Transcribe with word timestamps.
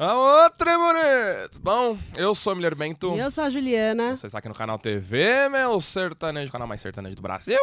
Alô, 0.00 0.48
Tremoreto! 0.50 1.58
Bom, 1.58 1.98
eu 2.14 2.32
sou 2.32 2.52
o 2.52 2.56
Miller 2.56 2.76
Bento. 2.76 3.16
E 3.16 3.18
eu 3.18 3.32
sou 3.32 3.42
a 3.42 3.50
Juliana. 3.50 4.14
Você 4.14 4.26
está 4.26 4.38
aqui 4.38 4.48
no 4.48 4.54
canal 4.54 4.78
TV, 4.78 5.48
meu 5.48 5.80
sertanejo, 5.80 6.52
canal 6.52 6.68
mais 6.68 6.80
sertanejo 6.80 7.16
do 7.16 7.22
Brasil. 7.22 7.58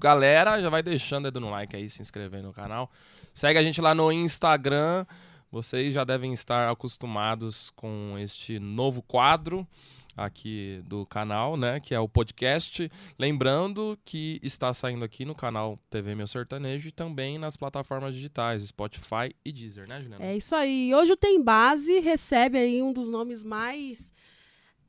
Galera, 0.00 0.58
já 0.62 0.70
vai 0.70 0.82
deixando 0.82 1.26
o 1.26 1.30
dedo 1.30 1.40
no 1.40 1.50
like 1.50 1.76
aí, 1.76 1.90
se 1.90 2.00
inscrevendo 2.00 2.46
no 2.46 2.54
canal. 2.54 2.90
Segue 3.34 3.58
a 3.58 3.62
gente 3.62 3.82
lá 3.82 3.94
no 3.94 4.10
Instagram. 4.10 5.04
Vocês 5.52 5.92
já 5.92 6.04
devem 6.04 6.32
estar 6.32 6.70
acostumados 6.70 7.70
com 7.76 8.16
este 8.18 8.58
novo 8.58 9.02
quadro 9.02 9.68
aqui 10.16 10.82
do 10.86 11.04
canal, 11.06 11.56
né, 11.56 11.80
que 11.80 11.94
é 11.94 12.00
o 12.00 12.08
podcast. 12.08 12.90
Lembrando 13.18 13.98
que 14.04 14.38
está 14.42 14.72
saindo 14.72 15.04
aqui 15.04 15.24
no 15.24 15.34
canal 15.34 15.78
TV 15.90 16.14
Meu 16.14 16.26
Sertanejo 16.26 16.88
e 16.88 16.92
também 16.92 17.38
nas 17.38 17.56
plataformas 17.56 18.14
digitais, 18.14 18.62
Spotify 18.62 19.34
e 19.44 19.52
Deezer, 19.52 19.88
né, 19.88 20.00
Juliana? 20.00 20.24
É 20.24 20.36
isso 20.36 20.54
aí. 20.54 20.94
Hoje 20.94 21.12
o 21.12 21.16
Tem 21.16 21.42
Base 21.42 22.00
recebe 22.00 22.58
aí 22.58 22.82
um 22.82 22.92
dos 22.92 23.08
nomes 23.08 23.42
mais 23.42 24.12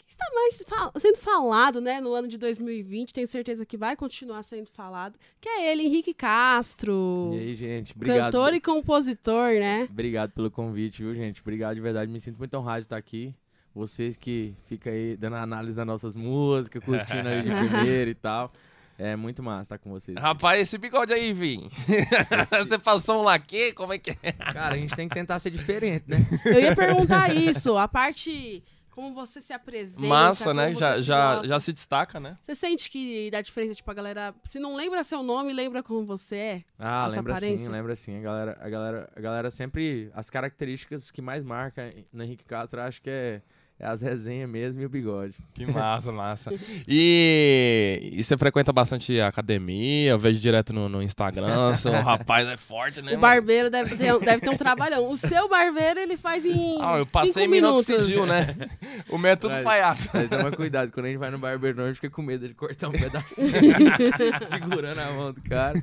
que 0.08 0.12
está 0.12 0.26
mais 0.36 0.62
fal- 0.67 0.91
sendo 1.00 1.17
falado, 1.17 1.81
né, 1.81 2.00
no 2.00 2.14
ano 2.14 2.28
de 2.28 2.38
2020. 2.38 3.12
Tenho 3.12 3.26
certeza 3.28 3.66
que 3.66 3.76
vai 3.76 3.95
continuar 3.95 4.44
sendo 4.44 4.67
falado, 4.67 5.17
que 5.42 5.50
é 5.50 5.72
ele, 5.72 5.81
Henrique 5.81 6.14
Castro. 6.14 7.31
E 7.34 7.39
aí, 7.39 7.55
gente, 7.55 7.92
obrigado. 7.95 8.31
Cantor 8.31 8.53
e 8.53 8.62
compositor, 8.62 9.53
né? 9.53 9.88
Obrigado 9.89 10.31
pelo 10.31 10.52
convite, 10.52 11.02
viu, 11.02 11.16
gente? 11.16 11.42
Obrigado 11.42 11.73
de 11.76 11.81
verdade. 11.81 12.12
Me 12.12 12.22
sinto 12.22 12.38
muito 12.38 12.53
honrado 12.55 12.81
de 12.81 12.86
estar 12.86 12.98
aqui. 12.98 13.34
Vocês 13.76 14.16
que 14.16 14.56
ficam 14.66 14.94
aí 14.94 15.18
dando 15.18 15.36
análise 15.36 15.76
das 15.76 15.86
nossas 15.86 16.16
músicas, 16.16 16.82
curtindo 16.82 17.28
aí 17.28 17.42
de 17.42 17.50
primeiro 17.68 18.10
e 18.10 18.16
tal. 18.16 18.52
É 18.98 19.14
muito 19.18 19.44
massa 19.44 19.64
estar 19.64 19.78
com 19.78 19.90
vocês. 19.90 20.18
Rapaz, 20.18 20.62
esse 20.62 20.78
bigode 20.78 21.12
aí, 21.14 21.34
Vim. 21.34 21.70
Você 22.50 22.80
passou 22.80 23.20
um 23.20 23.24
laque? 23.24 23.74
Como 23.74 23.92
é 23.92 24.00
que 24.00 24.12
é? 24.24 24.32
Cara, 24.32 24.76
a 24.76 24.78
gente 24.78 24.95
tem 24.95 25.09
que 25.09 25.14
tentar 25.14 25.38
ser 25.40 25.52
diferente, 25.52 26.06
né? 26.08 26.16
Eu 26.45 26.62
ia 26.62 26.73
perguntar 26.73 27.36
isso, 27.36 27.78
a 27.78 27.90
parte 27.90 28.64
como 28.95 29.14
você 29.14 29.42
se 29.42 29.52
apresenta, 29.52 30.00
Massa, 30.00 30.54
né? 30.54 30.73
Já, 30.73 30.95
se 30.95 31.02
já, 31.02 31.44
já 31.44 31.60
se 31.60 31.73
destaca, 31.73 32.17
né? 32.17 32.38
Você 32.42 32.56
sente 32.56 32.89
que 32.89 33.30
dá 33.30 33.42
diferença, 33.42 33.76
tipo, 33.76 33.92
a 33.92 33.94
galera, 33.94 34.34
se 34.45 34.58
não 34.58 34.73
lembra 34.73 35.04
seu 35.04 35.22
nome, 35.22 35.52
lembra 35.52 35.84
como 35.84 36.06
você 36.06 36.36
é? 36.38 36.64
Ah, 36.80 37.06
lembra 37.08 37.34
sim, 37.34 37.45
aparência? 37.45 37.70
lembra 37.70 37.95
sim. 37.98 38.17
A 38.17 38.22
galera, 38.22 38.58
a, 38.62 38.70
galera, 38.70 39.10
a 39.14 39.20
galera 39.20 39.52
sempre. 39.52 40.10
As 40.14 40.30
características 40.30 41.12
que 41.12 41.22
mais 41.22 41.44
marca 41.44 41.94
no 42.14 42.23
Henrique 42.23 42.45
Castro, 42.45 42.80
acho 42.80 43.02
que 43.02 43.10
é, 43.10 43.42
é 43.78 43.86
as 43.86 44.02
resenhas 44.02 44.50
mesmo 44.50 44.81
e 44.81 44.86
o 44.86 44.90
bigode. 44.90 45.36
Que 45.54 45.66
massa, 45.66 46.09
massa. 46.09 46.54
E, 46.88 48.12
e 48.14 48.23
você 48.23 48.38
frequenta 48.38 48.72
bastante 48.72 49.20
a 49.20 49.28
academia, 49.28 50.12
eu 50.12 50.20
vejo 50.20 50.40
direto 50.40 50.72
no, 50.72 50.88
no 50.88 51.04
Instagram, 51.04 51.73
seu 51.76 51.92
rapaz 52.02 52.48
é 52.48 52.56
forte, 52.56 53.02
né? 53.02 53.08
o 53.08 53.09
mano? 53.12 53.22
barbeiro 53.22 53.70
deve 53.70 53.98
ter, 53.98 54.17
deve 54.20 54.40
ter 54.40 54.50
um 54.50 54.56
trabalhão. 54.56 55.09
O 55.12 55.17
seu 55.17 55.50
barbeiro, 55.50 56.00
ele 56.00 56.16
faz 56.16 56.45
em 56.45 56.78
Ah, 56.82 56.98
eu 57.00 57.06
passei 57.06 57.48
minoxidil, 57.48 58.26
né? 58.26 58.56
O 59.09 59.17
meu 59.17 59.32
é 59.32 59.36
tudo 59.36 59.54
Mas- 59.54 59.64
falhado. 59.64 60.00
Mas 60.14 60.30
toma 60.30 60.52
cuidado, 60.52 60.92
quando 60.92 61.08
a 61.08 61.10
gente 61.10 61.17
vai 61.17 61.30
no 61.30 61.38
barbeiro, 61.38 61.78
não, 61.78 61.84
a 61.86 61.88
gente 61.88 61.98
fica 62.00 62.10
com 62.10 62.22
medo 62.22 62.48
de 62.48 62.54
cortar 62.54 62.88
um 62.88 62.92
pedacinho. 62.92 63.52
segurando 64.50 65.00
a 65.00 65.12
mão 65.12 65.34
do 65.34 65.42
cara. 65.42 65.78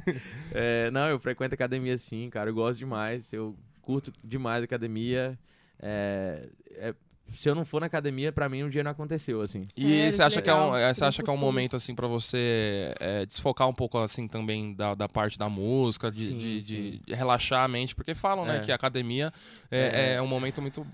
É, 0.53 0.91
não, 0.91 1.09
eu 1.09 1.19
frequento 1.19 1.55
academia 1.55 1.97
sim, 1.99 2.31
cara. 2.31 2.51
Eu 2.51 2.55
gosto 2.55 2.79
demais. 2.79 3.33
Eu 3.33 3.55
curto 3.83 4.12
demais 4.25 4.62
a 4.62 4.65
academia. 4.65 5.39
É, 5.81 6.49
é, 6.77 6.95
se 7.34 7.48
eu 7.48 7.55
não 7.55 7.64
for 7.64 7.80
na 7.80 7.86
academia, 7.86 8.33
pra 8.33 8.48
mim 8.48 8.62
um 8.64 8.69
dia 8.69 8.83
não 8.84 8.91
aconteceu, 8.91 9.41
assim. 9.41 9.66
E 9.77 10.11
você 10.11 10.16
que 10.19 10.22
acha 10.22 10.42
que 10.42 10.50
é 10.50 10.55
um, 10.55 10.77
é, 10.77 10.92
você 10.92 11.05
acha 11.05 11.22
que 11.22 11.30
é 11.30 11.33
um 11.33 11.36
momento 11.36 11.77
assim 11.77 11.94
pra 11.94 12.06
você 12.06 12.94
é, 13.00 13.27
desfocar 13.27 13.69
um 13.69 13.72
pouco 13.75 13.98
assim 13.98 14.27
também 14.28 14.75
da, 14.75 14.94
da 14.94 15.08
parte 15.08 15.38
da 15.38 15.48
música, 15.48 16.10
de, 16.10 16.25
Sim, 16.27 16.36
de- 16.36 16.62
sim. 16.62 17.00
de 17.06 17.14
relaxar 17.14 17.64
a 17.64 17.69
mente, 17.69 17.94
porque 17.94 18.14
falam, 18.14 18.44
né, 18.44 18.56
É. 18.56 18.60
que 18.60 18.72
a 18.72 18.75
academia 18.75 19.33
é, 19.70 20.12
É. 20.12 20.14
é 20.14 20.22
um 20.22 20.27
momento 20.27 20.60
muito 20.62 20.86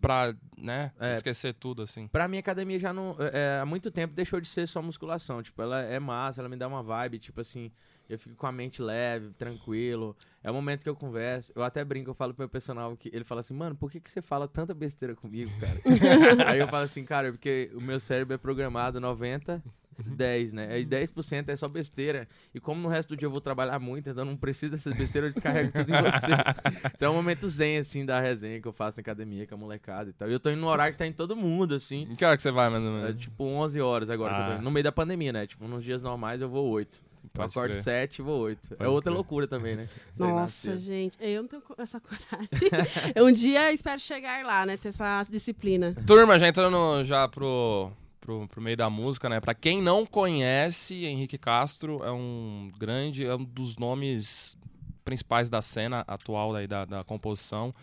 pra, 0.00 0.34
né, 0.56 0.92
É. 0.98 1.12
esquecer 1.12 1.54
tudo 1.54 1.82
assim. 1.82 2.06
Pra 2.08 2.26
mim, 2.28 2.36
a 2.36 2.40
academia 2.40 2.78
já 2.78 2.92
não. 2.92 3.16
é, 3.18 3.60
há 3.60 3.66
muito 3.66 3.90
tempo 3.90 4.14
deixou 4.14 4.40
de 4.40 4.48
ser 4.48 4.66
só 4.68 4.80
musculação. 4.82 5.42
Tipo, 5.42 5.60
ela 5.62 5.80
é 5.80 5.98
massa, 5.98 6.40
ela 6.40 6.48
me 6.48 6.56
dá 6.56 6.66
uma 6.68 6.82
vibe, 6.82 7.18
tipo 7.18 7.40
assim. 7.40 7.70
Eu 8.08 8.18
fico 8.18 8.34
com 8.36 8.46
a 8.46 8.52
mente 8.52 8.80
leve, 8.80 9.30
tranquilo. 9.34 10.16
É 10.42 10.50
o 10.50 10.54
momento 10.54 10.82
que 10.82 10.88
eu 10.88 10.96
converso. 10.96 11.52
Eu 11.54 11.62
até 11.62 11.84
brinco, 11.84 12.08
eu 12.08 12.14
falo 12.14 12.32
pro 12.32 12.40
meu 12.40 12.48
personal 12.48 12.96
que 12.96 13.10
ele 13.12 13.22
fala 13.22 13.42
assim, 13.42 13.52
mano, 13.52 13.76
por 13.76 13.90
que, 13.90 14.00
que 14.00 14.10
você 14.10 14.22
fala 14.22 14.48
tanta 14.48 14.72
besteira 14.72 15.14
comigo, 15.14 15.50
cara? 15.60 15.78
Aí 16.50 16.58
eu 16.58 16.66
falo 16.68 16.84
assim, 16.84 17.04
cara, 17.04 17.30
porque 17.30 17.70
o 17.74 17.80
meu 17.82 18.00
cérebro 18.00 18.32
é 18.34 18.38
programado 18.38 18.98
90, 18.98 19.62
10, 19.96 20.52
né? 20.52 20.68
Aí 20.70 20.86
10% 20.86 21.48
é 21.48 21.56
só 21.56 21.68
besteira. 21.68 22.28
E 22.54 22.60
como 22.60 22.80
no 22.80 22.88
resto 22.88 23.10
do 23.10 23.16
dia 23.16 23.26
eu 23.26 23.30
vou 23.32 23.40
trabalhar 23.40 23.78
muito, 23.78 24.08
então 24.10 24.24
não 24.24 24.36
precisa 24.36 24.72
dessas 24.72 24.92
besteiras, 24.96 25.30
eu 25.30 25.34
descarrego 25.34 25.72
tudo 25.72 25.90
em 25.94 26.02
você. 26.02 26.88
Então 26.94 27.08
é 27.08 27.10
um 27.10 27.16
momento 27.16 27.48
zen, 27.48 27.78
assim, 27.78 28.04
da 28.06 28.20
resenha 28.20 28.60
que 28.60 28.66
eu 28.68 28.72
faço 28.72 28.98
na 28.98 29.00
academia 29.02 29.46
com 29.46 29.54
a 29.54 29.58
molecada 29.58 30.10
e 30.10 30.12
tal. 30.12 30.28
E 30.28 30.32
eu 30.32 30.40
tô 30.40 30.50
indo 30.50 30.60
no 30.60 30.66
horário 30.68 30.92
que 30.92 30.98
tá 30.98 31.06
em 31.06 31.12
todo 31.12 31.34
mundo, 31.36 31.74
assim. 31.74 32.02
Em 32.10 32.14
que 32.16 32.24
hora 32.24 32.36
que 32.36 32.42
você 32.42 32.50
vai, 32.50 32.68
mais 32.70 32.82
ou 32.82 32.90
É 32.98 33.02
menos? 33.02 33.20
tipo 33.20 33.44
11 33.44 33.80
horas 33.80 34.10
agora 34.10 34.34
que 34.34 34.40
eu 34.40 34.44
tô 34.46 34.50
Ah. 34.50 34.54
indo. 34.56 34.62
No 34.64 34.70
meio 34.70 34.84
da 34.84 34.92
pandemia, 34.92 35.32
né? 35.32 35.46
Tipo, 35.46 35.66
nos 35.66 35.82
dias 35.82 36.02
normais 36.02 36.40
eu 36.40 36.48
vou 36.48 36.68
8. 36.68 37.00
Eu 37.24 37.30
Pode 37.34 37.50
acordo 37.52 37.72
crer. 37.72 37.82
7 37.82 38.18
e 38.18 38.22
vou 38.22 38.40
8. 38.40 38.74
É 38.74 38.76
Pode 38.76 38.90
outra 38.90 39.10
crer. 39.10 39.16
loucura 39.16 39.46
também, 39.46 39.76
né? 39.76 39.88
Nossa, 40.16 40.78
gente, 40.78 41.16
eu 41.20 41.42
não 41.42 41.48
tenho 41.48 41.62
essa 41.76 42.00
coragem. 42.00 42.48
Um 43.22 43.32
dia 43.32 43.72
espero 43.72 44.00
chegar 44.00 44.44
lá, 44.44 44.64
né? 44.64 44.76
Ter 44.76 44.88
essa 44.88 45.24
disciplina. 45.28 45.94
Turma, 46.06 46.38
já 46.38 46.48
entrando 46.48 47.04
já 47.04 47.28
pro, 47.28 47.90
pro, 48.28 48.46
pro 48.46 48.60
meio 48.60 48.76
da 48.76 48.90
música, 48.90 49.26
né? 49.26 49.40
Pra 49.40 49.54
quem 49.54 49.80
não 49.80 50.04
conhece, 50.04 51.06
Henrique 51.06 51.38
Castro 51.38 52.04
é 52.04 52.12
um 52.12 52.70
grande, 52.78 53.24
é 53.24 53.34
um 53.34 53.42
dos 53.42 53.78
nomes 53.78 54.54
principais 55.02 55.48
da 55.48 55.62
cena 55.62 56.04
atual 56.06 56.52
da, 56.68 56.84
da 56.84 57.02
composição. 57.02 57.74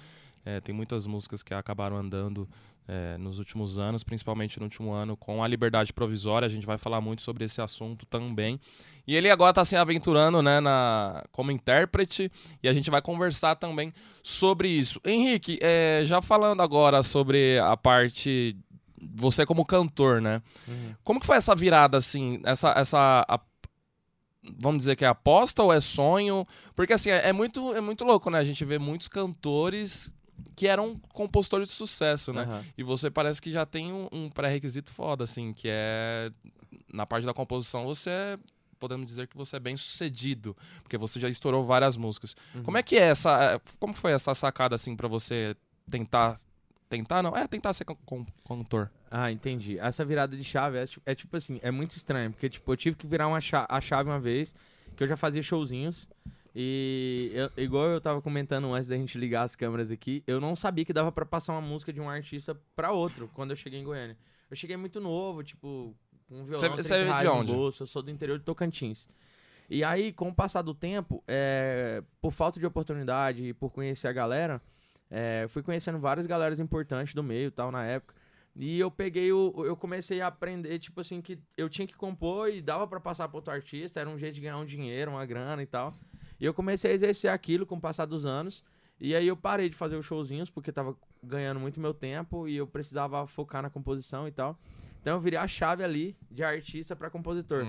É, 0.45 0.61
tem 0.61 0.75
muitas 0.75 1.07
músicas 1.07 1.41
que 1.41 1.51
acabaram 1.51 1.97
andando 1.97 2.47
é, 2.87 3.17
nos 3.17 3.39
últimos 3.39 3.79
anos, 3.79 4.03
principalmente 4.03 4.59
no 4.59 4.65
último 4.65 4.91
ano, 4.91 5.17
com 5.17 5.43
a 5.43 5.47
liberdade 5.47 5.91
provisória. 5.91 6.45
A 6.45 6.49
gente 6.49 6.67
vai 6.67 6.77
falar 6.77 7.01
muito 7.01 7.23
sobre 7.23 7.43
esse 7.43 7.59
assunto 7.59 8.05
também. 8.05 8.59
E 9.07 9.15
ele 9.15 9.31
agora 9.31 9.49
está 9.49 9.65
se 9.65 9.75
aventurando 9.75 10.43
né, 10.43 10.59
na, 10.59 11.23
como 11.31 11.49
intérprete 11.49 12.31
e 12.61 12.69
a 12.69 12.73
gente 12.73 12.91
vai 12.91 13.01
conversar 13.01 13.55
também 13.55 13.91
sobre 14.21 14.67
isso. 14.67 15.01
Henrique, 15.03 15.57
é, 15.59 16.03
já 16.05 16.21
falando 16.21 16.61
agora 16.61 17.01
sobre 17.01 17.57
a 17.57 17.75
parte. 17.75 18.55
Você 19.15 19.45
como 19.45 19.65
cantor, 19.65 20.21
né? 20.21 20.41
Uhum. 20.67 20.95
Como 21.03 21.19
que 21.19 21.25
foi 21.25 21.37
essa 21.37 21.53
virada, 21.55 21.97
assim? 21.97 22.41
Essa. 22.43 22.69
essa 22.71 23.25
a- 23.27 23.39
vamos 24.61 24.79
dizer 24.79 24.95
que 24.95 25.03
é 25.03 25.07
aposta 25.07 25.63
ou 25.63 25.73
é 25.73 25.81
sonho? 25.81 26.45
Porque 26.75 26.93
assim, 26.93 27.09
é, 27.09 27.29
é 27.29 27.33
muito, 27.33 27.73
é 27.73 27.81
muito 27.81 28.03
louco, 28.05 28.29
né? 28.29 28.37
A 28.39 28.43
gente 28.43 28.63
vê 28.63 28.77
muitos 28.77 29.07
cantores 29.07 30.13
que 30.55 30.67
eram 30.67 30.99
compositores 31.13 31.69
de 31.69 31.73
sucesso, 31.73 32.31
né? 32.31 32.43
Aham. 32.43 32.65
E 32.77 32.83
você 32.83 33.09
parece 33.09 33.41
que 33.41 33.51
já 33.51 33.65
tem 33.65 33.91
um, 33.91 34.07
um 34.11 34.29
pré-requisito 34.29 34.91
foda, 34.91 35.23
assim, 35.23 35.53
que 35.53 35.67
é. 35.69 36.31
Na 36.93 37.05
parte 37.05 37.25
da 37.25 37.33
composição, 37.33 37.85
você 37.85 38.09
é. 38.09 38.37
Podemos 38.77 39.05
dizer 39.05 39.27
que 39.27 39.37
você 39.37 39.55
é 39.55 39.59
bem 39.59 39.75
sucedido, 39.77 40.55
porque 40.83 40.97
você 40.97 41.17
já 41.19 41.29
estourou 41.29 41.63
várias 41.63 41.95
músicas. 41.97 42.35
Uhum. 42.53 42.63
Como 42.63 42.77
é 42.77 42.83
que 42.83 42.97
é 42.97 43.03
essa. 43.03 43.59
Como 43.79 43.93
foi 43.93 44.11
essa 44.11 44.33
sacada, 44.35 44.75
assim, 44.75 44.95
pra 44.95 45.07
você 45.07 45.55
tentar. 45.89 46.37
Tentar, 46.89 47.23
não? 47.23 47.35
É, 47.35 47.47
tentar 47.47 47.73
ser 47.73 47.85
cantor. 48.47 48.89
Ah, 49.09 49.31
entendi. 49.31 49.79
Essa 49.79 50.05
virada 50.05 50.35
de 50.37 50.43
chave 50.43 50.77
é, 50.77 50.85
tipo- 50.85 51.01
é 51.09 51.15
tipo 51.15 51.35
assim, 51.37 51.59
é 51.63 51.71
muito 51.71 51.95
estranho, 51.95 52.31
porque 52.31 52.49
tipo, 52.49 52.71
eu 52.71 52.77
tive 52.77 52.95
que 52.95 53.07
virar 53.07 53.27
uma 53.27 53.39
a 53.69 53.81
chave 53.81 54.09
uma 54.09 54.19
vez, 54.19 54.55
que 54.95 55.03
eu 55.03 55.07
já 55.07 55.17
fazia 55.17 55.41
showzinhos. 55.41 56.07
E 56.57 57.31
eu- 57.33 57.51
igual 57.63 57.87
eu 57.87 57.99
tava 57.99 58.21
comentando 58.21 58.73
antes 58.73 58.87
da 58.87 58.95
gente 58.95 59.17
ligar 59.17 59.43
as 59.43 59.55
câmeras 59.55 59.91
aqui, 59.91 60.23
eu 60.25 60.39
não 60.39 60.55
sabia 60.55 60.85
que 60.85 60.93
dava 60.93 61.11
pra 61.11 61.25
passar 61.25 61.51
uma 61.53 61.61
música 61.61 61.91
de 61.91 61.99
um 61.99 62.09
artista 62.09 62.55
pra 62.75 62.91
outro 62.91 63.29
quando 63.33 63.49
eu 63.51 63.55
cheguei 63.57 63.79
em 63.79 63.83
Goiânia. 63.83 64.17
Eu 64.49 64.55
cheguei 64.55 64.77
muito 64.77 65.01
novo, 65.01 65.43
tipo, 65.43 65.93
com 66.29 66.35
um 66.39 66.43
violão, 66.45 66.59
30 66.59 66.81
você 66.83 66.93
é 66.95 67.19
de 67.21 67.27
onde? 67.27 67.51
bolso, 67.53 67.83
eu 67.83 67.87
sou 67.87 68.01
do 68.01 68.09
interior 68.09 68.37
de 68.39 68.45
Tocantins. 68.45 69.07
E 69.69 69.83
aí, 69.83 70.13
com 70.13 70.29
o 70.29 70.33
passar 70.33 70.61
do 70.61 70.73
tempo, 70.73 71.21
é, 71.27 72.01
por 72.21 72.31
falta 72.31 72.57
de 72.59 72.65
oportunidade 72.65 73.43
e 73.43 73.53
por 73.53 73.69
conhecer 73.71 74.07
a 74.07 74.13
galera, 74.13 74.61
é, 75.09 75.45
fui 75.49 75.61
conhecendo 75.61 75.99
várias 75.99 76.25
galeras 76.25 76.59
importantes 76.59 77.13
do 77.13 77.23
meio 77.23 77.47
e 77.47 77.51
tal 77.51 77.71
na 77.71 77.83
época. 77.85 78.15
E 78.55 78.79
eu 78.79 78.89
peguei 78.89 79.31
o. 79.33 79.53
Eu 79.65 79.75
comecei 79.75 80.21
a 80.21 80.27
aprender, 80.27 80.79
tipo 80.79 81.01
assim, 81.01 81.21
que 81.21 81.37
eu 81.57 81.67
tinha 81.67 81.85
que 81.85 81.95
compor 81.95 82.49
e 82.49 82.61
dava 82.61 82.87
pra 82.87 82.99
passar 83.01 83.27
pra 83.27 83.37
outro 83.37 83.53
artista, 83.53 83.99
era 83.99 84.09
um 84.09 84.17
jeito 84.17 84.35
de 84.35 84.41
ganhar 84.41 84.57
um 84.57 84.65
dinheiro, 84.65 85.11
uma 85.11 85.25
grana 85.25 85.61
e 85.61 85.65
tal. 85.65 85.93
E 86.39 86.45
eu 86.45 86.53
comecei 86.53 86.91
a 86.91 86.93
exercer 86.93 87.29
aquilo 87.29 87.65
com 87.65 87.75
o 87.75 87.81
passar 87.81 88.05
dos 88.05 88.25
anos. 88.25 88.63
E 88.99 89.13
aí 89.13 89.27
eu 89.27 89.35
parei 89.35 89.67
de 89.67 89.75
fazer 89.75 89.97
os 89.97 90.05
showzinhos, 90.05 90.49
porque 90.49 90.71
tava 90.71 90.95
ganhando 91.21 91.59
muito 91.59 91.81
meu 91.81 91.93
tempo 91.93 92.47
e 92.47 92.55
eu 92.55 92.65
precisava 92.65 93.27
focar 93.27 93.61
na 93.61 93.69
composição 93.69 94.25
e 94.25 94.31
tal. 94.31 94.57
Então 95.01 95.13
eu 95.13 95.19
virei 95.19 95.37
a 95.37 95.47
chave 95.47 95.83
ali 95.83 96.17
de 96.31 96.43
artista 96.43 96.95
pra 96.95 97.09
compositor. 97.09 97.63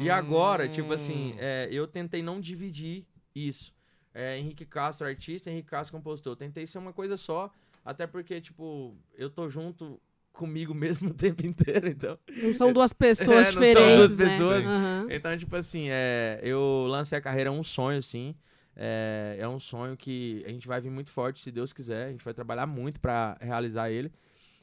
E 0.00 0.08
agora, 0.08 0.68
tipo 0.68 0.92
assim, 0.92 1.34
é, 1.36 1.68
eu 1.70 1.86
tentei 1.86 2.22
não 2.22 2.40
dividir 2.40 3.04
isso. 3.34 3.74
É, 4.14 4.38
Henrique 4.38 4.66
Castro, 4.66 5.06
artista, 5.06 5.50
Henrique 5.50 5.68
Castro, 5.68 5.96
compositor. 5.96 6.36
Tentei 6.36 6.66
ser 6.66 6.78
uma 6.78 6.92
coisa 6.92 7.16
só, 7.16 7.50
até 7.84 8.06
porque, 8.06 8.40
tipo, 8.40 8.94
eu 9.16 9.30
tô 9.30 9.48
junto 9.48 10.00
comigo 10.32 10.72
mesmo 10.74 11.10
o 11.10 11.14
tempo 11.14 11.46
inteiro, 11.46 11.88
então. 11.88 12.18
Não 12.42 12.54
são 12.54 12.72
duas 12.72 12.92
pessoas 12.92 13.28
É, 13.48 13.52
não 13.52 13.52
são 13.52 13.62
diferentes, 13.62 13.96
duas 13.96 14.16
né? 14.16 14.28
pessoas. 14.28 14.66
Aham. 14.66 15.06
Então, 15.10 15.38
tipo 15.38 15.56
assim, 15.56 15.86
é, 15.90 16.40
eu 16.42 16.86
lancei 16.88 17.18
a 17.18 17.20
carreira 17.20 17.50
um 17.50 17.62
sonho, 17.62 18.02
sim. 18.02 18.34
É, 18.74 19.36
é 19.38 19.48
um 19.48 19.58
sonho 19.58 19.96
que 19.96 20.42
a 20.46 20.50
gente 20.50 20.66
vai 20.66 20.80
vir 20.80 20.90
muito 20.90 21.10
forte, 21.10 21.42
se 21.42 21.50
Deus 21.50 21.72
quiser. 21.72 22.06
A 22.06 22.10
gente 22.10 22.24
vai 22.24 22.32
trabalhar 22.34 22.66
muito 22.66 23.00
para 23.00 23.36
realizar 23.40 23.90
ele. 23.90 24.10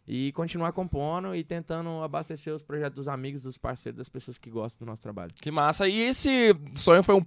E 0.08 0.32
continuar 0.32 0.72
compondo 0.72 1.36
e 1.36 1.44
tentando 1.44 2.02
abastecer 2.02 2.52
os 2.52 2.64
projetos 2.64 2.96
dos 2.96 3.08
amigos, 3.08 3.44
dos 3.44 3.60
parceiros, 3.60 4.00
das 4.00 4.10
pessoas 4.10 4.40
que 4.40 4.50
gostam 4.50 4.84
do 4.84 4.90
nosso 4.90 5.04
trabalho. 5.04 5.32
Que 5.36 5.52
massa. 5.52 5.88
E 5.88 6.00
esse 6.00 6.52
sonho 6.74 7.04
foi 7.04 7.14
um 7.14 7.24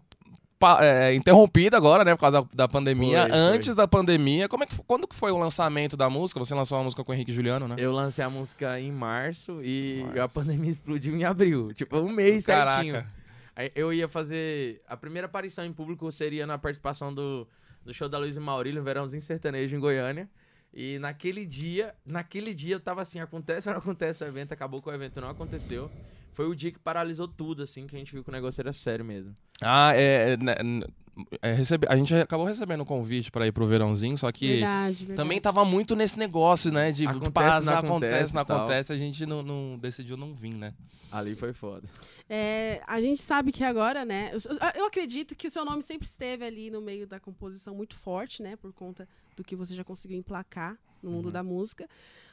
é, 0.81 1.15
interrompido 1.15 1.77
agora, 1.77 2.05
né? 2.05 2.15
Por 2.15 2.21
causa 2.21 2.47
da, 2.55 2.69
pandemia. 2.69 3.23
Foi, 3.23 3.31
foi. 3.31 3.39
Antes 3.39 3.77
da 3.77 3.87
pandemia, 3.89 4.49
como 4.49 4.65
é 4.65 4.67
que, 4.67 4.77
quando 4.87 5.07
que 5.07 5.15
foi 5.15 5.31
o 5.33 5.39
lançamento 5.39 5.97
da 5.97 6.09
música? 6.09 6.39
Você 6.41 6.55
lançou 6.55 6.79
uma 6.79 6.85
música 6.85 7.05
com 7.05 7.13
o 7.13 7.15
Henrique 7.15 7.31
e 7.31 7.35
Juliano, 7.35 7.69
né? 7.69 7.77
Eu 7.79 7.93
lancei 7.93 8.25
a 8.25 8.31
música 8.31 8.79
em 8.81 8.91
março 8.93 9.61
e 9.63 10.03
Março. 10.05 10.21
a 10.21 10.29
pandemia 10.29 10.71
explodiu 10.71 11.17
em 11.17 11.25
abril. 11.25 11.73
Tipo, 11.75 11.99
um 11.99 12.11
mês 12.11 12.45
certinho. 12.45 12.95
Caraca. 12.95 13.23
Aí 13.55 13.71
eu 13.75 13.93
ia 13.93 14.09
fazer. 14.09 14.83
A 14.87 14.97
primeira 14.97 15.27
aparição 15.27 15.65
em 15.65 15.73
público 15.73 16.11
seria 16.11 16.47
na 16.47 16.59
participação 16.59 17.13
do, 17.13 17.47
do 17.85 17.93
show 17.93 18.09
da 18.09 18.19
Luiz 18.19 18.37
e 18.37 18.41
Maurílio, 18.41 18.83
Verãozinho 18.83 19.21
Sertanejo 19.21 19.77
em 19.77 19.81
Goiânia. 19.81 20.29
E 20.75 20.99
naquele 20.99 21.45
dia, 21.45 21.95
naquele 22.05 22.55
dia 22.55 22.77
eu 22.77 22.81
tava 22.81 23.03
assim, 23.03 23.21
acontece 23.21 23.69
ou 23.69 23.75
não 23.75 23.81
acontece 23.81 24.25
o 24.25 24.27
evento, 24.27 24.53
acabou 24.53 24.81
que 24.81 24.89
o 24.89 24.93
evento 24.93 25.21
não 25.21 25.29
aconteceu. 25.29 25.91
Foi 26.33 26.47
o 26.47 26.55
dia 26.55 26.73
que 26.73 26.79
paralisou 26.79 27.29
tudo, 27.29 27.63
assim, 27.63 27.87
que 27.87 27.95
a 27.95 27.99
gente 27.99 28.11
viu 28.11 28.25
que 28.25 28.31
o 28.31 28.33
negócio 28.33 28.61
era 28.61 28.73
sério 28.73 29.05
mesmo. 29.05 29.37
Ah, 29.65 29.93
é. 29.95 30.33
é, 30.33 30.37
né, 30.37 30.55
é, 31.43 31.53
recebe- 31.53 31.87
a 31.91 31.97
gente 31.97 32.15
acabou 32.15 32.47
recebendo 32.47 32.81
um 32.83 32.87
convite 32.87 33.31
pra 33.31 33.47
ir 33.47 33.53
pro 33.53 33.67
verãozinho, 33.67 34.17
só 34.17 34.33
que. 34.33 34.47
Verdade, 34.55 34.95
verdade. 34.97 35.17
Também 35.17 35.41
tava 35.41 35.65
muito 35.65 35.95
nesse 35.95 36.19
negócio, 36.19 36.73
né? 36.73 36.91
De 36.91 37.07
Acontece, 37.07 37.31
paz, 37.33 37.67
não 37.67 37.75
acontece, 37.77 38.15
acontece 38.15 38.35
não 38.35 38.43
acontece, 38.43 38.93
a 38.93 38.97
gente 38.99 39.27
não, 39.27 39.43
não 39.43 39.79
decidiu 39.79 40.17
não 40.17 40.35
vir, 40.35 40.55
né? 40.55 40.73
Ali 41.11 41.35
foi 41.37 41.53
foda. 41.53 41.87
É, 42.29 42.81
a 42.87 42.99
gente 42.99 43.21
sabe 43.21 43.53
que 43.53 43.63
agora, 43.63 44.05
né? 44.07 44.31
eu- 44.33 44.41
Eu 44.75 44.87
acredito 44.87 45.35
que 45.37 45.47
o 45.47 45.51
seu 45.51 45.63
nome 45.65 45.83
sempre 45.83 46.09
esteve 46.09 46.45
ali 46.47 46.71
no 46.71 46.81
meio 46.81 47.07
da 47.07 47.21
composição 47.21 47.75
muito 47.75 47.95
forte, 47.95 48.43
né? 48.43 48.57
Por 48.57 48.73
conta 48.73 49.07
do 49.37 49.45
que 49.45 49.55
você 49.55 49.75
já 49.75 49.85
conseguiu 49.85 50.17
emplacar 50.17 50.79
no 51.03 51.11
mundo 51.11 51.27
Uhum. 51.27 51.33
da 51.33 51.43
música. 51.43 51.87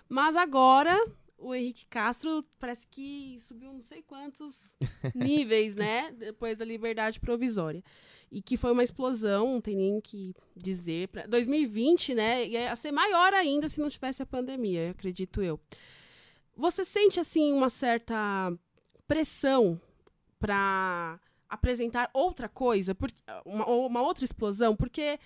Mas 0.07 0.37
agora 0.37 0.97
o 1.39 1.53
Henrique 1.53 1.85
Castro 1.85 2.43
parece 2.59 2.87
que 2.87 3.37
subiu 3.39 3.73
não 3.73 3.83
sei 3.83 4.01
quantos 4.01 4.63
níveis, 5.15 5.75
né? 5.75 6.11
Depois 6.11 6.57
da 6.57 6.65
liberdade 6.65 7.19
provisória. 7.19 7.83
E 8.31 8.41
que 8.41 8.57
foi 8.57 8.71
uma 8.71 8.83
explosão, 8.83 9.53
não 9.53 9.61
tem 9.61 9.75
nem 9.75 9.97
o 9.97 10.01
que 10.01 10.33
dizer. 10.55 11.07
Pra 11.07 11.25
2020, 11.25 12.13
né? 12.13 12.45
Ia 12.45 12.75
ser 12.75 12.91
maior 12.91 13.33
ainda 13.33 13.67
se 13.67 13.79
não 13.79 13.89
tivesse 13.89 14.21
a 14.21 14.25
pandemia, 14.25 14.91
acredito 14.91 15.41
eu. 15.41 15.59
Você 16.55 16.83
sente, 16.83 17.19
assim, 17.19 17.53
uma 17.53 17.69
certa 17.69 18.53
pressão 19.07 19.79
para 20.37 21.19
apresentar 21.49 22.09
outra 22.13 22.47
coisa, 22.47 22.93
por, 22.93 23.11
uma, 23.43 23.65
uma 23.65 24.01
outra 24.01 24.23
explosão, 24.23 24.75
porque 24.75 25.19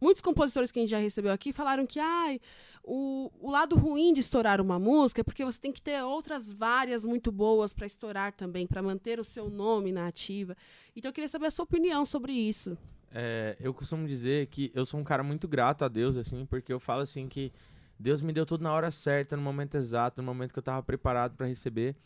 muitos 0.00 0.22
compositores 0.22 0.70
que 0.70 0.78
a 0.78 0.82
gente 0.82 0.90
já 0.90 0.98
recebeu 0.98 1.32
aqui 1.32 1.52
falaram 1.52 1.86
que 1.86 1.98
ai, 1.98 2.40
o, 2.82 3.30
o 3.40 3.50
lado 3.50 3.76
ruim 3.76 4.12
de 4.12 4.20
estourar 4.20 4.60
uma 4.60 4.78
música 4.78 5.20
é 5.20 5.24
porque 5.24 5.44
você 5.44 5.60
tem 5.60 5.72
que 5.72 5.82
ter 5.82 6.02
outras 6.02 6.52
várias 6.52 7.04
muito 7.04 7.32
boas 7.32 7.72
para 7.72 7.84
estourar 7.84 8.32
também, 8.32 8.66
para 8.66 8.80
manter 8.80 9.18
o 9.18 9.24
seu 9.24 9.50
nome 9.50 9.90
na 9.90 10.06
ativa. 10.06 10.56
Então 10.94 11.08
eu 11.08 11.12
queria 11.12 11.28
saber 11.28 11.46
a 11.46 11.50
sua 11.50 11.64
opinião 11.64 12.04
sobre 12.04 12.32
isso. 12.32 12.78
É, 13.10 13.56
eu 13.58 13.72
costumo 13.72 14.06
dizer 14.06 14.46
que 14.46 14.70
eu 14.74 14.84
sou 14.86 15.00
um 15.00 15.04
cara 15.04 15.22
muito 15.22 15.48
grato 15.48 15.84
a 15.84 15.88
Deus, 15.88 16.16
assim, 16.16 16.44
porque 16.46 16.72
eu 16.72 16.78
falo 16.78 17.00
assim 17.00 17.28
que 17.28 17.52
Deus 17.98 18.20
me 18.20 18.32
deu 18.32 18.44
tudo 18.44 18.62
na 18.62 18.72
hora 18.72 18.90
certa, 18.90 19.36
no 19.36 19.42
momento 19.42 19.76
exato, 19.76 20.20
no 20.20 20.26
momento 20.26 20.52
que 20.52 20.58
eu 20.58 20.62
tava 20.62 20.82
preparado 20.82 21.34
para 21.34 21.46
receber. 21.46 21.96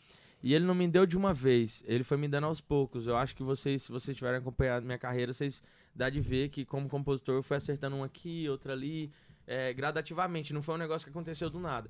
E 0.43 0.53
ele 0.55 0.65
não 0.65 0.73
me 0.73 0.87
deu 0.87 1.05
de 1.05 1.15
uma 1.15 1.33
vez, 1.33 1.83
ele 1.85 2.03
foi 2.03 2.17
me 2.17 2.27
dando 2.27 2.45
aos 2.45 2.59
poucos. 2.59 3.05
Eu 3.05 3.15
acho 3.15 3.35
que 3.35 3.43
vocês, 3.43 3.83
se 3.83 3.91
vocês 3.91 4.17
tiverem 4.17 4.39
acompanhado 4.39 4.85
minha 4.85 4.97
carreira, 4.97 5.31
vocês 5.31 5.61
dá 5.95 6.09
de 6.09 6.19
ver 6.19 6.49
que 6.49 6.65
como 6.65 6.87
compositor 6.89 7.35
eu 7.35 7.43
fui 7.43 7.57
acertando 7.57 7.95
um 7.95 8.03
aqui, 8.03 8.47
outro 8.49 8.71
ali, 8.71 9.11
é, 9.47 9.73
gradativamente. 9.73 10.53
Não 10.53 10.61
foi 10.61 10.75
um 10.75 10.77
negócio 10.77 11.05
que 11.05 11.11
aconteceu 11.11 11.49
do 11.49 11.59
nada. 11.59 11.89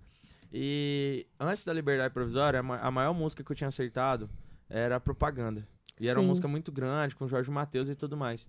E 0.54 1.26
antes 1.40 1.64
da 1.64 1.72
Liberdade 1.74 2.14
Provisória, 2.14 2.60
a 2.60 2.64
ma- 2.64 2.80
a 2.80 2.92
maior 2.92 3.14
música 3.14 3.44
que 3.44 3.52
eu 3.52 3.56
tinha 3.56 3.68
acertado 3.70 4.30
era 4.70 5.00
Propaganda. 5.00 5.68
E 6.00 6.08
era 6.08 6.20
uma 6.20 6.24
Sim. 6.24 6.30
música 6.30 6.48
muito 6.48 6.72
grande, 6.72 7.16
com 7.16 7.28
Jorge 7.28 7.50
Mateus 7.52 7.88
e 7.90 7.96
tudo 7.96 8.18
mais. 8.18 8.48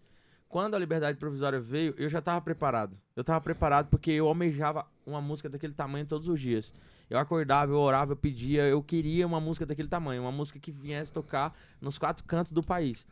Quando 0.49 0.75
a 0.75 0.79
Liberdade 0.79 1.17
Provisória 1.17 1.61
veio, 1.61 1.95
eu 1.97 2.09
já 2.09 2.21
tava 2.21 2.41
preparado. 2.41 2.99
Eu 3.17 3.25
tava 3.25 3.41
preparado 3.41 3.89
porque 3.89 4.11
eu 4.11 4.27
almejava 4.29 4.87
uma 5.07 5.21
música 5.21 5.49
daquele 5.49 5.73
tamanho 5.73 6.05
todos 6.07 6.29
os 6.29 6.41
dias. 6.41 6.75
Eu 7.09 7.19
acordava, 7.19 7.73
eu 7.73 7.79
orava, 7.79 8.13
eu 8.13 8.17
pedia, 8.17 8.63
eu 8.65 8.83
queria 8.83 9.27
uma 9.27 9.41
música 9.41 9.65
daquele 9.65 9.89
tamanho, 9.89 10.23
uma 10.23 10.33
música 10.33 10.59
que 10.59 10.71
viesse 10.71 11.13
tocar 11.13 11.57
nos 11.81 11.97
quatro 11.99 12.25
cantos 12.25 12.53
do 12.53 12.63
país. 12.63 13.07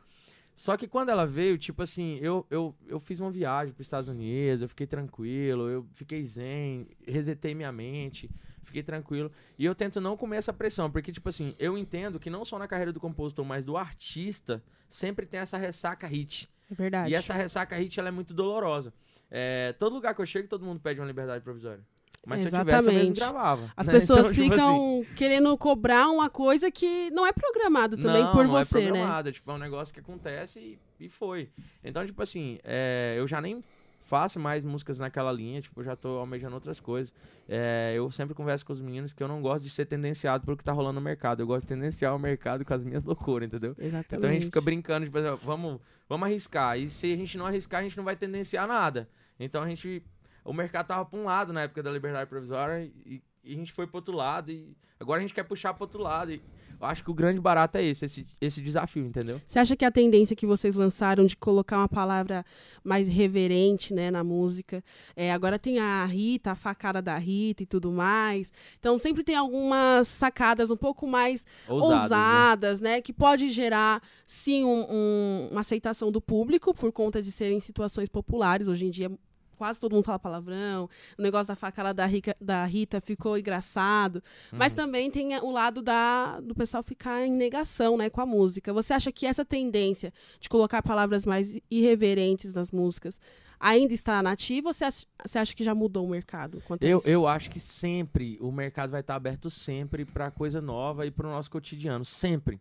Só 0.55 0.77
que 0.77 0.87
quando 0.87 1.09
ela 1.09 1.27
veio, 1.27 1.57
tipo 1.57 1.83
assim, 1.83 2.19
eu, 2.21 2.47
eu, 2.51 2.75
eu 2.87 3.01
fiz 3.01 3.19
uma 3.19 3.31
viagem 3.31 3.73
para 3.73 3.81
os 3.81 3.87
Estados 3.87 4.09
Unidos, 4.09 4.63
eu 4.63 4.69
fiquei 4.69 4.87
tranquilo, 4.87 5.69
eu 5.69 5.87
fiquei 5.93 6.23
zen, 6.25 6.87
resetei 7.07 7.55
minha 7.55 7.73
mente, 7.73 8.31
fiquei 8.63 8.83
tranquilo. 8.83 9.33
E 9.59 9.65
eu 9.65 9.75
tento 9.75 10.01
não 10.01 10.17
comer 10.17 10.37
essa 10.37 10.53
pressão, 10.53 10.91
porque, 10.91 11.13
tipo 11.13 11.29
assim, 11.29 11.55
eu 11.59 11.79
entendo 11.79 12.21
que 12.21 12.29
não 12.29 12.45
só 12.45 12.59
na 12.59 12.69
carreira 12.69 12.93
do 12.93 13.01
compositor, 13.01 13.45
mas 13.45 13.65
do 13.65 13.77
artista, 13.77 14.63
sempre 14.89 15.25
tem 15.25 15.41
essa 15.41 15.57
ressaca 15.57 16.07
hit. 16.07 16.49
É 16.71 16.75
verdade. 16.75 17.11
E 17.11 17.15
essa 17.15 17.33
ressaca 17.33 17.77
hit, 17.77 17.99
ela 17.99 18.09
é 18.09 18.13
muito 18.13 18.35
dolorosa. 18.35 18.93
É, 19.31 19.73
todo 19.79 19.95
lugar 19.95 20.15
que 20.15 20.21
eu 20.21 20.27
chego, 20.27 20.49
todo 20.49 20.65
mundo 20.65 20.81
pede 20.81 21.01
uma 21.01 21.07
liberdade 21.07 21.43
provisória. 21.43 21.85
Mas 22.27 22.43
se 22.43 22.49
eu 22.49 22.53
tivesse, 22.53 22.89
eu 22.89 22.93
mesmo 22.93 23.15
gravava. 23.15 23.73
As 23.77 23.87
né? 23.87 23.93
pessoas 23.95 24.19
Então, 24.19 24.33
tipo 24.33 24.51
ficam 24.51 25.07
querendo 25.17 25.57
cobrar 25.57 26.09
uma 26.09 26.29
coisa 26.29 26.71
que 26.71 27.11
não 27.11 27.27
é 27.27 27.33
programado 27.33 27.97
também 27.97 28.23
não, 28.23 28.33
por 28.33 28.45
não 28.45 28.53
você, 28.53 28.79
é 28.79 28.83
né? 28.83 28.89
programado, 28.91 29.33
Tipo, 29.33 29.51
é 29.51 29.55
um 29.55 29.59
negócio 29.59 29.95
que 29.95 30.01
acontece 30.01 30.61
e, 30.61 31.05
e 31.07 31.09
foi. 31.09 31.51
Então, 31.83 32.05
tipo 32.05 32.23
assim, 32.23 32.59
é, 32.63 33.15
eu 33.17 33.27
já 33.27 33.41
nem 33.41 33.61
faço 34.01 34.41
mais 34.41 34.65
músicas 34.65 34.99
naquela 34.99 35.31
linha, 35.31 35.61
tipo, 35.61 35.81
eu 35.81 35.85
já 35.85 35.95
tô 35.95 36.19
almejando 36.19 36.55
outras 36.55 36.81
coisas. 36.81 37.13
É, 37.49 37.93
eu 37.95 38.11
sempre 38.11 38.35
converso 38.35 38.65
com 38.65 38.73
os 38.73 38.81
meninos 38.81 39.13
que 39.13 39.23
eu 39.23 39.29
não 39.29 39.41
gosto 39.43 39.63
de 39.63 39.71
ser 39.71 39.85
tendenciado 39.87 40.45
pelo 40.45 40.57
que 40.57 40.65
tá 40.65 40.73
rolando 40.73 40.95
no 40.95 41.01
mercado. 41.01 41.41
Eu 41.41 41.47
gosto 41.47 41.63
de 41.63 41.75
tendenciar 41.75 42.15
o 42.15 42.19
mercado 42.19 42.65
com 42.65 42.75
as 42.75 42.83
minhas 42.83 43.05
loucuras, 43.05 43.47
entendeu? 43.47 43.75
Exatamente. 43.79 44.15
Então 44.17 44.31
a 44.31 44.33
gente 44.33 44.47
fica 44.47 44.61
brincando, 44.61 45.07
tipo, 45.07 45.19
assim, 45.19 45.39
vamos, 45.45 45.81
vamos 46.09 46.27
arriscar. 46.27 46.79
E 46.79 46.89
se 46.89 47.13
a 47.13 47.17
gente 47.17 47.37
não 47.37 47.47
arriscar, 47.47 47.81
a 47.81 47.83
gente 47.83 47.97
não 47.97 48.05
vai 48.05 48.17
tendenciar 48.17 48.67
nada. 48.67 49.09
Então 49.39 49.63
a 49.63 49.69
gente. 49.69 50.03
O 50.45 50.53
mercado 50.53 50.87
tava 50.87 51.05
pra 51.05 51.19
um 51.19 51.25
lado 51.25 51.53
na 51.53 51.63
época 51.63 51.83
da 51.83 51.91
liberdade 51.91 52.29
provisória 52.29 52.91
e, 53.07 53.23
e 53.45 53.53
a 53.53 53.57
gente 53.57 53.73
foi 53.73 53.87
pro 53.87 53.97
outro 53.99 54.15
lado. 54.17 54.51
E 54.51 54.75
agora 54.99 55.19
a 55.19 55.23
gente 55.23 55.35
quer 55.35 55.45
puxar 55.45 55.73
pro 55.75 55.85
outro 55.85 56.03
lado. 56.03 56.33
E 56.33 56.43
eu 56.81 56.87
acho 56.87 57.05
que 57.05 57.11
o 57.11 57.15
grande 57.15 57.39
barato 57.39 57.77
é 57.77 57.85
esse, 57.85 58.07
esse, 58.07 58.27
esse 58.41 58.63
desafio, 58.63 59.05
entendeu? 59.05 59.39
Você 59.47 59.59
acha 59.59 59.77
que 59.77 59.85
a 59.85 59.91
tendência 59.91 60.35
que 60.35 60.47
vocês 60.47 60.75
lançaram 60.75 61.27
de 61.27 61.37
colocar 61.37 61.77
uma 61.77 61.89
palavra 61.89 62.43
mais 62.83 63.07
reverente, 63.07 63.93
né, 63.93 64.11
na 64.11 64.25
música, 64.25 64.83
é, 65.15 65.31
agora 65.31 65.59
tem 65.59 65.79
a 65.79 66.07
Rita, 66.07 66.53
a 66.53 66.55
facada 66.55 67.03
da 67.03 67.19
Rita 67.19 67.63
e 67.63 67.67
tudo 67.67 67.93
mais. 67.93 68.51
Então 68.79 68.99
sempre 68.99 69.23
tem 69.23 69.37
algumas 69.37 70.09
sacadas 70.09 70.71
um 70.71 70.77
pouco 70.77 71.07
mais 71.07 71.45
Ousados, 71.69 72.03
ousadas, 72.05 72.81
né? 72.81 72.91
né? 72.97 73.01
Que 73.03 73.13
pode 73.13 73.51
gerar, 73.51 74.03
sim, 74.27 74.65
um- 74.65 74.87
um- 74.91 75.49
uma 75.51 75.61
aceitação 75.61 76.11
do 76.11 76.21
público 76.21 76.73
por 76.73 76.91
conta 76.93 77.21
de 77.21 77.31
serem 77.31 77.61
situações 77.61 78.09
populares. 78.09 78.67
Hoje 78.69 78.87
em 78.87 78.91
dia, 78.91 79.11
quase 79.61 79.79
todo 79.79 79.93
mundo 79.93 80.05
fala 80.05 80.19
palavrão. 80.19 80.89
O 81.19 81.23
negócio 81.23 81.47
da 81.49 81.55
facada 81.55 81.93
da, 81.93 82.07
Rica- 82.07 82.35
da 82.41 82.65
Rita 82.65 82.99
ficou 82.99 83.37
engraçado. 83.37 84.23
Mas 84.51 84.73
Uhum. 84.73 84.77
também 84.77 85.11
tem 85.11 85.37
o 85.41 85.51
lado 85.51 85.83
da, 85.83 86.41
do 86.41 86.55
pessoal 86.55 86.83
ficar 86.83 87.27
em 87.27 87.31
negação, 87.31 87.95
né, 87.99 88.09
com 88.09 88.23
a 88.23 88.27
música. 88.27 88.73
Você 88.73 88.95
acha 88.95 89.13
que 89.13 89.27
essa 89.27 89.45
tendência 89.45 90.15
de 90.41 90.49
colocar 90.49 90.83
palavras 90.83 91.27
mais 91.27 91.55
irreverentes 91.71 92.55
nas 92.55 92.71
músicas 92.71 93.21
ainda 93.59 93.93
está 93.93 94.23
nativa 94.23 94.69
ou 94.71 94.73
você 94.73 94.87
acha, 94.87 95.07
você 95.27 95.39
acha 95.39 95.55
que 95.55 95.63
já 95.63 95.75
mudou 95.75 96.07
o 96.07 96.09
mercado? 96.11 96.63
Eu, 96.81 97.03
eu 97.05 97.27
acho 97.29 97.51
que 97.51 97.61
sempre 97.61 98.39
o 98.41 98.51
mercado 98.51 98.91
vai 98.93 99.03
estar 99.03 99.15
aberto 99.15 99.51
sempre 99.51 100.07
pra 100.07 100.31
coisa 100.31 100.63
nova 100.63 101.05
e 101.05 101.11
pro 101.11 101.29
nosso 101.29 101.51
cotidiano. 101.51 102.03
Sempre. 102.03 102.59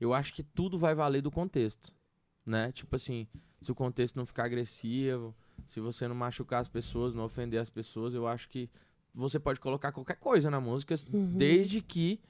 Eu 0.00 0.12
acho 0.12 0.34
que 0.34 0.42
tudo 0.42 0.76
vai 0.76 0.92
valer 0.96 1.22
do 1.22 1.30
contexto. 1.30 1.92
Né? 2.44 2.72
Tipo 2.72 2.96
assim, 2.96 3.28
se 3.60 3.70
o 3.70 3.74
contexto 3.76 4.16
não 4.16 4.26
ficar 4.26 4.46
agressivo, 4.46 5.32
se 5.66 5.80
você 5.80 6.06
não 6.08 6.14
machucar 6.14 6.60
as 6.60 6.68
pessoas, 6.68 7.14
não 7.14 7.24
ofender 7.24 7.60
as 7.60 7.70
pessoas, 7.70 8.14
eu 8.14 8.26
acho 8.26 8.48
que 8.48 8.68
você 9.14 9.38
pode 9.38 9.60
colocar 9.60 9.92
qualquer 9.92 10.16
coisa 10.16 10.50
na 10.50 10.60
música, 10.60 10.94
Uhum. 11.12 11.36
desde 11.36 11.80
que 11.80 12.20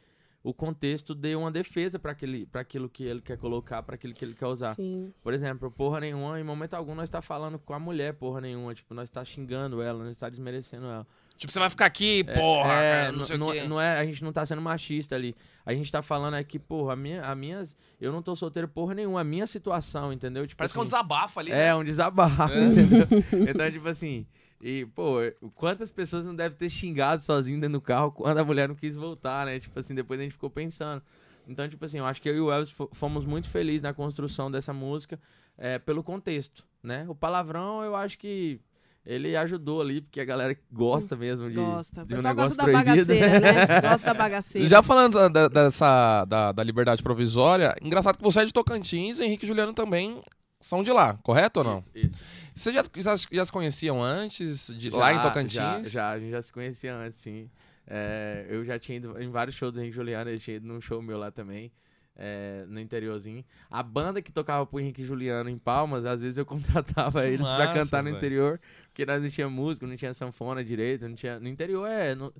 o 0.45 0.52
contexto 0.52 1.14
dê 1.14 1.37
uma 1.37 1.52
defesa 1.52 2.00
para 2.00 2.11
aquilo 2.12 2.88
que 2.88 3.05
ele 3.05 3.21
quer 3.21 3.38
colocar, 3.38 3.81
para 3.85 3.95
aquilo 3.95 4.12
que 4.12 4.25
ele 4.25 4.35
quer 4.35 4.47
usar. 4.47 4.75
Sim. 4.75 5.12
Por 5.23 5.33
exemplo, 5.33 5.71
porra 5.71 6.00
nenhuma, 6.00 6.41
em 6.41 6.43
momento 6.43 6.75
algum 6.75 6.97
nós 6.97 7.09
tá 7.09 7.23
falando 7.23 7.61
com 7.61 7.73
a 7.73 7.79
mulher, 7.79 8.14
porra 8.14 8.41
nenhuma. 8.41 8.75
Tipo, 8.75 8.93
nós 8.93 9.09
tá 9.09 9.25
xingando 9.25 9.81
ela, 9.81 10.02
nós 10.02 10.19
tá 10.19 10.29
desmerecendo 10.29 10.87
ela. 10.87 11.07
Tipo, 11.43 11.53
você 11.53 11.59
vai 11.59 11.69
ficar 11.69 11.87
aqui, 11.87 12.25
É, 12.27 12.33
porra, 12.39 12.73
é, 12.73 12.91
cara, 13.03 13.13
não 13.13 13.25
sei 13.25 13.37
o 13.37 13.51
quê. 13.53 13.63
não 13.65 13.81
é, 13.81 13.99
a 13.99 14.05
gente 14.05 14.23
não 14.23 14.33
tá 14.33 14.47
sendo 14.47 14.63
machista 14.63 15.17
ali. 15.17 15.35
A 15.67 15.75
gente 15.75 15.91
tá 15.91 16.01
falando 16.01 16.37
é 16.37 16.45
que, 16.45 16.57
porra, 16.57 16.93
a 16.93 16.97
minha, 16.97 17.21
a 17.23 17.35
minhas. 17.35 17.77
Eu 18.01 18.13
não 18.13 18.23
tô 18.23 18.37
solteiro 18.37 18.69
porra 18.69 18.95
nenhuma. 18.95 19.21
A 19.21 19.25
minha 19.25 19.45
situação, 19.47 20.13
entendeu? 20.13 20.43
Tipo 20.47 20.57
Parece 20.59 20.73
que 20.73 20.79
é 20.79 20.81
um 20.81 20.85
assim, 20.85 20.93
desabafo 20.93 21.41
ali, 21.41 21.51
É, 21.51 21.55
né? 21.57 21.75
um 21.75 21.83
desabafo, 21.83 22.53
É. 22.55 22.65
entendeu? 22.65 23.07
Então, 23.51 23.71
tipo 23.73 23.89
assim. 23.89 24.25
E, 24.61 24.87
pô, 24.95 25.17
quantas 25.57 25.91
pessoas 25.91 26.25
não 26.25 26.37
devem 26.37 26.57
ter 26.57 26.69
xingado 26.69 27.21
sozinho 27.21 27.61
dentro 27.61 27.73
do 27.79 27.81
carro 27.81 28.13
quando 28.13 28.39
a 28.39 28.45
mulher 28.45 28.69
não 28.69 28.77
quis 28.77 28.95
voltar, 28.95 29.45
né? 29.47 29.59
Tipo 29.59 29.81
assim, 29.81 29.93
depois 29.97 30.21
a 30.21 30.23
gente 30.23 30.33
ficou 30.33 30.49
pensando. 30.49 31.03
Então, 31.49 31.69
tipo 31.69 31.85
assim, 31.85 31.99
eu 31.99 32.07
acho 32.07 32.23
que 32.23 32.29
eu 32.29 32.37
e 32.37 32.41
o 32.41 32.53
Elvis 32.53 32.71
fo- 32.71 32.89
fomos 32.93 33.25
muito 33.25 33.49
felizes 33.49 33.83
na 33.83 33.93
construção 33.93 34.49
dessa 34.49 34.73
música 34.73 35.19
é, 35.59 35.81
pelo 35.81 36.05
contexto. 36.05 36.65
né? 36.81 37.05
O 37.09 37.15
palavrão, 37.17 37.83
eu 37.83 37.97
acho 37.97 38.17
que 38.17 38.61
ele 39.05 39.35
ajudou 39.37 39.81
ali, 39.81 40.01
porque 40.01 40.21
a 40.21 40.25
galera 40.25 40.57
gosta 40.71 41.17
mesmo 41.17 41.49
de, 41.49 41.57
Gosta. 41.57 42.03
O 42.03 42.07
de 42.07 42.15
um 42.15 42.17
pessoal 42.17 42.35
negócio 42.35 42.57
gosta 42.57 42.73
da 42.73 42.83
proibido. 42.83 43.07
bagaceira, 43.07 43.41
né? 43.41 43.81
Gosta 43.91 44.07
da 44.07 44.15
bagaceira. 44.15 44.69
Já 44.69 44.83
falando 44.83 45.13
da- 45.15 45.29
da- 45.29 45.49
dessa 45.49 46.25
da, 46.25 46.53
da 46.53 46.63
liberdade 46.63 47.03
provisória, 47.03 47.75
engraçado 47.83 48.17
que 48.19 48.23
você 48.25 48.41
é 48.41 48.45
de 48.45 48.53
Tocantins 48.53 49.19
e 49.19 49.25
Henrique 49.25 49.45
e 49.45 49.49
Juliano 49.49 49.73
também 49.73 50.21
são 50.61 50.83
de 50.83 50.93
lá, 50.93 51.15
correto 51.25 51.61
ou 51.61 51.65
não? 51.65 51.77
Isso, 51.79 51.91
isso. 51.95 52.21
Vocês 52.55 52.75
já, 52.75 52.83
já, 52.97 53.15
já 53.33 53.45
se 53.45 53.51
conheciam 53.53 54.01
antes, 54.03 54.73
de, 54.77 54.91
Já, 54.91 54.97
lá 54.97 55.13
em 55.15 55.21
Tocantins? 55.21 55.57
Já, 55.57 55.83
já, 55.83 56.11
a 56.11 56.19
gente 56.21 56.31
já 56.31 56.43
se 56.43 56.53
conhecia 56.53 56.95
antes, 56.95 57.19
sim. 57.19 57.51
É, 57.87 58.47
eu 58.49 58.65
já 58.65 58.79
tinha 58.79 58.99
ido 58.99 59.21
em 59.21 59.29
vários 59.31 59.57
shows 59.57 59.73
do 59.73 59.81
Henrique 59.81 59.95
e 59.95 59.97
Juliano, 59.97 60.31
ele 60.31 60.39
tinha 60.39 60.57
ido 60.59 60.67
num 60.69 60.81
show 60.81 61.03
meu 61.03 61.19
lá 61.19 61.31
também, 61.33 61.73
é, 62.16 62.64
no 62.69 62.78
interiorzinho. 62.81 63.45
A 63.71 63.83
banda 63.83 64.21
que 64.23 64.31
tocava 64.33 64.66
pro 64.66 64.78
Henrique 64.81 65.04
Juliano 65.04 65.49
em 65.49 65.59
Palmas, 65.59 66.04
às 66.04 66.21
vezes 66.21 66.38
eu 66.38 66.45
contratava 66.47 67.21
Que 67.23 67.26
eles 67.28 67.40
massa, 67.40 67.57
pra 67.57 67.75
cantar 67.75 68.02
no 68.02 68.11
interior, 68.11 68.61
porque 68.88 69.04
nós 69.07 69.23
não 69.23 69.31
tinha 69.31 69.49
músico, 69.49 69.87
não 69.87 69.97
tinha 69.97 70.12
sanfona 70.14 70.62
direito, 70.64 71.09
não 71.09 71.14
tinha... 71.14 71.38
No 71.40 71.49
interior 71.49 71.87
é... 71.88 72.14
no- 72.14 72.33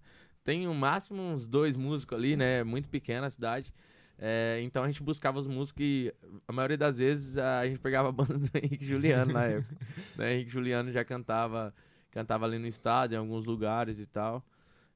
tem 0.45 0.67
no 0.67 0.75
máximo 0.75 1.23
uns 1.23 1.47
dois 1.47 1.77
músicos 1.77 2.19
ali, 2.19 2.37
né? 2.37 2.65
Muito 2.65 2.89
pequena 2.89 3.29
a 3.29 3.31
cidade. 3.31 3.73
É, 4.19 4.61
então 4.63 4.83
a 4.83 4.87
gente 4.89 5.03
buscava 5.03 5.39
os 5.39 5.47
músicos 5.47 5.83
e 5.85 6.13
a 6.47 6.53
maioria 6.53 6.77
das 6.77 6.99
vezes 6.99 7.39
a 7.39 7.65
gente 7.67 7.79
pegava 7.79 8.09
a 8.09 8.13
banda 8.13 8.37
do 8.39 8.51
Henrique 8.57 8.85
Juliano 8.85 9.33
na 9.33 9.45
época. 9.45 9.77
né? 10.17 10.35
Henrique 10.35 10.51
Juliano 10.51 10.91
já 10.91 11.05
cantava, 11.05 11.73
cantava 12.11 12.45
ali 12.45 12.59
no 12.59 12.67
estado, 12.67 13.15
em 13.15 13.17
alguns 13.17 13.47
lugares 13.47 14.01
e 14.01 14.07
tal. 14.07 14.45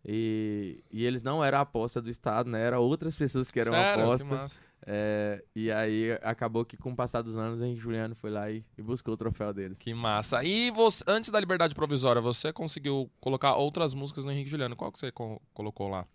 E, 0.08 0.84
e 0.92 1.04
eles 1.04 1.20
não 1.22 1.44
eram 1.44 1.58
a 1.58 1.62
aposta 1.62 2.00
do 2.00 2.08
estado, 2.08 2.48
né? 2.48 2.62
Eram 2.62 2.78
outras 2.80 3.16
pessoas 3.16 3.50
que 3.50 3.58
eram 3.58 3.74
a 3.74 3.76
Sério? 3.76 4.04
aposta. 4.04 4.24
Que 4.24 4.30
massa. 4.34 4.60
É, 4.86 5.42
e 5.52 5.68
aí 5.72 6.12
acabou 6.22 6.64
que 6.64 6.76
com 6.76 6.92
o 6.92 6.94
passar 6.96 7.22
dos 7.22 7.36
anos 7.36 7.58
o 7.60 7.64
Henrique 7.64 7.80
Juliano 7.80 8.14
foi 8.14 8.30
lá 8.30 8.48
e, 8.48 8.64
e 8.78 8.82
buscou 8.82 9.14
o 9.14 9.16
troféu 9.16 9.52
deles. 9.52 9.80
Que 9.80 9.92
massa. 9.92 10.44
E 10.44 10.70
você, 10.70 11.02
antes 11.08 11.30
da 11.32 11.40
liberdade 11.40 11.74
provisória, 11.74 12.22
você 12.22 12.52
conseguiu 12.52 13.10
colocar 13.20 13.56
outras 13.56 13.94
músicas 13.94 14.24
no 14.24 14.30
Henrique 14.30 14.48
Juliano. 14.48 14.76
Qual 14.76 14.92
que 14.92 14.98
você 15.00 15.10
co- 15.10 15.42
colocou 15.52 15.88
lá? 15.88 16.06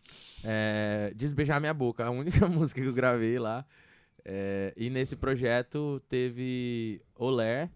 É, 0.41 1.11
Desbeijar 1.13 1.59
Minha 1.59 1.73
Boca, 1.73 2.05
a 2.05 2.09
única 2.11 2.47
música 2.47 2.79
que 2.81 2.87
eu 2.87 2.93
gravei 2.93 3.37
lá. 3.37 3.65
É, 4.23 4.73
e 4.77 4.89
nesse 4.89 5.17
projeto 5.17 6.01
teve 6.07 7.01
Olé 7.15 7.69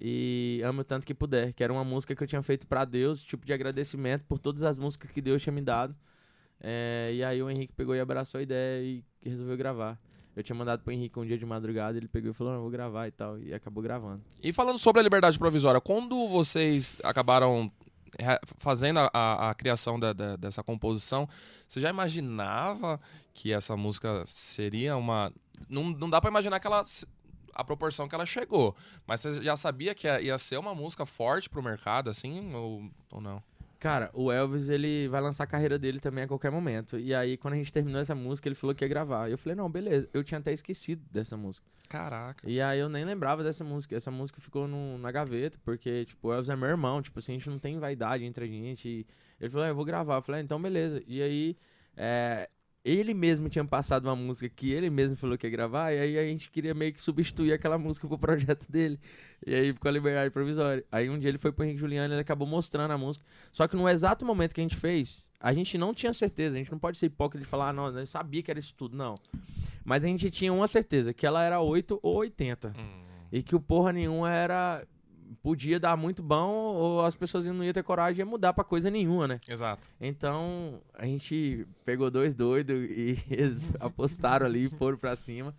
e 0.00 0.62
Amo 0.64 0.82
Tanto 0.82 1.06
Que 1.06 1.12
Puder, 1.14 1.52
que 1.52 1.62
era 1.62 1.72
uma 1.72 1.84
música 1.84 2.14
que 2.16 2.22
eu 2.22 2.26
tinha 2.26 2.42
feito 2.42 2.66
pra 2.66 2.84
Deus, 2.84 3.22
tipo 3.22 3.44
de 3.44 3.52
agradecimento 3.52 4.24
por 4.24 4.38
todas 4.38 4.62
as 4.62 4.78
músicas 4.78 5.10
que 5.10 5.20
Deus 5.20 5.42
tinha 5.42 5.52
me 5.52 5.60
dado. 5.60 5.94
É, 6.62 7.10
e 7.14 7.22
aí 7.24 7.42
o 7.42 7.50
Henrique 7.50 7.72
pegou 7.74 7.94
e 7.94 8.00
abraçou 8.00 8.38
a 8.38 8.42
ideia 8.42 8.82
e 8.82 9.04
resolveu 9.22 9.56
gravar. 9.56 9.98
Eu 10.36 10.42
tinha 10.42 10.54
mandado 10.56 10.82
pro 10.82 10.92
Henrique 10.92 11.18
um 11.18 11.26
dia 11.26 11.36
de 11.36 11.44
madrugada, 11.44 11.98
ele 11.98 12.06
pegou 12.08 12.30
e 12.30 12.34
falou, 12.34 12.52
não, 12.54 12.60
vou 12.62 12.70
gravar 12.70 13.08
e 13.08 13.10
tal, 13.10 13.38
e 13.38 13.52
acabou 13.52 13.82
gravando. 13.82 14.22
E 14.42 14.52
falando 14.52 14.78
sobre 14.78 15.00
a 15.00 15.02
liberdade 15.02 15.38
provisória, 15.38 15.80
quando 15.80 16.28
vocês 16.28 16.96
acabaram 17.02 17.70
fazendo 18.58 18.98
a, 19.00 19.10
a- 19.12 19.50
a 19.50 19.54
criação 19.54 19.98
da- 19.98 20.12
da- 20.12 20.36
dessa 20.36 20.62
composição, 20.62 21.28
você 21.66 21.80
já 21.80 21.90
imaginava 21.90 23.00
que 23.32 23.52
essa 23.52 23.76
música 23.76 24.22
seria 24.26 24.96
uma. 24.96 25.32
Não, 25.68 25.90
não 25.90 26.08
dá 26.10 26.20
pra 26.20 26.30
imaginar 26.30 26.58
que 26.60 26.66
ela. 26.66 26.82
A 27.60 27.64
proporção 27.64 28.08
que 28.08 28.14
ela 28.14 28.26
chegou. 28.26 28.74
Mas 29.06 29.20
você 29.20 29.42
já 29.42 29.56
sabia 29.56 29.94
que 29.94 30.06
ia, 30.06 30.20
ia 30.20 30.38
ser 30.38 30.58
uma 30.58 30.74
música 30.74 31.04
forte 31.06 31.48
pro 31.48 31.62
mercado, 31.62 32.10
assim, 32.10 32.54
ou, 32.54 32.84
ou 33.12 33.20
não? 33.20 33.42
Cara, 33.78 34.10
o 34.12 34.30
Elvis, 34.30 34.68
ele 34.68 35.08
vai 35.08 35.22
lançar 35.22 35.44
a 35.44 35.46
carreira 35.46 35.78
dele 35.78 36.00
também 36.00 36.24
a 36.24 36.28
qualquer 36.28 36.50
momento. 36.50 36.98
E 36.98 37.14
aí, 37.14 37.38
quando 37.38 37.54
a 37.54 37.56
gente 37.56 37.72
terminou 37.72 37.98
essa 37.98 38.14
música, 38.14 38.46
ele 38.46 38.54
falou 38.54 38.74
que 38.74 38.84
ia 38.84 38.88
gravar. 38.88 39.28
E 39.28 39.32
eu 39.32 39.38
falei, 39.38 39.56
não, 39.56 39.70
beleza. 39.70 40.06
Eu 40.12 40.22
tinha 40.22 40.38
até 40.38 40.52
esquecido 40.52 41.02
dessa 41.10 41.34
música. 41.34 41.66
Caraca. 41.88 42.48
E 42.48 42.60
aí 42.60 42.78
eu 42.78 42.90
nem 42.90 43.06
lembrava 43.06 43.42
dessa 43.42 43.64
música. 43.64 43.96
Essa 43.96 44.10
música 44.10 44.38
ficou 44.38 44.68
no- 44.68 44.98
na 44.98 45.10
gaveta, 45.10 45.58
porque, 45.64 46.04
tipo, 46.04 46.28
o 46.28 46.32
Elvis 46.32 46.50
é 46.50 46.56
meu 46.56 46.68
irmão. 46.68 47.00
Tipo 47.00 47.20
assim, 47.20 47.32
a 47.32 47.36
gente 47.36 47.48
não 47.48 47.58
tem 47.58 47.78
vaidade 47.78 48.22
entre 48.22 48.44
a 48.44 48.48
gente. 48.48 48.86
E 48.86 49.06
ele 49.40 49.48
falou, 49.48 49.64
ah, 49.64 49.68
eu 49.70 49.74
vou 49.74 49.84
gravar. 49.86 50.16
Eu 50.16 50.22
falei, 50.22 50.42
ah, 50.42 50.44
então 50.44 50.60
beleza. 50.60 51.02
E 51.06 51.22
aí, 51.22 51.56
é, 51.96 52.50
ele 52.84 53.12
mesmo 53.12 53.48
tinha 53.48 53.64
passado 53.64 54.06
uma 54.06 54.16
música 54.16 54.48
que 54.48 54.72
ele 54.72 54.88
mesmo 54.88 55.16
falou 55.16 55.36
que 55.36 55.46
ia 55.46 55.50
gravar. 55.50 55.92
E 55.92 55.98
aí 55.98 56.18
a 56.18 56.24
gente 56.24 56.50
queria 56.50 56.72
meio 56.72 56.92
que 56.92 57.02
substituir 57.02 57.52
aquela 57.52 57.76
música 57.76 58.08
pro 58.08 58.18
projeto 58.18 58.66
dele. 58.70 58.98
E 59.46 59.54
aí 59.54 59.72
ficou 59.72 59.88
a 59.88 59.92
liberdade 59.92 60.30
provisória. 60.30 60.84
Aí 60.90 61.10
um 61.10 61.18
dia 61.18 61.28
ele 61.28 61.38
foi 61.38 61.52
pro 61.52 61.64
Henrique 61.64 61.80
Juliano 61.80 62.12
e 62.12 62.14
ele 62.14 62.22
acabou 62.22 62.48
mostrando 62.48 62.90
a 62.90 62.98
música. 62.98 63.24
Só 63.52 63.68
que 63.68 63.76
no 63.76 63.88
exato 63.88 64.24
momento 64.24 64.54
que 64.54 64.60
a 64.60 64.64
gente 64.64 64.76
fez, 64.76 65.28
a 65.38 65.52
gente 65.52 65.76
não 65.76 65.92
tinha 65.92 66.12
certeza. 66.14 66.56
A 66.56 66.58
gente 66.58 66.72
não 66.72 66.78
pode 66.78 66.96
ser 66.96 67.06
hipócrita 67.06 67.44
de 67.44 67.50
falar, 67.50 67.68
ah, 67.68 67.72
não, 67.72 67.98
eu 67.98 68.06
sabia 68.06 68.42
que 68.42 68.50
era 68.50 68.58
isso 68.58 68.74
tudo. 68.74 68.96
Não. 68.96 69.14
Mas 69.84 70.02
a 70.04 70.06
gente 70.06 70.30
tinha 70.30 70.52
uma 70.52 70.68
certeza, 70.68 71.12
que 71.12 71.26
ela 71.26 71.42
era 71.42 71.60
8 71.60 72.00
ou 72.02 72.16
80. 72.16 72.74
Hum. 72.76 73.02
E 73.32 73.42
que 73.42 73.54
o 73.54 73.60
porra 73.60 73.92
nenhuma 73.92 74.30
era. 74.32 74.84
Podia 75.42 75.78
dar 75.78 75.96
muito 75.96 76.22
bom, 76.22 76.50
ou 76.74 77.04
as 77.04 77.14
pessoas 77.14 77.46
não 77.46 77.62
iam 77.64 77.72
ter 77.72 77.82
coragem 77.82 78.24
de 78.24 78.24
mudar 78.24 78.52
pra 78.52 78.64
coisa 78.64 78.90
nenhuma, 78.90 79.28
né? 79.28 79.40
Exato. 79.48 79.88
Então, 80.00 80.80
a 80.94 81.04
gente 81.06 81.66
pegou 81.84 82.10
dois 82.10 82.34
doidos 82.34 82.76
e 82.90 83.18
eles 83.30 83.64
apostaram 83.78 84.46
ali, 84.46 84.68
foram 84.68 84.98
pra 84.98 85.14
cima. 85.14 85.54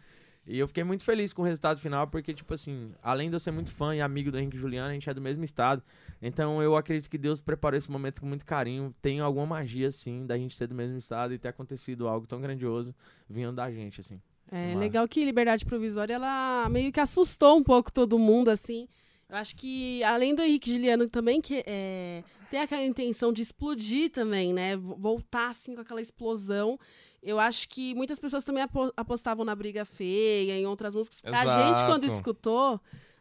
E 0.46 0.58
eu 0.58 0.68
fiquei 0.68 0.84
muito 0.84 1.04
feliz 1.04 1.32
com 1.34 1.44
o 1.44 1.46
resultado 1.46 1.80
final, 1.80 2.08
porque, 2.08 2.34
tipo 2.34 2.54
assim, 2.54 2.92
além 3.01 3.30
de 3.30 3.36
eu 3.36 3.40
ser 3.40 3.51
muito 3.51 3.70
fã 3.70 3.96
e 3.96 4.01
amigo 4.01 4.32
do 4.32 4.40
Henrique 4.40 4.58
e 4.58 4.60
Juliano, 4.60 4.90
a 4.90 4.94
gente 4.94 5.08
é 5.10 5.13
do 5.13 5.22
mesmo 5.22 5.44
estado. 5.44 5.84
Então, 6.20 6.62
eu 6.62 6.75
acredito 6.75 7.10
que 7.10 7.18
Deus 7.18 7.42
preparou 7.42 7.78
esse 7.78 7.90
momento 7.90 8.20
com 8.20 8.25
muito 8.25 8.44
carinho. 8.44 8.94
Tem 9.01 9.20
alguma 9.20 9.46
magia, 9.46 9.88
assim, 9.88 10.25
da 10.25 10.38
gente 10.38 10.56
ser 10.56 10.68
do 10.68 10.74
mesmo 10.74 10.98
estado 10.98 11.34
e 11.34 11.38
ter 11.38 11.50
acontecido 11.50 12.08
algo 12.08 12.25
tão 12.25 12.42
grandioso 12.42 12.94
vindo 13.30 13.54
da 13.54 13.72
gente, 13.72 14.01
assim. 14.01 14.20
É 14.51 14.75
legal 14.75 15.08
que 15.08 15.24
liberdade 15.24 15.63
provisória 15.63 16.16
ela 16.16 16.68
meio 16.70 16.92
que 16.92 17.00
assustou 17.00 17.58
um 17.58 17.63
pouco 17.63 17.90
todo 17.90 18.20
mundo 18.20 18.50
assim. 18.50 18.90
Eu 19.31 19.38
acho 19.38 19.55
que 19.55 20.03
além 20.03 20.35
do 20.35 20.41
Henrique 20.41 20.69
Juliano 20.71 21.07
também 21.09 21.39
que 21.39 21.63
é, 21.65 22.21
tem 22.50 22.59
aquela 22.59 22.83
intenção 22.83 23.31
de 23.31 23.41
explodir 23.41 24.11
também, 24.11 24.53
né? 24.53 24.75
Vo- 24.75 24.95
Voltar 24.97 25.47
assim 25.50 25.73
com 25.73 25.79
aquela 25.81 26.01
explosão. 26.01 26.77
Eu 27.23 27.39
acho 27.39 27.69
que 27.69 27.95
muitas 27.95 28.19
pessoas 28.19 28.43
também 28.43 28.61
apo- 28.63 28.91
apostavam 28.97 29.45
na 29.45 29.55
briga 29.55 29.85
feia, 29.85 30.53
em 30.57 30.65
outras 30.65 30.93
músicas. 30.93 31.21
A 31.23 31.31
gente 31.67 31.85
quando 31.85 32.03
Exato. 32.03 32.17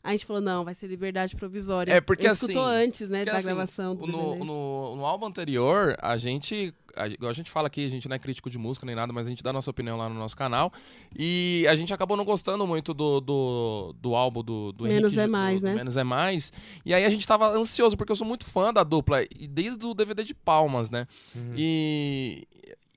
A 0.02 0.12
gente 0.12 0.24
falou 0.24 0.40
não, 0.40 0.64
vai 0.64 0.74
ser 0.74 0.86
liberdade 0.86 1.36
provisória. 1.36 1.92
É, 1.92 2.00
porque 2.00 2.26
a 2.26 2.32
gente 2.32 2.42
escutou 2.42 2.64
assim, 2.66 2.84
antes, 2.84 3.08
né, 3.08 3.18
Porque, 3.18 3.30
da 3.32 3.36
assim, 3.36 3.46
gravação 3.46 3.94
do 3.94 4.06
no, 4.06 4.36
no, 4.36 4.96
no 4.96 5.04
álbum 5.04 5.26
anterior, 5.26 5.94
a 6.00 6.16
gente. 6.16 6.74
A, 6.96 7.06
igual 7.06 7.30
a 7.30 7.34
gente 7.34 7.50
fala 7.50 7.66
aqui, 7.66 7.84
a 7.84 7.88
gente 7.88 8.08
não 8.08 8.16
é 8.16 8.18
crítico 8.18 8.48
de 8.48 8.58
música 8.58 8.86
nem 8.86 8.96
nada, 8.96 9.12
mas 9.12 9.26
a 9.26 9.30
gente 9.30 9.42
dá 9.42 9.52
nossa 9.52 9.70
opinião 9.70 9.98
lá 9.98 10.08
no 10.08 10.14
nosso 10.14 10.34
canal. 10.34 10.72
E 11.16 11.66
a 11.68 11.74
gente 11.74 11.92
acabou 11.92 12.16
não 12.16 12.24
gostando 12.24 12.66
muito 12.66 12.94
do, 12.94 13.20
do, 13.20 13.94
do 14.00 14.14
álbum 14.14 14.42
do, 14.42 14.72
do 14.72 14.84
Menos 14.84 15.12
Henrique, 15.12 15.20
é 15.20 15.26
Mais, 15.26 15.60
do 15.60 15.66
né? 15.66 15.74
Menos 15.74 15.96
é 15.98 16.02
Mais. 16.02 16.52
E 16.84 16.94
aí 16.94 17.04
a 17.04 17.10
gente 17.10 17.26
tava 17.26 17.48
ansioso, 17.50 17.96
porque 17.96 18.10
eu 18.10 18.16
sou 18.16 18.26
muito 18.26 18.46
fã 18.46 18.72
da 18.72 18.82
dupla, 18.82 19.22
e 19.22 19.46
desde 19.46 19.84
o 19.84 19.92
DVD 19.92 20.24
de 20.24 20.34
Palmas, 20.34 20.90
né? 20.90 21.06
E, 21.54 22.48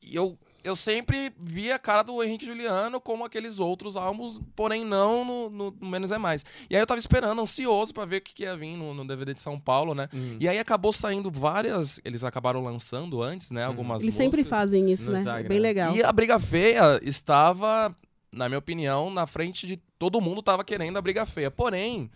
e 0.02 0.16
eu, 0.16 0.38
eu 0.64 0.76
sempre 0.76 1.32
via 1.38 1.76
a 1.76 1.80
cara 1.80 2.04
do 2.04 2.24
Henrique 2.24 2.46
Juliano 2.46 3.02
como 3.02 3.26
aqueles 3.26 3.60
outros 3.60 3.98
álbuns, 3.98 4.40
porém 4.56 4.86
não 4.86 5.26
no, 5.26 5.50
no- 5.50 5.78
no 5.80 5.88
Menos 5.90 6.12
é 6.12 6.18
Mais. 6.18 6.44
E 6.70 6.76
aí 6.76 6.82
eu 6.82 6.88
tava 6.88 7.00
esperando, 7.00 7.42
ansioso 7.42 7.94
pra 7.94 8.06
ver 8.06 8.18
o 8.18 8.22
que, 8.22 8.34
que 8.34 8.44
ia 8.44 8.56
vir 8.56 8.78
no, 8.78 8.94
no 8.94 9.06
DVD 9.06 9.34
de 9.34 9.42
São 9.42 9.60
Paulo, 9.60 9.94
né? 9.94 10.08
Uhum. 10.14 10.38
E 10.40 10.48
aí 10.48 10.58
acabou 10.58 10.94
saindo 10.94 11.30
várias. 11.30 12.00
Eles 12.06 12.24
acabaram 12.24 12.64
lançando 12.64 13.22
antes, 13.22 13.52
né? 13.52 13.66
Algumas 13.66 14.02
Eles 14.04 14.14
músicas. 14.16 14.34
sempre 14.36 14.44
fazem 14.50 14.92
isso, 14.92 15.10
né? 15.12 15.20
Instagram. 15.20 15.50
Bem 15.50 15.60
legal. 15.60 15.96
E 15.96 16.02
a 16.04 16.12
Briga 16.12 16.40
Feia 16.40 17.00
estava, 17.04 17.96
na 18.32 18.48
minha 18.48 18.60
opinião, 18.60 19.10
na 19.10 19.28
frente 19.28 19.68
de. 19.68 19.78
Todo 20.00 20.20
mundo 20.22 20.42
tava 20.42 20.64
querendo 20.64 20.98
a 20.98 21.02
Briga 21.02 21.26
Feia. 21.26 21.50
Porém, 21.52 22.10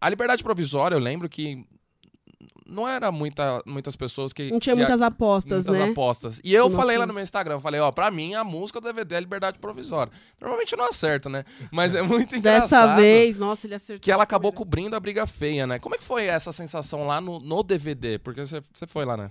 a 0.00 0.08
liberdade 0.08 0.42
provisória, 0.42 0.94
eu 0.94 1.00
lembro 1.00 1.28
que. 1.28 1.64
Não 2.68 2.86
era 2.86 3.10
muita, 3.10 3.62
muitas 3.66 3.96
pessoas 3.96 4.32
que. 4.32 4.50
Não 4.50 4.60
tinha 4.60 4.74
que 4.74 4.80
muitas 4.80 5.00
apostas, 5.00 5.64
muitas 5.64 5.86
né? 5.86 5.90
apostas. 5.90 6.40
E 6.44 6.54
eu 6.54 6.70
falei 6.70 6.98
lá 6.98 7.06
no 7.06 7.14
meu 7.14 7.22
Instagram, 7.22 7.54
eu 7.54 7.60
falei, 7.60 7.80
ó, 7.80 7.90
pra 7.90 8.10
mim 8.10 8.34
a 8.34 8.44
música 8.44 8.80
do 8.80 8.84
DVD 8.84 9.14
é 9.14 9.20
Liberdade 9.20 9.58
Provisória. 9.58 10.12
Normalmente 10.40 10.72
eu 10.72 10.78
não 10.78 10.86
acerto, 10.86 11.28
né? 11.28 11.44
Mas 11.72 11.94
é 11.94 12.02
muito 12.02 12.34
engraçado. 12.36 12.90
Dessa 12.90 12.96
vez, 12.96 13.38
nossa, 13.38 13.66
ele 13.66 13.74
acertou. 13.74 14.00
Que 14.00 14.12
ela 14.12 14.22
acabou 14.22 14.52
primeira. 14.52 14.70
cobrindo 14.70 14.96
a 14.96 15.00
briga 15.00 15.26
feia, 15.26 15.66
né? 15.66 15.78
Como 15.78 15.94
é 15.94 15.98
que 15.98 16.04
foi 16.04 16.26
essa 16.26 16.52
sensação 16.52 17.06
lá 17.06 17.20
no, 17.20 17.38
no 17.38 17.62
DVD? 17.62 18.18
Porque 18.18 18.44
você, 18.44 18.60
você 18.72 18.86
foi 18.86 19.04
lá, 19.04 19.16
né? 19.16 19.30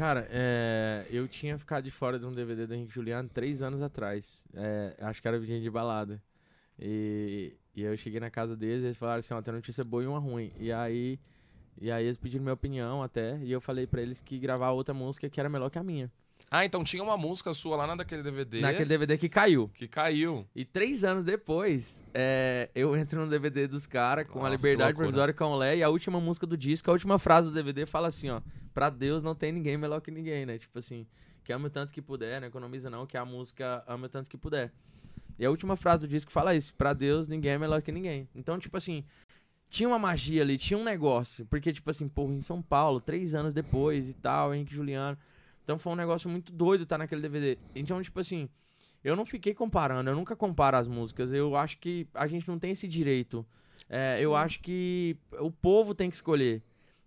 Cara, 0.00 0.26
é, 0.30 1.04
eu 1.10 1.28
tinha 1.28 1.58
ficado 1.58 1.84
de 1.84 1.90
fora 1.90 2.18
de 2.18 2.24
um 2.24 2.32
DVD 2.32 2.66
do 2.66 2.74
Henrique 2.74 2.94
Juliano 2.94 3.28
três 3.28 3.60
anos 3.60 3.82
atrás. 3.82 4.46
É, 4.54 4.94
acho 5.00 5.20
que 5.20 5.28
era 5.28 5.38
Virgem 5.38 5.60
de 5.60 5.68
Balada. 5.68 6.22
E, 6.78 7.52
e 7.76 7.82
eu 7.82 7.94
cheguei 7.98 8.18
na 8.18 8.30
casa 8.30 8.56
deles 8.56 8.82
e 8.82 8.86
eles 8.86 8.96
falaram 8.96 9.18
assim, 9.18 9.34
ó, 9.34 9.42
tem 9.42 9.52
uma 9.52 9.58
notícia 9.58 9.84
boa 9.84 10.02
e 10.02 10.06
uma 10.06 10.18
ruim. 10.18 10.50
E 10.58 10.72
aí, 10.72 11.18
e 11.80 11.90
aí 11.90 12.04
eles 12.04 12.18
pediram 12.18 12.42
minha 12.42 12.54
opinião 12.54 13.02
até, 13.02 13.38
e 13.42 13.50
eu 13.50 13.60
falei 13.60 13.86
pra 13.86 14.02
eles 14.02 14.20
que 14.20 14.38
gravar 14.38 14.70
outra 14.70 14.92
música 14.94 15.28
que 15.28 15.40
era 15.40 15.48
melhor 15.48 15.70
que 15.70 15.78
a 15.78 15.82
minha. 15.82 16.10
Ah, 16.50 16.64
então 16.64 16.82
tinha 16.82 17.02
uma 17.02 17.16
música 17.16 17.52
sua 17.52 17.76
lá 17.76 17.94
naquele 17.94 18.22
DVD 18.22 18.60
Naquele 18.60 18.86
DVD 18.86 19.16
que 19.16 19.28
caiu. 19.28 19.68
que 19.74 19.86
caiu. 19.86 20.46
E 20.56 20.64
três 20.64 21.04
anos 21.04 21.24
depois, 21.24 22.02
é, 22.12 22.68
eu 22.74 22.96
entro 22.96 23.20
no 23.24 23.30
DVD 23.30 23.68
dos 23.68 23.86
caras 23.86 24.26
com 24.26 24.40
a 24.40 24.42
Nossa, 24.44 24.56
que 24.56 24.56
Liberdade. 24.56 24.96
Provisória 24.96 25.34
com 25.34 25.44
o 25.44 25.56
Lé 25.56 25.76
e 25.76 25.82
a 25.82 25.88
última 25.88 26.18
música 26.18 26.46
do 26.46 26.56
disco, 26.56 26.90
a 26.90 26.92
última 26.92 27.18
frase 27.18 27.48
do 27.48 27.54
DVD 27.54 27.86
fala 27.86 28.08
assim, 28.08 28.30
ó, 28.30 28.40
pra 28.74 28.90
Deus 28.90 29.22
não 29.22 29.34
tem 29.34 29.52
ninguém 29.52 29.76
melhor 29.76 30.00
que 30.00 30.10
ninguém, 30.10 30.44
né? 30.44 30.58
Tipo 30.58 30.78
assim, 30.78 31.06
que 31.44 31.52
ame 31.52 31.66
o 31.66 31.70
tanto 31.70 31.92
que 31.92 32.02
puder, 32.02 32.40
não 32.40 32.48
economiza 32.48 32.90
não, 32.90 33.06
que 33.06 33.16
a 33.16 33.24
música 33.24 33.84
ame 33.86 34.06
o 34.06 34.08
tanto 34.08 34.28
que 34.28 34.36
puder. 34.36 34.72
E 35.38 35.44
a 35.44 35.50
última 35.50 35.76
frase 35.76 36.00
do 36.00 36.08
disco 36.08 36.32
fala 36.32 36.54
isso, 36.54 36.74
pra 36.74 36.92
Deus 36.92 37.28
ninguém 37.28 37.52
é 37.52 37.58
melhor 37.58 37.80
que 37.80 37.92
ninguém. 37.92 38.28
Então, 38.34 38.58
tipo 38.58 38.76
assim, 38.76 39.04
tinha 39.70 39.88
uma 39.88 39.98
magia 39.98 40.42
ali, 40.42 40.58
tinha 40.58 40.76
um 40.76 40.84
negócio. 40.84 41.46
Porque, 41.46 41.72
tipo 41.72 41.88
assim, 41.90 42.08
porra, 42.08 42.34
em 42.34 42.42
São 42.42 42.60
Paulo, 42.60 43.00
três 43.00 43.32
anos 43.34 43.54
depois 43.54 44.10
e 44.10 44.14
tal, 44.14 44.52
Henrique 44.54 44.74
Juliano. 44.74 45.16
Então 45.62 45.78
foi 45.78 45.92
um 45.92 45.96
negócio 45.96 46.28
muito 46.28 46.52
doido 46.52 46.82
estar 46.82 46.98
naquele 46.98 47.22
DVD. 47.22 47.56
Então, 47.74 48.02
tipo 48.02 48.18
assim, 48.18 48.48
eu 49.04 49.14
não 49.14 49.24
fiquei 49.24 49.54
comparando, 49.54 50.10
eu 50.10 50.16
nunca 50.16 50.34
comparo 50.34 50.76
as 50.76 50.88
músicas. 50.88 51.32
Eu 51.32 51.54
acho 51.56 51.78
que 51.78 52.08
a 52.12 52.26
gente 52.26 52.48
não 52.48 52.58
tem 52.58 52.72
esse 52.72 52.88
direito. 52.88 53.46
É, 53.88 54.18
eu 54.20 54.34
acho 54.34 54.60
que 54.60 55.16
o 55.38 55.50
povo 55.50 55.94
tem 55.94 56.10
que 56.10 56.16
escolher. 56.16 56.60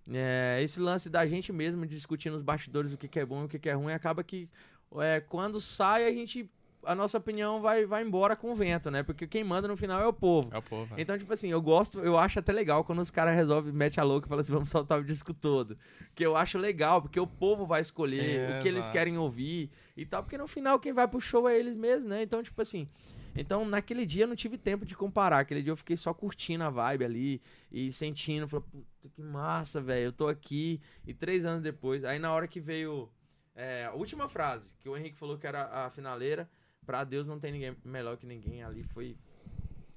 É, 0.09 0.59
esse 0.61 0.79
lance 0.79 1.09
da 1.09 1.25
gente 1.27 1.51
mesmo 1.51 1.85
de 1.85 1.93
discutir 1.95 2.29
nos 2.29 2.41
bastidores 2.41 2.91
o 2.93 2.97
que, 2.97 3.07
que 3.07 3.19
é 3.19 3.25
bom 3.25 3.43
e 3.43 3.45
o 3.45 3.47
que, 3.47 3.57
que 3.57 3.69
é 3.69 3.73
ruim 3.73 3.93
acaba 3.93 4.21
que 4.21 4.49
é, 4.97 5.21
quando 5.21 5.61
sai 5.61 6.05
a 6.05 6.11
gente 6.11 6.49
a 6.85 6.95
nossa 6.95 7.17
opinião 7.17 7.61
vai, 7.61 7.85
vai 7.85 8.03
embora 8.03 8.35
com 8.35 8.51
o 8.51 8.55
vento, 8.55 8.89
né? 8.91 9.03
Porque 9.03 9.25
quem 9.27 9.43
manda 9.43 9.67
no 9.67 9.75
final 9.77 10.01
é 10.01 10.07
o 10.07 10.13
povo. 10.13 10.49
É 10.53 10.57
o 10.57 10.61
povo. 10.61 10.93
é. 10.97 11.01
Então, 11.01 11.17
tipo 11.17 11.31
assim, 11.33 11.49
eu 11.49 11.61
gosto, 11.61 11.99
eu 11.99 12.17
acho 12.17 12.39
até 12.39 12.51
legal 12.51 12.83
quando 12.83 12.99
os 12.99 13.11
caras 13.11 13.35
resolvem, 13.35 13.71
mete 13.73 13.99
a 13.99 14.03
louca 14.03 14.27
e 14.27 14.29
fala 14.29 14.41
assim, 14.41 14.53
vamos 14.53 14.69
soltar 14.69 14.99
o 14.99 15.03
disco 15.03 15.33
todo. 15.33 15.77
Que 16.15 16.25
eu 16.25 16.35
acho 16.35 16.57
legal, 16.57 17.01
porque 17.01 17.19
o 17.19 17.27
povo 17.27 17.65
vai 17.65 17.81
escolher 17.81 18.35
É, 18.53 18.57
o 18.57 18.61
que 18.61 18.67
eles 18.67 18.79
exato. 18.85 18.93
querem 18.93 19.17
ouvir 19.17 19.69
e 19.95 20.05
tal, 20.05 20.23
porque 20.23 20.37
no 20.37 20.47
final 20.47 20.79
quem 20.79 20.93
vai 20.93 21.07
pro 21.07 21.19
show 21.21 21.47
é 21.47 21.57
eles 21.57 21.75
mesmos, 21.75 22.07
né? 22.09 22.23
Então, 22.23 22.41
tipo 22.43 22.61
assim, 22.61 22.87
então 23.35 23.65
naquele 23.65 24.05
dia 24.05 24.23
eu 24.23 24.27
não 24.27 24.35
tive 24.35 24.57
tempo 24.57 24.85
de 24.85 24.95
comparar. 24.95 25.39
Aquele 25.39 25.61
dia 25.63 25.71
eu 25.71 25.77
fiquei 25.77 25.95
só 25.97 26.13
curtindo 26.13 26.63
a 26.63 26.69
vibe 26.69 27.05
ali 27.05 27.41
e 27.71 27.91
sentindo, 27.91 28.47
falei, 28.47 28.65
puta 28.71 29.09
que 29.09 29.21
massa, 29.21 29.81
velho, 29.81 30.05
eu 30.05 30.11
tô 30.13 30.27
aqui. 30.27 30.79
E 31.05 31.13
três 31.13 31.45
anos 31.45 31.61
depois, 31.63 32.03
aí 32.03 32.19
na 32.19 32.31
hora 32.31 32.47
que 32.47 32.59
veio 32.61 33.09
é, 33.55 33.85
a 33.85 33.93
última 33.93 34.27
frase, 34.27 34.75
que 34.79 34.89
o 34.89 34.95
Henrique 34.97 35.17
falou 35.17 35.37
que 35.37 35.45
era 35.47 35.65
a 35.85 35.89
finaleira, 35.89 36.49
pra 36.85 37.03
Deus 37.03 37.27
não 37.27 37.39
tem 37.39 37.51
ninguém 37.51 37.75
melhor 37.83 38.17
que 38.17 38.25
ninguém 38.25 38.63
ali, 38.63 38.83
foi 38.83 39.15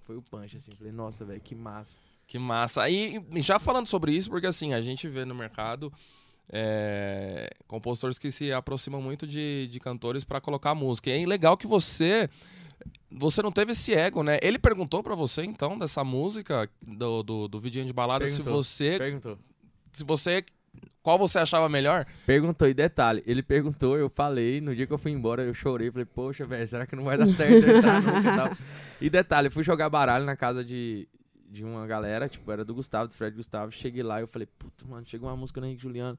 foi 0.02 0.16
o 0.16 0.22
punch, 0.22 0.56
assim. 0.56 0.72
Falei, 0.72 0.92
nossa, 0.92 1.24
velho, 1.24 1.40
que 1.40 1.54
massa. 1.54 2.00
Que 2.26 2.38
massa. 2.38 2.88
E 2.88 3.20
e 3.34 3.42
já 3.42 3.58
falando 3.58 3.86
sobre 3.86 4.12
isso, 4.12 4.30
porque 4.30 4.46
assim, 4.46 4.72
a 4.72 4.80
gente 4.80 5.08
vê 5.08 5.24
no 5.24 5.34
mercado 5.34 5.92
é, 6.52 7.50
compositores 7.66 8.18
que 8.18 8.30
se 8.30 8.52
aproximam 8.52 9.02
muito 9.02 9.26
de, 9.26 9.68
de 9.68 9.80
cantores 9.80 10.24
pra 10.24 10.40
colocar 10.40 10.74
música. 10.74 11.10
E 11.10 11.22
é 11.22 11.26
legal 11.26 11.56
que 11.56 11.66
você. 11.66 12.28
Você 13.10 13.42
não 13.42 13.50
teve 13.50 13.72
esse 13.72 13.94
ego, 13.94 14.22
né? 14.22 14.38
Ele 14.42 14.58
perguntou 14.58 15.02
pra 15.02 15.14
você, 15.14 15.42
então, 15.42 15.78
dessa 15.78 16.04
música, 16.04 16.68
do, 16.80 17.22
do, 17.22 17.48
do 17.48 17.60
vidinho 17.60 17.86
de 17.86 17.92
balada, 17.92 18.26
se 18.28 18.36
Perguntou. 18.36 18.62
você. 18.62 18.98
Perguntou. 18.98 19.38
Se 19.92 20.04
você. 20.04 20.44
Qual 21.02 21.18
você 21.18 21.38
achava 21.38 21.68
melhor? 21.68 22.04
Perguntou, 22.26 22.68
e 22.68 22.74
detalhe, 22.74 23.22
ele 23.26 23.42
perguntou, 23.42 23.96
eu 23.96 24.08
falei, 24.08 24.60
no 24.60 24.74
dia 24.74 24.86
que 24.86 24.92
eu 24.92 24.98
fui 24.98 25.12
embora, 25.12 25.42
eu 25.42 25.54
chorei, 25.54 25.90
falei, 25.90 26.04
poxa, 26.04 26.44
velho, 26.44 26.66
será 26.66 26.86
que 26.86 26.96
não 26.96 27.04
vai 27.04 27.16
dar 27.16 27.28
certo 27.36 27.64
nunca 27.64 28.18
e 28.18 28.36
tal? 28.36 28.56
E 29.00 29.10
detalhe, 29.10 29.46
eu 29.46 29.52
fui 29.52 29.62
jogar 29.62 29.88
baralho 29.88 30.24
na 30.24 30.34
casa 30.34 30.64
de, 30.64 31.08
de 31.48 31.62
uma 31.64 31.86
galera, 31.86 32.28
tipo, 32.28 32.50
era 32.50 32.64
do 32.64 32.74
Gustavo, 32.74 33.08
do 33.08 33.14
Fred 33.14 33.36
Gustavo, 33.36 33.70
cheguei 33.70 34.02
lá 34.02 34.18
e 34.18 34.24
eu 34.24 34.28
falei, 34.28 34.48
puta, 34.58 34.84
mano, 34.84 35.06
chegou 35.06 35.28
uma 35.28 35.36
música 35.36 35.60
do 35.60 35.66
Henrique 35.66 35.82
Juliano, 35.82 36.18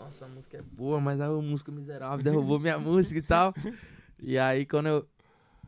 nossa, 0.00 0.24
a 0.24 0.28
música 0.28 0.56
é 0.56 0.62
boa, 0.62 0.98
mas 0.98 1.20
a 1.20 1.28
música 1.28 1.70
miserável 1.70 2.24
derrubou 2.24 2.58
minha 2.58 2.78
música 2.78 3.18
e 3.18 3.22
tal. 3.22 3.52
E 4.22 4.38
aí, 4.38 4.64
quando 4.64 4.86
eu, 4.86 5.08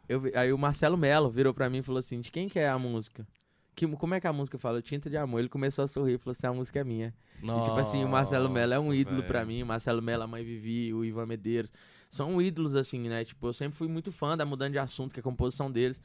eu 0.09 0.23
aí 0.35 0.51
o 0.53 0.57
Marcelo 0.57 0.97
Melo 0.97 1.31
virou 1.31 1.53
pra 1.53 1.69
mim 1.69 1.79
e 1.79 1.83
falou 1.83 1.99
assim, 1.99 2.19
de 2.19 2.31
quem 2.31 2.49
que 2.49 2.59
é 2.59 2.67
a 2.67 2.79
música? 2.79 3.27
Que, 3.75 3.87
como 3.89 4.15
é 4.15 4.21
que 4.21 4.27
a 4.27 4.33
música 4.33 4.59
fala? 4.59 4.83
Tinta 4.83 5.09
de 5.09 5.17
amor. 5.17 5.39
Ele 5.41 5.49
começou 5.49 5.85
a 5.85 5.89
sorrir 5.89 6.15
e 6.15 6.19
falou 6.19 6.33
assim, 6.33 6.47
a 6.47 6.53
música 6.53 6.81
é 6.81 6.85
minha. 6.85 7.15
E, 7.43 7.47
tipo 7.65 7.77
assim, 7.79 8.05
o 8.05 8.09
Marcelo 8.09 8.49
Mello 8.51 8.75
é 8.75 8.79
um 8.79 8.85
Nossa, 8.85 8.97
ídolo 8.97 9.23
pra 9.25 9.39
velho. 9.41 9.49
mim. 9.49 9.63
O 9.63 9.67
Marcelo 9.67 10.03
Mello, 10.03 10.23
a 10.23 10.27
mãe 10.27 10.45
Vivi, 10.45 10.93
o 10.93 11.05
Ivan 11.05 11.27
Medeiros. 11.27 11.73
São 12.11 12.41
ídolos, 12.41 12.75
assim, 12.75 13.09
né? 13.09 13.25
Tipo, 13.25 13.47
eu 13.49 13.53
sempre 13.53 13.77
fui 13.77 13.89
muito 13.89 14.13
fã 14.13 14.37
da 14.37 14.45
Mudando 14.45 14.73
de 14.73 14.79
Assunto, 14.79 15.13
que 15.15 15.21
é 15.21 15.23
a 15.23 15.25
composição 15.25 15.71
deles. 15.71 16.03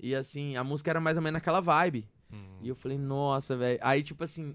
E, 0.00 0.14
assim, 0.14 0.56
a 0.56 0.64
música 0.64 0.90
era 0.90 1.00
mais 1.00 1.16
ou 1.16 1.22
menos 1.22 1.34
naquela 1.34 1.60
vibe. 1.60 2.08
Hum. 2.32 2.58
E 2.60 2.68
eu 2.68 2.74
falei, 2.74 2.98
nossa, 2.98 3.56
velho. 3.56 3.78
Aí, 3.80 4.02
tipo 4.02 4.24
assim, 4.24 4.54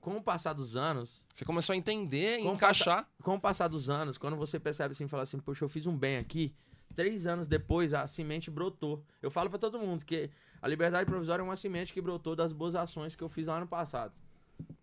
com 0.00 0.16
o 0.16 0.22
passar 0.22 0.52
dos 0.52 0.74
anos, 0.76 1.24
Você 1.32 1.44
começou 1.44 1.72
a 1.72 1.76
entender 1.76 2.40
e 2.40 2.46
encaixar. 2.48 3.08
com 3.22 3.36
o 3.36 3.40
passar 3.40 3.68
dos 3.68 3.88
anos, 3.88 4.18
quando 4.18 4.36
você 4.36 4.58
percebe 4.58 4.90
assim, 4.90 5.06
fala 5.06 5.22
assim, 5.22 5.38
poxa, 5.38 5.64
eu 5.64 5.68
fiz 5.68 5.86
um 5.86 5.96
bem 5.96 6.16
aqui, 6.16 6.52
três 6.96 7.28
anos 7.28 7.46
depois 7.46 7.94
a 7.94 8.04
semente 8.08 8.50
brotou. 8.50 9.02
Eu 9.22 9.30
falo 9.30 9.48
pra 9.48 9.60
todo 9.60 9.78
mundo 9.78 10.04
que 10.04 10.28
a 10.62 10.68
liberdade 10.68 11.04
provisória 11.04 11.42
é 11.42 11.44
uma 11.44 11.56
semente 11.56 11.92
que 11.92 12.00
brotou 12.00 12.36
das 12.36 12.52
boas 12.52 12.76
ações 12.76 13.16
que 13.16 13.22
eu 13.22 13.28
fiz 13.28 13.48
lá 13.48 13.58
no 13.58 13.66
passado. 13.66 14.12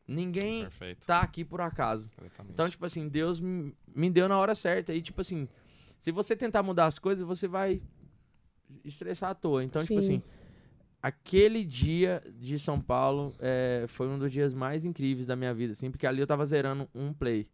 Ninguém 0.05 0.63
Perfeito. 0.63 1.07
tá 1.07 1.21
aqui 1.21 1.45
por 1.45 1.61
acaso. 1.61 2.09
Exatamente. 2.19 2.51
Então, 2.51 2.69
tipo 2.69 2.85
assim, 2.85 3.07
Deus 3.07 3.39
me 3.39 4.09
deu 4.11 4.27
na 4.27 4.37
hora 4.37 4.53
certa. 4.53 4.93
E, 4.93 5.01
tipo 5.01 5.21
assim, 5.21 5.47
se 5.99 6.11
você 6.11 6.35
tentar 6.35 6.63
mudar 6.63 6.87
as 6.87 6.99
coisas, 6.99 7.25
você 7.25 7.47
vai 7.47 7.81
estressar 8.83 9.29
à 9.29 9.33
toa. 9.33 9.63
Então, 9.63 9.81
tipo 9.81 10.01
Sim. 10.01 10.17
assim, 10.17 10.23
aquele 11.01 11.63
dia 11.63 12.21
de 12.35 12.59
São 12.59 12.81
Paulo 12.81 13.33
é, 13.39 13.85
foi 13.87 14.07
um 14.07 14.19
dos 14.19 14.31
dias 14.31 14.53
mais 14.53 14.83
incríveis 14.83 15.27
da 15.27 15.35
minha 15.35 15.53
vida, 15.53 15.71
assim, 15.71 15.89
porque 15.89 16.05
ali 16.05 16.19
eu 16.19 16.27
tava 16.27 16.45
zerando 16.45 16.89
um 16.93 17.13
play. 17.13 17.47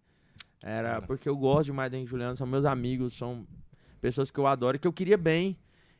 Era 0.63 0.93
Cara. 0.93 1.01
porque 1.03 1.29
eu 1.29 1.37
gosto 1.37 1.65
demais 1.65 1.91
da 1.91 2.03
Juliano, 2.03 2.35
são 2.35 2.47
meus 2.47 2.65
amigos, 2.65 3.13
são 3.13 3.45
pessoas 4.01 4.31
que 4.31 4.39
eu 4.39 4.47
adoro 4.47 4.77
e 4.77 4.79
que 4.79 4.87
eu 4.87 4.93
queria 4.93 5.17
bem. 5.17 5.55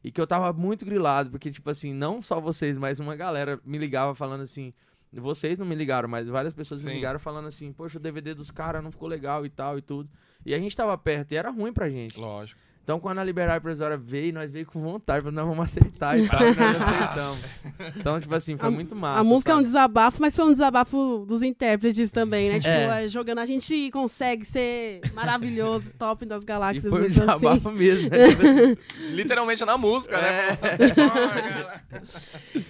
E 0.06 0.12
que 0.12 0.22
eu 0.22 0.28
tava 0.28 0.54
muito 0.54 0.86
grilado, 0.86 1.32
porque, 1.32 1.50
tipo 1.50 1.68
assim, 1.68 1.92
não 1.92 2.22
só 2.22 2.40
vocês, 2.40 2.78
mas 2.78 3.00
uma 3.00 3.16
galera 3.16 3.60
me 3.66 3.76
ligava 3.80 4.14
falando 4.14 4.42
assim. 4.42 4.72
Vocês 5.12 5.58
não 5.58 5.66
me 5.66 5.74
ligaram, 5.74 6.08
mas 6.08 6.28
várias 6.28 6.54
pessoas 6.54 6.86
me 6.86 6.92
Sim. 6.92 6.98
ligaram 6.98 7.18
falando 7.18 7.48
assim, 7.48 7.74
poxa, 7.74 7.98
o 7.98 8.00
DVD 8.00 8.36
dos 8.36 8.52
caras 8.52 8.84
não 8.84 8.92
ficou 8.92 9.08
legal 9.08 9.48
e 9.48 9.50
tal 9.50 9.80
e 9.80 9.82
tudo. 9.82 10.08
E 10.46 10.54
a 10.54 10.60
gente 10.60 10.76
tava 10.76 10.96
perto 10.96 11.32
e 11.32 11.38
era 11.38 11.50
ruim 11.50 11.74
pra 11.74 11.90
gente. 11.90 12.20
Lógico. 12.20 12.62
Então, 12.86 13.00
quando 13.00 13.18
a 13.18 13.24
Liberdade 13.24 13.62
Provisória 13.62 13.98
veio, 13.98 14.32
nós 14.32 14.52
veio 14.52 14.64
com 14.68 14.80
vontade, 14.80 15.22
falando, 15.22 15.38
nós 15.38 15.48
vamos 15.48 15.64
acertar 15.64 16.20
e 16.20 16.22
e 16.22 16.28
nós 16.28 16.32
acertamos. 16.84 17.40
Então, 17.98 18.22
tipo 18.22 18.36
assim, 18.36 18.56
foi 18.58 18.68
A- 18.68 18.72
muito 18.72 18.96
massa. 18.96 19.22
a 19.22 19.24
música 19.24 19.52
é 19.52 19.56
um 19.56 19.58
sabe? 19.58 19.66
desabafo, 19.66 20.22
mas 20.22 20.36
foi 20.36 20.46
um 20.46 20.52
desabafo 20.52 21.26
dos 21.28 21.42
intérpretes 21.42 22.12
também, 22.12 22.50
né? 22.50 22.58
Tipo, 22.60 22.70
É. 22.70 23.06
é, 23.06 23.08
jogando 23.08 23.40
a 23.40 23.46
gente 23.46 23.90
consegue 23.90 24.46
ser 24.46 25.02
maravilhoso, 25.16 25.94
top 25.98 26.28
das 26.28 26.44
E 26.44 26.46
galáxias. 26.46 26.84
foi 26.88 27.00
um 27.00 27.02
mesmo 27.02 27.24
assim. 27.24 27.40
desabafo 27.40 27.72
mesmo, 27.72 28.10
né? 28.12 28.28
Tipo 28.30 28.42
assim, 28.48 28.78
Literalmente 29.16 29.66
na 29.66 29.78
música, 29.80 30.22
né? 30.22 30.58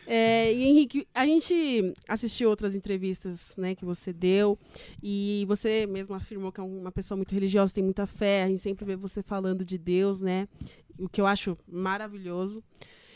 É, 0.08 0.54
e 0.54 0.64
Henrique, 0.64 1.08
a 1.14 1.26
gente 1.26 1.94
assistiu 2.08 2.50
outras 2.50 2.74
entrevistas, 2.76 3.52
né, 3.58 3.76
que 3.76 3.84
você 3.84 4.14
deu, 4.14 4.58
e 5.02 5.44
você 5.48 5.86
mesmo 5.88 6.16
afirmou 6.16 6.52
que 6.52 6.60
é 6.60 6.64
uma 6.64 6.92
pessoa 6.92 7.18
muito 7.18 7.34
religiosa, 7.34 7.74
tem 7.74 7.84
muita 7.84 8.06
fé, 8.06 8.44
a 8.44 8.48
gente 8.48 8.62
sempre 8.62 8.86
vê 8.86 8.96
você 8.96 9.22
falando 9.22 9.66
de 9.66 9.78
Deus, 9.78 10.05
né, 10.22 10.48
o 10.98 11.10
que 11.10 11.22
eu 11.22 11.28
acho 11.28 11.58
maravilhoso. 11.68 12.64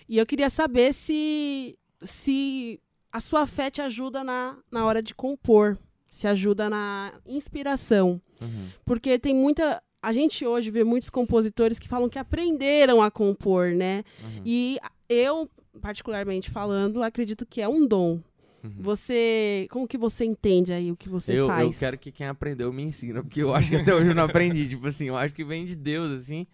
E 0.08 0.18
eu 0.18 0.26
queria 0.26 0.50
saber 0.50 0.94
se, 0.94 1.78
se 2.02 2.80
a 3.12 3.20
sua 3.20 3.46
fé 3.46 3.70
te 3.70 3.82
ajuda 3.82 4.24
na, 4.24 4.58
na 4.72 4.86
hora 4.86 5.02
de 5.02 5.14
compor, 5.14 5.78
se 6.10 6.28
ajuda 6.28 6.70
na 6.70 7.14
inspiração. 7.26 8.22
Uhum. 8.42 8.68
Porque 8.86 9.20
tem 9.20 9.36
muita. 9.36 9.82
A 10.02 10.14
gente 10.14 10.46
hoje 10.46 10.72
vê 10.72 10.84
muitos 10.84 11.10
compositores 11.10 11.78
que 11.78 11.88
falam 11.88 12.10
que 12.10 12.18
aprenderam 12.18 13.02
a 13.02 13.12
compor, 13.12 13.72
né? 13.72 14.04
Uhum. 14.24 14.42
E 14.46 14.80
eu, 15.08 15.50
particularmente 15.82 16.50
falando, 16.50 17.04
acredito 17.04 17.46
que 17.46 17.62
é 17.62 17.68
um 17.68 17.86
dom. 17.86 18.20
Uhum. 18.64 18.76
Você. 18.80 19.68
Como 19.70 19.88
que 19.88 19.98
você 19.98 20.26
entende 20.26 20.74
aí 20.74 20.92
o 20.92 20.98
que 20.98 21.10
você 21.10 21.38
eu, 21.38 21.48
faz? 21.48 21.74
eu 21.74 21.80
quero 21.80 21.98
que 21.98 22.12
quem 22.12 22.28
aprendeu 22.28 22.72
me 22.74 22.84
ensina, 22.84 23.22
porque 23.22 23.42
eu 23.42 23.54
acho 23.54 23.70
que 23.70 23.78
até 23.78 23.94
hoje 23.94 24.10
eu 24.10 24.16
não 24.16 24.24
aprendi. 24.24 24.68
tipo 24.70 24.88
assim, 24.88 25.06
eu 25.06 25.18
acho 25.18 25.34
que 25.34 25.44
vem 25.44 25.66
de 25.66 25.76
Deus, 25.76 26.12
assim. 26.20 26.48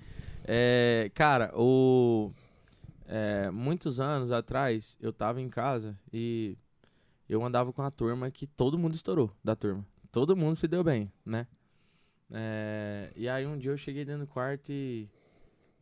É, 0.47 1.12
cara, 1.13 1.51
o. 1.55 2.31
é, 3.08 3.49
muitos 3.49 3.99
anos 3.99 4.31
atrás, 4.31 4.97
eu 5.01 5.12
tava 5.12 5.41
em 5.41 5.49
casa 5.49 5.97
e 6.13 6.55
eu 7.27 7.43
andava 7.43 7.73
com 7.73 7.81
a 7.81 7.89
turma 7.89 8.29
que 8.29 8.45
todo 8.45 8.77
mundo 8.77 8.93
estourou 8.93 9.36
da 9.43 9.55
turma. 9.55 9.86
Todo 10.12 10.36
mundo 10.36 10.55
se 10.55 10.67
deu 10.67 10.84
bem, 10.84 11.12
né? 11.25 11.47
É, 12.31 13.12
e 13.15 13.27
aí 13.27 13.45
um 13.45 13.58
dia 13.58 13.71
eu 13.71 13.77
cheguei 13.77 14.05
dentro 14.05 14.25
do 14.25 14.31
quarto 14.31 14.71
e, 14.71 15.10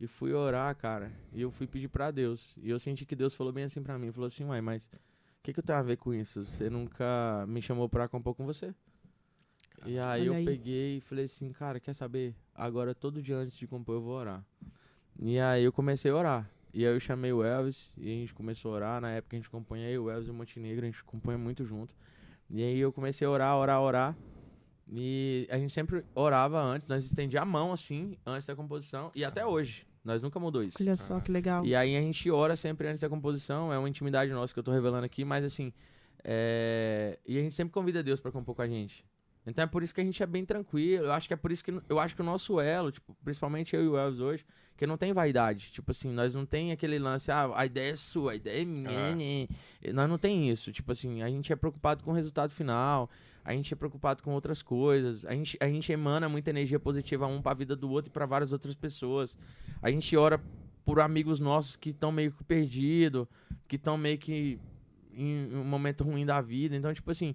e 0.00 0.06
fui 0.06 0.32
orar, 0.32 0.74
cara. 0.76 1.12
E 1.32 1.42
eu 1.42 1.50
fui 1.50 1.66
pedir 1.66 1.88
pra 1.88 2.10
Deus. 2.10 2.54
E 2.62 2.70
eu 2.70 2.78
senti 2.78 3.04
que 3.04 3.14
Deus 3.14 3.34
falou 3.34 3.52
bem 3.52 3.64
assim 3.64 3.82
pra 3.82 3.98
mim. 3.98 4.10
Falou 4.12 4.28
assim, 4.28 4.44
uai, 4.44 4.60
mas 4.60 4.84
o 4.84 4.88
que, 5.42 5.52
que 5.52 5.60
eu 5.60 5.64
tenho 5.64 5.78
a 5.78 5.82
ver 5.82 5.98
com 5.98 6.12
isso? 6.14 6.44
Você 6.44 6.70
nunca 6.70 7.44
me 7.46 7.60
chamou 7.60 7.88
pra 7.88 8.08
compor 8.08 8.34
com 8.34 8.46
você? 8.46 8.74
E 9.84 9.98
aí 9.98 10.22
Olha 10.22 10.26
eu 10.28 10.34
aí. 10.34 10.44
peguei 10.44 10.96
e 10.96 11.00
falei 11.00 11.24
assim, 11.24 11.52
cara, 11.52 11.78
quer 11.78 11.94
saber? 11.94 12.34
Agora 12.54 12.94
todo 12.94 13.22
dia 13.22 13.36
antes 13.36 13.56
de 13.56 13.66
compor 13.66 13.96
eu 13.96 14.02
vou 14.02 14.14
orar. 14.14 14.44
E 15.18 15.38
aí 15.38 15.64
eu 15.64 15.72
comecei 15.72 16.10
a 16.10 16.16
orar. 16.16 16.50
E 16.72 16.84
aí 16.84 16.92
eu 16.92 16.98
chamei 16.98 17.32
o 17.32 17.44
Elvis 17.44 17.92
e 17.96 18.08
a 18.08 18.14
gente 18.14 18.34
começou 18.34 18.72
a 18.72 18.74
orar. 18.76 19.00
Na 19.00 19.10
época 19.12 19.36
a 19.36 19.38
gente 19.38 19.50
compunha 19.50 19.86
aí 19.86 19.98
o 19.98 20.10
Elvis 20.10 20.28
e 20.28 20.30
o 20.30 20.34
Montenegro, 20.34 20.84
a 20.84 20.90
gente 20.90 21.04
compunha 21.04 21.38
muito 21.38 21.64
junto. 21.64 21.94
E 22.50 22.62
aí 22.62 22.78
eu 22.78 22.92
comecei 22.92 23.26
a 23.26 23.30
orar, 23.30 23.56
orar, 23.56 23.80
orar. 23.80 24.16
E 24.90 25.46
a 25.50 25.56
gente 25.56 25.72
sempre 25.72 26.04
orava 26.14 26.60
antes, 26.60 26.88
nós 26.88 27.04
estendia 27.04 27.42
a 27.42 27.44
mão 27.44 27.72
assim, 27.72 28.18
antes 28.26 28.46
da 28.46 28.54
composição. 28.54 29.10
E 29.14 29.24
até 29.24 29.46
hoje, 29.46 29.86
nós 30.04 30.22
nunca 30.22 30.38
mudou 30.38 30.62
isso. 30.62 30.76
Olha 30.80 30.96
só 30.96 31.20
que 31.20 31.30
legal. 31.30 31.64
E 31.64 31.74
aí 31.74 31.96
a 31.96 32.00
gente 32.00 32.30
ora 32.30 32.54
sempre 32.54 32.88
antes 32.88 33.00
da 33.00 33.08
composição, 33.08 33.72
é 33.72 33.78
uma 33.78 33.88
intimidade 33.88 34.30
nossa 34.32 34.52
que 34.52 34.58
eu 34.58 34.64
tô 34.64 34.72
revelando 34.72 35.06
aqui, 35.06 35.24
mas 35.24 35.44
assim, 35.44 35.72
é... 36.22 37.18
e 37.26 37.38
a 37.38 37.40
gente 37.40 37.54
sempre 37.54 37.72
convida 37.72 38.02
Deus 38.02 38.20
pra 38.20 38.30
compor 38.30 38.54
com 38.54 38.62
a 38.62 38.68
gente. 38.68 39.04
Então 39.46 39.62
é 39.62 39.66
por 39.66 39.82
isso 39.82 39.94
que 39.94 40.00
a 40.00 40.04
gente 40.04 40.22
é 40.22 40.26
bem 40.26 40.44
tranquilo. 40.44 41.06
Eu 41.06 41.12
acho 41.12 41.28
que 41.28 41.34
é 41.34 41.36
por 41.36 41.52
isso 41.52 41.62
que 41.64 41.72
eu 41.88 41.98
acho 41.98 42.14
que 42.14 42.22
o 42.22 42.24
nosso 42.24 42.58
elo, 42.60 42.90
tipo, 42.90 43.14
principalmente 43.22 43.76
eu 43.76 43.84
e 43.84 43.88
o 43.88 43.96
Elvis 43.96 44.20
hoje, 44.20 44.46
que 44.76 44.86
não 44.86 44.96
tem 44.96 45.12
vaidade. 45.12 45.70
Tipo 45.70 45.90
assim, 45.90 46.10
nós 46.10 46.34
não 46.34 46.46
tem 46.46 46.72
aquele 46.72 46.98
lance, 46.98 47.30
ah, 47.30 47.50
a 47.54 47.66
ideia 47.66 47.92
é 47.92 47.96
sua, 47.96 48.32
a 48.32 48.34
ideia 48.34 48.62
é 48.62 48.64
minha. 48.64 48.90
É. 48.90 49.14
né? 49.14 49.48
Nós 49.92 50.08
não 50.08 50.18
tem 50.18 50.50
isso. 50.50 50.72
Tipo 50.72 50.92
assim, 50.92 51.22
a 51.22 51.28
gente 51.28 51.52
é 51.52 51.56
preocupado 51.56 52.02
com 52.02 52.10
o 52.10 52.14
resultado 52.14 52.50
final, 52.50 53.10
a 53.44 53.52
gente 53.52 53.72
é 53.72 53.76
preocupado 53.76 54.22
com 54.22 54.32
outras 54.32 54.62
coisas. 54.62 55.26
A 55.26 55.32
gente, 55.32 55.56
a 55.60 55.68
gente 55.68 55.92
emana 55.92 56.28
muita 56.28 56.50
energia 56.50 56.80
positiva 56.80 57.26
um 57.26 57.42
pra 57.42 57.54
vida 57.54 57.76
do 57.76 57.90
outro 57.90 58.10
e 58.10 58.12
pra 58.12 58.26
várias 58.26 58.52
outras 58.52 58.74
pessoas. 58.74 59.36
A 59.82 59.90
gente 59.90 60.16
ora 60.16 60.40
por 60.84 61.00
amigos 61.00 61.38
nossos 61.40 61.76
que 61.76 61.90
estão 61.90 62.10
meio 62.10 62.32
que 62.32 62.42
perdidos, 62.44 63.26
que 63.68 63.76
estão 63.76 63.96
meio 63.96 64.18
que 64.18 64.58
em 65.12 65.54
um 65.54 65.64
momento 65.64 66.04
ruim 66.04 66.26
da 66.26 66.40
vida. 66.40 66.74
Então, 66.74 66.92
tipo 66.92 67.10
assim, 67.10 67.34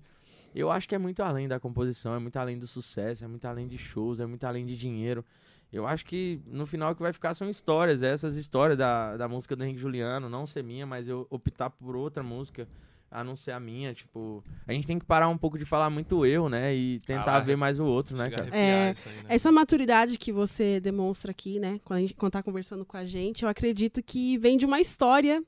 eu 0.53 0.71
acho 0.71 0.87
que 0.87 0.95
é 0.95 0.97
muito 0.97 1.21
além 1.21 1.47
da 1.47 1.59
composição, 1.59 2.15
é 2.15 2.19
muito 2.19 2.37
além 2.37 2.57
do 2.57 2.67
sucesso, 2.67 3.23
é 3.23 3.27
muito 3.27 3.45
além 3.45 3.67
de 3.67 3.77
shows, 3.77 4.19
é 4.19 4.25
muito 4.25 4.43
além 4.45 4.65
de 4.65 4.77
dinheiro. 4.77 5.23
Eu 5.71 5.85
acho 5.85 6.03
que 6.05 6.41
no 6.47 6.65
final 6.65 6.91
o 6.91 6.95
que 6.95 7.01
vai 7.01 7.13
ficar 7.13 7.33
são 7.33 7.49
histórias, 7.49 8.01
essas 8.01 8.35
histórias 8.35 8.77
da, 8.77 9.15
da 9.17 9.27
música 9.27 9.55
do 9.55 9.63
Henrique 9.63 9.79
Juliano, 9.79 10.27
não 10.27 10.47
ser 10.47 10.63
minha, 10.63 10.85
mas 10.85 11.07
eu 11.07 11.27
optar 11.29 11.69
por 11.69 11.95
outra 11.95 12.23
música, 12.23 12.67
a 13.11 13.23
não 13.23 13.35
ser 13.35 13.51
a 13.51 13.59
minha. 13.59 13.93
Tipo, 13.93 14.43
a 14.67 14.73
gente 14.73 14.87
tem 14.87 14.99
que 14.99 15.05
parar 15.05 15.29
um 15.29 15.37
pouco 15.37 15.57
de 15.57 15.65
falar 15.65 15.89
muito 15.89 16.25
eu, 16.25 16.49
né? 16.49 16.73
E 16.75 16.99
tentar 17.01 17.23
Caraca. 17.23 17.45
ver 17.45 17.55
mais 17.55 17.79
o 17.79 17.85
outro, 17.85 18.15
né, 18.17 18.29
cara? 18.29 18.49
É, 18.55 18.91
isso 18.91 19.09
aí, 19.09 19.15
né? 19.15 19.23
Essa 19.29 19.51
maturidade 19.51 20.17
que 20.17 20.31
você 20.31 20.79
demonstra 20.79 21.31
aqui, 21.31 21.59
né, 21.59 21.79
quando, 21.83 21.97
a 21.97 22.01
gente, 22.01 22.13
quando 22.15 22.31
tá 22.31 22.43
conversando 22.43 22.85
com 22.85 22.97
a 22.97 23.05
gente, 23.05 23.43
eu 23.43 23.49
acredito 23.49 24.01
que 24.01 24.37
vem 24.37 24.57
de 24.57 24.65
uma 24.65 24.79
história 24.79 25.43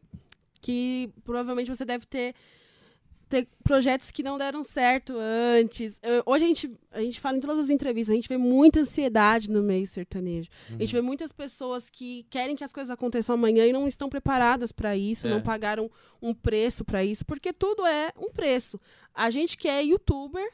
que 0.62 1.10
provavelmente 1.24 1.76
você 1.76 1.84
deve 1.84 2.06
ter, 2.06 2.36
ter 3.32 3.48
projetos 3.64 4.12
que 4.12 4.22
não 4.22 4.38
deram 4.38 4.64
certo 4.64 5.14
antes. 5.18 5.98
Eu- 6.04 6.22
hoje 6.26 6.44
a 6.44 6.48
gente, 6.48 6.72
a 6.92 7.02
gente 7.02 7.20
fala 7.20 7.38
em 7.38 7.42
todas 7.42 7.58
as 7.60 7.70
entrevistas, 7.70 8.12
a 8.14 8.16
gente 8.16 8.28
vê 8.30 8.38
muita 8.38 8.82
ansiedade 8.82 9.50
no 9.50 9.64
meio 9.64 9.88
sertanejo. 9.88 10.50
A 10.70 10.74
Uhum. 10.74 10.80
gente 10.80 10.92
vê 10.94 11.02
muitas 11.02 11.32
pessoas 11.32 11.90
que 11.90 12.26
querem 12.30 12.56
que 12.56 12.64
as 12.64 12.74
coisas 12.74 12.92
aconteçam 12.92 13.34
amanhã 13.34 13.66
e 13.66 13.72
não 13.74 13.88
estão 13.88 14.10
preparadas 14.10 14.72
para 14.72 14.96
isso, 14.96 15.26
É. 15.26 15.30
não 15.30 15.42
pagaram 15.42 15.90
um 16.22 16.34
preço 16.34 16.84
para 16.84 17.04
isso, 17.04 17.26
porque 17.26 17.52
tudo 17.54 17.86
é 17.86 18.12
um 18.18 18.30
preço. 18.30 18.80
A 19.16 19.30
gente 19.30 19.58
que 19.58 19.68
é 19.68 19.82
youtuber, 19.84 20.48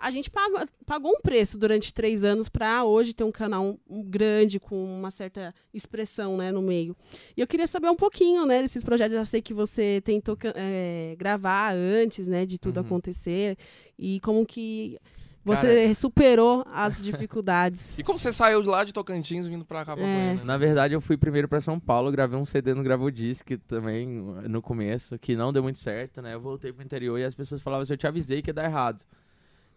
a 0.00 0.10
gente 0.10 0.30
pagou, 0.30 0.60
pagou 0.86 1.12
um 1.12 1.20
preço 1.20 1.58
durante 1.58 1.92
três 1.92 2.24
anos 2.24 2.48
para 2.48 2.84
hoje 2.84 3.12
ter 3.12 3.24
um 3.24 3.30
canal 3.30 3.78
um 3.88 4.02
grande 4.02 4.58
com 4.58 4.82
uma 4.82 5.10
certa 5.10 5.54
expressão 5.74 6.36
né, 6.36 6.50
no 6.50 6.62
meio. 6.62 6.96
E 7.36 7.40
eu 7.40 7.46
queria 7.46 7.66
saber 7.66 7.88
um 7.90 7.96
pouquinho 7.96 8.46
né, 8.46 8.62
desses 8.62 8.82
projetos. 8.82 9.14
Já 9.14 9.24
sei 9.24 9.42
que 9.42 9.52
você 9.52 10.00
tentou 10.04 10.36
eh, 10.54 11.14
gravar 11.18 11.74
antes 11.74 12.26
né, 12.26 12.46
de 12.46 12.58
tudo 12.58 12.78
Uhum. 12.80 12.86
acontecer 12.86 13.56
e 13.98 14.18
como 14.20 14.46
que 14.46 14.98
você 15.44 15.94
superou 15.94 16.64
as 16.72 16.96
dificuldades. 17.02 17.98
E 17.98 18.02
como 18.02 18.18
você 18.18 18.30
saiu 18.32 18.62
de 18.62 18.68
lá 18.68 18.84
de 18.84 18.92
Tocantins 18.92 19.46
vindo 19.46 19.64
pra 19.64 19.84
cá 19.84 19.94
pra 19.96 20.04
É. 20.06 20.34
Né? 20.34 20.44
Na 20.44 20.56
verdade, 20.56 20.94
eu 20.94 21.00
fui 21.00 21.16
primeiro 21.16 21.48
pra 21.48 21.60
São 21.60 21.78
Paulo, 21.80 22.10
gravei 22.10 22.38
um 22.38 22.44
CD 22.44 22.74
no 22.74 22.82
Gravodisc 22.82 23.46
também, 23.66 24.06
no 24.06 24.60
começo, 24.62 25.18
que 25.18 25.34
não 25.36 25.52
deu 25.52 25.62
muito 25.62 25.78
certo, 25.78 26.20
né? 26.22 26.34
Eu 26.34 26.40
voltei 26.40 26.72
pro 26.72 26.84
interior 26.84 27.18
e 27.18 27.24
as 27.24 27.34
pessoas 27.34 27.60
falavam 27.60 27.82
assim, 27.82 27.92
eu 27.94 27.98
te 27.98 28.06
avisei 28.06 28.42
que 28.42 28.50
ia 28.50 28.54
dar 28.54 28.64
errado. 28.64 29.02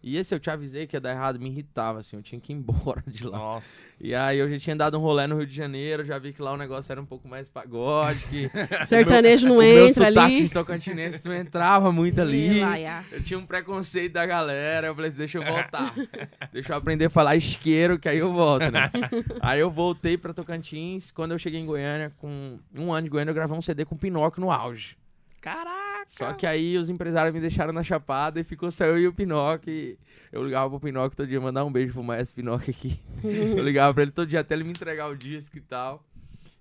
E 0.06 0.18
esse 0.18 0.34
eu 0.34 0.38
te 0.38 0.50
avisei 0.50 0.86
que 0.86 0.94
ia 0.94 1.00
dar 1.00 1.12
errado 1.12 1.40
me 1.40 1.48
irritava, 1.48 2.00
assim, 2.00 2.14
eu 2.14 2.22
tinha 2.22 2.38
que 2.38 2.52
ir 2.52 2.56
embora 2.56 3.02
de 3.06 3.26
lá. 3.26 3.38
Nossa. 3.38 3.86
E 3.98 4.14
aí 4.14 4.38
eu 4.38 4.46
já 4.50 4.58
tinha 4.58 4.76
dado 4.76 4.98
um 4.98 5.00
rolê 5.00 5.26
no 5.26 5.38
Rio 5.38 5.46
de 5.46 5.56
Janeiro, 5.56 6.04
já 6.04 6.18
vi 6.18 6.34
que 6.34 6.42
lá 6.42 6.52
o 6.52 6.58
negócio 6.58 6.92
era 6.92 7.00
um 7.00 7.06
pouco 7.06 7.26
mais 7.26 7.48
pagode, 7.48 8.26
que 8.26 8.50
Sertanejo 8.84 9.48
não 9.48 9.56
o 9.56 9.58
meu 9.60 9.88
entra 9.88 10.08
sotaque 10.08 10.34
ali. 10.34 10.42
de 10.42 10.50
tocantinense 10.50 11.22
não 11.24 11.34
entrava 11.34 11.90
muito 11.90 12.20
ali. 12.20 12.60
Eu 13.10 13.22
tinha 13.24 13.38
um 13.38 13.46
preconceito 13.46 14.12
da 14.12 14.26
galera, 14.26 14.88
eu 14.88 14.94
falei 14.94 15.08
assim, 15.08 15.16
deixa 15.16 15.38
eu 15.38 15.42
voltar. 15.42 15.94
deixa 16.52 16.74
eu 16.74 16.76
aprender 16.76 17.06
a 17.06 17.10
falar 17.10 17.36
isqueiro, 17.36 17.98
que 17.98 18.06
aí 18.06 18.18
eu 18.18 18.30
volto, 18.30 18.70
né? 18.70 18.90
aí 19.40 19.58
eu 19.58 19.70
voltei 19.70 20.18
pra 20.18 20.34
Tocantins, 20.34 21.10
quando 21.10 21.32
eu 21.32 21.38
cheguei 21.38 21.60
em 21.60 21.64
Goiânia, 21.64 22.12
com 22.18 22.58
um 22.76 22.92
ano 22.92 23.04
de 23.04 23.10
Goiânia, 23.10 23.30
eu 23.30 23.34
gravei 23.34 23.56
um 23.56 23.62
CD 23.62 23.86
com 23.86 23.96
Pinóquio 23.96 24.42
no 24.42 24.50
auge. 24.50 24.98
Caraca! 25.40 25.83
Só 26.06 26.32
que 26.32 26.46
aí 26.46 26.76
os 26.76 26.88
empresários 26.88 27.34
me 27.34 27.40
deixaram 27.40 27.72
na 27.72 27.82
chapada 27.82 28.40
e 28.40 28.44
ficou 28.44 28.70
só 28.70 28.84
eu 28.84 28.98
e 28.98 29.06
o 29.06 29.12
Pinóquio. 29.12 29.72
E 29.72 29.98
eu 30.32 30.44
ligava 30.44 30.70
pro 30.70 30.80
Pinóquio 30.80 31.16
todo 31.16 31.26
dia, 31.26 31.40
mandar 31.40 31.64
um 31.64 31.72
beijo 31.72 31.92
pro 31.92 32.02
Maestro 32.02 32.36
Pinóquio 32.36 32.70
aqui. 32.70 33.00
eu 33.56 33.64
ligava 33.64 33.92
pra 33.94 34.02
ele 34.02 34.12
todo 34.12 34.28
dia 34.28 34.40
até 34.40 34.54
ele 34.54 34.64
me 34.64 34.70
entregar 34.70 35.08
o 35.08 35.16
disco 35.16 35.56
e 35.56 35.60
tal. 35.60 36.04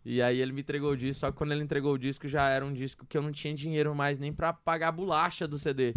E 0.05 0.21
aí 0.21 0.39
ele 0.39 0.51
me 0.51 0.61
entregou 0.61 0.91
o 0.91 0.97
disco, 0.97 1.21
só 1.21 1.31
que 1.31 1.37
quando 1.37 1.53
ele 1.53 1.63
entregou 1.63 1.93
o 1.93 1.97
disco 1.97 2.27
já 2.27 2.49
era 2.49 2.65
um 2.65 2.73
disco 2.73 3.05
que 3.05 3.17
eu 3.17 3.21
não 3.21 3.31
tinha 3.31 3.53
dinheiro 3.53 3.95
mais 3.95 4.19
nem 4.19 4.33
pra 4.33 4.51
pagar 4.51 4.89
a 4.89 4.91
bolacha 4.91 5.47
do 5.47 5.57
CD. 5.57 5.93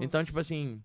Então, 0.00 0.20
Nossa. 0.20 0.24
tipo 0.24 0.38
assim, 0.38 0.82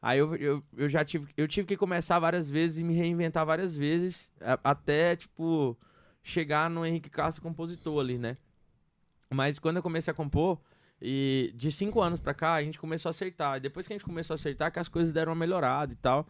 aí 0.00 0.18
eu, 0.18 0.34
eu, 0.36 0.62
eu 0.76 0.88
já 0.88 1.04
tive, 1.04 1.28
eu 1.36 1.46
tive 1.46 1.66
que 1.66 1.76
começar 1.76 2.18
várias 2.18 2.48
vezes 2.48 2.78
e 2.78 2.84
me 2.84 2.94
reinventar 2.94 3.44
várias 3.44 3.76
vezes, 3.76 4.30
até, 4.64 5.14
tipo, 5.14 5.76
chegar 6.22 6.70
no 6.70 6.86
Henrique 6.86 7.10
Castro 7.10 7.42
compositor 7.42 8.00
ali, 8.00 8.16
né? 8.16 8.38
Mas 9.30 9.58
quando 9.58 9.76
eu 9.76 9.82
comecei 9.82 10.10
a 10.10 10.14
compor, 10.14 10.58
e 11.00 11.52
de 11.54 11.70
cinco 11.70 12.00
anos 12.00 12.18
pra 12.20 12.32
cá, 12.34 12.54
a 12.54 12.62
gente 12.62 12.78
começou 12.78 13.08
a 13.08 13.10
acertar. 13.10 13.56
E 13.56 13.60
depois 13.60 13.86
que 13.86 13.92
a 13.92 13.96
gente 13.96 14.04
começou 14.04 14.34
a 14.34 14.36
acertar, 14.36 14.72
que 14.72 14.78
as 14.78 14.88
coisas 14.88 15.12
deram 15.12 15.32
uma 15.32 15.38
melhorada 15.38 15.92
e 15.92 15.96
tal. 15.96 16.26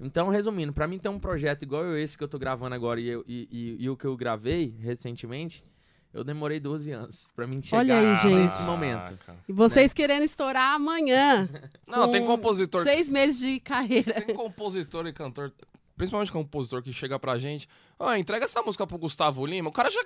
Então, 0.00 0.28
resumindo, 0.28 0.72
pra 0.72 0.86
mim 0.88 0.98
ter 0.98 1.08
um 1.08 1.18
projeto 1.18 1.62
igual 1.62 1.96
esse 1.96 2.18
que 2.18 2.24
eu 2.24 2.28
tô 2.28 2.38
gravando 2.38 2.74
agora 2.74 3.00
e, 3.00 3.06
eu- 3.08 3.24
e, 3.26 3.48
e- 3.50 3.84
e 3.84 3.88
o 3.90 3.96
que 3.96 4.04
eu 4.04 4.16
gravei 4.16 4.74
recentemente, 4.80 5.64
eu 6.12 6.24
demorei 6.24 6.58
12 6.58 6.90
anos 6.90 7.30
pra 7.36 7.46
mim 7.46 7.62
chegar 7.62 7.78
Olha 7.78 7.98
aí, 8.10 8.16
gente. 8.16 8.34
nesse 8.34 8.62
momento. 8.64 9.16
Caraca. 9.18 9.36
E 9.48 9.52
vocês 9.52 9.92
querendo 9.92 10.24
estourar 10.24 10.74
amanhã. 10.74 11.48
Não, 11.86 12.10
tem 12.10 12.20
Com 12.22 12.26
compositor. 12.26 12.82
Seis 12.82 13.08
meses 13.08 13.38
de 13.38 13.60
carreira. 13.60 14.20
Tem 14.20 14.34
compositor 14.34 15.06
e 15.06 15.12
cantor. 15.12 15.52
Principalmente 15.96 16.32
compositor 16.32 16.82
que 16.82 16.92
chega 16.92 17.18
pra 17.18 17.38
gente. 17.38 17.68
Ah, 17.98 18.18
entrega 18.18 18.44
essa 18.44 18.60
música 18.62 18.84
pro 18.86 18.98
Gustavo 18.98 19.46
Lima. 19.46 19.68
O 19.68 19.72
cara 19.72 19.88
já. 19.88 20.04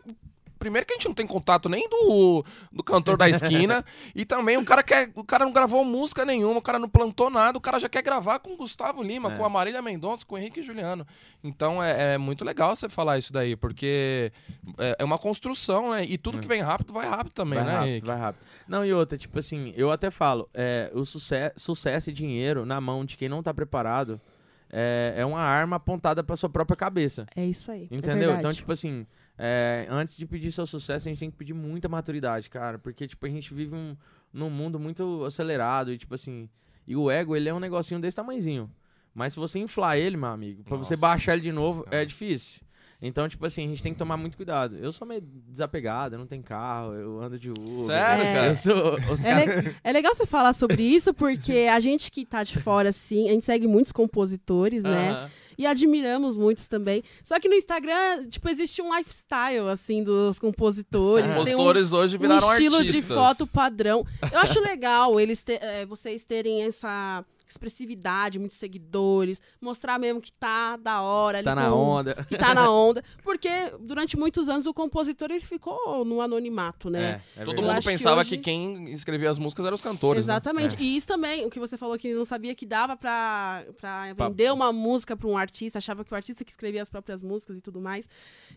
Primeiro 0.66 0.84
que 0.84 0.94
a 0.94 0.96
gente 0.96 1.06
não 1.06 1.14
tem 1.14 1.26
contato 1.28 1.68
nem 1.68 1.88
do, 1.88 2.44
do 2.72 2.82
cantor 2.82 3.16
da 3.16 3.28
esquina. 3.28 3.84
e 4.16 4.24
também 4.24 4.56
o 4.56 4.64
cara 4.64 4.82
quer. 4.82 5.12
O 5.14 5.22
cara 5.22 5.44
não 5.44 5.52
gravou 5.52 5.84
música 5.84 6.24
nenhuma, 6.24 6.58
o 6.58 6.62
cara 6.62 6.76
não 6.76 6.88
plantou 6.88 7.30
nada, 7.30 7.56
o 7.56 7.60
cara 7.60 7.78
já 7.78 7.88
quer 7.88 8.02
gravar 8.02 8.40
com 8.40 8.54
o 8.54 8.56
Gustavo 8.56 9.00
Lima, 9.00 9.32
É. 9.32 9.36
com 9.36 9.44
a 9.44 9.48
Marília 9.48 9.80
Mendonça, 9.80 10.26
com 10.26 10.34
o 10.34 10.38
Henrique 10.38 10.60
Juliano. 10.62 11.06
Então 11.44 11.80
é, 11.80 12.14
é 12.14 12.18
muito 12.18 12.44
legal 12.44 12.74
você 12.74 12.88
falar 12.88 13.16
isso 13.16 13.32
daí, 13.32 13.54
porque 13.54 14.32
é, 14.76 14.96
é 14.98 15.04
uma 15.04 15.18
construção, 15.18 15.92
né? 15.92 16.04
E 16.04 16.18
tudo 16.18 16.40
que 16.40 16.48
vem 16.48 16.60
rápido 16.62 16.92
vai 16.92 17.06
rápido 17.08 17.32
também, 17.32 17.60
vai 17.60 17.64
né, 17.66 17.72
rápido, 17.74 17.88
Henrique? 17.90 18.06
vai 18.08 18.16
rápido. 18.18 18.42
Não, 18.66 18.84
e 18.84 18.92
outra, 18.92 19.16
tipo 19.16 19.38
assim, 19.38 19.72
eu 19.76 19.92
até 19.92 20.10
falo, 20.10 20.48
é, 20.52 20.90
o 20.92 21.04
sucesso, 21.04 21.54
sucesso 21.56 22.10
e 22.10 22.12
dinheiro 22.12 22.66
na 22.66 22.80
mão 22.80 23.04
de 23.04 23.16
quem 23.16 23.28
não 23.28 23.40
tá 23.40 23.54
preparado 23.54 24.20
é, 24.70 25.14
é 25.16 25.24
uma 25.24 25.40
arma 25.40 25.76
apontada 25.76 26.24
pra 26.24 26.34
sua 26.36 26.48
própria 26.48 26.76
cabeça. 26.76 27.26
É 27.36 27.44
isso 27.44 27.70
aí. 27.70 27.88
é 27.90 27.94
Entendeu? 27.94 28.30
então, 28.30 28.34
verdade. 28.34 28.56
tipo 28.56 28.72
assim, 28.72 29.06
é, 29.38 29.86
antes 29.90 30.16
de 30.16 30.26
pedir 30.26 30.50
seu 30.52 30.66
sucesso, 30.66 31.08
a 31.08 31.10
gente 31.10 31.18
tem 31.18 31.30
que 31.30 31.36
pedir 31.36 31.52
muita 31.54 31.88
maturidade, 31.88 32.48
cara. 32.50 32.78
Porque, 32.78 33.06
tipo, 33.06 33.24
a 33.26 33.28
gente 33.28 33.52
vive 33.52 33.74
um, 33.74 33.96
num 34.32 34.50
mundo 34.50 34.78
muito 34.78 35.24
acelerado 35.24 35.92
e, 35.92 35.98
tipo 35.98 36.14
assim, 36.14 36.48
e 36.86 36.96
o 36.96 37.10
ego, 37.10 37.36
ele 37.36 37.48
é 37.48 37.54
um 37.54 37.60
negocinho 37.60 38.00
desse 38.00 38.16
tamanhozinho. 38.16 38.70
Mas 39.14 39.32
se 39.32 39.38
você 39.38 39.58
inflar 39.58 39.96
ele, 39.96 40.16
meu 40.16 40.28
amigo, 40.28 40.62
pra 40.64 40.76
você 40.76 40.94
Nossa 40.94 41.00
baixar 41.00 41.32
ele 41.34 41.42
de 41.42 41.52
novo, 41.52 41.80
Senhora. 41.80 42.02
é 42.02 42.04
difícil. 42.04 42.60
Então, 43.00 43.28
tipo 43.28 43.44
assim, 43.44 43.64
a 43.64 43.68
gente 43.68 43.82
tem 43.82 43.92
que 43.92 43.98
tomar 43.98 44.16
muito 44.16 44.38
cuidado. 44.38 44.74
Eu 44.76 44.90
sou 44.90 45.06
meio 45.06 45.20
desapegado, 45.20 46.14
eu 46.14 46.18
não 46.18 46.26
tenho 46.26 46.42
carro, 46.42 46.94
eu 46.94 47.20
ando 47.20 47.38
de 47.38 47.50
Uber. 47.50 47.84
Sério, 47.84 48.24
É. 48.24 48.34
cara? 48.34 48.46
Eu 48.48 48.56
sou. 48.56 48.94
Os 49.12 49.22
É, 49.24 49.44
caras- 49.46 49.64
le- 49.64 49.76
é 49.84 49.92
legal 49.92 50.14
você 50.14 50.24
falar 50.26 50.54
sobre 50.54 50.82
isso, 50.82 51.12
porque 51.12 51.68
a 51.70 51.78
gente 51.78 52.10
que 52.10 52.24
tá 52.24 52.42
de 52.42 52.58
fora, 52.58 52.88
assim, 52.88 53.28
a 53.28 53.32
gente 53.32 53.44
segue 53.44 53.66
muitos 53.66 53.92
compositores, 53.92 54.82
né? 54.82 55.10
Aham. 55.10 55.30
E 55.58 55.66
admiramos 55.66 56.36
muitos 56.36 56.66
também. 56.66 57.02
Só 57.24 57.38
que 57.40 57.48
no 57.48 57.54
Instagram, 57.54 58.28
tipo, 58.28 58.48
existe 58.48 58.82
um 58.82 58.94
lifestyle, 58.96 59.68
assim, 59.70 60.02
dos 60.04 60.38
compositores. 60.38 61.24
Tem 61.24 61.34
um- 61.34 61.36
Compositores 61.38 61.92
hoje 61.92 62.16
um 62.16 62.20
viraram 62.20 62.52
estilo 62.52 62.76
artistas. 62.76 63.02
de 63.02 63.06
foto 63.06 63.46
padrão. 63.46 64.04
Eu 64.32 64.38
acho 64.40 64.60
legal 64.60 65.18
eles 65.18 65.42
te- 65.42 65.58
eh, 65.60 65.86
vocês 65.86 66.24
terem 66.24 66.62
essa 66.64 67.24
expressividade, 67.48 68.38
muitos 68.38 68.56
seguidores, 68.58 69.40
mostrar 69.60 69.98
mesmo 69.98 70.20
que 70.20 70.32
tá 70.32 70.76
da 70.76 71.02
hora, 71.02 71.42
Tá 71.42 71.54
na 71.54 71.68
com- 71.70 71.76
onda. 71.76 72.14
que 72.28 72.36
tá 72.36 72.54
na 72.54 72.70
onda, 72.70 73.02
porque 73.22 73.48
durante 73.80 74.16
muitos 74.16 74.48
anos 74.48 74.66
o 74.66 74.74
compositor 74.74 75.30
ele 75.30 75.44
ficou 75.44 76.04
no 76.04 76.20
anonimato, 76.20 76.88
né? 76.90 77.22
É, 77.36 77.42
é 77.42 77.44
Todo 77.44 77.56
mundo 77.62 77.70
acho 77.70 77.86
que 77.86 77.92
pensava 77.92 78.20
hoje- 78.22 78.30
que, 78.30 78.38
quem 78.38 78.90
escrevia 78.92 79.30
as 79.30 79.38
músicas 79.38 79.64
eram 79.66 79.74
os 79.74 79.82
cantores. 79.82 80.26
né? 80.26 80.32
Exatamente. 80.34 80.76
É. 80.76 80.80
E 80.80 80.96
isso 80.96 81.06
também, 81.06 81.44
o 81.46 81.50
que 81.50 81.58
você 81.58 81.76
falou 81.76 81.96
que 81.98 82.12
não 82.14 82.24
sabia 82.24 82.54
que 82.54 82.66
dava 82.66 82.96
pra, 82.96 83.64
pra 83.78 84.14
Pra- 84.14 84.28
vender 84.28 84.52
uma 84.52 84.72
música 84.72 85.16
pra 85.16 85.28
um 85.28 85.36
artista, 85.36 85.78
achava 85.78 86.04
que 86.04 86.12
o 86.12 86.16
artista 86.16 86.44
que 86.44 86.50
escrevia 86.50 86.82
as 86.82 86.88
próprias 86.90 87.22
músicas 87.22 87.56
e 87.56 87.60
tudo 87.60 87.80
mais. 87.80 88.08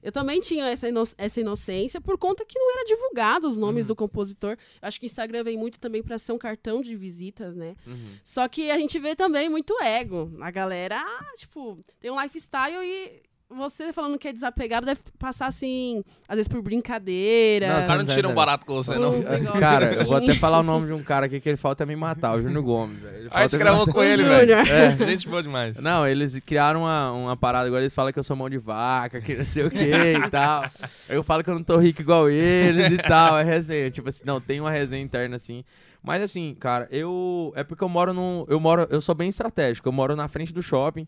Eu 0.01 0.11
também 0.11 0.39
tinha 0.41 0.65
essa, 0.67 0.87
ino- 0.89 1.03
essa 1.17 1.39
inocência 1.41 1.99
por 2.01 2.17
conta 2.17 2.45
que 2.45 2.57
não 2.57 2.71
era 2.71 2.85
divulgado 2.85 3.47
os 3.47 3.55
nomes 3.57 3.83
Uhum. 3.83 3.87
do 3.89 3.95
compositor. 3.95 4.51
Eu 4.81 4.87
acho 4.87 4.99
que 4.99 5.05
o 5.05 5.07
Instagram 5.07 5.43
vem 5.43 5.57
muito 5.57 5.79
também 5.79 6.01
pra 6.01 6.17
ser 6.17 6.31
um 6.31 6.37
cartão 6.37 6.81
de 6.81 6.95
visitas, 6.95 7.55
né? 7.55 7.75
Uhum. 7.85 8.13
Só 8.23 8.47
que 8.47 8.69
a 8.71 8.78
gente 8.79 8.99
vê 8.99 9.15
também 9.15 9.49
muito 9.49 9.79
ego. 9.81 10.31
A 10.41 10.51
galera, 10.51 10.99
ah, 10.99 11.33
tipo, 11.37 11.77
tem 11.99 12.11
um 12.11 12.21
lifestyle 12.21 12.83
e 12.83 13.21
você 13.49 13.91
falando 13.91 14.19
que 14.19 14.27
é 14.27 14.33
desapegado 14.33 14.85
deve 14.85 15.01
passar 15.17 15.47
assim, 15.47 16.03
às 16.27 16.35
vezes 16.35 16.47
por 16.47 16.61
brincadeira. 16.61 17.79
Os 17.81 17.87
caras 17.87 18.05
não 18.05 18.13
tiram 18.13 18.29
um 18.29 18.35
barato 18.35 18.63
com 18.63 18.75
você, 18.75 18.95
não. 18.95 19.17
Um 19.17 19.23
Cara, 19.59 19.93
eu 19.93 20.05
vou 20.05 20.17
assim. 20.17 20.29
até 20.29 20.39
falar 20.39 20.59
o 20.59 20.63
nome 20.63 20.85
de 20.85 20.93
um 20.93 21.01
cara 21.01 21.25
aqui 21.25 21.39
que 21.39 21.49
ele 21.49 21.57
falta 21.57 21.83
me 21.83 21.95
matar, 21.95 22.35
o 22.35 22.41
Júnior 22.41 22.61
Gomes. 22.61 22.99
velho. 22.99 23.17
Ele 23.17 23.29
A 23.31 23.41
gente 23.41 23.57
gravou 23.57 23.87
com 23.87 24.03
ele, 24.03 24.23
velho. 24.23 24.53
É. 24.53 24.95
Gente 25.03 25.27
boa 25.27 25.41
demais. 25.41 25.81
Não, 25.81 26.05
eles 26.05 26.39
criaram 26.41 26.81
uma, 26.81 27.11
uma 27.11 27.35
parada, 27.35 27.65
agora 27.65 27.81
eles 27.81 27.93
falam 27.93 28.13
que 28.13 28.19
eu 28.19 28.23
sou 28.23 28.35
mão 28.35 28.49
de 28.49 28.59
vaca, 28.59 29.19
que 29.19 29.35
não 29.35 29.45
sei 29.45 29.63
o 29.63 29.71
que 29.71 29.83
e 29.83 30.21
tal. 30.29 30.63
Aí 31.09 31.15
eu 31.15 31.23
falo 31.23 31.43
que 31.43 31.49
eu 31.49 31.55
não 31.55 31.63
tô 31.63 31.77
rico 31.77 32.01
igual 32.01 32.29
eles 32.29 32.93
e 32.93 32.97
tal, 32.97 33.39
é 33.39 33.43
resenha. 33.43 33.89
Tipo 33.89 34.09
assim, 34.09 34.21
não, 34.25 34.39
tem 34.39 34.61
uma 34.61 34.69
resenha 34.69 35.01
interna 35.01 35.37
assim. 35.37 35.63
Mas 36.01 36.21
assim, 36.21 36.55
cara, 36.55 36.87
eu. 36.91 37.51
É 37.55 37.63
porque 37.63 37.83
eu 37.83 37.89
moro 37.89 38.13
num. 38.13 38.45
Eu 38.47 38.59
moro. 38.59 38.87
Eu 38.89 39.01
sou 39.01 39.13
bem 39.13 39.29
estratégico, 39.29 39.87
eu 39.87 39.91
moro 39.93 40.15
na 40.15 40.27
frente 40.27 40.53
do 40.53 40.61
shopping. 40.61 41.07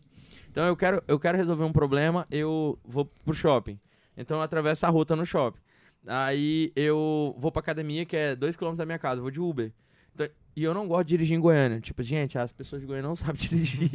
Então 0.50 0.66
eu 0.66 0.76
quero, 0.76 1.02
eu 1.08 1.18
quero 1.18 1.38
resolver 1.38 1.64
um 1.64 1.72
problema, 1.72 2.26
eu 2.30 2.78
vou 2.84 3.06
pro 3.06 3.32
shopping. 3.34 3.80
Então 4.16 4.36
eu 4.36 4.42
atravesso 4.42 4.84
a 4.84 4.90
ruta 4.90 5.16
no 5.16 5.24
shopping. 5.24 5.60
Aí 6.06 6.72
eu 6.76 7.34
vou 7.38 7.50
pra 7.50 7.60
academia, 7.60 8.04
que 8.04 8.16
é 8.16 8.36
2km 8.36 8.76
da 8.76 8.84
minha 8.84 8.98
casa, 8.98 9.20
vou 9.20 9.30
de 9.30 9.40
Uber. 9.40 9.72
Então- 10.14 10.28
e 10.54 10.64
eu 10.64 10.74
não 10.74 10.86
gosto 10.86 11.04
de 11.04 11.08
dirigir 11.16 11.34
em 11.34 11.40
Goiânia. 11.40 11.80
Tipo, 11.80 12.02
gente, 12.02 12.36
as 12.36 12.52
pessoas 12.52 12.82
de 12.82 12.86
Goiânia 12.86 13.08
não 13.08 13.16
sabem 13.16 13.36
dirigir. 13.40 13.90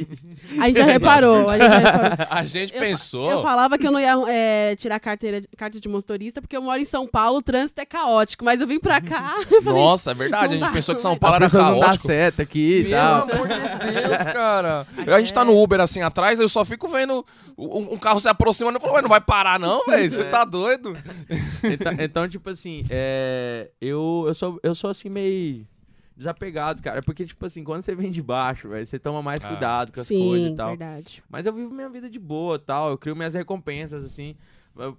A 0.60 0.66
gente 0.66 0.78
já 0.78 0.86
reparou, 0.86 1.48
a 1.48 1.56
gente 1.56 1.70
já 1.70 1.78
reparou. 1.78 2.26
A 2.28 2.44
gente 2.44 2.74
Eu 2.74 2.80
pensou. 2.80 3.30
Eu 3.30 3.42
falava 3.42 3.78
que 3.78 3.86
eu 3.86 3.92
não 3.92 4.00
ia 4.00 4.16
é, 4.28 4.74
tirar 4.74 4.98
carteira, 4.98 5.40
carta 5.56 5.78
de 5.78 5.88
motorista 5.88 6.42
porque 6.42 6.56
eu 6.56 6.60
moro 6.62 6.80
em 6.80 6.84
São 6.84 7.06
Paulo, 7.06 7.38
o 7.38 7.42
trânsito 7.42 7.80
é 7.80 7.84
caótico. 7.86 8.44
Mas 8.44 8.60
eu 8.60 8.66
vim 8.66 8.80
pra 8.80 9.00
cá. 9.00 9.36
falei, 9.62 9.80
Nossa, 9.80 10.10
é 10.10 10.14
verdade. 10.14 10.46
A 10.46 10.48
gente 10.56 10.60
dá, 10.66 10.72
pensou 10.72 10.96
que 10.96 11.00
São. 11.00 11.16
Paulo 11.16 11.36
As 11.36 11.42
era 11.42 11.46
pessoas 11.48 11.64
não 11.70 11.78
dá 11.78 11.86
caótico. 11.86 12.06
seta 12.08 12.42
aqui 12.42 12.78
e 12.80 12.82
Pelo 12.86 12.94
tal. 12.96 13.22
amor 13.22 13.46
de 13.48 13.92
Deus, 13.92 14.24
cara. 14.32 14.86
A 15.14 15.18
gente 15.20 15.32
tá 15.32 15.44
no 15.44 15.62
Uber 15.62 15.80
assim 15.80 16.02
atrás, 16.02 16.40
eu 16.40 16.48
só 16.48 16.64
fico 16.64 16.88
vendo 16.88 17.24
um, 17.56 17.94
um 17.94 17.98
carro 17.98 18.18
se 18.18 18.28
aproximando. 18.28 18.78
Eu 18.78 18.80
falo, 18.80 18.94
ué, 18.94 19.02
não 19.02 19.08
vai 19.08 19.20
parar, 19.20 19.60
não, 19.60 19.86
velho? 19.86 20.10
Você 20.10 20.22
É. 20.22 20.24
tá 20.24 20.44
doido? 20.44 20.96
então, 21.62 21.92
então, 22.00 22.28
tipo 22.28 22.50
assim, 22.50 22.84
é, 22.90 23.70
eu, 23.80 24.24
eu, 24.26 24.34
sou, 24.34 24.58
eu 24.60 24.74
sou 24.74 24.90
assim 24.90 25.08
meio 25.08 25.64
desapegado, 26.18 26.82
cara. 26.82 27.00
Porque, 27.02 27.24
tipo 27.24 27.46
assim, 27.46 27.64
quando 27.64 27.82
você 27.82 27.94
vem 27.94 28.10
de 28.10 28.20
baixo, 28.20 28.68
velho, 28.68 28.84
você 28.84 28.98
toma 28.98 29.22
mais 29.22 29.42
Ah. 29.44 29.48
cuidado 29.48 29.92
com 29.92 30.00
as 30.00 30.08
coisas 30.08 30.48
Sim, 30.48 30.52
e 30.52 30.56
tal. 30.56 30.68
verdade. 30.70 31.22
Mas 31.30 31.46
eu 31.46 31.52
vivo 31.54 31.72
minha 31.72 31.88
vida 31.88 32.10
de 32.10 32.18
boa 32.18 32.58
tal. 32.58 32.90
Eu 32.90 32.98
crio 32.98 33.16
minhas 33.16 33.34
recompensas, 33.34 34.04
assim. 34.04 34.36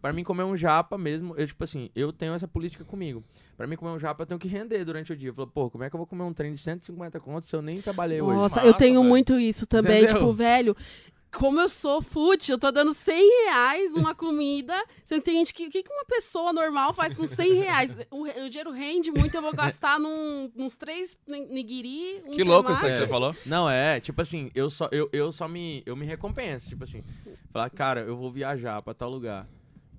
Pra 0.02 0.12
mim, 0.12 0.24
comer 0.24 0.44
um 0.44 0.58
japa 0.58 0.98
mesmo, 0.98 1.34
eu, 1.38 1.48
tipo 1.48 1.64
assim, 1.64 1.90
eu 1.96 2.12
tenho 2.12 2.34
essa 2.34 2.48
política 2.48 2.84
comigo. 2.84 3.24
Pra 3.56 3.66
mim, 3.66 3.76
comer 3.78 3.92
um 3.92 4.00
japa, 4.00 4.24
eu 4.24 4.26
tenho 4.28 4.40
que 4.40 4.48
render 4.48 4.84
durante 4.84 5.14
o 5.14 5.16
dia. 5.16 5.30
Eu 5.30 5.34
falo, 5.34 5.48
pô, 5.48 5.70
como 5.70 5.84
é 5.86 5.90
que 5.90 5.96
eu 5.96 5.98
vou 5.98 6.08
comer 6.08 6.24
um 6.24 6.34
trem 6.34 6.52
de 6.52 6.58
150 6.58 7.20
contos 7.20 7.48
se 7.48 7.56
eu 7.56 7.62
nem 7.62 7.82
trabalhei 7.82 8.22
hoje? 8.22 8.36
Nossa, 8.36 8.62
eu 8.66 8.74
tenho 8.74 9.00
velho. 9.00 9.10
muito 9.10 9.40
isso 9.40 9.66
também. 9.66 10.04
Entendeu? 10.04 10.20
Tipo, 10.20 10.34
velho, 10.34 10.76
como 11.32 11.60
eu 11.60 11.70
sou 11.70 12.02
fútil, 12.02 12.56
eu 12.56 12.60
tô 12.60 12.72
dando 12.72 12.94
100 12.94 13.46
reais 13.46 13.92
numa 13.92 14.16
comida. 14.16 14.74
Você 15.06 15.22
tem 15.22 15.36
gente 15.38 15.54
que. 15.54 15.68
O 15.68 15.70
que 15.70 15.84
uma 15.90 16.06
pessoa 16.06 16.52
normal 16.52 16.94
faz 16.94 17.16
com 17.16 17.28
100 17.28 17.54
reais? 17.54 17.96
O, 18.10 18.24
o 18.24 18.50
dinheiro 18.50 18.72
rende 18.72 19.12
muito, 19.12 19.36
eu 19.36 19.42
vou 19.42 19.54
gastar 19.54 20.00
num, 20.00 20.52
uns 20.58 20.76
três 20.76 21.16
ni- 21.28 21.46
nigiri. 21.46 22.22
Um 22.26 22.32
Que 22.32 22.44
louco 22.44 22.72
isso 22.72 22.86
aí 22.86 22.92
que 22.92 22.98
você 22.98 23.08
falou. 23.08 23.36
Não, 23.46 23.70
é, 23.70 24.00
tipo 24.00 24.22
assim, 24.22 24.50
eu 24.56 24.70
só, 24.70 24.90
eu, 24.92 25.10
eu 25.14 25.32
só 25.32 25.48
me, 25.48 25.84
eu 25.86 25.96
me 25.96 26.06
recompenso, 26.06 26.68
tipo 26.70 26.84
assim, 26.84 27.04
falar, 27.52 27.70
cara, 27.70 28.02
eu 28.02 28.16
vou 28.18 28.32
viajar 28.32 28.82
pra 28.82 28.94
tal 28.94 29.10
lugar. 29.10 29.48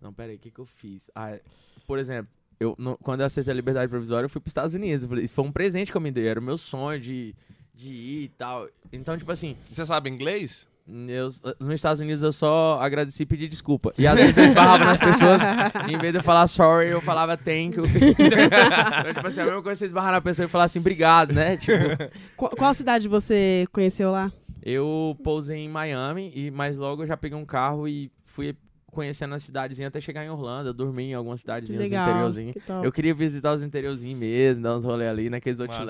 Não, 0.02 0.12
pera 0.12 0.30
aí, 0.30 0.36
o 0.36 0.38
que 0.40 0.50
que 0.50 0.58
eu 0.58 0.66
fiz? 0.66 1.10
Ah, 1.14 1.38
por 1.86 1.98
exemplo, 1.98 2.30
eu, 2.58 2.74
no- 2.78 2.96
quando 2.98 3.20
eu 3.20 3.26
aceitei 3.26 3.52
a 3.52 3.54
liberdade 3.56 3.88
provisória, 3.88 4.24
eu 4.24 4.30
fui 4.30 4.40
pros 4.40 4.50
Estados 4.50 4.74
Unidos, 4.74 5.06
falei, 5.06 5.24
isso 5.24 5.34
foi 5.34 5.44
um 5.44 5.52
presente 5.52 5.90
que 5.92 5.96
eu 5.96 6.00
me 6.00 6.10
dei, 6.10 6.26
era 6.26 6.40
o 6.40 6.42
meu 6.42 6.58
sonho 6.58 6.98
de, 7.00 7.34
de 7.74 7.88
ir 7.88 8.24
e 8.24 8.28
tal. 8.30 8.68
Então, 8.92 9.16
tipo 9.16 9.30
assim, 9.30 9.56
Você 9.70 9.84
sabe 9.84 10.10
inglês? 10.10 10.68
Eu, 10.86 11.28
nos 11.58 11.74
Estados 11.74 12.00
Unidos 12.00 12.22
eu 12.22 12.32
só 12.32 12.78
agradeci 12.80 13.22
e 13.22 13.26
pedi 13.26 13.48
desculpa. 13.48 13.92
E 13.98 14.06
às 14.06 14.16
vezes 14.16 14.36
eu 14.36 14.44
esbarrava 14.44 14.84
nas 14.84 14.98
pessoas, 14.98 15.42
em 15.88 15.98
vez 15.98 16.12
de 16.12 16.18
eu 16.18 16.22
falar 16.22 16.46
sorry, 16.46 16.88
eu 16.88 17.00
falava 17.00 17.36
thank 17.36 17.76
you. 17.76 17.84
então, 17.86 19.14
tipo 19.14 19.26
assim, 19.26 19.40
a 19.40 19.44
mesma 19.44 19.62
coisa 19.62 19.78
você 19.78 19.86
esbarrar 19.86 20.12
na 20.12 20.20
pessoa 20.20 20.46
e 20.46 20.48
falar 20.48 20.64
assim, 20.64 20.78
obrigado, 20.78 21.32
né? 21.32 21.56
Tipo, 21.56 21.72
Qual, 22.36 22.50
qual 22.52 22.74
cidade 22.74 23.08
você 23.08 23.66
conheceu 23.72 24.10
lá? 24.10 24.32
Eu 24.62 25.16
pousei 25.24 25.58
em 25.58 25.68
Miami, 25.68 26.32
e 26.34 26.50
mais 26.50 26.76
logo 26.76 27.02
eu 27.02 27.06
já 27.06 27.16
peguei 27.16 27.36
um 27.38 27.46
carro 27.46 27.88
e 27.88 28.10
fui 28.22 28.54
conhecendo 28.90 29.34
a 29.34 29.38
cidadezinha 29.38 29.88
até 29.88 30.00
chegar 30.00 30.24
em 30.24 30.30
Orlando. 30.30 30.68
Eu 30.68 30.74
dormi 30.74 31.04
em 31.04 31.14
algumas 31.14 31.38
Que 31.40 31.42
cidadezinhas 31.42 31.82
legal. 31.84 32.08
interiorzinhos. 32.08 32.54
que. 32.54 32.62
Eu 32.84 32.92
queria 32.92 33.14
visitar 33.14 33.54
os 33.54 33.62
interiorzinhos 33.62 34.18
mesmo, 34.18 34.62
dar 34.62 34.76
uns 34.76 34.84
rolê 34.84 35.08
ali 35.08 35.30
naqueles 35.30 35.58
Massa. 35.58 35.82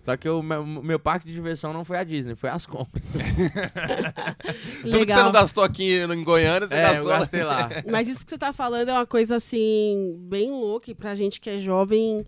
Só 0.00 0.16
que 0.16 0.28
o 0.28 0.42
meu, 0.42 0.64
meu 0.64 0.98
parque 0.98 1.26
de 1.26 1.34
diversão 1.34 1.72
não 1.72 1.84
foi 1.84 1.98
a 1.98 2.04
Disney, 2.04 2.34
foi 2.34 2.50
as 2.50 2.64
compras. 2.64 3.12
Tudo 4.82 5.06
que 5.06 5.12
você 5.12 5.22
não 5.22 5.32
gastou 5.32 5.64
aqui 5.64 5.98
em 5.98 6.24
Goiânia, 6.24 6.66
você 6.66 6.76
é, 6.76 6.78
eu 6.78 7.04
gastou. 7.04 7.08
lá. 7.08 7.18
gastei 7.18 7.44
lá. 7.44 7.68
Mas 7.90 8.08
isso 8.08 8.24
que 8.24 8.30
você 8.30 8.38
tá 8.38 8.52
falando 8.52 8.88
é 8.88 8.92
uma 8.92 9.06
coisa 9.06 9.36
assim, 9.36 10.16
bem 10.20 10.50
louca 10.50 10.90
e 10.90 10.94
pra 10.94 11.14
gente 11.14 11.40
que 11.40 11.50
é 11.50 11.58
jovem. 11.58 12.24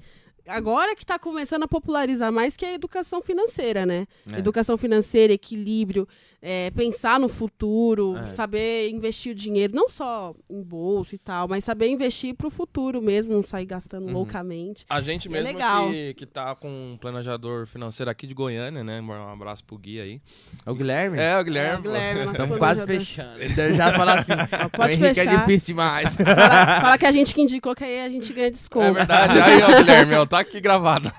Agora 0.46 0.96
que 0.96 1.06
tá 1.06 1.18
começando 1.18 1.62
a 1.62 1.68
popularizar 1.68 2.32
mais 2.32 2.56
que 2.56 2.66
a 2.66 2.72
educação 2.72 3.22
financeira, 3.22 3.86
né? 3.86 4.06
É. 4.30 4.38
Educação 4.38 4.76
financeira, 4.76 5.32
equilíbrio, 5.32 6.08
é, 6.42 6.70
pensar 6.70 7.20
no 7.20 7.28
futuro, 7.28 8.16
É. 8.16 8.26
saber 8.26 8.88
investir 8.90 9.32
o 9.32 9.34
dinheiro, 9.34 9.74
não 9.74 9.88
só 9.88 10.34
em 10.48 10.62
bolsa 10.62 11.14
e 11.14 11.18
tal, 11.18 11.46
mas 11.46 11.64
saber 11.64 11.88
investir 11.88 12.34
pro 12.34 12.48
futuro 12.48 13.02
mesmo, 13.02 13.32
não 13.34 13.42
sair 13.42 13.66
gastando 13.66 14.06
Uhum. 14.06 14.12
loucamente. 14.14 14.84
A 14.88 15.00
gente 15.00 15.28
É 15.28 15.30
mesmo 15.30 15.52
legal. 15.54 15.90
que, 15.90 16.14
que 16.14 16.24
tá 16.26 16.54
com 16.54 16.68
um 16.68 16.96
planejador 16.98 17.66
financeiro 17.66 18.10
aqui 18.10 18.26
de 18.26 18.32
Goiânia, 18.34 18.82
né? 18.82 19.00
Um 19.02 19.12
abraço 19.32 19.62
pro 19.64 19.76
Gui 19.76 20.00
aí. 20.00 20.20
O 20.66 20.74
Guilherme? 20.74 21.18
É, 21.18 21.36
o 21.36 21.40
É, 21.40 21.44
Guilherme. 21.44 21.78
o 21.78 21.82
Guilherme, 21.82 22.32
Estamos 22.32 22.56
quase 22.58 22.86
fechando. 22.86 23.42
Então 23.44 23.74
já 23.74 23.92
falar 23.92 24.18
assim, 24.20 24.32
Pode 24.76 24.92
o 24.94 24.96
Henrique 24.96 25.14
fechar. 25.20 25.34
é 25.34 25.36
difícil 25.36 25.66
demais. 25.74 26.16
Fala, 26.16 26.80
fala 26.80 26.98
que 26.98 27.06
a 27.06 27.10
gente 27.12 27.34
que 27.34 27.42
indicou 27.42 27.74
que 27.74 27.84
aí 27.84 28.00
a 28.00 28.08
gente 28.08 28.32
ganha 28.32 28.50
desconto. 28.50 28.86
É 28.86 28.92
verdade. 28.92 29.38
Aí, 29.38 29.62
ó, 29.62 29.66
Guilherme, 29.82 30.14
ó, 30.14 30.24
tá 30.24 30.38
aqui 30.40 30.58
gravado. 30.60 31.10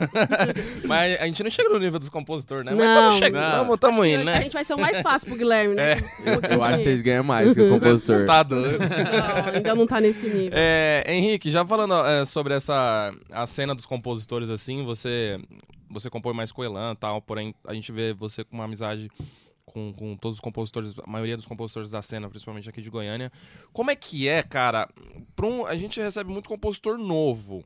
Mas 0.86 1.20
a 1.22 1.26
gente 1.26 1.44
não 1.44 1.52
chega 1.52 1.70
no 1.70 1.78
nível 1.80 2.00
dos 2.00 2.10
compositores, 2.10 2.66
né? 2.66 2.74
Mas 2.74 2.86
Não, 2.88 3.12
chegando, 3.12 3.52
tamo, 3.52 3.78
tamo 3.78 3.94
Acho 3.94 4.02
que 4.02 4.14
indo, 4.16 4.22
A 4.22 4.26
né? 4.26 4.42
gente 4.42 4.54
vai 4.54 4.64
ser 4.64 4.74
o 4.74 4.80
mais 4.80 5.00
fácil 5.02 5.11
pro 5.20 5.36
Guilherme, 5.36 5.76
né? 5.76 5.96
Um 5.96 6.24
pouquinho 6.34 6.54
Eu 6.54 6.64
acho 6.64 6.78
que 6.78 6.84
vocês 6.84 7.02
ganham 7.02 7.24
mais 7.24 7.54
que 7.54 7.62
o 7.62 7.70
compositor. 7.70 8.26
Tá 8.26 8.44
doido. 8.44 8.80
Não, 8.80 9.54
ainda 9.56 9.76
não 9.76 9.88
tá 9.88 10.00
nesse 10.02 10.28
nível. 10.28 10.52
É, 10.54 11.04
Henrique, 11.08 11.50
já 11.52 11.66
falando 11.66 11.94
é, 11.94 12.26
sobre 12.26 12.54
essa 12.54 13.14
a 13.32 13.46
cena 13.46 13.76
dos 13.76 13.86
compositores 13.86 14.50
assim, 14.50 14.84
você 14.84 15.40
você 15.90 16.10
compõe 16.10 16.34
mais 16.34 16.52
com 16.52 16.62
o 16.62 16.66
Elan 16.66 16.94
e 16.94 16.96
tal, 16.96 17.22
porém 17.22 17.54
a 17.68 17.74
gente 17.74 17.92
vê 17.92 18.14
você 18.14 18.44
com 18.46 18.56
uma 18.56 18.64
amizade 18.64 19.10
com, 19.66 19.94
com 19.94 20.16
todos 20.16 20.38
os 20.38 20.42
compositores, 20.42 20.96
a 21.00 21.10
maioria 21.10 21.36
dos 21.36 21.46
compositores 21.46 21.92
da 21.92 22.02
cena, 22.02 22.30
principalmente 22.30 22.70
aqui 22.70 22.82
de 22.82 22.90
Goiânia. 22.90 23.32
Como 23.74 23.92
é 23.92 23.96
que 23.96 24.28
é, 24.28 24.42
cara? 24.44 24.90
Um- 25.42 25.66
a 25.66 25.76
gente 25.78 26.00
recebe 26.00 26.30
muito 26.32 26.50
compositor 26.50 26.98
novo. 26.98 27.64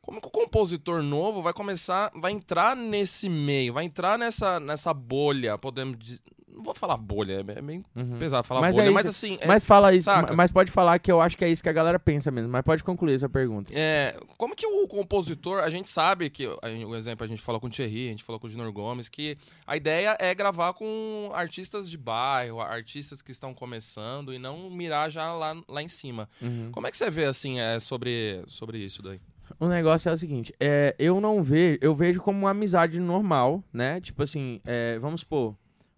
Como 0.00 0.20
que 0.20 0.26
o 0.26 0.30
compositor 0.30 1.02
novo 1.02 1.40
vai 1.40 1.52
começar, 1.52 2.10
vai 2.14 2.32
entrar 2.32 2.76
nesse 2.76 3.28
meio, 3.28 3.72
vai 3.72 3.84
entrar 3.84 4.18
nessa, 4.18 4.60
nessa 4.60 4.92
bolha, 4.92 5.56
podemos 5.56 5.98
dizer, 5.98 6.20
não 6.54 6.62
vou 6.62 6.74
falar 6.74 6.96
bolha, 6.96 7.44
é 7.56 7.60
meio 7.62 7.82
Uhum. 7.96 8.18
pesado 8.18 8.46
falar 8.46 8.60
Mas 8.60 8.76
bolha, 8.76 8.88
é 8.88 8.90
mas 8.90 9.06
assim, 9.06 9.36
é- 9.40 9.46
Mas 9.46 9.64
fala 9.64 9.92
isso, 9.92 10.04
saca? 10.04 10.34
mas 10.34 10.52
pode 10.52 10.70
falar 10.70 10.98
que 10.98 11.10
eu 11.10 11.20
acho 11.20 11.36
que 11.36 11.44
é 11.44 11.48
isso 11.48 11.62
que 11.62 11.68
a 11.68 11.72
galera 11.72 11.98
pensa 11.98 12.30
mesmo. 12.30 12.50
Mas 12.50 12.62
pode 12.62 12.84
concluir 12.84 13.14
essa 13.14 13.28
pergunta. 13.28 13.72
É, 13.74 14.16
como 14.38 14.54
que 14.54 14.66
o 14.66 14.86
compositor, 14.86 15.60
a 15.60 15.68
gente 15.70 15.88
sabe 15.88 16.30
que, 16.30 16.46
o 16.46 16.94
exemplo, 16.94 17.24
a 17.24 17.28
gente 17.28 17.42
falou 17.42 17.60
com 17.60 17.66
o 17.66 17.70
Thierry, 17.70 18.06
a 18.08 18.10
gente 18.10 18.22
falou 18.24 18.38
com 18.38 18.46
o 18.46 18.50
Junior 18.50 18.70
Gomes, 18.72 19.08
que 19.08 19.36
a 19.66 19.76
ideia 19.76 20.16
é 20.20 20.34
gravar 20.34 20.72
com 20.74 21.30
artistas 21.34 21.90
de 21.90 21.98
bairro, 21.98 22.60
artistas 22.60 23.20
que 23.20 23.30
estão 23.32 23.52
começando 23.52 24.32
e 24.32 24.38
não 24.38 24.70
mirar 24.70 25.10
já 25.10 25.32
lá, 25.32 25.56
lá 25.68 25.82
em 25.82 25.88
cima. 25.88 26.28
Como 26.72 26.86
é 26.86 26.90
que 26.90 26.96
você 26.96 27.10
vê, 27.10 27.24
assim, 27.24 27.58
é, 27.58 27.78
sobre, 27.78 28.42
sobre 28.46 28.78
isso 28.78 29.02
daí? 29.02 29.20
O 29.60 29.68
negócio 29.68 30.08
é 30.08 30.12
o 30.12 30.16
seguinte, 30.18 30.52
é, 30.58 30.96
eu 30.98 31.20
não 31.20 31.42
vejo, 31.42 31.78
eu 31.82 31.94
vejo 31.94 32.20
como 32.20 32.38
uma 32.40 32.50
amizade 32.50 32.98
normal, 32.98 33.62
né? 33.72 34.00
Tipo 34.00 34.22
assim, 34.22 34.60
é, 34.64 34.98
vamos 34.98 35.20
supor, 35.20 35.54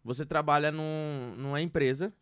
você 0.07 0.25
trabalha 0.25 0.71
num, 0.71 1.35
numa 1.37 1.61
empresa 1.61 2.13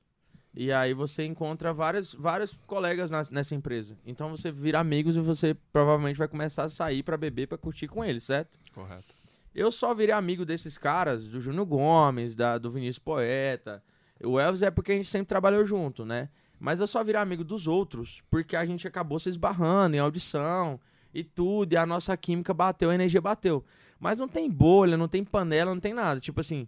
e 0.55 0.73
aí 0.73 0.95
você 0.95 1.25
encontra 1.25 1.73
vários, 1.73 2.15
vários 2.15 2.57
colegas 2.67 3.11
nas- 3.11 3.31
nessa 3.31 3.55
empresa. 3.55 3.97
Então 4.07 4.31
você 4.31 4.51
vira 4.51 4.81
amigos 4.81 5.17
e 5.17 5.21
você 5.21 5.55
provavelmente 5.73 6.17
vai 6.17 6.29
começar 6.29 6.65
a 6.65 6.69
sair 6.69 7.03
pra 7.03 7.17
beber, 7.17 7.47
pra 7.49 7.59
curtir 7.59 7.87
com 7.89 8.05
eles, 8.05 8.25
certo? 8.25 8.59
Correto. 8.73 9.15
Eu 9.55 9.71
só 9.71 9.95
virei 9.95 10.15
amigo 10.15 10.45
desses 10.45 10.79
caras, 10.79 11.27
do 11.29 11.41
Júnior 11.41 11.67
Gomes, 11.67 12.35
da, 12.35 12.57
do 12.59 12.71
Vinícius 12.71 12.99
Poeta. 12.99 13.83
O 14.25 14.41
Elvis 14.41 14.63
é 14.63 14.71
porque 14.71 14.93
a 14.93 14.95
gente 14.97 15.09
sempre 15.09 15.27
trabalhou 15.27 15.65
junto, 15.67 16.05
né? 16.05 16.29
Mas 16.59 16.81
eu 16.81 16.87
só 16.87 17.05
virei 17.05 17.21
amigo 17.21 17.45
dos 17.45 17.67
outros 17.69 18.23
porque 18.31 18.57
a 18.57 18.65
gente 18.65 18.89
acabou 18.89 19.19
se 19.19 19.29
esbarrando 19.29 19.95
em 19.97 19.99
audição 19.99 20.81
e 21.13 21.23
tudo, 21.23 21.73
e 21.73 21.77
a 21.77 21.85
nossa 21.87 22.17
química 22.17 22.55
bateu, 22.55 22.91
a 22.91 22.95
energia 22.95 23.21
bateu. 23.21 23.65
Mas 24.01 24.19
não 24.19 24.27
tem 24.29 24.51
bolha, 24.51 24.97
não 24.97 25.07
tem 25.07 25.23
panela, 25.25 25.73
não 25.75 25.81
tem 25.81 25.93
nada. 25.95 26.21
Tipo 26.21 26.41
assim, 26.41 26.67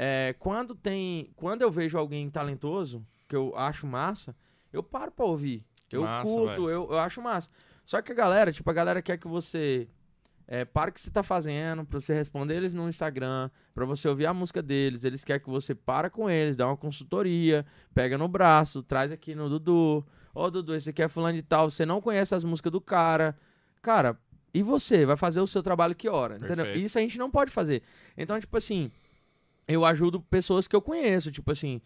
é, 0.00 0.32
quando 0.38 0.76
tem. 0.76 1.32
Quando 1.34 1.62
eu 1.62 1.70
vejo 1.72 1.98
alguém 1.98 2.30
talentoso, 2.30 3.04
que 3.26 3.34
eu 3.34 3.52
acho 3.56 3.84
massa, 3.84 4.36
eu 4.72 4.80
paro 4.80 5.10
pra 5.10 5.26
ouvir. 5.26 5.64
Eu 5.90 6.02
Massa, 6.02 6.32
curto, 6.32 6.70
eu, 6.70 6.88
eu 6.90 6.98
acho 6.98 7.20
massa. 7.20 7.50
Só 7.84 8.00
que 8.00 8.12
a 8.12 8.14
galera, 8.14 8.52
tipo, 8.52 8.70
a 8.70 8.72
galera 8.72 9.02
quer 9.02 9.18
que 9.18 9.26
você 9.26 9.88
É, 10.46 10.64
para 10.64 10.88
o 10.90 10.92
que 10.92 11.00
você 11.00 11.10
tá 11.10 11.22
fazendo, 11.22 11.84
pra 11.84 12.00
você 12.00 12.14
responder 12.14 12.54
eles 12.54 12.72
no 12.72 12.88
Instagram, 12.88 13.50
pra 13.74 13.84
você 13.84 14.08
ouvir 14.08 14.24
a 14.26 14.32
música 14.32 14.62
deles. 14.62 15.04
Eles 15.04 15.22
querem 15.22 15.42
que 15.42 15.50
você 15.50 15.74
para 15.74 16.08
com 16.08 16.30
eles, 16.30 16.56
dá 16.56 16.66
uma 16.66 16.76
consultoria, 16.76 17.66
pega 17.92 18.16
no 18.16 18.28
braço, 18.28 18.82
traz 18.82 19.12
aqui 19.12 19.34
no 19.34 19.48
Dudu. 19.50 20.06
Ô, 20.34 20.50
Dudu, 20.50 20.74
esse 20.74 20.88
aqui 20.88 21.02
é 21.02 21.08
fulano 21.08 21.36
de 21.36 21.42
tal, 21.42 21.70
você 21.70 21.84
não 21.84 22.00
conhece 22.00 22.34
as 22.34 22.44
músicas 22.44 22.72
do 22.72 22.80
cara. 22.80 23.36
Cara, 23.82 24.18
e 24.54 24.62
você? 24.62 25.04
Vai 25.04 25.16
fazer 25.16 25.40
o 25.40 25.46
seu 25.46 25.62
trabalho 25.62 25.94
que 25.94 26.08
hora? 26.08 26.36
Entendeu? 26.36 26.64
Isso 26.74 26.96
a 26.98 27.02
gente 27.02 27.18
não 27.18 27.30
pode 27.30 27.50
fazer. 27.50 27.82
Então, 28.16 28.40
tipo 28.40 28.56
assim, 28.56 28.90
eu 29.68 29.84
ajudo 29.84 30.20
pessoas 30.20 30.66
que 30.66 30.74
eu 30.74 30.82
conheço, 30.82 31.30
tipo 31.30 31.52
assim... 31.52 31.80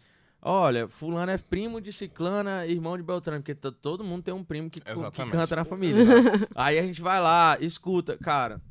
Olha, 0.45 0.89
fulano 0.89 1.31
é 1.31 1.37
primo 1.37 1.79
de 1.79 1.93
ciclana, 1.93 2.67
irmão 2.67 2.97
de 2.97 3.03
Beltrano, 3.03 3.41
porque 3.41 3.55
todo 3.55 4.03
mundo 4.03 4.23
tem 4.23 4.33
um 4.33 4.43
primo 4.43 4.69
que, 4.69 4.81
que 4.81 5.25
canta 5.31 5.55
na 5.55 5.63
família. 5.63 6.03
Aí 6.53 6.77
a 6.77 6.81
gente 6.81 7.01
vai 7.01 7.21
lá, 7.21 7.57
escuta, 7.61 8.17
cara. 8.17 8.61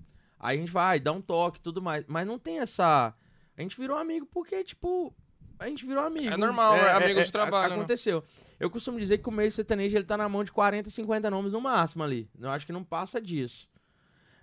Aí 0.43 0.59
a 0.59 0.61
gente 0.61 0.73
vai, 0.73 0.99
dá 0.99 1.13
um 1.13 1.21
toque 1.21 1.61
e 1.61 1.63
tudo 1.63 1.81
mais. 1.81 2.05
Mas 2.09 2.27
não 2.27 2.37
tem 2.37 2.59
essa. 2.59 3.15
A 3.57 3.63
gente 3.63 3.81
virou 3.81 3.97
amigo 3.97 4.27
porque, 4.27 4.65
tipo. 4.65 5.15
A 5.59 5.69
gente 5.69 5.87
virou 5.87 6.05
amigo. 6.05 6.35
É 6.35 6.37
normal, 6.37 6.75
é 6.75 6.93
amigo 6.93 7.23
de 7.23 7.31
trabalho, 7.31 7.71
né? 7.71 7.77
Aconteceu. 7.77 8.25
Eu 8.59 8.69
costumo 8.69 8.99
dizer 8.99 9.19
que 9.19 9.29
o 9.29 9.33
meio 9.33 9.51
sertanejo 9.51 9.97
ele 9.97 10.05
tá 10.05 10.17
na 10.17 10.29
mão 10.29 10.43
de 10.43 10.51
40, 10.51 10.91
50 10.91 11.31
nomes 11.31 11.53
no 11.53 11.61
máximo 11.61 12.03
ali. 12.03 12.29
Eu 12.41 12.51
acho 12.51 12.67
que 12.67 12.73
não 12.73 12.83
passa 12.83 13.21
disso. 13.21 13.69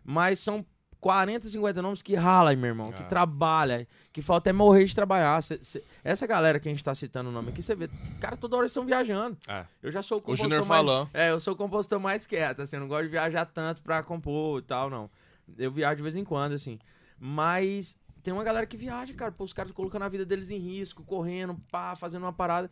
Mas 0.02 0.40
são 0.40 0.66
40, 1.02 1.48
50 1.48 1.82
nomes 1.82 2.02
que 2.02 2.14
rala, 2.16 2.54
meu 2.56 2.68
irmão, 2.70 2.88
que 2.88 3.02
Ah. 3.04 3.06
trabalha, 3.06 3.88
que 4.12 4.22
falta 4.22 4.50
é 4.50 4.54
morrer 4.54 4.84
de 4.86 4.94
trabalhar. 4.94 5.42
Cê- 5.42 5.60
cê- 5.64 5.84
essa 6.04 6.28
galera 6.28 6.60
que 6.60 6.68
a 6.68 6.72
gente 6.72 6.84
tá 6.84 6.94
citando 6.94 7.30
o 7.30 7.32
nome 7.32 7.50
aqui, 7.50 7.62
você 7.62 7.74
vê, 7.76 7.90
cara, 8.20 8.36
toda 8.36 8.56
hora 8.58 8.64
eles 8.64 8.72
estão 8.72 8.86
viajando. 8.86 9.38
É. 9.48 9.66
Eu 9.82 9.92
já 9.92 10.02
sou 10.02 10.18
o 10.18 10.20
O 10.20 10.24
compositor 10.24 10.50
Júnior 10.50 10.66
mais... 10.68 10.80
falou. 10.86 11.10
É, 11.14 11.32
eu 11.32 11.40
sou 11.40 11.54
o 11.54 11.58
compositor 11.58 12.00
mais 12.00 12.26
quieto, 12.26 12.62
assim, 12.62 12.76
eu 12.76 12.82
não 12.82 12.88
gosto 12.90 13.04
de 13.04 13.10
viajar 13.10 13.46
tanto 13.46 13.82
pra 13.82 14.04
compor 14.04 14.60
e 14.60 14.64
tal, 14.64 14.90
não. 14.90 15.10
Eu 15.58 15.72
viajo 15.72 15.96
de 15.98 16.04
vez 16.04 16.16
em 16.16 16.24
quando, 16.26 16.54
assim. 16.54 16.78
Mas 17.18 17.98
tem 18.24 18.34
uma 18.34 18.44
galera 18.44 18.66
que 18.66 18.76
viaja, 18.78 19.14
cara, 19.14 19.32
pô, 19.32 19.44
os 19.44 19.54
caras 19.54 19.72
colocando 19.72 20.04
a 20.04 20.10
vida 20.10 20.26
deles 20.26 20.50
em 20.50 20.58
risco, 20.58 21.04
correndo, 21.04 21.56
pá, 21.72 21.96
fazendo 21.96 22.24
uma 22.24 22.34
parada. 22.34 22.70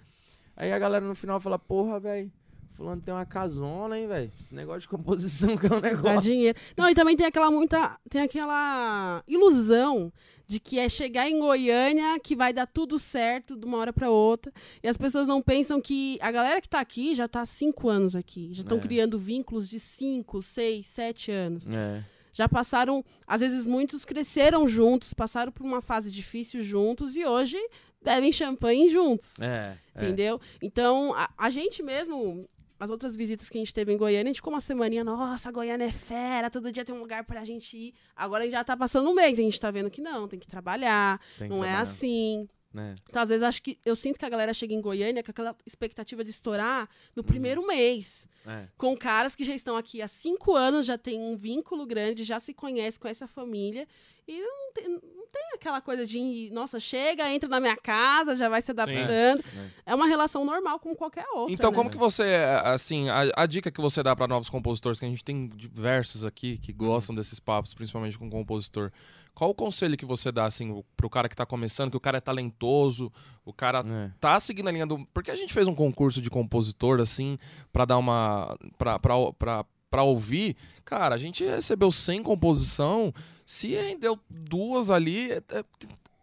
Aí 0.56 0.72
a 0.74 0.80
galera 0.80 1.06
no 1.06 1.16
final 1.16 1.40
fala, 1.40 1.58
porra, 1.60 2.00
velho, 2.00 2.32
fulano 2.78 3.02
tem 3.02 3.14
uma 3.14 3.26
casona, 3.26 4.00
hein, 4.00 4.08
velho. 4.08 4.32
Esse 4.40 4.54
negócio 4.56 4.82
de 4.82 4.88
composição 4.88 5.58
que 5.58 5.66
é 5.66 5.74
um 5.74 5.82
Dá 5.82 5.90
negócio. 5.90 6.22
dinheiro. 6.22 6.58
Não, 6.78 6.88
e 6.90 6.94
também 6.94 7.18
tem 7.18 7.26
aquela 7.26 7.50
muita. 7.52 8.00
Tem 8.10 8.22
aquela 8.22 9.24
ilusão 9.28 10.14
de 10.46 10.60
que 10.60 10.80
é 10.80 10.88
chegar 10.88 11.30
em 11.30 11.40
Goiânia 11.40 12.18
que 12.20 12.36
vai 12.36 12.54
dar 12.54 12.68
tudo 12.68 12.98
certo 12.98 13.58
de 13.58 13.66
uma 13.66 13.78
hora 13.80 13.92
pra 13.92 14.10
outra. 14.10 14.54
E 14.82 14.88
as 14.88 14.96
pessoas 14.96 15.28
não 15.28 15.42
pensam 15.42 15.82
que 15.82 16.18
a 16.22 16.32
galera 16.32 16.62
que 16.62 16.70
tá 16.70 16.80
aqui 16.80 17.14
já 17.16 17.28
tá 17.28 17.42
há 17.42 17.46
cinco 17.46 17.90
anos 17.90 18.16
aqui. 18.16 18.54
Já 18.54 18.62
estão 18.62 18.78
É. 18.78 18.82
criando 18.82 19.18
vínculos 19.18 19.68
de 19.68 19.80
cinco, 19.80 20.42
seis, 20.42 20.86
sete 20.88 21.32
anos. 21.32 21.64
É. 21.70 22.04
Já 22.32 22.48
passaram, 22.48 23.04
às 23.26 23.42
vezes 23.42 23.66
muitos 23.66 24.06
cresceram 24.06 24.68
juntos, 24.68 25.14
passaram 25.14 25.52
por 25.52 25.66
uma 25.66 25.82
fase 25.82 26.12
difícil 26.12 26.62
juntos 26.62 27.18
e 27.18 27.26
hoje 27.26 27.58
bebem 28.02 28.32
champanhe 28.32 28.88
juntos. 28.90 29.34
É. 29.42 29.76
é. 29.96 30.04
Entendeu? 30.06 30.40
Então, 30.62 31.14
a, 31.16 31.30
a 31.38 31.50
gente 31.50 31.82
mesmo, 31.84 32.48
as 32.80 32.90
outras 32.90 33.16
visitas 33.16 33.50
que 33.50 33.58
a 33.58 33.62
gente 33.62 33.74
teve 33.74 33.92
em 33.92 33.98
Goiânia, 33.98 34.24
a 34.24 34.28
gente 34.28 34.36
ficou 34.38 34.54
uma 34.54 34.60
semaninha, 34.62 35.04
nossa, 35.04 35.52
Goiânia 35.52 35.86
é 35.86 35.92
fera, 35.92 36.50
todo 36.50 36.72
dia 36.72 36.86
tem 36.86 36.94
um 36.96 37.00
lugar 37.00 37.24
pra 37.24 37.44
gente 37.44 37.76
ir. 37.78 37.94
Agora 38.16 38.44
a 38.44 38.46
gente 38.46 38.54
já 38.54 38.64
tá 38.64 38.76
passando 38.78 39.10
um 39.10 39.14
mês, 39.16 39.40
a 39.40 39.42
gente 39.42 39.60
tá 39.60 39.72
vendo 39.72 39.90
que 39.90 40.02
não, 40.02 40.28
tem 40.28 40.38
que 40.40 40.48
trabalhar, 40.48 41.20
Tem 41.38 41.48
que 41.48 41.54
não 41.56 41.64
é 41.64 41.68
trabalhar. 41.68 41.82
assim. 41.82 42.48
É. 42.76 42.94
Então, 43.10 43.22
às 43.24 43.30
vezes, 43.30 43.42
acho 43.42 43.64
que 43.64 43.80
eu 43.84 43.96
sinto 43.96 44.20
que 44.20 44.26
a 44.26 44.30
galera 44.30 44.54
chega 44.54 44.74
em 44.74 44.82
Goiânia 44.82 45.24
com 45.24 45.32
aquela 45.32 45.56
expectativa 45.66 46.24
de 46.24 46.30
estourar 46.30 46.82
Uhum. 46.84 46.88
no 47.16 47.24
primeiro 47.24 47.66
mês. 47.66 48.28
É. 48.46 48.68
Com 48.78 48.96
caras 48.96 49.36
que 49.36 49.44
já 49.44 49.56
estão 49.56 49.76
aqui 49.76 50.02
há 50.02 50.08
cinco 50.08 50.54
anos, 50.56 50.86
já 50.86 50.98
tem 50.98 51.20
um 51.20 51.36
vínculo 51.36 51.86
grande, 51.88 52.24
já 52.24 52.40
se 52.40 52.54
conhece 52.54 53.00
com 53.00 53.08
essa 53.08 53.26
família. 53.28 53.88
E 54.28 54.42
não 54.42 54.74
tem, 54.74 54.90
não 54.90 55.28
tem 55.32 55.44
aquela 55.56 55.80
coisa 55.80 56.06
de, 56.06 56.50
nossa, 56.52 56.80
chega, 56.80 57.32
entra 57.34 57.48
na 57.48 57.60
minha 57.62 57.78
casa, 57.78 58.36
já 58.36 58.50
vai 58.50 58.62
se 58.62 58.72
adaptando. 58.72 59.42
É 59.86 59.96
uma 59.96 60.06
relação 60.08 60.44
normal 60.44 60.80
como 60.80 60.96
qualquer 60.96 61.26
outra. 61.34 61.54
Então, 61.54 61.72
né? 61.72 61.76
como 61.78 61.90
que 61.90 61.96
você, 61.98 62.36
assim, 62.64 63.08
a, 63.10 63.22
a 63.36 63.46
dica 63.46 63.72
que 63.72 63.80
você 63.80 64.04
dá 64.04 64.14
pra 64.16 64.28
novos 64.28 64.50
compositores, 64.50 65.00
que 65.00 65.06
a 65.06 65.10
gente 65.10 65.24
tem 65.24 65.48
diversos 65.48 66.26
aqui 66.26 66.58
que 66.58 66.74
gostam 66.74 67.16
desses 67.16 67.40
papos, 67.40 67.74
principalmente 67.74 68.20
com 68.20 68.30
compositor. 68.30 68.92
Qual 69.34 69.52
o 69.52 69.56
conselho 69.56 69.96
que 69.96 70.06
você 70.06 70.32
dá, 70.32 70.46
assim, 70.46 70.72
o- 70.72 70.84
pro 70.98 71.10
cara 71.10 71.30
que 71.30 71.36
tá 71.36 71.46
começando, 71.46 71.92
que 71.92 71.98
o 71.98 72.02
cara 72.02 72.18
é 72.18 72.22
talentoso, 72.22 73.12
o 73.46 73.54
cara 73.54 73.84
É. 73.88 74.12
tá 74.20 74.40
seguindo 74.40 74.68
a 74.68 74.72
linha 74.72 74.86
do. 74.88 75.06
Porque 75.14 75.30
a 75.32 75.36
gente 75.36 75.54
fez 75.54 75.68
um 75.68 75.76
concurso 75.76 76.20
de 76.20 76.30
compositor, 76.30 77.00
assim, 77.00 77.38
pra 77.72 77.86
dar 77.86 77.98
uma. 77.98 78.58
pra, 78.80 78.98
pra, 79.00 79.14
pra, 79.38 79.66
pra 79.90 80.04
ouvir. 80.04 80.56
Cara, 80.84 81.16
a 81.16 81.18
gente 81.18 81.44
recebeu 81.44 81.92
100 81.92 82.24
composição. 82.24 83.14
Se 83.46 83.70
rendeu 83.76 84.20
duas 84.30 84.92
ali, 84.92 85.32
é- 85.32 85.38
é- 85.50 85.64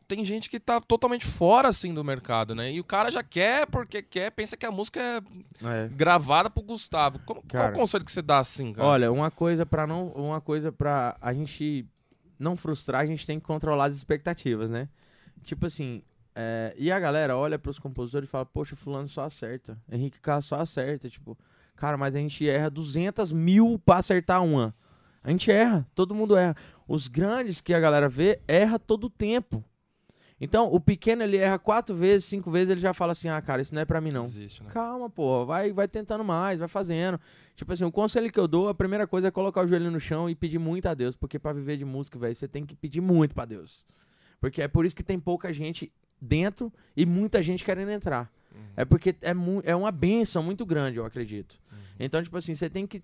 tem 0.07 0.23
gente 0.25 0.51
que 0.51 0.61
tá 0.61 0.81
totalmente 0.81 1.25
fora, 1.25 1.69
assim, 1.69 1.93
do 1.95 2.05
mercado, 2.05 2.55
né? 2.55 2.71
E 2.71 2.79
o 2.79 2.85
cara 2.85 3.11
já 3.11 3.23
quer 3.23 3.67
porque 3.67 4.03
quer, 4.03 4.31
pensa 4.31 4.57
que 4.57 4.67
a 4.67 4.71
música 4.71 5.01
é 5.01 5.85
É. 5.85 5.89
gravada 5.89 6.51
pro 6.51 6.63
Gustavo. 6.63 7.19
Como, 7.21 7.41
qual 7.41 7.63
Cara, 7.63 7.73
o 7.73 7.75
conselho 7.77 8.05
que 8.05 8.13
você 8.13 8.21
dá, 8.23 8.39
assim, 8.39 8.73
cara? 8.75 8.87
Olha, 8.87 9.11
uma 9.13 9.31
coisa 9.31 9.65
para 9.65 9.87
não, 9.87 10.09
uma 10.09 10.41
coisa 10.41 10.71
para 10.71 11.17
a 11.21 11.33
gente 11.33 11.87
não 12.39 12.57
frustrar, 12.57 13.01
a 13.01 13.07
gente 13.07 13.27
tem 13.27 13.41
que 13.41 13.47
controlar 13.47 13.87
as 13.87 13.95
expectativas, 13.97 14.69
né? 14.69 14.89
Tipo 15.43 15.67
assim, 15.67 16.03
é, 16.35 16.75
e 16.77 16.93
a 16.93 16.99
galera 17.01 17.37
olha 17.37 17.59
pros 17.59 17.79
compositores 17.79 18.29
e 18.29 18.31
fala, 18.31 18.45
poxa, 18.45 18.77
fulano 18.77 19.09
só 19.09 19.23
acerta, 19.25 19.79
Henrique 19.91 20.21
K 20.21 20.43
só 20.43 20.57
acerta, 20.61 21.09
tipo, 21.09 21.37
cara, 21.77 21.97
mas 21.97 22.15
a 22.15 22.19
gente 22.19 22.49
erra 22.49 22.71
200 22.71 23.33
mil 23.33 23.81
pra 23.85 23.99
acertar 23.99 24.43
uma. 24.45 24.75
A 25.23 25.31
gente 25.31 25.51
erra, 25.51 25.87
todo 25.95 26.15
mundo 26.15 26.37
erra. 26.37 26.55
Os 26.87 27.09
grandes 27.09 27.61
que 27.61 27.73
a 27.73 27.81
galera 27.81 28.09
vê, 28.09 28.41
erra 28.47 28.79
todo 28.79 29.05
o 29.05 29.11
tempo. 29.11 29.65
Então, 30.41 30.67
o 30.71 30.81
pequeno 30.81 31.23
ele 31.23 31.37
erra 31.37 31.59
quatro 31.59 31.95
vezes, 31.95 32.27
cinco 32.27 32.51
vezes, 32.51 32.69
ele 32.69 32.81
já 32.81 32.93
fala 32.93 33.13
assim, 33.13 33.29
ah, 33.29 33.41
cara, 33.41 33.63
isso 33.63 33.75
não 33.75 33.81
é 33.81 33.85
pra 33.85 34.01
mim 34.01 34.11
não. 34.11 34.25
Existe, 34.25 34.63
né? 34.63 34.69
Calma, 34.71 35.09
pô, 35.09 35.47
vai, 35.47 35.73
vai 35.73 35.89
tentando 35.89 36.25
mais, 36.25 36.59
vai 36.59 36.69
fazendo. 36.69 37.19
Tipo 37.55 37.73
assim, 37.73 37.85
o 37.85 37.93
conselho 37.93 38.31
que 38.31 38.39
eu 38.39 38.49
dou, 38.49 38.69
a 38.69 38.75
primeira 38.75 39.07
coisa 39.07 39.29
é 39.29 39.31
colocar 39.31 39.65
o 39.65 39.67
joelho 39.67 39.91
no 39.91 40.01
chão 40.01 40.29
e 40.29 40.35
pedir 40.35 40.59
muito 40.59 40.87
a 40.87 40.93
Deus, 40.93 41.17
porque 41.17 41.39
pra 41.39 41.53
viver 41.53 41.79
de 41.79 41.85
música, 41.85 42.19
velho, 42.19 42.35
você 42.35 42.49
tem 42.49 42.67
que 42.67 42.75
pedir 42.75 43.01
muito 43.01 43.35
pra 43.35 43.45
Deus. 43.45 43.87
Porque 44.41 44.61
é 44.61 44.69
por 44.69 44.85
isso 44.85 44.95
que 44.95 45.03
tem 45.03 45.19
pouca 45.19 45.53
gente 45.53 45.91
dentro 46.21 46.73
e 46.97 47.07
muita 47.07 47.41
gente 47.41 47.65
querendo 47.65 47.91
entrar. 47.91 48.31
É 48.77 48.85
porque 48.85 49.11
é, 49.23 49.35
é 49.65 49.77
uma 49.77 49.93
benção 49.93 50.43
muito 50.43 50.65
grande, 50.67 50.99
eu 50.99 51.05
acredito. 51.05 51.59
Então, 51.99 52.23
tipo 52.23 52.37
assim, 52.37 52.55
você 52.55 52.69
tem 52.69 52.87
que 52.87 53.03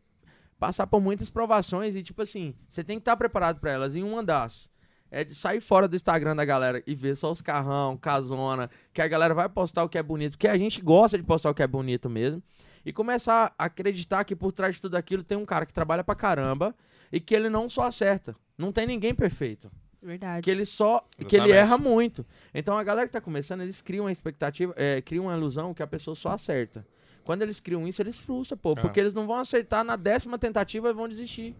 passar 0.59 0.87
por 0.87 1.01
muitas 1.01 1.31
provações 1.31 1.97
e, 1.97 2.03
tipo 2.03 2.23
assim, 2.23 2.55
você 2.69 2.83
tem 2.85 2.99
que 2.99 3.03
estar 3.03 3.17
preparado 3.17 3.61
pra 3.61 3.71
elas. 3.71 3.97
em 3.97 4.03
uma 4.03 4.23
das 4.23 4.71
é 5.11 5.25
de 5.25 5.35
sair 5.35 5.61
fora 5.61 5.89
do 5.89 5.97
Instagram 5.97 6.37
da 6.37 6.45
galera 6.45 6.83
e 6.87 6.95
ver 6.95 7.17
só 7.17 7.33
os 7.33 7.43
carrão, 7.43 7.97
casona, 7.97 8.71
que 8.93 9.03
a 9.03 9.09
galera 9.09 9.35
vai 9.35 9.49
postar 9.49 9.83
o 9.83 9.89
que 9.89 9.99
é 9.99 10.03
bonito, 10.03 10.39
que 10.39 10.47
a 10.47 10.57
gente 10.57 10.81
gosta 10.81 11.19
de 11.19 11.25
postar 11.25 11.51
o 11.51 11.55
que 11.55 11.63
é 11.63 11.67
bonito 11.67 12.09
mesmo, 12.09 12.43
e 12.87 12.93
começar 12.93 13.53
a 13.59 13.65
acreditar 13.65 14.25
que 14.25 14.37
por 14.37 14.53
trás 14.53 14.77
de 14.77 14.81
tudo 14.81 14.95
aquilo 14.95 15.23
tem 15.23 15.37
um 15.37 15.45
cara 15.45 15.67
que 15.67 15.73
trabalha 15.73 16.05
pra 16.05 16.15
caramba 16.15 16.75
e 17.13 17.21
que 17.21 17.35
ele 17.35 17.51
não 17.51 17.69
só 17.69 17.83
acerta. 17.83 18.37
Não 18.57 18.73
tem 18.73 18.87
ninguém 18.87 19.15
perfeito. 19.15 19.71
Verdade. 20.03 20.43
Que 20.43 20.51
ele 20.51 20.65
só. 20.65 21.05
Que 21.17 21.37
ele 21.37 21.49
Exatamente. 21.49 21.53
erra 21.57 21.79
muito. 21.79 22.27
Então 22.55 22.77
a 22.77 22.83
galera 22.83 23.07
que 23.07 23.13
tá 23.13 23.21
começando, 23.21 23.61
eles 23.61 23.81
criam 23.83 24.05
uma 24.05 24.13
expectativa, 24.13 24.73
é, 24.77 25.01
criam 25.01 25.27
uma 25.27 25.37
ilusão 25.37 25.75
que 25.75 25.83
a 25.83 25.87
pessoa 25.87 26.15
só 26.15 26.31
acerta. 26.31 26.87
Quando 27.25 27.43
eles 27.43 27.61
criam 27.61 27.87
isso, 27.87 28.01
eles 28.03 28.19
frustram, 28.19 28.59
pô. 28.59 28.73
É. 28.73 28.81
Porque 28.81 28.99
eles 28.99 29.15
não 29.15 29.27
vão 29.27 29.37
acertar 29.37 29.85
na 29.85 29.97
décima 29.97 30.39
tentativa 30.39 30.89
e 30.89 30.93
vão 30.93 31.09
desistir. 31.09 31.55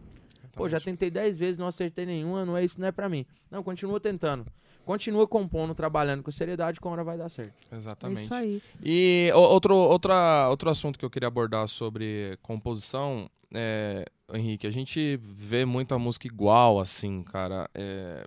Pô, 0.53 0.69
já 0.69 0.79
Exatamente. 0.79 0.99
tentei 0.99 1.11
10 1.11 1.39
vezes, 1.39 1.59
não 1.59 1.67
acertei 1.69 2.05
nenhuma, 2.05 2.45
não 2.45 2.57
é 2.57 2.65
isso, 2.65 2.81
não 2.81 2.89
é 2.89 2.93
pra 2.93 3.09
mim. 3.09 3.25
Não, 3.51 3.63
continua 3.63 4.01
tentando. 4.01 4.47
Continua 4.85 5.29
compondo, 5.29 5.75
trabalhando 5.75 6.23
com 6.23 6.31
seriedade, 6.31 6.81
uma 6.83 6.91
hora 6.91 7.05
vai 7.05 7.17
dar 7.17 7.29
certo. 7.29 7.53
É 7.71 7.77
Exatamente. 7.77 8.25
isso 8.25 8.35
aí. 8.35 8.63
E 8.83 9.31
outro, 9.35 9.77
outra, 9.77 10.49
outro 10.49 10.71
assunto 10.71 10.99
que 10.99 11.05
eu 11.05 11.11
queria 11.11 11.29
abordar 11.29 11.69
sobre 11.69 12.37
composição, 12.43 13.31
é, 13.53 14.05
Henrique, 14.33 14.67
a 14.67 14.71
gente 14.71 15.17
vê 15.21 15.65
muita 15.65 15.99
música 15.99 16.27
igual, 16.27 16.79
assim, 16.81 17.23
cara. 17.23 17.69
é, 17.75 18.25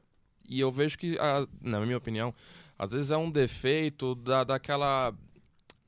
e 0.50 0.60
eu 0.60 0.72
vejo 0.72 0.98
que, 0.98 1.18
a- 1.20 1.46
na 1.62 1.80
minha 1.80 1.98
opinião, 1.98 2.34
às 2.78 2.92
vezes 2.92 3.12
é 3.12 3.18
um 3.18 3.32
defeito 3.32 4.14
da, 4.16 4.44
daquela. 4.44 5.14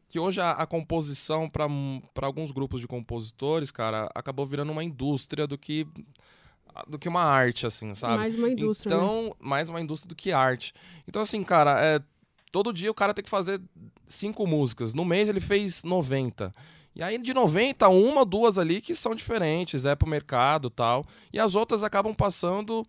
Que 0.08 0.18
hoje 0.20 0.40
a, 0.40 0.52
a 0.52 0.66
composição, 0.66 1.50
para 1.50 1.66
alguns 2.26 2.52
grupos 2.52 2.80
de 2.80 2.88
compositores, 2.88 3.70
cara, 3.72 4.10
acabou 4.16 4.46
virando 4.46 4.72
uma 4.72 4.84
indústria 4.84 5.46
do 5.46 5.58
que, 5.58 5.86
do 6.88 6.98
que 6.98 7.10
uma 7.10 7.22
arte, 7.24 7.66
assim, 7.66 7.94
sabe? 7.94 8.16
Mais 8.16 8.36
uma 8.38 8.50
indústria. 8.50 8.96
né? 8.96 9.04
Então, 9.04 9.36
mais 9.40 9.68
uma 9.68 9.82
indústria 9.82 10.08
do 10.08 10.16
que 10.16 10.32
arte. 10.32 10.74
Então, 11.08 11.22
assim, 11.22 11.44
cara, 11.44 11.84
é, 11.84 12.00
todo 12.52 12.72
dia 12.72 12.90
o 12.90 12.94
cara 12.94 13.14
tem 13.14 13.24
que 13.24 13.30
fazer 13.30 13.60
cinco 14.08 14.48
músicas. 14.48 14.94
No 14.94 15.04
mês 15.04 15.28
ele 15.28 15.42
fez 15.42 15.84
90. 15.84 16.54
E 16.96 17.04
aí, 17.04 17.18
de 17.18 17.34
90, 17.34 17.90
uma 17.90 18.20
ou 18.20 18.26
duas 18.26 18.58
ali 18.58 18.80
que 18.80 18.96
são 18.96 19.14
diferentes, 19.14 19.84
é 19.86 19.96
pro 19.96 20.08
mercado 20.08 20.70
tal. 20.70 21.06
E 21.34 21.40
as 21.40 21.54
outras 21.56 21.84
acabam 21.84 22.16
passando 22.16 22.86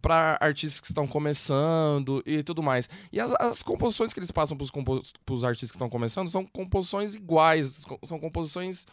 para 0.00 0.38
artistas 0.40 0.80
que 0.80 0.86
estão 0.86 1.06
começando 1.06 2.22
e 2.24 2.42
tudo 2.42 2.62
mais. 2.62 2.88
E 3.12 3.20
as, 3.20 3.32
as 3.34 3.62
composições 3.62 4.12
que 4.12 4.18
eles 4.20 4.30
passam 4.30 4.56
pros, 4.56 4.70
compo 4.70 5.02
pros 5.26 5.44
artistas 5.44 5.70
que 5.70 5.76
estão 5.76 5.90
começando 5.90 6.28
são 6.28 6.46
composições 6.46 7.14
iguais. 7.14 7.84
São 8.04 8.18
composições, 8.18 8.86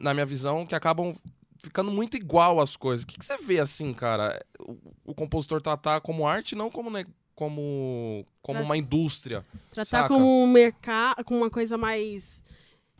na 0.00 0.12
minha 0.14 0.26
visão, 0.26 0.66
que 0.66 0.74
acabam 0.74 1.14
ficando 1.62 1.90
muito 1.90 2.16
igual 2.16 2.60
as 2.60 2.76
coisas. 2.76 3.04
O 3.04 3.06
que, 3.06 3.18
que 3.18 3.24
você 3.24 3.36
vê 3.38 3.58
assim, 3.60 3.92
cara? 3.92 4.44
O, 4.60 4.76
o 5.06 5.14
compositor 5.14 5.60
tratar 5.60 6.00
como 6.00 6.26
arte, 6.26 6.54
não 6.54 6.70
como, 6.70 6.90
né, 6.90 7.04
como, 7.34 8.26
como 8.42 8.58
Tra- 8.58 8.64
uma 8.66 8.76
indústria. 8.76 9.44
Tratar 9.70 10.02
Saca? 10.02 10.08
como 10.08 10.44
um 10.44 10.46
mercado, 10.46 11.24
com 11.24 11.36
uma 11.38 11.50
coisa 11.50 11.76
mais. 11.76 12.39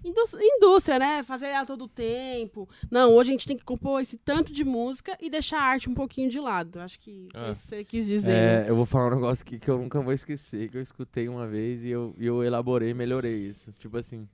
Indústria, 0.05 0.99
né? 0.99 1.23
Fazer 1.23 1.53
a 1.55 1.65
todo 1.67 1.87
tempo. 1.89 2.69
Não, 2.91 3.13
hoje 3.15 3.31
a 3.31 3.33
gente 3.33 3.47
tem 3.47 3.57
que 3.57 3.65
compor 3.65 4.01
esse 4.01 4.17
tanto 4.17 4.53
de 4.53 4.65
música 4.65 5.17
e 5.21 5.29
deixar 5.29 5.59
a 5.61 5.65
arte 5.65 5.89
um 5.91 5.95
pouquinho 5.95 6.31
de 6.31 6.41
lado. 6.41 6.81
Acho 6.81 6.99
que 6.99 7.29
É. 7.35 7.51
isso 7.53 7.63
que 7.63 7.69
você 7.69 7.85
quis 7.85 8.07
dizer. 8.07 8.29
né? 8.29 8.67
É, 8.67 8.71
eu 8.71 8.77
vou 8.77 8.87
falar 8.87 9.09
um 9.09 9.17
negócio 9.17 9.43
aqui 9.43 9.59
que 9.59 9.69
eu 9.71 9.79
nunca 9.79 10.01
vou 10.01 10.13
esquecer, 10.13 10.69
que 10.71 10.77
eu 10.79 10.83
escutei 10.83 11.29
uma 11.29 11.47
vez 11.47 11.83
e 11.85 11.89
eu, 11.91 12.15
e 12.19 12.27
eu 12.27 12.43
elaborei 12.43 12.95
melhorei 12.95 13.47
isso. 13.47 13.73
Tipo 13.73 13.99
assim, 13.99 14.29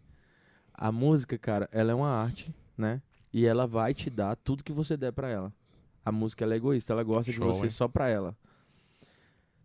a 0.73 0.93
música, 0.93 1.37
cara, 1.37 1.69
ela 1.73 1.91
é 1.93 1.95
uma 1.95 2.11
arte, 2.11 2.55
né? 2.77 3.03
E 3.33 3.45
ela 3.45 3.67
vai 3.67 3.93
te 3.93 4.09
dar 4.09 4.37
tudo 4.37 4.63
que 4.65 4.73
você 4.73 4.97
der 4.97 5.13
pra 5.13 5.29
ela. 5.29 5.53
A 6.05 6.13
música, 6.13 6.45
ela 6.45 6.55
é 6.55 6.57
egoísta, 6.57 6.93
ela 6.93 7.03
gosta 7.03 7.33
Show, 7.33 7.51
de 7.51 7.57
você 7.59 7.65
hein? 7.65 7.71
só 7.71 7.89
pra 7.89 8.09
ela. 8.09 8.37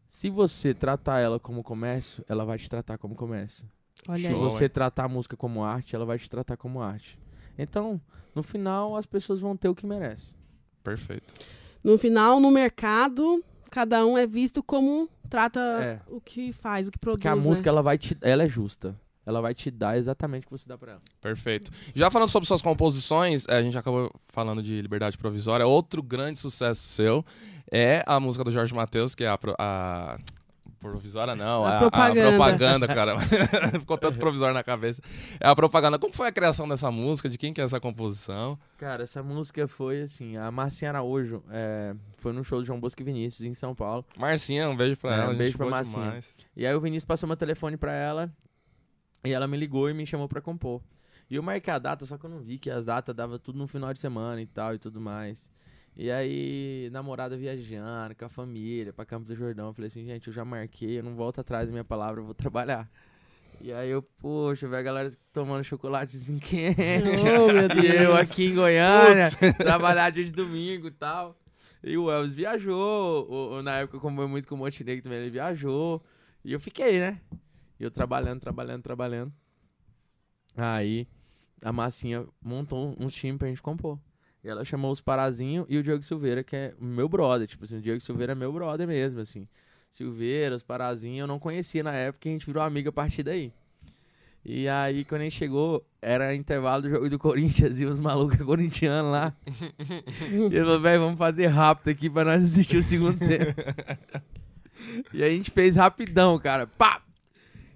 Se 0.08 0.30
você 0.30 0.74
tratar 0.74 1.20
ela 1.20 1.40
como 1.40 1.64
comércio, 1.64 2.26
ela 2.28 2.44
vai 2.44 2.58
te 2.58 2.70
tratar 2.70 2.98
como 2.98 3.16
comércio. 3.16 3.66
Olha 4.08 4.20
Se 4.20 4.28
aí. 4.28 4.34
Você 4.34 4.68
tratar 4.70 5.06
a 5.06 5.08
música 5.10 5.36
como 5.38 5.64
arte, 5.64 5.96
ela 5.96 6.06
vai 6.06 6.18
te 6.18 6.30
tratar 6.30 6.58
como 6.58 6.82
arte. 6.82 7.18
Então, 7.58 8.00
no 8.34 8.42
final, 8.44 8.96
as 8.96 9.06
pessoas 9.06 9.40
vão 9.40 9.56
ter 9.56 9.70
o 9.70 9.76
que 9.76 9.86
merece. 9.86 10.36
Perfeito. 10.84 11.34
No 11.84 11.98
final, 11.98 12.40
no 12.40 12.50
mercado, 12.52 13.44
cada 13.70 14.06
um 14.06 14.18
é 14.18 14.26
visto 14.26 14.64
como 14.64 15.08
trata 15.30 15.60
É. 15.60 16.00
o 16.08 16.20
que 16.20 16.52
faz, 16.52 16.88
o 16.88 16.92
que 16.92 16.98
produz. 17.00 17.18
Porque 17.20 17.28
a 17.28 17.36
né? 17.36 17.42
música, 17.42 17.70
ela 17.70 17.82
vai 17.82 17.98
te, 17.98 18.18
ela 18.22 18.44
é 18.44 18.50
justa. 18.50 18.96
Ela 19.24 19.40
vai 19.40 19.54
te 19.54 19.70
dar 19.70 19.98
exatamente 20.00 20.44
o 20.44 20.50
que 20.50 20.52
você 20.58 20.68
dá 20.68 20.76
pra 20.78 20.94
ela. 20.94 21.02
Perfeito. 21.22 21.70
Já 21.94 22.10
falando 22.10 22.28
sobre 22.30 22.48
suas 22.48 22.62
composições, 22.62 23.48
eh, 23.48 23.56
a 23.56 23.62
gente 23.62 23.78
acabou 23.78 24.12
falando 24.30 24.64
de 24.64 24.82
Liberdade 24.82 25.16
Provisória. 25.16 25.66
Outro 25.68 26.02
grande 26.02 26.40
sucesso 26.40 26.82
seu 26.82 27.24
é 27.72 28.04
a 28.08 28.20
música 28.20 28.44
do 28.44 28.50
Jorge 28.52 28.74
Matheus, 28.74 29.14
que 29.14 29.24
é 29.24 29.28
a, 29.28 29.38
a- 29.60 30.18
Provisória 30.82 31.36
não, 31.36 31.64
A 31.64 31.76
é 31.76 31.78
propaganda. 31.80 32.28
a 32.28 32.30
propaganda, 32.32 32.88
cara. 32.88 33.16
Ficou 33.80 33.98
tanto 33.98 34.18
provisório 34.18 34.54
na 34.54 34.64
cabeça. 34.64 35.02
É 35.40 35.48
a 35.48 35.56
propaganda. 35.56 36.00
Como 36.00 36.12
foi 36.14 36.28
a 36.28 36.32
criação 36.32 36.68
dessa 36.68 36.90
música? 36.90 37.30
De 37.30 37.38
quem 37.38 37.54
que 37.54 37.62
é 37.62 37.64
essa 37.64 37.80
composição? 37.80 38.58
Cara, 38.78 39.04
essa 39.04 39.22
música 39.22 39.68
foi 39.68 40.02
assim, 40.02 40.38
a 40.38 40.50
Marcinha 40.52 40.90
Araújo 40.92 41.44
é, 41.52 41.96
foi 42.18 42.34
no 42.34 42.44
show 42.44 42.60
do 42.60 42.66
João 42.66 42.80
Bosco 42.80 43.00
e 43.02 43.06
Vinícius 43.06 43.48
em 43.48 43.54
São 43.54 43.76
Paulo. 43.76 44.04
Marcinha, 44.18 44.68
um 44.70 44.76
beijo 44.76 45.00
pra 45.00 45.16
É, 45.16 45.20
ela. 45.22 45.34
um 45.34 45.38
beijo 45.38 45.56
pra 45.56 45.68
Marcinha. 45.68 46.04
demais. 46.06 46.36
E 46.58 46.66
aí 46.66 46.74
o 46.76 46.82
Vinícius 46.82 47.06
passou 47.06 47.28
meu 47.28 47.38
telefone 47.38 47.78
pra 47.78 47.94
ela 47.94 48.32
e 49.24 49.32
ela 49.32 49.48
me 49.48 49.56
ligou 49.58 49.88
e 49.90 49.94
me 49.94 50.06
chamou 50.06 50.28
pra 50.28 50.42
compor. 50.42 50.82
E 51.30 51.36
eu 51.36 51.44
marquei 51.44 51.72
a 51.74 51.78
data, 51.80 52.06
só 52.06 52.18
que 52.18 52.26
eu 52.26 52.30
não 52.30 52.40
vi 52.40 52.58
que 52.58 52.70
as 52.70 52.86
datas 52.86 53.16
dava 53.16 53.38
tudo 53.40 53.58
no 53.58 53.68
final 53.68 53.94
de 53.94 54.00
semana 54.00 54.42
e 54.42 54.46
tal 54.48 54.74
e 54.74 54.80
tudo 54.80 55.00
mais. 55.00 55.50
E 55.96 56.10
aí, 56.10 56.90
namorada 56.92 57.38
viajando 57.38 58.16
com 58.16 58.26
a 58.26 58.30
família 58.30 58.94
pra 58.94 59.06
Campos 59.06 59.28
do 59.28 59.36
Jordão, 59.36 59.68
eu 59.68 59.74
falei 59.74 59.88
assim, 59.88 60.06
gente, 60.06 60.28
eu 60.28 60.34
já 60.34 60.44
marquei, 60.46 61.00
eu 61.00 61.04
não 61.04 61.16
volto 61.16 61.42
atrás 61.42 61.68
da 61.68 61.72
minha 61.72 61.84
palavra, 61.84 62.22
eu 62.22 62.26
vou 62.26 62.34
trabalhar. 62.34 62.90
E 63.60 63.72
aí 63.72 63.90
eu, 63.90 64.02
poxa, 64.02 64.68
velho, 64.68 64.80
a 64.80 64.84
galera 64.84 65.12
tomando 65.32 65.64
chocolatezinho 65.64 66.40
quente. 66.42 66.80
Oh, 67.40 67.52
meu 67.52 67.68
Deus. 67.70 67.84
E 67.86 68.04
eu 68.04 68.16
aqui 68.16 68.46
em 68.46 68.56
Goiânia, 68.56 69.30
trabalhar 69.58 70.10
dia 70.10 70.24
de 70.24 70.32
domingo 70.32 70.88
e 70.88 70.92
tal. 70.92 71.38
E 71.84 71.98
o 71.98 72.10
Elvis 72.10 72.34
viajou, 72.34 73.28
o- 73.30 73.58
o- 73.58 73.62
na 73.62 73.78
época 73.80 74.00
como 74.00 74.22
eu 74.22 74.30
muito 74.30 74.48
com 74.48 74.56
o 74.56 74.58
Montenegro 74.58 75.04
também, 75.04 75.20
ele 75.20 75.30
viajou. 75.30 76.02
E 76.44 76.54
eu 76.54 76.60
fiquei, 76.60 77.00
né? 77.00 77.20
E 77.80 77.84
eu 77.84 77.92
trabalhando, 77.92 78.40
trabalhando, 78.40 78.82
trabalhando. 78.82 79.32
Aí 80.56 81.08
a 81.62 81.72
Massinha 81.72 82.26
montou 82.42 82.96
um 83.00 83.08
time 83.08 83.38
pra 83.38 83.48
gente 83.48 83.62
compor. 83.62 84.00
E 84.44 84.50
ela 84.50 84.66
chamou 84.66 84.92
os 84.92 85.00
Parazinho 85.00 85.66
e 85.70 85.78
o 85.78 85.84
Diego 85.84 86.04
Silveira, 86.04 86.44
que 86.44 86.56
é 86.56 86.74
meu 86.80 87.08
brother. 87.08 87.48
Tipo 87.48 87.66
assim, 87.66 87.78
o 87.78 87.82
Diego 87.82 88.02
Silveira 88.02 88.32
é 88.32 88.36
meu 88.36 88.52
brother 88.52 88.88
mesmo, 88.88 89.20
assim. 89.20 89.46
Silveira, 89.90 90.56
os 90.56 90.64
Parazinho, 90.64 91.24
eu 91.24 91.28
não 91.28 91.38
conhecia 91.38 91.84
na 91.84 91.92
época, 91.92 92.28
a 92.28 92.32
gente 92.32 92.46
virou 92.46 92.64
amiga 92.64 92.90
a 92.90 92.94
partir 92.94 93.24
daí. 93.24 93.52
E 94.44 94.68
aí, 94.68 95.06
quando 95.06 95.22
a 95.22 95.24
gente 95.26 95.38
chegou, 95.38 95.86
era 96.02 96.34
intervalo 96.34 96.82
do 96.82 96.90
jogo 96.90 97.10
do 97.10 97.20
Corinthians 97.20 97.80
e 97.80 97.86
os 97.86 98.00
malucos 98.00 98.38
corintianos 98.44 99.12
lá. 99.12 99.34
e 100.32 100.36
ele 100.56 100.62
falou, 100.62 100.82
velho, 100.82 101.02
vamos 101.02 101.18
fazer 101.18 101.48
rápido 101.48 101.90
aqui 101.90 102.10
pra 102.10 102.26
nós 102.26 102.44
assistir 102.44 102.78
o 102.78 102.84
segundo 102.84 103.20
tempo. 103.20 103.54
e 105.14 105.24
a 105.24 105.30
gente 105.30 105.52
fez 105.52 105.76
rapidão, 105.76 106.40
cara. 106.40 106.66
Pá! 106.66 107.04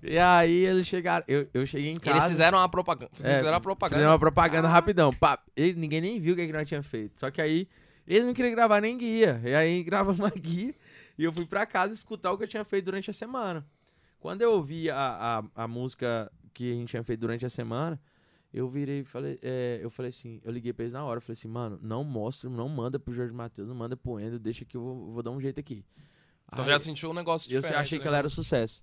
E 0.07 0.17
aí 0.17 0.65
eles 0.65 0.85
chegaram. 0.87 1.25
Eu, 1.27 1.47
eu 1.53 1.65
cheguei 1.65 1.91
em 1.91 1.95
casa. 1.97 2.17
Eles 2.17 2.27
fizeram 2.29 2.57
uma 2.57 2.69
propaganda. 2.69 3.09
Vocês 3.13 3.27
É, 3.29 3.37
fizeram 3.37 3.57
a 3.57 3.61
propaganda. 3.61 3.95
Fizemos 3.97 4.11
uma 4.13 4.19
propaganda 4.19 4.67
Ah. 4.67 4.71
rapidão. 4.71 5.09
Pá, 5.11 5.39
ele, 5.55 5.73
ninguém 5.79 6.01
nem 6.01 6.19
viu 6.19 6.33
o 6.33 6.35
que, 6.35 6.43
é 6.43 6.47
que 6.47 6.53
nós 6.53 6.67
tínhamos 6.67 6.87
feito. 6.87 7.19
Só 7.19 7.31
que 7.31 7.41
aí, 7.41 7.67
eles 8.07 8.25
não 8.25 8.33
queriam 8.33 8.53
gravar 8.53 8.81
nem 8.81 8.97
guia. 8.97 9.41
E 9.43 9.53
aí 9.55 9.81
gravamos 9.83 10.19
uma 10.19 10.29
guia 10.29 10.73
e 11.17 11.23
eu 11.23 11.31
fui 11.33 11.45
pra 11.45 11.65
casa 11.65 11.93
escutar 11.93 12.31
o 12.31 12.37
que 12.37 12.43
eu 12.43 12.47
tinha 12.47 12.63
feito 12.63 12.85
durante 12.85 13.09
a 13.09 13.13
semana. 13.13 13.65
Quando 14.19 14.41
eu 14.41 14.51
ouvi 14.53 14.89
a, 14.89 15.43
a, 15.55 15.63
a 15.63 15.67
música 15.67 16.31
que 16.53 16.71
a 16.71 16.75
gente 16.75 16.89
tinha 16.89 17.03
feito 17.03 17.19
durante 17.19 17.45
a 17.45 17.49
semana, 17.49 17.99
eu 18.53 18.67
virei 18.69 18.99
e 19.01 19.03
falei, 19.03 19.37
é, 19.41 19.79
eu 19.81 19.89
falei 19.89 20.09
assim, 20.09 20.39
eu 20.43 20.51
liguei 20.51 20.71
pra 20.73 20.83
eles 20.83 20.93
na 20.93 21.03
hora, 21.03 21.17
eu 21.17 21.21
falei 21.21 21.33
assim, 21.37 21.47
mano, 21.47 21.77
não 21.81 22.03
mostra, 22.03 22.49
não 22.49 22.67
manda 22.69 22.97
pro 22.97 23.13
Jorge 23.13 23.33
Matheus, 23.33 23.67
não 23.67 23.75
manda 23.75 23.95
pro 23.97 24.19
Endo, 24.19 24.39
deixa 24.39 24.63
que 24.65 24.77
eu 24.77 24.81
vou, 24.81 25.11
vou 25.13 25.21
dar 25.23 25.31
um 25.31 25.39
jeito 25.41 25.59
aqui. 25.59 25.83
Então 26.51 26.63
Aí- 26.63 26.71
já 26.71 26.79
sentiu 26.79 27.09
um 27.11 27.13
negócio 27.13 27.51
eu 27.51 27.59
diferente. 27.61 27.81
achei 27.81 27.99
que 27.99 28.05
né? 28.05 28.09
ela 28.09 28.17
era 28.19 28.29
sucesso. 28.29 28.81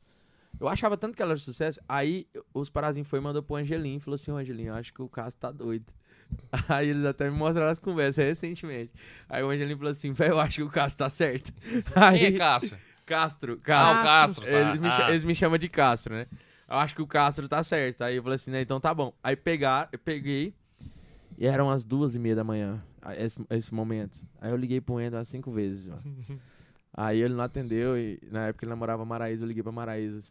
Eu 0.60 0.68
achava 0.68 0.96
tanto 0.96 1.16
que 1.16 1.22
ela 1.22 1.32
era 1.32 1.40
sucesso. 1.40 1.80
Aí 1.88 2.26
os 2.54 2.70
parazinhos 2.70 3.08
foi 3.08 3.18
e 3.18 3.22
mandou 3.22 3.42
pro 3.42 3.56
Angelinho. 3.56 3.98
Falou 4.00 4.14
assim: 4.14 4.30
Ô 4.30 4.36
Angelinho, 4.36 4.68
eu 4.68 4.74
acho 4.74 4.92
que 4.92 5.02
o 5.02 5.08
Cássio 5.08 5.40
tá 5.40 5.50
doido. 5.50 5.86
Aí 6.68 6.88
eles 6.88 7.04
até 7.04 7.28
me 7.30 7.36
mostraram 7.36 7.70
as 7.70 7.78
conversas 7.78 8.24
recentemente. 8.24 8.92
Aí 9.28 9.42
o 9.42 9.50
Angelinho 9.50 9.76
falou 9.76 9.90
assim: 9.92 10.12
velho, 10.12 10.32
eu 10.34 10.40
acho 10.40 10.56
que 10.56 10.62
o 10.62 10.70
Cássio 10.70 10.98
tá 10.98 11.10
certo. 11.10 11.52
Quem 11.62 11.82
Aí, 11.94 12.24
é 12.26 12.32
Cássio? 12.32 12.76
Castro, 13.04 13.54
Ah, 13.54 13.64
Castro. 13.64 14.00
o 14.00 14.04
Castro, 14.04 14.44
tá. 14.46 14.50
Eles, 14.60 14.80
me, 14.80 14.88
Ah. 14.88 15.10
eles 15.10 15.24
me 15.24 15.34
chamam 15.34 15.58
de 15.58 15.68
Castro, 15.68 16.14
né? 16.14 16.26
Eu 16.68 16.76
acho 16.76 16.94
que 16.94 17.02
o 17.02 17.06
Castro 17.06 17.48
tá 17.48 17.62
certo. 17.62 18.02
Aí 18.02 18.16
eu 18.16 18.22
falei 18.22 18.36
assim, 18.36 18.50
né? 18.50 18.62
Então 18.62 18.80
tá 18.80 18.94
bom. 18.94 19.12
Aí 19.22 19.34
pegar, 19.36 19.88
eu 19.92 19.98
peguei. 19.98 20.54
E 21.36 21.46
eram 21.46 21.68
as 21.68 21.84
duas 21.84 22.14
e 22.14 22.18
meia 22.18 22.36
da 22.36 22.44
manhã, 22.44 22.80
esse, 23.18 23.44
esse 23.50 23.74
momento. 23.74 24.20
Aí 24.40 24.50
eu 24.50 24.56
liguei 24.56 24.80
pro 24.80 25.00
Endo 25.00 25.16
umas 25.16 25.26
cinco 25.28 25.50
vezes, 25.50 25.88
mano. 25.88 26.02
Aí 26.94 27.20
ele 27.22 27.34
não 27.34 27.42
atendeu 27.42 27.98
e 27.98 28.18
na 28.30 28.46
época 28.48 28.64
ele 28.64 28.70
namorava 28.70 29.02
a 29.02 29.06
Maraísa, 29.06 29.42
eu 29.44 29.48
liguei 29.48 29.62
pra 29.62 29.72
Maraísa. 29.72 30.22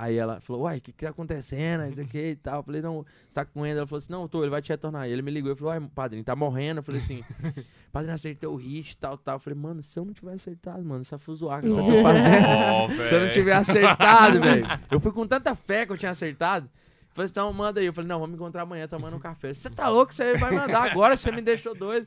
Aí 0.00 0.16
ela 0.16 0.40
falou, 0.40 0.62
uai, 0.62 0.78
o 0.78 0.80
que 0.80 0.92
que 0.92 1.04
tá 1.04 1.10
acontecendo? 1.10 1.82
Não 1.84 1.94
sei 1.94 2.04
o 2.06 2.08
que 2.08 2.30
e 2.30 2.36
tal. 2.36 2.60
Eu 2.60 2.62
falei, 2.62 2.80
não, 2.80 3.04
você 3.28 3.34
tá 3.34 3.44
com? 3.44 3.66
Ela 3.66 3.86
falou 3.86 3.98
assim, 3.98 4.10
não, 4.10 4.26
tô, 4.26 4.42
ele 4.42 4.48
vai 4.48 4.62
te 4.62 4.70
retornar. 4.70 5.06
E 5.06 5.12
ele 5.12 5.20
me 5.20 5.30
ligou 5.30 5.52
e 5.52 5.54
falou, 5.54 5.74
uai, 5.74 5.90
padrinho, 5.94 6.24
tá 6.24 6.34
morrendo? 6.34 6.78
Eu 6.78 6.82
falei 6.82 7.02
assim, 7.02 7.22
padrinho, 7.92 8.14
acertei 8.14 8.48
o 8.48 8.56
hit 8.56 8.92
e 8.92 8.96
tal, 8.96 9.18
tal. 9.18 9.34
Eu 9.36 9.40
falei, 9.40 9.58
mano, 9.58 9.82
se 9.82 9.98
eu 9.98 10.04
não 10.06 10.14
tiver 10.14 10.32
acertado, 10.32 10.82
mano, 10.82 11.02
essa 11.02 11.18
fuzoaca 11.18 11.60
que 11.60 11.68
eu 11.68 11.76
tô 11.76 12.00
fazendo. 12.02 12.46
Ó, 12.46 12.88
Se 12.88 13.14
eu 13.14 13.20
não 13.26 13.30
tiver 13.30 13.52
acertado, 13.52 14.40
velho. 14.40 14.66
Eu 14.90 15.00
fui 15.00 15.12
com 15.12 15.26
tanta 15.26 15.54
fé 15.54 15.84
que 15.84 15.92
eu 15.92 15.98
tinha 15.98 16.12
acertado. 16.12 16.66
Falei 17.10 17.26
assim, 17.26 17.32
então 17.32 17.52
manda 17.52 17.78
aí. 17.78 17.84
Eu 17.84 17.92
falei, 17.92 18.08
não, 18.08 18.20
vamos 18.20 18.36
encontrar 18.36 18.62
amanhã 18.62 18.88
tomando 18.88 19.16
um 19.16 19.20
café. 19.20 19.52
Você 19.52 19.68
tá 19.68 19.90
louco? 19.90 20.14
Você 20.14 20.34
vai 20.38 20.50
mandar 20.50 20.90
agora? 20.90 21.14
Você 21.14 21.30
me 21.30 21.42
deixou 21.42 21.74
doido. 21.74 22.06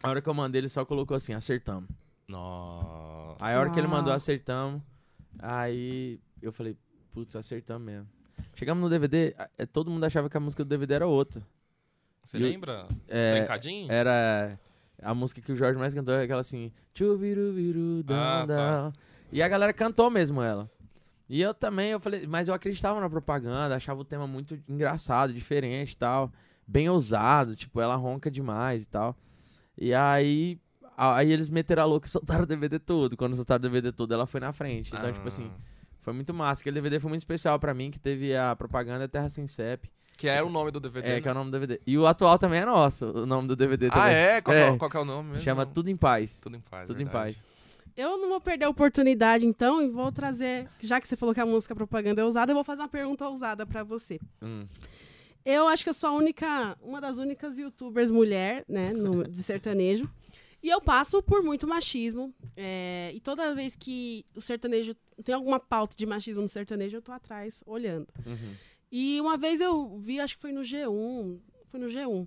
A 0.00 0.10
hora 0.10 0.22
que 0.22 0.28
eu 0.28 0.34
mandei, 0.34 0.60
ele 0.60 0.68
só 0.68 0.84
colocou 0.84 1.16
assim, 1.16 1.34
acertamos. 1.34 1.90
Nossa. 2.28 3.44
Aí 3.44 3.56
a 3.56 3.58
hora 3.58 3.70
que 3.70 3.80
ele 3.80 3.88
mandou, 3.88 4.12
acertamos. 4.12 4.80
Aí 5.40 6.20
eu 6.42 6.52
falei, 6.52 6.76
putz, 7.12 7.34
acertamos 7.36 7.84
mesmo. 7.86 8.08
Chegamos 8.54 8.82
no 8.82 8.88
DVD, 8.90 9.34
é, 9.56 9.66
todo 9.66 9.90
mundo 9.90 10.04
achava 10.04 10.28
que 10.30 10.36
a 10.36 10.40
música 10.40 10.64
do 10.64 10.68
DVD 10.68 10.94
era 10.94 11.06
outra. 11.06 11.42
Você 12.22 12.38
lembra? 12.38 12.86
É, 13.08 13.38
Trincadinho? 13.38 13.90
era 13.90 14.58
a 15.02 15.14
música 15.14 15.40
que 15.40 15.50
o 15.52 15.56
Jorge 15.56 15.78
mais 15.78 15.94
cantou, 15.94 16.14
é 16.14 16.24
aquela 16.24 16.40
assim, 16.40 16.70
chuviruviru, 16.94 18.00
Ah, 18.08 18.44
dan, 18.44 18.46
tá. 18.46 18.54
dan. 18.54 18.92
E 19.32 19.42
a 19.42 19.48
galera 19.48 19.72
cantou 19.72 20.10
mesmo 20.10 20.42
ela. 20.42 20.70
E 21.28 21.40
eu 21.42 21.52
também, 21.52 21.90
eu 21.90 22.00
falei, 22.00 22.26
mas 22.26 22.48
eu 22.48 22.54
acreditava 22.54 23.00
na 23.00 23.08
propaganda, 23.10 23.76
achava 23.76 24.00
o 24.00 24.04
tema 24.04 24.26
muito 24.26 24.58
engraçado, 24.68 25.32
diferente 25.32 25.92
e 25.92 25.96
tal, 25.96 26.32
bem 26.66 26.88
ousado, 26.88 27.54
tipo, 27.54 27.80
ela 27.80 27.96
ronca 27.96 28.30
demais 28.30 28.84
e 28.84 28.88
tal. 28.88 29.14
E 29.76 29.92
aí, 29.92 30.58
aí 30.96 31.30
eles 31.30 31.50
meteram 31.50 31.82
a 31.82 31.86
louca 31.86 32.06
e 32.06 32.10
soltaram 32.10 32.44
o 32.44 32.46
DVD 32.46 32.78
todo. 32.78 33.16
Quando 33.16 33.36
soltaram 33.36 33.58
o 33.60 33.62
DVD 33.62 33.92
todo, 33.92 34.12
ela 34.14 34.26
foi 34.26 34.40
na 34.40 34.52
frente. 34.52 34.92
Então, 34.94 35.12
tipo 35.12 35.28
assim, 35.28 35.50
Ah. 35.54 35.60
Foi 36.00 36.12
muito 36.12 36.32
massa. 36.34 36.62
Aquele 36.62 36.74
DVD 36.74 36.98
foi 37.00 37.08
muito 37.08 37.20
especial 37.20 37.58
pra 37.58 37.72
mim, 37.74 37.90
que 37.90 37.98
teve 37.98 38.34
a 38.36 38.54
propaganda 38.56 39.06
Terra 39.08 39.28
Sem 39.28 39.46
CEP, 39.46 39.90
Que 40.16 40.28
era 40.28 40.44
o 40.44 40.50
nome 40.50 40.70
do 40.70 40.80
DVD. 40.80 41.08
é, 41.08 41.20
que 41.20 41.28
é 41.28 41.30
o 41.30 41.34
né? 41.34 41.38
nome 41.40 41.50
do 41.50 41.58
DVD. 41.58 41.80
E 41.86 41.96
o 41.98 42.06
atual 42.06 42.38
também 42.38 42.60
é 42.60 42.64
nosso, 42.64 43.06
o 43.06 43.26
nome 43.26 43.46
do 43.48 43.54
DVD 43.56 43.88
também. 43.88 44.02
Ah, 44.04 44.10
é? 44.10 44.40
Qual, 44.40 44.54
que 44.56 44.60
é? 44.62 44.68
É. 44.68 44.76
qual 44.76 44.90
que 44.90 44.96
é 44.96 45.00
o 45.00 45.04
nome 45.04 45.28
mesmo? 45.30 45.44
Chama 45.44 45.64
Tudo 45.66 45.88
em 45.90 45.96
Paz. 45.96 46.40
Tudo 46.40 46.56
em 46.56 46.60
Paz. 46.60 46.86
Tudo 46.86 47.02
em. 47.02 47.06
Paz. 47.06 47.36
Eu 47.96 48.16
não 48.16 48.28
vou 48.28 48.40
perder 48.40 48.66
a 48.66 48.68
oportunidade, 48.68 49.44
então, 49.44 49.82
e 49.82 49.88
vou 49.88 50.12
trazer. 50.12 50.68
Já 50.80 51.00
que 51.00 51.08
você 51.08 51.16
falou 51.16 51.34
que 51.34 51.40
a 51.40 51.46
música 51.46 51.74
propaganda 51.74 52.20
é 52.20 52.24
ousada, 52.24 52.52
eu 52.52 52.54
vou 52.54 52.62
fazer 52.62 52.82
uma 52.82 52.88
pergunta 52.88 53.28
ousada 53.28 53.66
pra 53.66 53.82
você. 53.82 54.20
Hum. 54.40 54.64
Eu 55.44 55.66
acho 55.66 55.82
que 55.82 55.90
eu 55.90 55.94
sou 55.94 56.10
a 56.10 56.12
única, 56.12 56.76
uma 56.82 57.00
das 57.00 57.16
únicas 57.16 57.56
youtubers 57.58 58.10
mulher, 58.10 58.64
né, 58.68 58.92
no- 58.92 59.24
de 59.26 59.42
sertanejo. 59.42 60.08
E 60.62 60.68
eu 60.68 60.80
passo 60.80 61.22
por 61.22 61.42
muito 61.42 61.66
machismo. 61.66 62.34
é, 62.56 63.12
e 63.14 63.20
toda 63.20 63.54
vez 63.54 63.76
que 63.76 64.24
o 64.34 64.40
sertanejo 64.40 64.94
tem 65.24 65.34
alguma 65.34 65.60
pauta 65.60 65.96
de 65.96 66.04
machismo 66.06 66.42
no 66.42 66.48
sertanejo, 66.48 66.96
eu 66.96 67.02
tô 67.02 67.12
atrás, 67.12 67.62
olhando. 67.66 68.08
Uhum. 68.26 68.54
E 68.90 69.20
uma 69.20 69.36
vez 69.36 69.60
eu 69.60 69.96
vi, 69.98 70.18
acho 70.18 70.36
que 70.36 70.40
foi 70.40 70.52
no 70.52 70.62
G1, 70.62 71.38
foi 71.66 71.78
no 71.78 71.86
G1, 71.86 72.26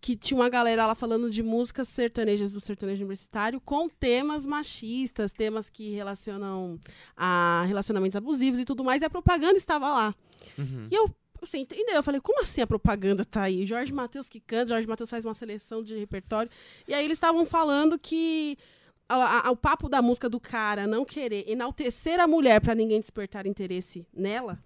que 0.00 0.16
tinha 0.16 0.38
uma 0.38 0.48
galera 0.48 0.84
lá 0.84 0.94
falando 0.96 1.30
de 1.30 1.42
músicas 1.44 1.88
sertanejas 1.88 2.50
do 2.50 2.60
sertanejo 2.60 3.02
universitário 3.02 3.60
com 3.60 3.88
temas 3.88 4.44
machistas, 4.44 5.32
temas 5.32 5.70
que 5.70 5.90
relacionam 5.90 6.78
a 7.16 7.64
relacionamentos 7.68 8.16
abusivos 8.16 8.58
e 8.58 8.64
tudo 8.64 8.82
mais, 8.82 9.00
e 9.00 9.04
a 9.04 9.10
propaganda 9.10 9.56
estava 9.56 9.88
lá. 9.88 10.14
Uhum. 10.58 10.88
E 10.90 10.94
eu, 10.94 11.08
assim, 11.44 11.60
entendeu? 11.60 11.94
Eu 11.96 12.02
falei, 12.02 12.20
como 12.20 12.40
assim 12.40 12.60
a 12.60 12.66
propaganda 12.66 13.24
tá 13.24 13.42
aí? 13.42 13.64
Jorge 13.66 13.92
Matheus 13.92 14.28
que 14.28 14.40
canta, 14.40 14.68
Jorge 14.74 14.86
Matheus 14.86 15.10
faz 15.10 15.24
uma 15.24 15.34
seleção 15.34 15.82
de 15.82 15.96
repertório. 15.98 16.50
E 16.86 16.94
aí 16.94 17.04
eles 17.04 17.16
estavam 17.16 17.44
falando 17.46 17.98
que 17.98 18.56
a- 19.08 19.48
a- 19.48 19.50
o 19.50 19.56
papo 19.56 19.88
da 19.88 20.00
música 20.00 20.28
do 20.28 20.40
cara 20.40 20.86
não 20.86 21.04
querer 21.04 21.44
enaltecer 21.48 22.18
a 22.20 22.26
mulher 22.26 22.60
pra 22.60 22.74
ninguém 22.74 22.98
despertar 23.00 23.46
interesse 23.46 24.06
nela 24.12 24.58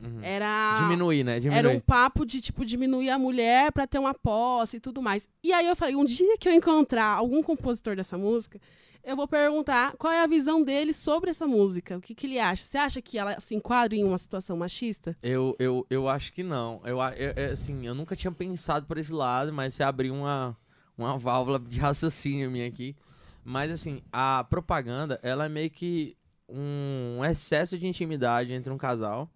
Uhum. 0.00 0.20
era 0.22 0.76
Diminuir, 0.82 1.24
né? 1.24 1.40
Diminuir. 1.40 1.58
era 1.58 1.68
um 1.68 1.80
papo 1.80 2.24
de, 2.24 2.40
tipo, 2.40 2.64
diminuir 2.64 3.10
a 3.10 3.18
mulher 3.18 3.72
pra 3.72 3.84
ter 3.86 3.98
uma 3.98 4.14
posse 4.14 4.76
e 4.76 4.80
tudo 4.80 5.02
mais. 5.02 5.28
E 5.42 5.52
aí 5.52 5.66
eu 5.66 5.74
falei, 5.74 5.96
um 5.96 6.04
dia 6.04 6.36
que 6.38 6.48
eu 6.48 6.52
encontrar 6.52 7.16
algum 7.16 7.42
compositor 7.42 7.96
dessa 7.96 8.16
música, 8.16 8.60
eu 9.08 9.16
vou 9.16 9.26
perguntar 9.26 9.96
qual 9.96 10.12
é 10.12 10.22
a 10.22 10.26
visão 10.26 10.62
dele 10.62 10.92
sobre 10.92 11.30
essa 11.30 11.46
música. 11.46 11.96
O 11.96 12.00
que, 12.00 12.14
que 12.14 12.26
ele 12.26 12.38
acha? 12.38 12.62
Você 12.62 12.76
acha 12.76 13.00
que 13.00 13.16
ela 13.18 13.40
se 13.40 13.54
enquadra 13.54 13.96
em 13.96 14.04
uma 14.04 14.18
situação 14.18 14.54
machista? 14.56 15.16
Eu, 15.22 15.56
eu, 15.58 15.86
eu 15.88 16.08
acho 16.08 16.30
que 16.32 16.42
não. 16.42 16.80
Eu, 16.84 16.98
eu- 16.98 17.32
é, 17.34 17.46
assim, 17.52 17.86
eu 17.86 17.94
nunca 17.94 18.14
tinha 18.14 18.30
pensado 18.30 18.84
por 18.86 18.98
esse 18.98 19.12
lado, 19.12 19.50
mas 19.52 19.74
você 19.74 19.82
abriu 19.82 20.14
uma, 20.14 20.54
uma 20.96 21.16
válvula 21.16 21.58
de 21.58 21.78
raciocínio 21.80 22.50
minha 22.50 22.66
aqui. 22.68 22.94
Mas 23.42 23.70
assim, 23.72 24.02
a 24.12 24.44
propaganda, 24.44 25.18
ela 25.22 25.46
é 25.46 25.48
meio 25.48 25.70
que 25.70 26.14
um 26.46 27.24
excesso 27.24 27.78
de 27.78 27.86
intimidade 27.86 28.52
entre 28.52 28.70
um 28.70 28.76
casal, 28.76 29.30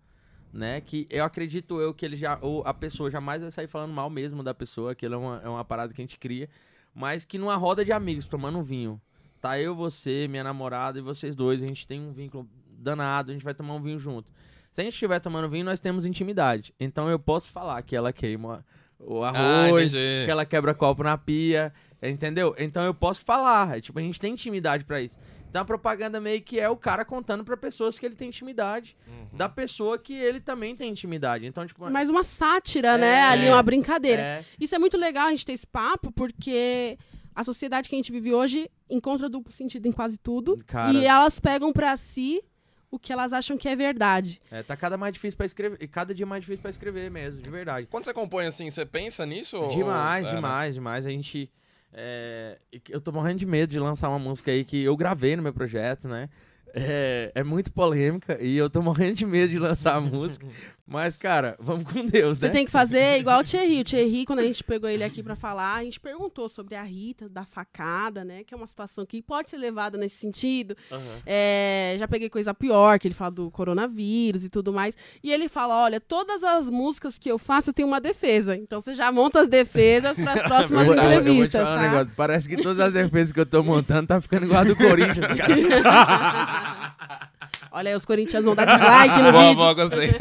né? 0.53 0.81
Que 0.81 1.07
eu 1.11 1.25
acredito 1.25 1.81
eu 1.81 1.95
que 1.95 2.05
ele 2.05 2.17
já, 2.17 2.39
ou 2.43 2.63
a 2.67 2.75
pessoa 2.75 3.11
jamais 3.11 3.41
vai 3.43 3.51
sair 3.51 3.67
falando 3.67 3.93
mal 3.93 4.11
mesmo 4.11 4.43
da 4.43 4.55
pessoa, 4.55 4.93
aquilo 4.93 5.15
é 5.15 5.19
uma, 5.19 5.41
é 5.45 5.49
uma 5.49 5.65
parada 5.65 5.93
que 5.95 6.01
a 6.01 6.05
gente 6.05 6.19
cria, 6.19 6.49
mas 6.95 7.25
que 7.25 7.39
numa 7.39 7.57
roda 7.57 7.85
de 7.85 7.93
amigos, 7.93 8.29
tomando 8.29 8.63
vinho, 8.63 9.01
tá 9.43 9.61
eu, 9.61 9.75
você, 9.75 10.27
minha 10.29 10.43
namorada 10.45 10.99
e 10.99 11.03
vocês 11.03 11.35
dois, 11.37 11.63
a 11.63 11.67
gente 11.67 11.87
tem 11.87 12.01
um 12.01 12.13
vínculo 12.13 12.49
danado, 12.79 13.31
a 13.31 13.35
gente 13.35 13.45
vai 13.45 13.53
tomar 13.53 13.75
um 13.75 13.83
vinho 13.83 13.99
junto. 13.99 14.31
Se 14.73 14.81
a 14.81 14.85
gente 14.85 14.95
estiver 14.95 15.19
tomando 15.21 15.49
vinho, 15.51 15.65
nós 15.67 15.81
temos 15.81 16.07
intimidade. 16.07 16.73
Então 16.81 17.11
eu 17.11 17.19
posso 17.19 17.51
falar 17.51 17.83
que 17.83 17.95
ela 17.95 18.13
queima 18.13 18.65
o 18.99 19.23
Ah, 19.23 19.29
arroz, 19.67 19.93
entendi. 19.95 20.25
que 20.25 20.31
ela 20.31 20.47
quebra 20.47 20.73
copo 20.75 21.03
na 21.03 21.19
pia, 21.19 21.73
entendeu? 22.03 22.55
Então 22.57 22.83
eu 22.85 22.95
posso 22.95 23.23
falar. 23.23 23.77
é, 23.77 23.81
Tipo, 23.81 23.99
a 23.99 24.03
gente 24.03 24.19
tem 24.21 24.33
intimidade 24.33 24.85
pra 24.85 25.01
isso. 25.03 25.21
Então 25.51 25.61
a 25.61 25.65
propaganda 25.67 26.19
meio 26.21 26.41
que 26.41 26.59
é 26.59 26.67
o 26.69 26.77
cara 26.77 27.05
contando 27.05 27.45
pra 27.45 27.57
pessoas 27.57 27.99
que 27.99 28.07
ele 28.07 28.15
tem 28.15 28.29
intimidade, 28.29 28.97
Uhum. 29.07 29.37
da 29.37 29.49
pessoa 29.49 29.99
que 29.99 30.15
ele 30.15 30.41
também 30.41 30.75
tem 30.75 30.91
intimidade. 30.91 31.45
Então, 31.45 31.67
tipo, 31.67 31.91
Mais 31.91 32.09
uma 32.09 32.25
sátira, 32.25 32.93
É, 32.95 32.99
né? 32.99 33.23
Ali, 33.25 33.47
é. 33.47 33.53
uma 33.53 33.63
brincadeira. 33.63 34.23
é, 34.23 34.45
Isso 34.59 34.75
é 34.75 34.79
muito 34.79 34.97
legal 34.97 35.27
a 35.27 35.31
gente 35.31 35.45
ter 35.45 35.53
esse 35.53 35.67
papo, 35.67 36.11
porque 36.13 36.97
a 37.35 37.45
sociedade 37.45 37.89
que 37.89 37.95
a 37.95 37.99
gente 37.99 38.13
vive 38.13 38.33
hoje 38.33 38.71
encontra 38.91 39.29
duplo 39.29 39.53
sentido 39.53 39.87
em 39.87 39.93
quase 39.93 40.19
tudo. 40.19 40.63
Cara. 40.67 40.93
E 40.93 41.05
elas 41.07 41.39
pegam 41.41 41.73
pra 41.73 41.97
si 41.97 42.43
o 42.91 42.99
que 42.99 43.13
elas 43.13 43.33
acham 43.33 43.57
que 43.57 43.67
é 43.69 43.75
verdade. 43.75 44.41
é, 44.51 44.63
tá 44.63 44.77
cada 44.77 44.99
mais 44.99 45.15
difícil 45.15 45.37
para 45.39 45.47
escrever, 45.47 45.79
e 45.81 45.89
cada 45.89 46.15
dia 46.15 46.27
mais 46.27 46.43
difícil 46.43 46.61
pra 46.61 46.71
escrever 46.71 47.11
mesmo, 47.11 47.41
de 47.41 47.49
verdade. 47.49 47.87
Quando 47.91 48.05
você 48.05 48.13
compõe 48.13 48.45
assim, 48.47 48.69
você 48.69 48.85
pensa 48.85 49.25
nisso? 49.25 49.57
ou- 49.57 49.71
Demais, 49.71 50.25
ou- 50.27 50.31
é, 50.31 50.35
né? 50.35 50.37
demais, 50.41 50.75
demais. 50.75 51.07
A 51.07 51.11
gente. 51.11 51.51
é, 51.93 52.59
eu 52.91 53.01
tô 53.01 53.11
morrendo 53.13 53.39
de 53.39 53.47
medo 53.47 53.71
de 53.71 53.79
lançar 53.79 54.09
uma 54.09 54.19
música 54.19 54.51
aí 54.51 54.65
que 54.65 54.83
eu 54.83 54.97
gravei 54.97 55.37
no 55.37 55.43
meu 55.43 55.53
projeto, 55.55 56.07
né? 56.09 56.29
É, 56.75 57.31
é 57.35 57.43
muito 57.45 57.71
polêmica 57.73 58.39
e 58.43 58.57
eu 58.57 58.69
tô 58.71 58.81
morrendo 58.83 59.15
de 59.17 59.27
medo 59.27 59.51
de 59.51 59.59
lançar 59.59 59.97
a 59.97 60.01
música. 60.01 60.47
Mas, 60.85 61.17
cara, 61.17 61.57
vamos 61.61 61.91
com 61.91 62.05
Deus, 62.05 62.39
Você 62.39 62.47
né? 62.47 62.53
tem 62.53 62.65
que 62.65 62.71
fazer 62.71 63.19
igual 63.19 63.41
o 63.41 63.45
Thierry. 63.45 63.81
O 63.81 63.85
Thierry, 63.85 64.27
quando 64.27 64.41
a 64.41 64.43
gente 64.43 64.65
pegou 64.65 64.91
ele 64.91 65.05
aqui 65.05 65.23
pra 65.23 65.37
falar, 65.37 65.77
a 65.77 65.85
gente 65.85 66.01
perguntou 66.01 66.49
sobre 66.49 66.75
a 66.75 66.83
Rita, 66.83 67.29
da 67.29 67.45
facada, 67.45 68.25
né? 68.25 68.43
Que 68.45 68.53
é 68.53 68.57
uma 68.57 68.67
situação 68.67 69.07
que 69.07 69.23
pode 69.23 69.51
ser 69.51 69.59
levada 69.59 69.97
nesse 69.97 70.17
sentido. 70.17 70.77
Aham. 70.91 71.03
É, 71.25 71.97
já 71.99 72.09
peguei 72.09 72.29
coisa 72.29 72.53
pior, 72.53 72.99
que 72.99 73.07
ele 73.07 73.15
fala 73.15 73.31
do 73.31 73.51
coronavírus 73.51 74.45
e 74.45 74.49
tudo 74.51 74.73
mais. 74.73 74.97
E 75.23 75.31
ele 75.33 75.49
fala: 75.49 75.83
olha, 75.85 76.01
todas 76.01 76.43
as 76.43 76.69
músicas 76.69 77.17
que 77.17 77.31
eu 77.31 77.39
faço 77.39 77.71
eu 77.71 77.75
tenho 77.75 77.89
uma 77.89 78.01
defesa. 78.01 78.57
Então 78.57 78.81
você 78.81 78.93
já 78.95 79.11
monta 79.13 79.41
as 79.41 79.49
defesas 79.49 80.17
para 80.17 80.33
as 80.33 80.43
próximas 80.49 80.87
Eu 80.89 80.95
vou- 80.95 80.97
eu 80.97 81.03
vou 81.03 81.11
te 81.13 81.21
entrevistas, 81.21 81.63
falar 81.63 81.75
um 81.75 81.79
tá? 81.79 81.83
negócio, 81.91 82.13
Parece 82.17 82.49
que 82.49 82.57
todas 82.57 82.81
as 82.89 82.93
defesas 82.93 83.33
que 83.33 83.41
eu 83.41 83.47
tô 83.47 83.63
montando 83.63 84.09
tá 84.09 84.21
ficando 84.21 84.47
igual 84.47 84.63
a 84.63 84.65
do 84.65 84.77
Corinthians, 84.77 85.33
cara. 85.33 87.23
Olha 87.75 87.91
aí, 87.91 87.97
os 87.97 88.05
corintianos 88.05 88.45
vão 88.45 88.55
dar 88.55 88.67
dislike 88.67 89.23
no 89.23 89.33
Boa, 89.33 89.43
vídeo. 89.45 89.57
boa, 89.57 89.75
gostei. 89.75 90.11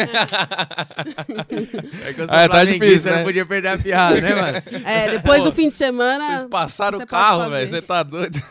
É 2.06 2.14
que 2.14 2.22
eu 2.22 2.28
sou 2.28 2.36
Ah, 2.36 2.48
tá 2.48 2.64
difícil, 2.64 3.12
né? 3.12 3.18
não 3.18 3.24
podia 3.26 3.46
perder 3.46 3.68
a 3.68 3.78
piada, 3.78 4.22
né, 4.22 4.36
mano? 4.36 4.88
É, 4.88 5.12
depois 5.12 5.40
Pô, 5.40 5.46
do 5.46 5.52
fim 5.52 5.68
de 5.68 5.74
semana. 5.74 6.28
Vocês 6.28 6.44
passaram 6.50 6.98
você 6.98 7.04
o 7.04 7.08
carro, 7.08 7.50
velho. 7.50 7.68
Você 7.68 7.82
tá 7.82 8.04
doido. 8.04 8.42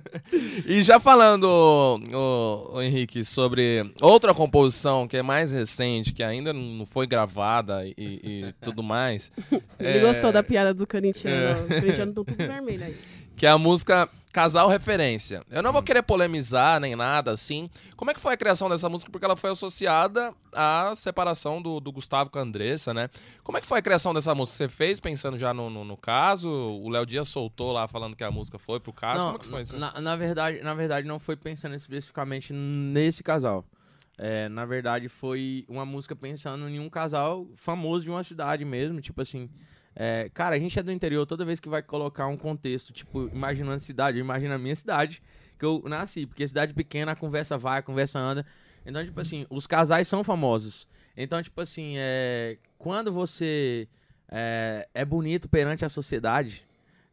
e 0.66 0.82
já 0.82 0.98
falando, 0.98 1.44
ô, 1.44 2.70
ô, 2.76 2.82
Henrique, 2.82 3.24
sobre 3.24 3.90
outra 4.00 4.32
composição 4.32 5.06
que 5.06 5.16
é 5.16 5.22
mais 5.22 5.52
recente, 5.52 6.12
que 6.12 6.22
ainda 6.22 6.52
não 6.52 6.86
foi 6.86 7.06
gravada 7.06 7.84
e, 7.86 7.94
e 7.98 8.54
tudo 8.62 8.82
mais. 8.82 9.30
Ele 9.78 9.98
é, 9.98 10.00
gostou 10.00 10.32
da 10.32 10.42
piada 10.42 10.72
do 10.72 10.86
corintiano. 10.86 11.36
É. 11.36 11.52
Os 11.52 11.80
corintianos 11.80 12.10
estão 12.10 12.24
tudo 12.24 12.36
vermelho 12.36 12.84
aí. 12.84 12.96
Que 13.38 13.46
é 13.46 13.50
a 13.50 13.56
música 13.56 14.08
Casal 14.32 14.68
Referência. 14.68 15.42
Eu 15.50 15.62
não 15.62 15.72
vou 15.72 15.82
querer 15.82 16.02
polemizar 16.02 16.80
nem 16.80 16.94
nada 16.94 17.30
assim. 17.30 17.70
Como 17.96 18.10
é 18.10 18.14
que 18.14 18.20
foi 18.20 18.34
a 18.34 18.36
criação 18.36 18.68
dessa 18.68 18.88
música? 18.88 19.10
Porque 19.10 19.24
ela 19.24 19.36
foi 19.36 19.50
associada 19.50 20.34
à 20.52 20.92
separação 20.94 21.62
do, 21.62 21.80
do 21.80 21.92
Gustavo 21.92 22.30
com 22.30 22.38
a 22.38 22.42
Andressa, 22.42 22.92
né? 22.92 23.08
Como 23.44 23.56
é 23.56 23.60
que 23.60 23.66
foi 23.66 23.78
a 23.78 23.82
criação 23.82 24.12
dessa 24.12 24.34
música? 24.34 24.56
Você 24.56 24.68
fez 24.68 25.00
pensando 25.00 25.38
já 25.38 25.54
no, 25.54 25.70
no, 25.70 25.84
no 25.84 25.96
caso? 25.96 26.50
O 26.50 26.88
Léo 26.88 27.06
Dias 27.06 27.28
soltou 27.28 27.72
lá 27.72 27.86
falando 27.86 28.16
que 28.16 28.24
a 28.24 28.30
música 28.30 28.58
foi 28.58 28.80
pro 28.80 28.92
caso? 28.92 29.24
Não, 29.24 29.26
Como 29.26 29.36
é 29.36 29.40
que 29.40 29.46
foi 29.46 29.62
isso? 29.62 29.78
Na, 29.78 30.00
na 30.00 30.16
verdade, 30.16 30.60
na 30.60 30.74
verdade, 30.74 31.06
não 31.06 31.18
foi 31.18 31.36
pensando 31.36 31.74
especificamente 31.74 32.52
nesse 32.52 33.22
casal. 33.22 33.64
É, 34.18 34.48
na 34.48 34.66
verdade, 34.66 35.08
foi 35.08 35.64
uma 35.68 35.86
música 35.86 36.16
pensando 36.16 36.68
em 36.68 36.80
um 36.80 36.90
casal 36.90 37.46
famoso 37.54 38.04
de 38.04 38.10
uma 38.10 38.24
cidade 38.24 38.64
mesmo. 38.64 39.00
Tipo 39.00 39.22
assim, 39.22 39.48
é, 40.00 40.30
cara, 40.32 40.54
a 40.54 40.58
gente 40.60 40.78
é 40.78 40.82
do 40.82 40.92
interior, 40.92 41.26
toda 41.26 41.44
vez 41.44 41.58
que 41.58 41.68
vai 41.68 41.82
colocar 41.82 42.28
um 42.28 42.36
contexto, 42.36 42.92
tipo, 42.92 43.28
imaginando 43.34 43.80
cidade, 43.80 44.18
eu 44.18 44.24
imagino 44.24 44.54
a 44.54 44.58
minha 44.58 44.76
cidade, 44.76 45.20
que 45.58 45.64
eu 45.64 45.82
nasci, 45.86 46.24
porque 46.24 46.46
cidade 46.46 46.72
pequena, 46.72 47.10
a 47.10 47.16
conversa 47.16 47.58
vai, 47.58 47.80
a 47.80 47.82
conversa 47.82 48.16
anda. 48.16 48.46
Então, 48.86 49.04
tipo 49.04 49.20
assim, 49.20 49.44
os 49.50 49.66
casais 49.66 50.06
são 50.06 50.22
famosos. 50.22 50.86
Então, 51.16 51.42
tipo 51.42 51.60
assim, 51.60 51.94
é, 51.96 52.58
quando 52.78 53.12
você 53.12 53.88
é, 54.30 54.88
é 54.94 55.04
bonito 55.04 55.48
perante 55.48 55.84
a 55.84 55.88
sociedade, 55.88 56.64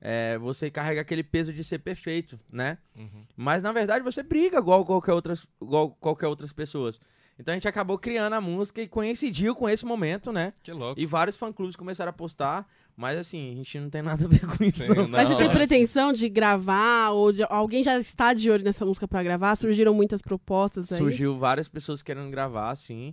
é, 0.07 0.37
você 0.37 0.69
carrega 0.69 1.01
aquele 1.01 1.23
peso 1.23 1.51
de 1.51 1.63
ser 1.63 1.79
perfeito, 1.79 2.39
né? 2.51 2.77
Uhum. 2.95 3.25
Mas 3.35 3.63
na 3.63 3.71
verdade 3.71 4.03
você 4.03 4.21
briga 4.21 4.59
igual 4.59 4.85
qualquer 4.85 5.13
outras, 5.13 5.47
igual 5.59 5.89
qualquer 5.99 6.27
outras 6.27 6.53
pessoas. 6.53 6.99
Então 7.39 7.51
a 7.51 7.55
gente 7.55 7.67
acabou 7.67 7.97
criando 7.97 8.33
a 8.33 8.39
música 8.39 8.83
e 8.83 8.87
coincidiu 8.87 9.55
com 9.55 9.67
esse 9.67 9.83
momento, 9.83 10.31
né? 10.31 10.53
Que 10.61 10.71
louco. 10.71 11.01
E 11.01 11.07
vários 11.07 11.35
fã-clubes 11.35 11.75
começaram 11.75 12.11
a 12.11 12.13
postar, 12.13 12.67
mas 12.95 13.17
assim, 13.17 13.51
a 13.51 13.55
gente 13.55 13.79
não 13.79 13.89
tem 13.89 14.03
nada 14.03 14.25
a 14.25 14.27
ver 14.27 14.45
com 14.45 14.63
isso, 14.63 14.81
Sim, 14.81 14.89
não. 14.89 14.95
não. 14.95 15.09
Mas 15.09 15.27
você 15.27 15.37
tem 15.37 15.49
é. 15.49 15.51
pretensão 15.51 16.13
de 16.13 16.29
gravar? 16.29 17.09
Ou 17.09 17.31
de- 17.33 17.43
alguém 17.49 17.81
já 17.81 17.97
está 17.97 18.31
de 18.31 18.51
olho 18.51 18.63
nessa 18.63 18.85
música 18.85 19.07
pra 19.07 19.23
gravar? 19.23 19.55
Surgiram 19.55 19.91
muitas 19.91 20.21
propostas 20.21 20.91
aí? 20.91 20.99
Surgiu 20.99 21.35
várias 21.35 21.67
pessoas 21.67 22.03
querendo 22.03 22.29
gravar, 22.29 22.75
sim. 22.75 23.11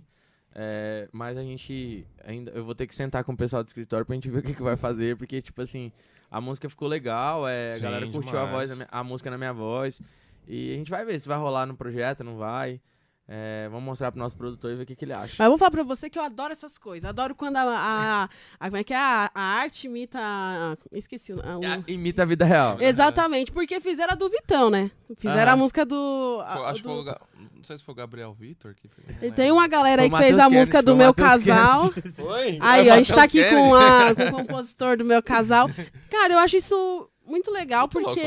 É, 0.53 1.09
mas 1.11 1.35
a 1.35 1.41
gente 1.41 2.05
ainda. 2.23 2.51
Eu 2.51 2.63
vou 2.63 2.75
ter 2.75 2.85
que 2.85 2.93
sentar 2.93 3.23
com 3.23 3.33
o 3.33 3.37
pessoal 3.37 3.63
do 3.63 3.67
escritório 3.67 4.05
pra 4.05 4.13
gente 4.13 4.29
ver 4.29 4.37
o 4.37 4.43
que, 4.43 4.53
que 4.53 4.61
vai 4.61 4.77
fazer, 4.77 5.17
porque, 5.17 5.41
tipo 5.41 5.59
assim, 5.59 5.91
a 6.33 6.41
música 6.41 6.67
ficou 6.69 6.87
legal, 6.87 7.47
é, 7.47 7.69
a 7.69 7.71
Sim, 7.73 7.83
galera 7.83 8.05
curtiu 8.07 8.37
a, 8.39 8.45
demais. 8.45 8.51
voz, 8.51 8.69
da 8.71 8.75
minha- 8.75 8.89
a 8.91 9.03
música 9.03 9.29
na 9.29 9.37
minha 9.37 9.53
voz. 9.53 10.01
E 10.47 10.73
a 10.73 10.75
gente 10.77 10.89
vai 10.89 11.05
ver 11.05 11.19
se 11.19 11.27
vai 11.27 11.37
rolar 11.37 11.65
no 11.67 11.75
projeto, 11.77 12.23
não 12.23 12.35
vai. 12.37 12.81
É, 13.25 13.69
vamos 13.69 13.85
mostrar 13.85 14.11
pro 14.11 14.19
nosso 14.19 14.35
produtor 14.35 14.71
e 14.71 14.75
ver 14.75 14.83
o 14.83 14.85
que, 14.85 14.97
que 14.97 15.05
ele 15.05 15.13
acha. 15.13 15.35
Mas 15.39 15.45
eu 15.45 15.51
vou 15.51 15.57
falar 15.57 15.71
pra 15.71 15.83
você 15.83 16.09
que 16.09 16.19
eu 16.19 16.23
adoro 16.23 16.51
essas 16.51 16.77
coisas. 16.77 17.07
Adoro 17.09 17.33
quando 17.33 17.55
a. 17.55 17.61
a, 17.63 18.23
a- 18.59 18.65
como 18.69 18.75
é 18.77 18.83
que 18.83 18.93
é? 18.93 18.97
A, 18.97 19.31
a 19.33 19.41
arte 19.41 19.87
imita. 19.87 20.19
a- 20.21 20.75
esqueci 20.91 21.31
o. 21.31 21.39
a- 21.39 21.57
o- 21.57 21.65
Ah, 21.65 21.81
Imita 21.87 22.23
a 22.23 22.25
vida 22.25 22.43
real. 22.43 22.81
Exatamente, 22.81 23.49
porque 23.49 23.79
fizeram 23.79 24.11
a 24.11 24.15
do 24.15 24.29
Vitão, 24.29 24.69
né? 24.69 24.91
Fizeram 25.15 25.43
Aham. 25.43 25.53
a 25.53 25.55
música 25.55 25.85
do. 25.85 26.41
a- 26.45 26.53
Foi- 26.57 26.65
acho 26.65 26.81
que 26.81 26.87
do- 26.89 27.03
foi 27.03 27.13
o 27.13 27.17
Não 27.55 27.63
sei 27.63 27.77
se 27.77 27.83
foi 27.85 27.93
o 27.93 27.95
Gabriel 27.95 28.33
Vitor 28.33 28.75
que 28.75 28.89
fez. 28.89 29.23
E 29.23 29.31
tem 29.31 29.51
uma 29.53 29.69
galera 29.69 30.01
aí 30.01 30.09
Foi 30.09 30.19
que 30.19 30.25
fez 30.25 30.37
a 30.37 30.43
Matheus 30.43 30.59
música 30.59 30.77
Kennedy, 30.79 30.91
do 30.91 30.95
meu 30.97 31.07
Matheus 31.07 31.29
casal. 31.45 31.93
Foi? 32.13 32.57
Aí, 32.59 32.89
ó, 32.89 32.93
a 32.93 32.97
gente 32.97 33.13
tá 33.15 33.23
aqui 33.23 33.41
com, 33.49 33.73
a, 33.73 34.15
com 34.15 34.23
o 34.23 34.31
compositor 34.43 34.97
do 34.97 35.05
meu 35.05 35.23
casal. 35.23 35.69
Cara, 36.11 36.33
eu 36.33 36.39
acho 36.39 36.57
isso 36.57 37.09
muito 37.25 37.49
legal 37.51 37.83
Muito 37.83 37.99
louco, 37.99 38.19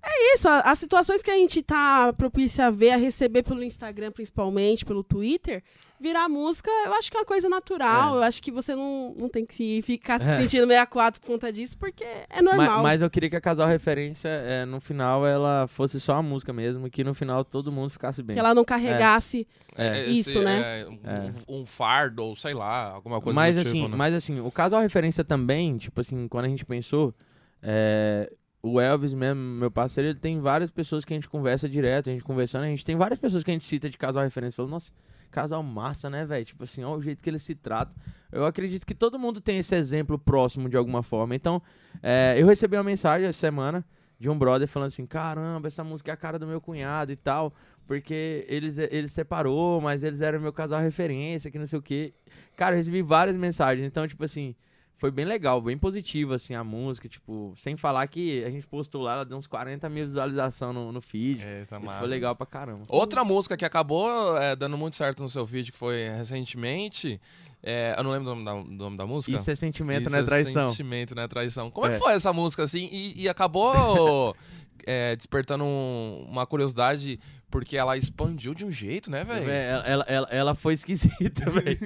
porque 0.00 0.34
Isso, 0.34 0.48
as 0.48 0.78
situações 0.78 1.22
que 1.22 1.30
a 1.30 1.34
gente 1.36 1.62
tá 1.62 2.12
propícia 2.12 2.66
a 2.66 2.70
ver, 2.70 2.90
a 2.90 2.96
receber 2.96 3.42
pelo 3.42 3.62
Instagram, 3.62 4.10
principalmente, 4.12 4.84
pelo 4.84 5.02
Twitter, 5.02 5.62
virar 6.00 6.28
música, 6.28 6.70
eu 6.86 6.94
acho 6.94 7.10
que 7.10 7.16
é 7.16 7.20
uma 7.20 7.26
coisa 7.26 7.48
natural. 7.48 8.14
É. 8.14 8.18
Eu 8.18 8.22
acho 8.22 8.40
que 8.40 8.52
você 8.52 8.74
não, 8.74 9.14
não 9.18 9.28
tem 9.28 9.44
que 9.44 9.82
ficar 9.82 10.20
se 10.20 10.28
É. 10.28 10.36
sentindo 10.38 10.66
meio 10.66 10.80
a 10.80 10.86
quatro 10.86 11.20
por 11.20 11.26
conta 11.26 11.52
disso, 11.52 11.76
porque 11.76 12.04
é 12.04 12.40
Ma- 12.40 12.54
normal. 12.54 12.82
Mas, 12.84 13.02
eu 13.02 13.10
queria 13.10 13.28
que 13.28 13.34
a 13.36 13.40
casal 13.40 13.66
referência, 13.66 14.28
é, 14.28 14.64
no 14.64 14.80
final, 14.80 15.26
ela 15.26 15.66
fosse 15.66 16.00
só 16.00 16.14
a 16.16 16.22
música 16.22 16.52
mesmo, 16.52 16.88
que 16.88 17.02
no 17.02 17.12
final 17.14 17.44
todo 17.44 17.72
mundo 17.72 17.90
ficasse 17.90 18.22
bem. 18.22 18.34
que 18.34 18.40
ela 18.40 18.54
não 18.54 18.64
carregasse. 18.64 19.46
É. 19.76 20.02
Esse 20.02 20.20
Isso, 20.30 20.42
né? 20.42 20.82
é 20.82 20.88
um, 20.88 20.98
É. 21.04 21.32
um 21.48 21.66
fardo, 21.66 22.22
ou 22.24 22.34
sei 22.36 22.54
lá, 22.54 22.92
alguma 22.92 23.20
coisa 23.20 23.34
mas 23.38 23.56
do 23.56 23.62
assim, 23.62 23.78
tipo, 23.82 23.88
né? 23.88 23.96
mas 23.96 24.14
assim, 24.14 24.40
o 24.40 24.50
casal 24.52 24.80
referência 24.80 25.24
também, 25.24 25.76
tipo 25.76 26.00
assim, 26.00 26.28
quando 26.28 26.44
a 26.44 26.48
gente 26.48 26.64
pensou, 26.64 27.12
é, 27.60 28.30
o 28.62 28.80
Elvis 28.80 29.14
mesmo, 29.14 29.40
meu 29.40 29.70
parceiro, 29.70 30.10
ele 30.10 30.18
tem 30.18 30.40
várias 30.40 30.70
pessoas 30.70 31.04
que 31.04 31.12
a 31.12 31.16
gente 31.16 31.28
conversa 31.28 31.68
direto, 31.68 32.10
a 32.10 32.12
gente 32.12 32.24
conversando, 32.24 32.64
a 32.64 32.68
gente 32.68 32.84
tem 32.84 32.96
várias 32.96 33.18
pessoas 33.18 33.44
que 33.44 33.50
a 33.50 33.54
gente 33.54 33.64
cita 33.64 33.88
de 33.88 33.96
casal 33.96 34.22
referência, 34.24 34.56
falou, 34.56 34.70
nossa, 34.70 34.90
casal 35.30 35.62
massa, 35.62 36.10
né, 36.10 36.24
velho? 36.24 36.44
Tipo 36.44 36.64
assim, 36.64 36.82
olha 36.82 36.98
o 36.98 37.02
jeito 37.02 37.22
que 37.22 37.30
eles 37.30 37.42
se 37.42 37.54
tratam. 37.54 37.94
Eu 38.32 38.44
acredito 38.44 38.84
que 38.84 38.94
todo 38.94 39.18
mundo 39.18 39.40
tem 39.40 39.58
esse 39.58 39.74
exemplo 39.74 40.18
próximo 40.18 40.68
de 40.68 40.76
alguma 40.76 41.02
forma. 41.02 41.34
Então, 41.34 41.62
é, 42.02 42.34
eu 42.36 42.46
recebi 42.46 42.76
uma 42.76 42.82
mensagem 42.82 43.28
essa 43.28 43.38
semana 43.38 43.84
de 44.18 44.28
um 44.28 44.36
brother 44.36 44.66
falando 44.66 44.88
assim, 44.88 45.06
caramba, 45.06 45.68
essa 45.68 45.84
música 45.84 46.10
é 46.10 46.14
a 46.14 46.16
cara 46.16 46.38
do 46.38 46.46
meu 46.46 46.60
cunhado 46.60 47.12
e 47.12 47.16
tal, 47.16 47.54
porque 47.86 48.44
eles, 48.48 48.76
ele 48.78 49.06
separou, 49.06 49.80
mas 49.80 50.02
eles 50.02 50.20
eram 50.20 50.40
meu 50.40 50.52
casal 50.52 50.80
referência, 50.80 51.50
que 51.50 51.58
não 51.58 51.66
sei 51.66 51.78
o 51.78 51.82
quê. 51.82 52.12
Cara, 52.56 52.74
eu 52.74 52.78
recebi 52.78 53.00
várias 53.02 53.36
mensagens, 53.36 53.86
então, 53.86 54.06
tipo 54.08 54.24
assim, 54.24 54.56
foi 54.98 55.10
bem 55.10 55.24
legal, 55.24 55.60
bem 55.62 55.78
positivo, 55.78 56.34
assim, 56.34 56.54
a 56.54 56.62
música, 56.64 57.08
tipo, 57.08 57.54
sem 57.56 57.76
falar 57.76 58.06
que 58.08 58.44
a 58.44 58.50
gente 58.50 58.66
postou 58.66 59.00
lá, 59.02 59.14
ela 59.14 59.24
deu 59.24 59.38
uns 59.38 59.46
40 59.46 59.88
mil 59.88 60.04
visualizações 60.04 60.74
no, 60.74 60.92
no 60.92 61.00
feed. 61.00 61.40
É, 61.40 61.64
tá 61.64 61.76
Isso 61.78 61.86
massa. 61.86 61.98
foi 62.00 62.08
legal 62.08 62.34
pra 62.36 62.44
caramba. 62.44 62.84
Outra 62.88 63.24
música 63.24 63.56
que 63.56 63.64
acabou 63.64 64.36
é, 64.36 64.54
dando 64.56 64.76
muito 64.76 64.96
certo 64.96 65.22
no 65.22 65.28
seu 65.28 65.46
vídeo, 65.46 65.72
que 65.72 65.78
foi 65.78 66.08
recentemente. 66.08 67.20
é, 67.62 67.94
eu 67.96 68.02
não 68.04 68.10
lembro 68.10 68.32
o 68.32 68.34
nome 68.34 68.44
da, 68.44 68.52
do 68.60 68.84
nome 68.84 68.96
da 68.96 69.06
música. 69.06 69.36
Isso 69.36 69.50
é 69.50 69.54
sentimento, 69.54 70.02
Isso 70.02 70.10
não 70.10 70.18
é 70.18 70.22
é 70.22 70.24
traição. 70.24 70.68
Sentimento, 70.68 71.14
não 71.14 71.22
é 71.22 71.28
traição. 71.28 71.70
Como 71.70 71.86
é, 71.86 71.90
É. 71.90 71.92
que 71.94 71.98
foi 71.98 72.12
essa 72.14 72.32
música, 72.32 72.64
assim? 72.64 72.88
E, 72.90 73.22
e 73.22 73.28
acabou 73.28 74.36
é, 74.86 75.14
despertando 75.16 75.64
um- 75.64 76.26
uma 76.28 76.46
curiosidade, 76.46 77.18
porque 77.50 77.76
ela 77.76 77.96
expandiu 77.96 78.54
de 78.54 78.64
um 78.64 78.70
jeito, 78.70 79.10
né, 79.10 79.24
velho? 79.24 79.50
Ela, 79.50 80.04
ela, 80.06 80.28
ela, 80.30 80.54
foi 80.54 80.72
esquisita, 80.74 81.50
velho. 81.50 81.78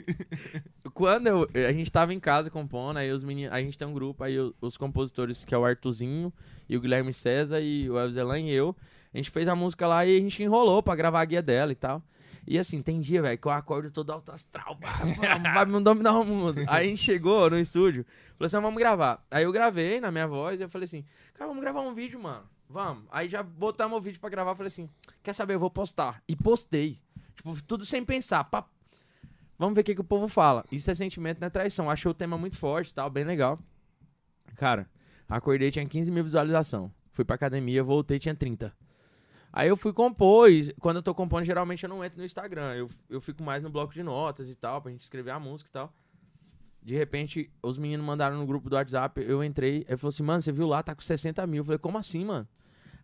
Quando 0.95 1.27
eu, 1.27 1.49
a 1.69 1.73
gente 1.73 1.91
tava 1.91 2.13
em 2.13 2.21
casa 2.21 2.51
compondo, 2.51 2.99
aí 2.99 3.11
os 3.11 3.25
meninos. 3.25 3.53
A 3.53 3.61
gente 3.61 3.79
tem 3.79 3.87
um 3.89 3.95
grupo, 3.95 4.23
aí 4.25 4.39
o- 4.39 4.55
os 4.61 4.77
compositores, 4.77 5.45
que 5.45 5.55
é 5.55 5.59
o 5.59 5.65
Artuzinho, 5.65 6.33
e 6.69 6.77
o 6.77 6.81
Guilherme 6.81 7.13
César, 7.15 7.61
e 7.61 7.89
o 7.89 7.99
Elvis 7.99 8.17
Elan 8.17 8.41
e 8.41 8.51
eu. 8.53 8.77
A 9.13 9.17
gente 9.17 9.31
fez 9.31 9.47
a 9.49 9.55
música 9.57 9.87
lá 9.87 10.05
e 10.07 10.17
a 10.17 10.21
gente 10.21 10.43
enrolou 10.43 10.83
pra 10.83 10.95
gravar 10.95 11.21
a 11.21 11.25
guia 11.25 11.43
dela 11.43 11.73
e 11.73 11.75
tal. 11.75 12.03
E 12.47 12.59
assim, 12.59 12.83
tem 12.83 13.01
dia, 13.01 13.23
velho, 13.23 13.39
que 13.39 13.47
eu 13.47 13.53
acordo 13.53 13.91
todo 13.91 14.11
alto 14.11 14.33
astral. 14.33 14.77
Vai 15.55 15.65
me 15.65 15.81
dominar 15.81 16.19
o 16.19 16.25
mundo. 16.25 16.59
Aí 16.67 16.87
a 16.87 16.89
gente 16.89 17.01
chegou 17.01 17.49
no 17.49 17.59
estúdio, 17.59 18.05
falou 18.37 18.47
assim: 18.47 18.57
"Ah, 18.57 18.61
vamos 18.61 18.79
gravar. 18.81 19.25
Aí 19.31 19.45
eu 19.45 19.53
gravei 19.53 20.01
na 20.01 20.11
minha 20.11 20.27
voz 20.27 20.59
e 20.59 20.65
eu 20.65 20.69
falei 20.69 20.85
assim: 20.85 21.05
cara, 21.35 21.47
vamos 21.49 21.63
gravar 21.63 21.83
um 21.83 21.95
vídeo, 21.95 22.19
mano. 22.21 22.43
Vamos. 22.73 23.05
Aí 23.11 23.29
já 23.29 23.43
botamos 23.43 23.99
o 23.99 24.01
vídeo 24.01 24.19
pra 24.19 24.31
gravar. 24.31 24.55
Falei 24.55 24.69
assim: 24.69 24.89
quer 25.23 25.35
saber? 25.35 25.55
Eu 25.55 25.61
vou 25.61 25.71
postar. 25.71 26.23
E 26.27 26.35
postei. 26.35 26.99
Tipo, 27.37 27.63
tudo 27.65 27.85
sem 27.85 28.03
pensar. 28.03 28.45
pá. 28.45 28.67
Vamos 29.59 29.75
ver 29.75 29.83
o 29.83 29.85
que, 29.85 29.95
que 29.95 30.01
o 30.01 30.05
povo 30.05 30.27
fala. 30.27 30.65
Isso 30.73 30.91
é 30.91 30.95
sentimento, 30.95 31.39
não 31.39 31.47
é 31.47 31.51
traição. 31.51 31.91
Achei 31.91 32.11
o 32.11 32.15
tema 32.15 32.37
muito 32.39 32.57
forte 32.57 32.95
tal, 32.95 33.11
bem 33.11 33.25
legal. 33.25 33.59
Cara, 34.57 34.89
acordei, 35.29 35.71
tinha 35.71 35.87
15 35.87 36.11
mil 36.11 36.25
visualização. 36.25 36.93
Fui 37.13 37.25
pra 37.25 37.37
academia, 37.37 37.85
voltei, 37.85 38.19
tinha 38.19 38.35
30. 38.35 38.75
Aí 39.53 39.69
eu 39.69 39.77
fui 39.77 39.93
compor, 39.93 40.51
e 40.51 40.73
quando 40.81 40.97
eu 40.97 41.03
tô 41.03 41.15
compondo, 41.15 41.45
geralmente 41.45 41.85
eu 41.85 41.89
não 41.89 42.03
entro 42.03 42.19
no 42.19 42.25
Instagram. 42.25 42.75
Eu, 42.75 42.89
eu 43.09 43.21
fico 43.21 43.43
mais 43.43 43.63
no 43.63 43.69
bloco 43.69 43.93
de 43.93 44.03
notas 44.03 44.49
e 44.49 44.55
tal, 44.55 44.81
pra 44.81 44.91
gente 44.91 45.03
escrever 45.03 45.31
a 45.31 45.39
música 45.39 45.69
e 45.69 45.73
tal. 45.73 45.93
De 46.83 46.97
repente, 46.97 47.53
os 47.63 47.79
meninos 47.79 48.05
mandaram 48.05 48.39
no 48.39 48.47
grupo 48.47 48.69
do 48.69 48.75
WhatsApp, 48.75 49.23
eu 49.23 49.45
entrei, 49.45 49.87
aí 49.89 49.97
falou 49.97 50.09
assim, 50.09 50.23
mano, 50.23 50.43
você 50.43 50.51
viu 50.51 50.67
lá, 50.67 50.83
tá 50.83 50.95
com 50.95 51.03
60 51.03 51.47
mil. 51.47 51.61
Eu 51.61 51.65
falei, 51.65 51.79
como 51.79 51.99
assim, 51.99 52.25
mano? 52.25 52.49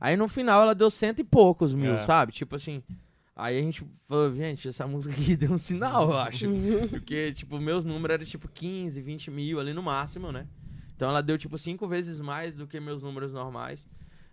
Aí 0.01 0.17
no 0.17 0.29
final 0.29 0.63
ela 0.63 0.75
deu 0.75 0.91
cento 0.91 1.21
e 1.21 1.25
poucos 1.25 1.73
mil, 1.73 1.95
É. 1.95 2.01
sabe? 2.03 2.33
Tipo 2.33 2.57
assim. 2.57 2.83
Aí 3.35 3.57
a 3.57 3.63
gente 3.63 3.85
falou, 4.09 4.35
gente, 4.35 4.69
essa 4.69 4.87
música 4.87 5.15
aqui 5.15 5.37
deu 5.37 5.53
um 5.53 5.59
sinal, 5.59 6.11
eu 6.11 6.17
acho. 6.17 6.47
Porque, 6.91 7.33
tipo, 7.33 7.61
meus 7.61 7.85
números 7.85 8.15
eram 8.15 8.25
tipo 8.25 8.49
15, 8.49 9.01
20 9.01 9.31
mil 9.31 9.61
ali 9.61 9.73
no 9.73 9.83
máximo, 9.83 10.33
né? 10.33 10.47
Então 10.97 11.09
ela 11.09 11.23
deu 11.23 11.39
tipo 11.39 11.57
cinco 11.57 11.87
vezes 11.87 12.19
mais 12.19 12.55
do 12.57 12.67
que 12.67 12.81
meus 12.81 13.03
números 13.05 13.33
normais. 13.33 13.87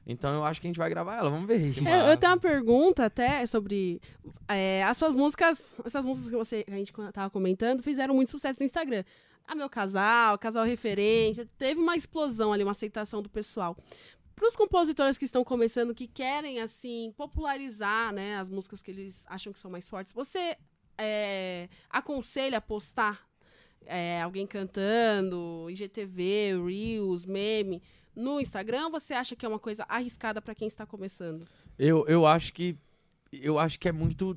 Então 0.07 0.34
eu 0.36 0.43
acho 0.43 0.59
que 0.61 0.68
a 0.68 0.70
gente 0.70 0.78
vai 0.78 0.89
gravar 0.89 1.18
ela, 1.18 1.30
vamos 1.30 1.47
ver. 1.47 1.59
É, 1.88 2.11
eu 2.11 2.18
tenho 2.18 2.32
uma 2.34 2.39
pergunta 2.39 3.05
até 3.05 3.45
sobre 3.45 4.01
é, 4.47 4.84
as 4.84 4.97
suas 4.97 5.13
músicas, 5.13 5.76
essas 5.84 6.03
músicas 6.05 6.30
que 6.30 6.36
você, 6.36 6.63
que 6.63 6.72
a 6.72 6.76
gente 6.78 6.91
tava 7.13 7.30
comentando, 7.30 7.84
fizeram 7.84 8.13
muito 8.16 8.32
sucesso 8.32 8.57
no 8.59 8.66
Instagram. 8.66 9.03
A 9.47 9.53
Meu 9.53 9.70
Casal, 9.70 10.38
Casal 10.39 10.66
Referência, 10.66 11.47
teve 11.59 11.80
uma 11.80 11.95
explosão 11.95 12.51
ali, 12.51 12.63
uma 12.63 12.72
aceitação 12.72 13.22
do 13.22 13.30
pessoal. 13.30 13.78
Para 14.36 14.47
os 14.47 14.55
compositores 14.55 15.17
que 15.17 15.25
estão 15.25 15.43
começando, 15.43 15.95
que 15.95 16.07
querem, 16.07 16.59
assim, 16.59 17.13
popularizar, 17.15 18.11
né, 18.13 18.38
as 18.38 18.49
músicas 18.49 18.81
que 18.81 18.91
eles 18.91 19.23
acham 19.27 19.53
que 19.53 19.59
são 19.59 19.71
mais 19.71 19.88
fortes, 19.88 20.11
você 20.11 20.57
é, 20.97 21.69
aconselha 21.89 22.59
postar 22.59 23.25
é, 23.86 24.21
alguém 24.21 24.45
cantando, 24.45 25.67
IGTV, 25.69 26.53
Reels, 26.65 27.25
meme, 27.25 27.81
no 28.15 28.39
Instagram, 28.39 28.89
você 28.89 29.13
acha 29.13 29.36
que 29.36 29.45
é 29.45 29.49
uma 29.49 29.59
coisa 29.59 29.86
arriscada 29.88 30.41
para 30.41 30.55
quem 30.55 30.67
está 30.67 30.86
começando? 30.86 31.47
Eu, 31.77 32.05
eu 32.07 32.25
acho 32.25 32.53
que. 32.53 32.77
Eu 33.31 33.59
acho 33.59 33.77
que 33.77 33.89
é 33.89 33.91
muito 33.91 34.33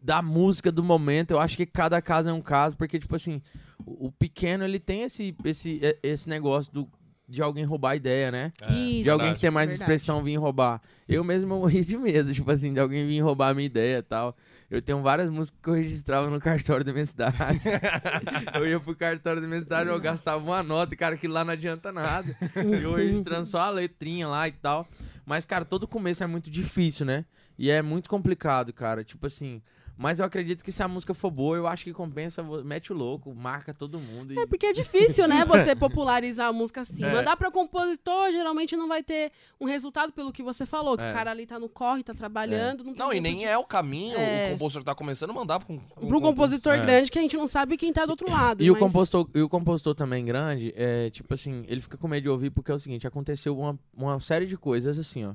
da 0.00 0.22
música 0.22 0.70
do 0.70 0.84
momento. 0.84 1.32
Eu 1.32 1.40
acho 1.40 1.56
que 1.56 1.66
cada 1.66 2.00
caso 2.00 2.28
é 2.28 2.32
um 2.32 2.40
caso, 2.40 2.76
porque, 2.76 2.98
tipo 2.98 3.16
assim, 3.16 3.42
o, 3.84 4.06
o 4.06 4.12
pequeno 4.12 4.62
ele 4.62 4.78
tem 4.78 5.02
esse, 5.02 5.34
esse, 5.44 5.80
e- 5.82 5.98
esse 6.02 6.28
negócio 6.28 6.72
do, 6.72 6.88
de 7.30 7.40
alguém 7.40 7.64
roubar 7.64 7.90
a 7.90 7.96
ideia, 7.96 8.30
né? 8.30 8.52
É, 8.62 8.72
Isso. 8.74 9.04
De 9.04 9.10
alguém 9.10 9.32
que 9.32 9.40
tem 9.40 9.50
mais 9.50 9.68
Verdade. 9.70 9.84
expressão 9.84 10.22
vir 10.22 10.36
roubar. 10.36 10.82
Eu 11.08 11.22
mesmo 11.22 11.56
morri 11.56 11.84
de 11.84 11.96
medo, 11.96 12.34
tipo 12.34 12.50
assim, 12.50 12.74
de 12.74 12.80
alguém 12.80 13.06
vir 13.06 13.20
roubar 13.20 13.50
a 13.50 13.54
minha 13.54 13.66
ideia 13.66 13.98
e 13.98 14.02
tal. 14.02 14.36
Eu 14.68 14.82
tenho 14.82 15.00
várias 15.00 15.30
músicas 15.30 15.60
que 15.62 15.68
eu 15.70 15.74
registrava 15.74 16.28
no 16.28 16.38
cartório 16.42 16.84
da 16.84 16.92
minha 16.92 17.06
cidade. 17.06 17.36
eu 18.54 18.66
ia 18.66 18.80
pro 18.80 18.94
cartório 18.96 19.40
da 19.40 19.46
minha 19.46 19.60
cidade, 19.60 19.88
eu 19.88 20.00
gastava 20.00 20.42
uma 20.42 20.62
nota 20.62 20.92
e, 20.92 20.96
cara, 20.96 21.14
aquilo 21.14 21.34
lá 21.34 21.44
não 21.44 21.52
adianta 21.52 21.92
nada. 21.92 22.34
eu 22.82 22.94
registrando 22.94 23.46
só 23.46 23.60
a 23.60 23.70
letrinha 23.70 24.26
lá 24.26 24.48
e 24.48 24.52
tal. 24.52 24.86
Mas, 25.24 25.44
cara, 25.44 25.64
todo 25.64 25.86
começo 25.86 26.24
é 26.24 26.26
muito 26.26 26.50
difícil, 26.50 27.06
né? 27.06 27.24
E 27.56 27.70
é 27.70 27.80
muito 27.80 28.10
complicado, 28.10 28.72
cara. 28.72 29.04
Tipo 29.04 29.26
assim. 29.28 29.62
Mas 30.02 30.18
eu 30.18 30.24
acredito 30.24 30.64
que 30.64 30.72
se 30.72 30.82
a 30.82 30.88
música 30.88 31.12
for 31.12 31.30
boa, 31.30 31.58
eu 31.58 31.66
acho 31.66 31.84
que 31.84 31.92
compensa, 31.92 32.42
mete 32.64 32.90
o 32.90 32.96
louco, 32.96 33.34
marca 33.34 33.74
todo 33.74 34.00
mundo. 34.00 34.32
E... 34.32 34.38
É 34.38 34.46
porque 34.46 34.64
é 34.64 34.72
difícil, 34.72 35.28
né, 35.28 35.44
você 35.44 35.76
popularizar 35.76 36.48
a 36.48 36.52
música 36.54 36.80
assim. 36.80 37.04
É. 37.04 37.12
Mandar 37.12 37.36
pra 37.36 37.50
compositor 37.50 38.30
geralmente 38.32 38.74
não 38.78 38.88
vai 38.88 39.02
ter 39.02 39.30
um 39.60 39.66
resultado 39.66 40.10
pelo 40.10 40.32
que 40.32 40.42
você 40.42 40.64
falou, 40.64 40.96
que 40.96 41.02
É. 41.02 41.10
o 41.10 41.12
cara 41.12 41.30
ali 41.32 41.44
tá 41.46 41.58
no 41.58 41.68
corre, 41.68 42.02
tá 42.02 42.14
trabalhando. 42.14 42.82
Não, 42.82 42.94
tem 42.94 42.98
Não, 42.98 43.12
e 43.12 43.20
nem 43.20 43.36
de- 43.36 43.44
é 43.44 43.58
o 43.58 43.64
caminho, 43.64 44.16
É. 44.18 44.46
o 44.48 44.52
compositor 44.52 44.84
tá 44.84 44.94
começando 44.94 45.30
a 45.30 45.34
mandar 45.34 45.60
pra 45.60 45.70
um, 45.74 45.78
Pro 45.78 46.18
compositor 46.22 46.72
É. 46.72 46.78
grande 46.80 47.10
que 47.10 47.18
a 47.18 47.22
gente 47.22 47.36
não 47.36 47.46
sabe 47.46 47.76
quem 47.76 47.92
tá 47.92 48.06
do 48.06 48.12
outro 48.12 48.30
lado. 48.30 48.62
E 48.62 48.70
o, 48.70 48.72
mas- 48.72 48.80
compositor, 48.80 49.28
e 49.34 49.42
o 49.42 49.50
compositor 49.50 49.94
também 49.94 50.24
grande, 50.24 50.72
é 50.76 51.10
tipo 51.10 51.34
assim, 51.34 51.62
ele 51.68 51.82
fica 51.82 51.98
com 51.98 52.08
medo 52.08 52.22
de 52.22 52.28
ouvir 52.30 52.48
porque 52.48 52.72
é 52.72 52.74
o 52.74 52.78
seguinte, 52.78 53.06
aconteceu 53.06 53.54
uma, 53.58 53.78
uma 53.94 54.18
série 54.18 54.46
de 54.46 54.56
coisas 54.56 54.98
assim, 54.98 55.26
ó. 55.26 55.34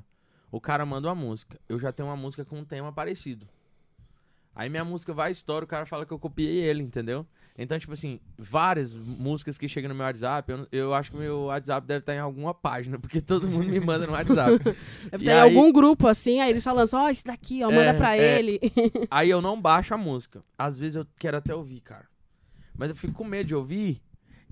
O 0.51 0.59
cara 0.59 0.83
manda 0.87 1.07
uma 1.07 1.13
música, 1.13 1.59
eu 1.69 1.77
já 1.77 1.91
tenho 1.91 2.09
uma 2.09 2.15
música 2.17 2.43
com 2.43 2.57
um 2.57 2.65
tema 2.65 2.91
parecido. 2.91 3.47
Aí 4.55 4.69
minha 4.69 4.85
música 4.85 5.13
vai 5.13 5.31
estoura, 5.31 5.65
o 5.65 5.67
cara 5.67 5.85
fala 5.85 6.05
que 6.05 6.13
eu 6.13 6.17
copiei 6.19 6.57
ele, 6.63 6.81
entendeu? 6.81 7.25
Então, 7.57 7.77
tipo 7.79 7.93
assim, 7.93 8.19
várias 8.37 8.93
músicas 8.93 9.57
que 9.57 9.67
chegam 9.67 9.89
no 9.89 9.95
meu 9.95 10.05
WhatsApp, 10.05 10.51
eu, 10.51 10.67
eu 10.71 10.93
acho 10.93 11.11
que 11.11 11.17
meu 11.17 11.43
WhatsApp 11.45 11.85
deve 11.87 11.99
estar 11.99 12.13
em 12.15 12.19
alguma 12.19 12.53
página, 12.53 12.97
porque 12.99 13.21
todo 13.21 13.47
mundo 13.47 13.67
me 13.69 13.79
manda 13.79 14.05
no 14.07 14.13
WhatsApp. 14.13 14.59
Deve 15.11 15.23
E 15.23 15.25
ter 15.25 15.31
aí- 15.31 15.39
algum 15.55 15.71
grupo 15.71 16.07
assim, 16.07 16.39
aí 16.41 16.49
eles 16.49 16.63
falam 16.63 16.83
assim, 16.83 16.95
ó, 16.95 17.09
esse 17.09 17.23
daqui, 17.23 17.63
ó, 17.63 17.67
manda 17.69 17.91
É, 17.91 17.93
pra 17.93 18.15
é. 18.17 18.39
ele. 18.39 18.59
Aí 19.11 19.29
eu 19.29 19.41
não 19.41 19.59
baixo 19.61 19.93
a 19.93 19.97
música. 19.97 20.43
Às 20.57 20.77
vezes 20.77 20.95
eu 20.95 21.05
quero 21.17 21.37
até 21.37 21.53
ouvir, 21.55 21.79
cara. 21.81 22.05
Mas 22.77 22.89
eu 22.89 22.95
fico 22.95 23.13
com 23.13 23.23
medo 23.23 23.47
de 23.47 23.55
ouvir. 23.55 24.01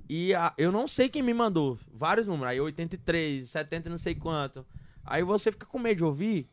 E 0.09 0.33
a- 0.33 0.53
eu 0.57 0.71
não 0.71 0.87
sei 0.87 1.09
quem 1.09 1.21
me 1.21 1.33
mandou. 1.33 1.77
Vários 1.93 2.27
números. 2.27 2.51
Aí 2.51 2.59
83, 2.61 3.49
70 3.49 3.89
não 3.89 3.97
sei 3.97 4.15
quanto. 4.15 4.65
Aí 5.05 5.23
você 5.23 5.51
fica 5.51 5.65
com 5.65 5.77
medo 5.79 5.97
de 5.97 6.03
ouvir. 6.05 6.47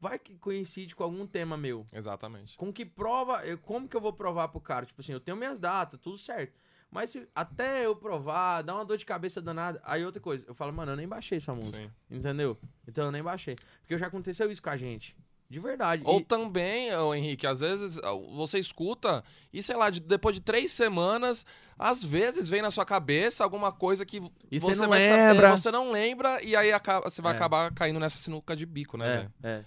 Vai 0.00 0.18
que 0.18 0.34
coincide 0.38 0.96
com 0.96 1.04
algum 1.04 1.26
tema 1.26 1.56
meu. 1.58 1.84
Exatamente. 1.92 2.56
Com 2.56 2.72
que 2.72 2.84
prova. 2.86 3.44
eu- 3.46 3.58
como 3.58 3.86
que 3.86 3.94
eu 3.96 4.00
vou 4.00 4.12
provar 4.14 4.48
pro 4.48 4.60
cara? 4.60 4.86
Tipo 4.86 5.00
assim, 5.02 5.12
eu 5.12 5.20
tenho 5.20 5.36
minhas 5.36 5.58
datas, 5.60 6.00
tudo 6.00 6.16
certo. 6.16 6.54
Mas 6.90 7.10
se 7.10 7.28
até 7.34 7.84
eu 7.86 7.94
provar, 7.94 8.62
dá 8.62 8.74
uma 8.74 8.84
dor 8.84 8.96
de 8.96 9.04
cabeça 9.04 9.40
danada. 9.40 9.80
Aí 9.84 10.04
outra 10.04 10.20
coisa, 10.20 10.44
eu 10.48 10.54
falo, 10.54 10.72
mano, 10.72 10.92
eu 10.92 10.96
nem 10.96 11.06
baixei 11.06 11.38
sua 11.38 11.54
música. 11.54 11.78
Sim. 11.78 11.90
Entendeu? 12.10 12.58
Então 12.88 13.04
eu 13.04 13.12
nem 13.12 13.22
baixei. 13.22 13.54
Porque 13.82 13.96
já 13.98 14.06
aconteceu 14.06 14.50
isso 14.50 14.62
com 14.62 14.70
a 14.70 14.76
gente. 14.76 15.14
De 15.48 15.58
verdade. 15.60 16.02
Ou 16.06 16.20
E- 16.20 16.24
também, 16.24 16.94
ô, 16.96 17.12
Henrique, 17.14 17.46
às 17.46 17.60
vezes 17.60 17.98
ah, 17.98 18.12
você 18.34 18.58
escuta 18.58 19.22
e, 19.52 19.62
sei 19.62 19.76
lá, 19.76 19.90
de- 19.90 20.00
depois 20.00 20.34
de 20.34 20.40
três 20.40 20.70
semanas, 20.70 21.44
às 21.78 22.02
vezes 22.04 22.48
vem 22.48 22.62
na 22.62 22.70
sua 22.70 22.84
cabeça 22.84 23.42
alguma 23.44 23.70
coisa 23.72 24.06
que 24.06 24.20
E 24.50 24.58
você 24.60 24.80
não 24.80 24.88
vai 24.88 25.00
saber- 25.00 25.32
lembra. 25.32 25.56
você 25.56 25.70
não 25.70 25.90
lembra 25.92 26.42
e 26.42 26.54
aí 26.56 26.72
acaba- 26.72 27.08
você 27.08 27.20
vai 27.20 27.32
É. 27.32 27.36
acabar 27.36 27.72
caindo 27.74 27.98
nessa 28.00 28.16
sinuca 28.18 28.54
de 28.56 28.64
bico, 28.64 28.96
né? 28.96 29.28
é, 29.42 29.48
é. 29.48 29.64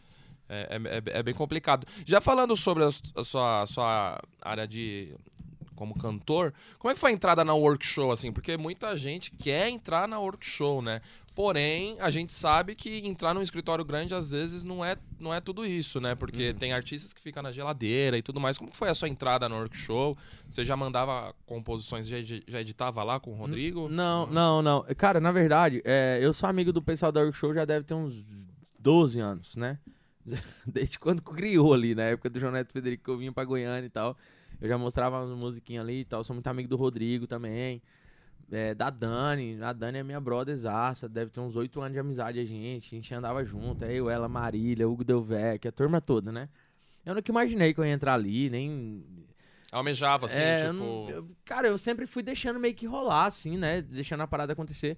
É, 0.49 0.77
é, 0.77 0.97
é- 1.15 1.19
é 1.19 1.23
bem 1.23 1.33
complicado. 1.33 1.87
Já 2.05 2.19
falando 2.21 2.55
sobre 2.55 2.83
a, 2.83 3.23
sua, 3.23 3.61
a 3.61 3.65
sua 3.65 4.21
área 4.41 4.67
de 4.67 5.13
como 5.75 5.97
cantor, 5.97 6.53
como 6.77 6.91
é 6.91 6.93
que 6.93 6.99
foi 6.99 7.09
a 7.11 7.13
entrada 7.13 7.43
na 7.43 7.53
workshop, 7.53 8.11
assim? 8.11 8.31
Porque 8.31 8.55
muita 8.57 8.95
gente 8.95 9.31
quer 9.31 9.69
entrar 9.69 10.07
na 10.07 10.19
workshop, 10.19 10.83
né? 10.85 11.01
Porém, 11.33 11.97
a 11.99 12.11
gente 12.11 12.31
sabe 12.31 12.75
que 12.75 12.99
entrar 13.07 13.33
num 13.33 13.41
escritório 13.41 13.83
grande, 13.83 14.13
às 14.13 14.29
vezes, 14.31 14.63
não 14.63 14.85
é, 14.85 14.95
não 15.19 15.33
é 15.33 15.41
tudo 15.41 15.65
isso, 15.65 15.99
né? 15.99 16.13
Porque 16.13 16.49
Uhum. 16.49 16.53
tem 16.53 16.73
artistas 16.73 17.11
que 17.11 17.19
ficam 17.19 17.41
na 17.41 17.51
geladeira 17.51 18.15
e 18.15 18.21
tudo 18.21 18.39
mais. 18.39 18.55
Como 18.55 18.69
foi 18.71 18.87
a 18.87 18.93
sua 18.93 19.09
entrada 19.09 19.49
no 19.49 19.55
workshop? 19.55 20.21
Você 20.47 20.63
já 20.63 20.77
mandava 20.77 21.33
composições, 21.47 22.07
já, 22.07 22.17
já 22.47 22.61
editava 22.61 23.01
lá 23.03 23.19
com 23.19 23.31
o 23.31 23.35
Rodrigo? 23.35 23.89
Não, 23.89 24.27
não, 24.27 24.61
não. 24.61 24.85
Cara, 24.95 25.19
na 25.19 25.31
verdade, 25.31 25.81
é, 25.83 26.19
eu 26.21 26.31
sou 26.33 26.47
amigo 26.47 26.71
do 26.71 26.83
pessoal 26.83 27.11
da 27.11 27.21
Workshop 27.21 27.55
já 27.55 27.65
deve 27.65 27.83
ter 27.83 27.95
uns 27.95 28.23
12 28.77 29.19
anos, 29.19 29.55
né? 29.55 29.79
Desde 30.65 30.97
quando 30.99 31.21
criou 31.21 31.73
ali, 31.73 31.93
na 31.95 32.03
época 32.03 32.29
do 32.29 32.39
João 32.39 32.51
Neto 32.51 32.71
Federico, 32.73 33.03
que 33.03 33.09
eu 33.09 33.17
vinha 33.17 33.31
pra 33.31 33.43
Goiânia 33.43 33.85
e 33.85 33.89
tal. 33.89 34.17
Eu 34.61 34.67
já 34.67 34.77
mostrava 34.77 35.23
umas 35.23 35.43
musiquinhas 35.43 35.83
ali 35.83 36.01
e 36.01 36.05
tal. 36.05 36.23
Sou 36.23 36.33
muito 36.33 36.47
amigo 36.47 36.69
do 36.69 36.75
Rodrigo 36.75 37.27
também. 37.27 37.81
É, 38.51 38.73
da 38.73 38.89
Dani. 38.89 39.61
A 39.61 39.73
Dani 39.73 39.99
é 39.99 40.03
minha 40.03 40.21
brotherzaça. 40.21 41.09
Deve 41.09 41.31
ter 41.31 41.39
uns 41.39 41.55
8 41.55 41.81
anos 41.81 41.93
de 41.93 41.99
amizade 41.99 42.39
a 42.39 42.45
gente. 42.45 42.95
A 42.95 42.95
gente 42.95 43.13
andava 43.13 43.43
junto. 43.43 43.83
Aí 43.83 43.97
eu, 43.97 44.09
ela, 44.09 44.29
Marília, 44.29 44.87
Hugo 44.87 45.03
Delvec, 45.03 45.67
a 45.67 45.71
turma 45.71 45.99
toda, 45.99 46.31
né? 46.31 46.47
Eu 47.05 47.15
nunca 47.15 47.29
imaginei 47.29 47.73
que 47.73 47.79
eu 47.79 47.85
ia 47.85 47.91
entrar 47.91 48.13
ali, 48.13 48.49
nem 48.49 49.03
Almejava, 49.73 50.27
assim, 50.27 50.39
é, 50.39 50.67
eu 50.67 50.71
tipo... 50.71 50.83
não- 50.83 51.09
eu- 51.09 51.35
cara, 51.43 51.67
eu 51.67 51.77
sempre 51.79 52.05
fui 52.05 52.21
deixando 52.21 52.59
meio 52.59 52.75
que 52.75 52.85
rolar, 52.85 53.25
assim, 53.25 53.57
né? 53.57 53.81
Deixando 53.81 54.21
a 54.21 54.27
parada 54.27 54.53
acontecer. 54.53 54.97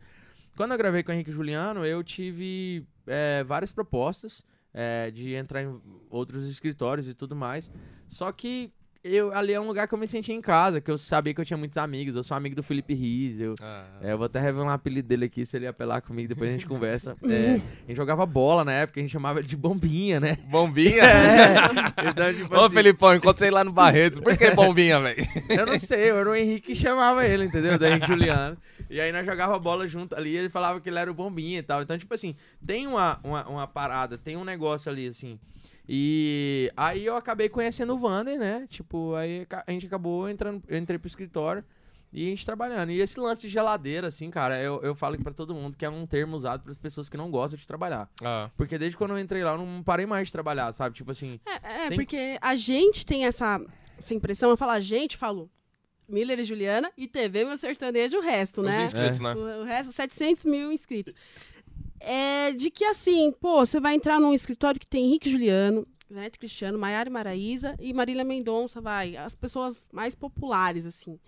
Quando 0.57 0.73
eu 0.73 0.77
gravei 0.77 1.01
com 1.01 1.11
o 1.11 1.15
Henrique 1.15 1.31
Juliano, 1.31 1.85
eu 1.85 2.03
tive 2.03 2.85
é, 3.07 3.41
várias 3.45 3.71
propostas 3.71 4.43
é, 4.75 5.09
de 5.09 5.33
entrar 5.33 5.63
em 5.63 5.81
outros 6.09 6.47
escritórios 6.49 7.07
e 7.07 7.13
tudo 7.13 7.33
mais. 7.33 7.71
Só 8.07 8.29
que 8.33 8.73
eu, 9.07 9.31
ali 9.31 9.53
é 9.53 9.59
um 9.59 9.67
lugar 9.67 9.87
que 9.87 9.93
eu 9.93 9.99
me 9.99 10.07
sentia 10.07 10.33
em 10.33 10.41
casa, 10.41 10.81
que 10.81 10.89
eu 10.89 10.97
sabia 10.97 11.31
que 11.31 11.39
eu 11.39 11.45
tinha 11.45 11.55
muitos 11.57 11.77
amigos. 11.77 12.15
Eu 12.15 12.23
sou 12.23 12.35
amigo 12.35 12.55
do 12.55 12.63
Felipe 12.63 12.95
Riz, 12.95 13.39
eu, 13.39 13.53
Ah, 13.61 13.85
é, 14.01 14.13
eu 14.13 14.17
vou 14.17 14.25
até 14.25 14.39
revelar 14.39 14.65
um 14.65 14.69
apelido 14.69 15.07
dele 15.07 15.25
aqui, 15.25 15.45
se 15.45 15.55
ele 15.55 15.67
apelar 15.67 16.01
comigo, 16.01 16.27
depois 16.27 16.49
a 16.49 16.53
gente 16.53 16.65
conversa. 16.67 17.15
É, 17.35 17.55
a 17.55 17.87
gente 17.87 17.97
jogava 17.97 18.25
bola 18.25 18.63
na 18.63 18.71
época, 18.71 18.99
a 18.99 19.03
gente 19.03 19.11
chamava 19.11 19.39
ele 19.39 19.47
de 19.47 19.57
bombinha, 19.57 20.19
né? 20.19 20.37
Bombinha? 20.49 21.03
É, 21.05 22.09
então, 22.09 22.33
tipo 22.33 22.55
Ô, 22.55 22.61
assim, 22.61 22.73
Felipão, 22.73 23.13
encontrei 23.13 23.51
lá 23.51 23.63
no 23.63 23.71
Barretos. 23.71 24.19
Por 24.19 24.37
que 24.37 24.51
bombinha, 24.51 24.99
velho? 24.99 25.23
Eu 25.49 25.65
não 25.65 25.77
sei, 25.77 26.09
eu 26.11 26.17
era 26.17 26.29
o 26.29 26.35
Henrique 26.35 26.67
que 26.67 26.75
chamava 26.75 27.25
ele, 27.27 27.45
entendeu? 27.45 27.77
Da 27.77 27.89
Henrique 27.89 28.07
Juliano. 28.07 28.57
E 28.89 28.99
aí 28.99 29.11
nós 29.11 29.25
jogava 29.25 29.57
bola 29.59 29.87
junto 29.87 30.15
ali, 30.15 30.35
ele 30.35 30.49
falava 30.49 30.79
que 30.79 30.89
ele 30.89 30.97
era 30.97 31.11
o 31.11 31.13
bombinha 31.13 31.59
e 31.59 31.63
tal. 31.63 31.81
Então, 31.81 31.97
tipo 31.97 32.13
assim, 32.13 32.35
tem 32.65 32.87
uma, 32.87 33.19
uma, 33.23 33.47
uma 33.47 33.67
parada, 33.67 34.17
tem 34.17 34.37
um 34.37 34.43
negócio 34.43 34.91
ali, 34.91 35.07
assim. 35.07 35.39
E 35.87 36.71
aí 36.75 37.05
eu 37.05 37.15
acabei 37.15 37.47
conhecendo 37.49 37.93
o 37.93 37.99
Vander, 37.99 38.39
né? 38.39 38.65
Tipo, 38.69 39.13
aí 39.15 39.45
a 39.67 39.71
gente 39.71 39.85
acabou 39.85 40.29
entrando, 40.29 40.63
eu 40.67 40.77
entrei 40.77 40.97
pro 40.97 41.07
escritório 41.07 41.63
e 42.11 42.25
a 42.25 42.29
gente 42.29 42.45
trabalhando. 42.45 42.91
E 42.91 42.99
esse 43.01 43.19
lance 43.19 43.41
de 43.43 43.49
geladeira, 43.49 44.07
assim, 44.07 44.29
cara, 44.31 44.59
eu, 44.61 44.81
eu 44.81 44.95
falo 44.95 45.17
pra 45.21 45.33
todo 45.33 45.53
mundo 45.53 45.75
que 45.77 45.85
é 45.85 45.89
um 45.89 46.05
termo 46.07 46.35
usado 46.35 46.63
para 46.63 46.71
as 46.71 46.79
pessoas 46.79 47.09
que 47.09 47.17
não 47.17 47.29
gostam 47.29 47.57
de 47.59 47.67
trabalhar. 47.67 48.09
Ah, 48.23 48.49
Porque 48.57 48.77
desde 48.77 48.97
quando 48.97 49.11
eu 49.11 49.19
entrei 49.19 49.43
lá, 49.43 49.51
eu 49.51 49.57
não 49.57 49.83
parei 49.83 50.05
mais 50.05 50.27
de 50.27 50.31
trabalhar, 50.31 50.71
sabe? 50.73 50.95
Tipo 50.95 51.11
assim, 51.11 51.39
É, 51.45 51.85
é, 51.85 51.89
Tem- 51.89 51.97
porque 51.97 52.37
a 52.41 52.55
gente 52.55 53.05
tem 53.05 53.25
essa, 53.25 53.61
essa 53.97 54.13
impressão, 54.13 54.49
eu 54.49 54.57
falo 54.57 54.71
a 54.71 54.79
gente, 54.79 55.17
falo 55.17 55.49
Miller 56.07 56.39
e 56.39 56.45
Juliana, 56.45 56.91
e 56.97 57.07
TV 57.07 57.45
Meu 57.45 57.57
Sertanejo, 57.57 58.17
o 58.17 58.21
resto, 58.21 58.61
os 58.61 58.67
né? 58.67 58.85
inscritos, 58.85 59.19
né? 59.19 59.33
O, 59.33 59.61
o 59.61 59.63
resto, 59.63 59.91
700 59.91 60.45
mil 60.45 60.71
inscritos. 60.71 61.13
É 62.07 62.51
de 62.51 62.69
que 62.69 62.85
assim, 62.85 63.31
pô, 63.31 63.65
você 63.65 63.79
vai 63.79 63.95
entrar 63.95 64.19
num 64.19 64.33
escritório 64.33 64.79
que 64.79 64.85
tem 64.85 65.05
Henrique 65.05 65.27
Juliano, 65.29 65.87
Neto 66.07 66.37
Cristiano, 66.37 66.77
Maiara 66.77 67.09
Maraísa 67.09 67.75
e 67.79 67.91
Marília 67.93 68.23
Mendonça, 68.23 68.79
vai, 68.79 69.17
as 69.17 69.33
pessoas 69.33 69.87
mais 69.91 70.13
populares, 70.13 70.85
assim. 70.85 71.19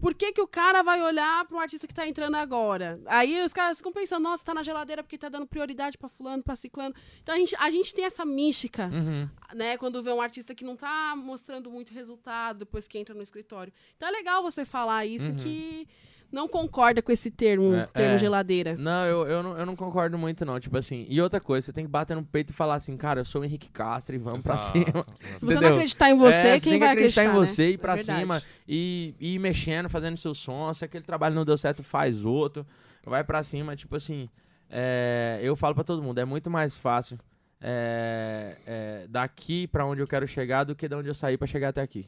Por 0.00 0.14
que, 0.14 0.32
que 0.32 0.40
o 0.40 0.46
cara 0.46 0.82
vai 0.82 1.02
olhar 1.02 1.44
para 1.44 1.56
um 1.56 1.60
artista 1.60 1.86
que 1.86 1.94
tá 1.94 2.06
entrando 2.06 2.36
agora? 2.36 3.00
Aí 3.06 3.42
os 3.44 3.52
caras 3.52 3.78
ficam 3.78 3.92
pensando, 3.92 4.22
nossa, 4.22 4.44
tá 4.44 4.54
na 4.54 4.62
geladeira 4.62 5.02
porque 5.02 5.18
tá 5.18 5.28
dando 5.28 5.46
prioridade 5.46 5.98
para 5.98 6.08
fulano, 6.08 6.42
para 6.42 6.54
ciclano. 6.54 6.94
Então 7.22 7.34
a 7.34 7.38
gente, 7.38 7.56
a 7.56 7.70
gente 7.70 7.94
tem 7.94 8.04
essa 8.04 8.24
mística 8.24 8.88
uhum. 8.92 9.28
né, 9.54 9.76
quando 9.76 10.02
vê 10.02 10.12
um 10.12 10.20
artista 10.20 10.54
que 10.54 10.64
não 10.64 10.76
tá 10.76 11.14
mostrando 11.16 11.70
muito 11.70 11.92
resultado 11.92 12.60
depois 12.60 12.86
que 12.86 12.98
entra 12.98 13.14
no 13.14 13.22
escritório. 13.22 13.72
Então 13.96 14.08
é 14.08 14.12
legal 14.12 14.42
você 14.42 14.64
falar 14.64 15.04
isso 15.04 15.30
Uhum. 15.30 15.36
que 15.36 15.88
não 16.30 16.46
concorda 16.48 17.00
com 17.02 17.10
esse 17.10 17.30
termo, 17.30 17.74
É, 17.74 17.86
termo 17.86 18.14
é. 18.14 18.18
geladeira. 18.18 18.76
Não, 18.78 19.04
eu, 19.06 19.26
eu, 19.26 19.42
não, 19.42 19.56
eu 19.58 19.64
não 19.66 19.74
concordo 19.74 20.18
muito, 20.18 20.44
não. 20.44 20.60
Tipo 20.60 20.76
assim, 20.78 21.06
e 21.08 21.20
outra 21.20 21.40
coisa, 21.40 21.66
você 21.66 21.72
tem 21.72 21.84
que 21.84 21.90
bater 21.90 22.14
no 22.14 22.22
peito 22.24 22.50
e 22.50 22.52
falar 22.52 22.74
assim, 22.74 22.96
cara, 22.96 23.20
eu 23.20 23.24
sou 23.24 23.40
o 23.40 23.44
Henrique 23.44 23.70
Castro 23.70 24.14
e 24.14 24.18
vamos 24.18 24.44
pra 24.44 24.54
Exato, 24.54 24.72
cima. 24.72 24.88
exato. 24.88 25.14
Se 25.38 25.44
você 25.44 25.60
não 25.60 25.68
acreditar 25.68 26.10
em 26.10 26.16
você, 26.18 26.34
É, 26.34 26.52
quem 26.60 26.60
tem 26.60 26.72
que 26.74 26.78
vai 26.80 26.88
acreditar 26.90 27.20
acreditar 27.22 27.24
em 27.24 27.28
né? 27.40 27.46
você, 27.46 27.70
ir 27.70 27.74
É 27.74 27.78
pra 27.78 27.96
cima 27.98 28.42
e, 28.68 29.14
e 29.18 29.34
ir 29.34 29.38
mexendo, 29.38 29.88
fazendo 29.88 30.16
seu 30.16 30.34
som. 30.34 30.72
Se 30.74 30.84
aquele 30.84 31.04
trabalho 31.04 31.34
não 31.34 31.44
deu 31.44 31.56
certo, 31.56 31.82
faz 31.82 32.24
outro. 32.24 32.66
Vai 33.06 33.24
pra 33.24 33.42
cima, 33.42 33.74
tipo 33.74 33.96
assim. 33.96 34.28
é, 34.70 35.38
eu 35.42 35.56
falo 35.56 35.74
pra 35.74 35.82
todo 35.84 36.02
mundo, 36.02 36.18
é 36.18 36.24
muito 36.26 36.50
mais 36.50 36.76
fácil 36.76 37.18
é, 37.60 38.56
é, 38.66 39.06
daqui 39.08 39.66
pra 39.66 39.84
onde 39.86 40.00
eu 40.02 40.06
quero 40.06 40.26
chegar 40.28 40.64
do 40.64 40.74
que 40.76 40.86
de 40.88 40.94
onde 40.94 41.08
eu 41.08 41.14
saí 41.14 41.36
pra 41.36 41.46
chegar 41.46 41.68
até 41.70 41.80
aqui. 41.82 42.04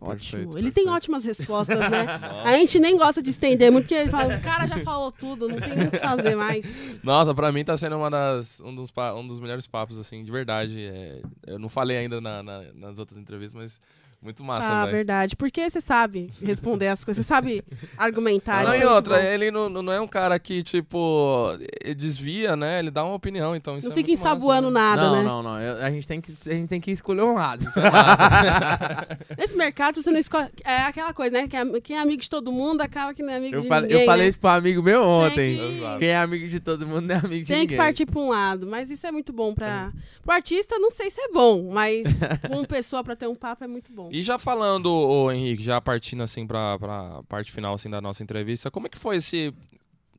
Ótimo. 0.00 0.16
Perfeito, 0.42 0.58
Ele 0.58 0.72
tem 0.72 0.84
perfeito. 0.84 0.90
ótimas 0.96 1.24
respostas, 1.24 1.78
né? 1.90 2.04
Nossa. 2.18 2.42
A 2.48 2.56
gente 2.58 2.78
nem 2.80 2.96
gosta 2.96 3.22
de 3.22 3.30
estender 3.30 3.70
muito, 3.70 3.84
porque 3.84 3.94
ele 3.94 4.10
fala, 4.10 4.36
o 4.36 4.40
cara 4.40 4.66
já 4.66 4.78
falou 4.78 5.12
tudo, 5.12 5.48
não 5.48 5.60
tem 5.60 5.72
o 5.86 5.90
que 5.90 5.98
fazer 5.98 6.34
mais. 6.34 6.64
Nossa, 7.04 7.34
pra 7.34 7.52
mim 7.52 7.64
tá 7.64 7.76
sendo 7.76 7.96
uma 7.96 8.10
das, 8.10 8.60
um, 8.60 8.74
dos, 8.74 8.92
um 9.16 9.26
dos 9.26 9.38
melhores 9.38 9.66
papos, 9.66 9.98
assim, 9.98 10.24
de 10.24 10.32
verdade. 10.32 10.80
É, 10.84 11.22
eu 11.46 11.58
não 11.58 11.68
falei 11.68 11.98
ainda 11.98 12.20
na- 12.20 12.42
na- 12.42 12.64
nas 12.74 12.98
outras 12.98 13.18
entrevistas, 13.18 13.60
mas 13.60 13.80
muito 14.22 14.44
massa, 14.44 14.72
ah, 14.72 14.80
velho. 14.84 14.96
verdade. 14.96 15.34
Porque 15.36 15.68
você 15.68 15.80
sabe 15.80 16.30
responder 16.42 16.88
as 16.88 17.02
coisas, 17.02 17.24
você 17.24 17.28
sabe 17.28 17.64
argumentar. 17.98 18.62
Não, 18.64 18.72
isso 18.74 18.82
é 18.82 18.84
e 18.84 18.86
outra, 18.88 19.16
bom. 19.16 19.22
ele 19.22 19.50
não, 19.50 19.68
não 19.68 19.92
é 19.92 20.00
um 20.00 20.06
cara 20.06 20.38
que, 20.38 20.62
tipo, 20.62 21.48
desvia, 21.96 22.54
né? 22.54 22.78
Ele 22.78 22.90
dá 22.90 23.04
uma 23.04 23.14
opinião, 23.14 23.56
então 23.56 23.76
isso 23.76 23.88
Não 23.88 23.92
é 23.94 23.96
fica 23.98 24.10
ensaboando 24.12 24.70
né? 24.70 24.80
nada, 24.80 25.02
não, 25.02 25.16
né? 25.16 25.22
não, 25.22 25.42
não. 25.42 25.60
eu- 25.60 25.84
a, 25.84 25.90
gente 25.90 26.06
tem 26.06 26.20
que, 26.20 26.32
a 26.46 26.52
gente 26.54 26.68
tem 26.68 26.80
que 26.80 26.90
escolher 26.92 27.22
um 27.22 27.34
lado. 27.34 27.64
Isso 27.68 27.78
é 27.80 27.82
massa. 27.90 29.08
Nesse 29.36 29.56
mercado, 29.56 30.02
você 30.02 30.10
não 30.10 30.18
escolhe. 30.20 30.48
É 30.64 30.78
aquela 30.82 31.12
coisa, 31.12 31.32
né? 31.42 31.48
Que 31.48 31.56
é- 31.56 31.80
quem 31.80 31.96
é 31.96 32.00
amigo 32.00 32.22
de 32.22 32.30
todo 32.30 32.52
mundo 32.52 32.80
acaba 32.80 33.12
que 33.14 33.22
não 33.22 33.32
é 33.32 33.36
amigo 33.36 33.56
eu 33.56 33.60
de 33.62 33.68
falei, 33.68 33.88
ninguém. 33.88 34.02
eu 34.02 34.06
falei 34.06 34.24
né? 34.26 34.28
isso 34.30 34.38
pro 34.38 34.50
amigo 34.50 34.82
meu 34.82 35.02
ontem. 35.02 35.56
Tem 35.56 35.56
que-. 35.80 35.98
Quem 35.98 36.08
é 36.08 36.16
amigo 36.18 36.48
de 36.48 36.60
todo 36.60 36.86
mundo 36.86 37.02
não 37.06 37.14
é 37.14 37.18
amigo 37.18 37.42
de 37.42 37.46
Tem 37.46 37.60
ninguém. 37.60 37.66
que 37.68 37.76
partir 37.76 38.06
pra 38.06 38.20
um 38.20 38.28
lado, 38.28 38.66
mas 38.66 38.90
isso 38.90 39.06
é 39.06 39.10
muito 39.12 39.32
bom 39.32 39.54
pra. 39.54 39.90
Pro 40.22 40.32
artista, 40.32 40.78
não 40.78 40.90
sei 40.90 41.10
se 41.10 41.20
é 41.20 41.28
bom, 41.32 41.70
mas 41.72 42.06
com 42.48 42.58
uma 42.58 42.64
pessoa 42.66 43.02
pra 43.02 43.16
ter 43.16 43.26
um 43.26 43.34
papo 43.34 43.64
é 43.64 43.66
muito 43.66 43.90
bom. 43.92 44.08
E 44.14 44.22
já 44.22 44.38
falando, 44.38 44.92
ô, 44.92 45.32
Henrique, 45.32 45.62
já 45.62 45.80
partindo 45.80 46.22
assim 46.22 46.46
pra, 46.46 46.78
pra 46.78 47.22
parte 47.22 47.50
final 47.50 47.72
assim, 47.72 47.88
da 47.88 47.98
nossa 47.98 48.22
entrevista, 48.22 48.70
como 48.70 48.86
é 48.86 48.90
que 48.90 48.98
foi 48.98 49.16
esse. 49.16 49.54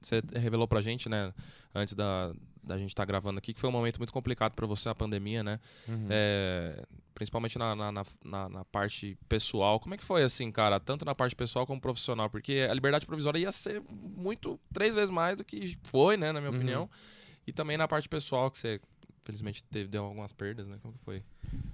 Você 0.01 0.19
revelou 0.33 0.67
pra 0.67 0.81
gente, 0.81 1.07
né, 1.07 1.31
antes 1.75 1.93
da, 1.93 2.33
da 2.63 2.75
gente 2.77 2.89
estar 2.89 3.05
gravando 3.05 3.37
aqui, 3.37 3.53
que 3.53 3.59
foi 3.59 3.69
um 3.69 3.73
momento 3.73 3.99
muito 3.99 4.11
complicado 4.11 4.53
pra 4.53 4.65
você, 4.65 4.89
a 4.89 4.95
pandemia, 4.95 5.43
né? 5.43 5.59
Uhum. 5.87 6.07
É, 6.09 6.83
principalmente 7.13 7.57
na, 7.59 7.75
na, 7.75 7.91
na- 7.91 8.03
na- 8.25 8.49
na 8.49 8.65
parte 8.65 9.15
pessoal. 9.29 9.79
Como 9.79 9.93
é 9.93 9.97
que 9.97 10.03
foi 10.03 10.23
assim, 10.23 10.51
cara? 10.51 10.79
Tanto 10.79 11.05
na 11.05 11.13
parte 11.13 11.35
pessoal 11.35 11.67
como 11.67 11.79
profissional? 11.79 12.29
Porque 12.31 12.67
a 12.67 12.73
liberdade 12.73 13.05
provisória 13.05 13.37
ia 13.37 13.51
ser 13.51 13.81
muito, 13.91 14.59
três 14.73 14.95
vezes 14.95 15.11
mais 15.11 15.37
do 15.37 15.45
que 15.45 15.77
foi, 15.83 16.17
né, 16.17 16.31
na 16.31 16.41
minha 16.41 16.49
Uhum. 16.51 16.57
opinião. 16.57 16.89
E 17.45 17.53
também 17.53 17.77
na 17.77 17.87
parte 17.87 18.09
pessoal, 18.09 18.49
que 18.49 18.57
você, 18.57 18.81
felizmente, 19.21 19.63
teve, 19.63 19.87
deu 19.87 20.03
algumas 20.03 20.33
perdas, 20.33 20.67
né? 20.67 20.77
Como 20.81 20.95
que 20.95 21.03
foi? 21.05 21.23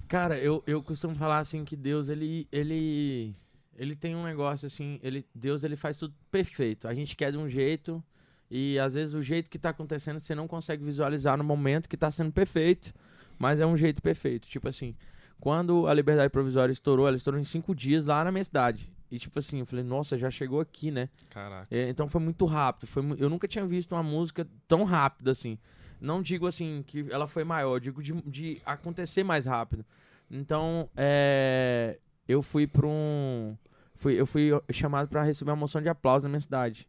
Cara, 0.10 0.40
eu, 0.40 0.64
eu 0.66 0.82
costumo 0.82 1.14
falar 1.14 1.38
assim 1.38 1.64
que 1.64 1.76
Deus, 1.76 2.10
ele, 2.10 2.48
ele, 2.52 3.36
ele 3.78 3.96
tem 3.96 4.16
um 4.16 4.24
negócio 4.24 4.66
assim, 4.66 5.00
ele, 5.04 5.24
Deus, 5.36 5.64
ele 5.64 5.76
faz 5.76 5.98
tudo 5.98 6.16
perfeito. 6.32 6.88
A 6.88 6.96
gente 6.96 7.16
quer 7.16 7.32
de 7.32 7.38
um 7.38 7.48
jeito 7.48 8.04
e 8.50 8.80
às 8.80 8.96
vezes 8.96 9.14
o 9.14 9.22
jeito 9.22 9.52
que 9.52 9.60
tá 9.60 9.70
acontecendo 9.70 10.20
você 10.20 10.34
não 10.34 10.48
consegue 10.48 10.84
visualizar 10.84 11.38
no 11.38 11.44
momento 11.44 11.88
que 11.88 11.96
tá 11.96 12.10
sendo 12.10 12.32
perfeito, 12.32 12.92
mas 13.38 13.60
é 13.60 13.68
um 13.68 13.78
jeito 13.78 14.02
perfeito. 14.02 14.48
Tipo 14.48 14.68
assim, 14.68 14.96
quando 15.40 15.86
a 15.86 15.94
liberdade 15.94 16.32
provisória 16.32 16.74
estourou, 16.74 17.08
ela 17.08 17.16
estourou 17.16 17.40
em 17.40 17.44
cinco 17.44 17.76
dias 17.76 18.04
lá 18.08 18.24
na 18.24 18.32
minha 18.32 18.44
cidade. 18.44 18.92
E 19.12 19.20
tipo 19.20 19.38
assim, 19.38 19.60
eu 19.60 19.66
falei, 19.68 19.86
nossa, 19.86 20.18
já 20.18 20.32
chegou 20.32 20.60
aqui, 20.60 20.90
né? 20.90 21.08
Caraca. 21.30 21.68
É, 21.70 21.88
então 21.88 22.10
foi 22.10 22.20
muito 22.20 22.46
rápido. 22.46 22.88
Foi, 22.88 23.04
eu 23.20 23.30
nunca 23.30 23.48
tinha 23.48 23.66
visto 23.68 23.92
uma 23.92 24.02
música 24.02 24.48
tão 24.68 24.84
rápida 24.84 25.30
assim. 25.30 25.60
Não 26.00 26.22
digo 26.22 26.48
assim 26.48 26.84
que 26.88 27.06
ela 27.12 27.28
foi 27.28 27.44
maior, 27.44 27.80
digo 27.80 28.02
de, 28.02 28.14
de 28.24 28.62
acontecer 28.66 29.24
mais 29.24 29.46
rápido. 29.46 29.86
Então, 30.32 30.90
é, 30.96 32.00
eu 32.28 32.42
fui 32.42 32.66
pra 32.68 32.86
um. 32.88 33.58
Fui, 33.96 34.14
eu 34.20 34.26
fui 34.26 34.52
chamado 34.72 35.10
pra 35.10 35.24
receber 35.24 35.52
uma 35.52 35.58
moção 35.58 35.82
de 35.82 35.90
aplauso 35.90 36.24
na 36.26 36.30
minha 36.30 36.40
cidade. 36.42 36.88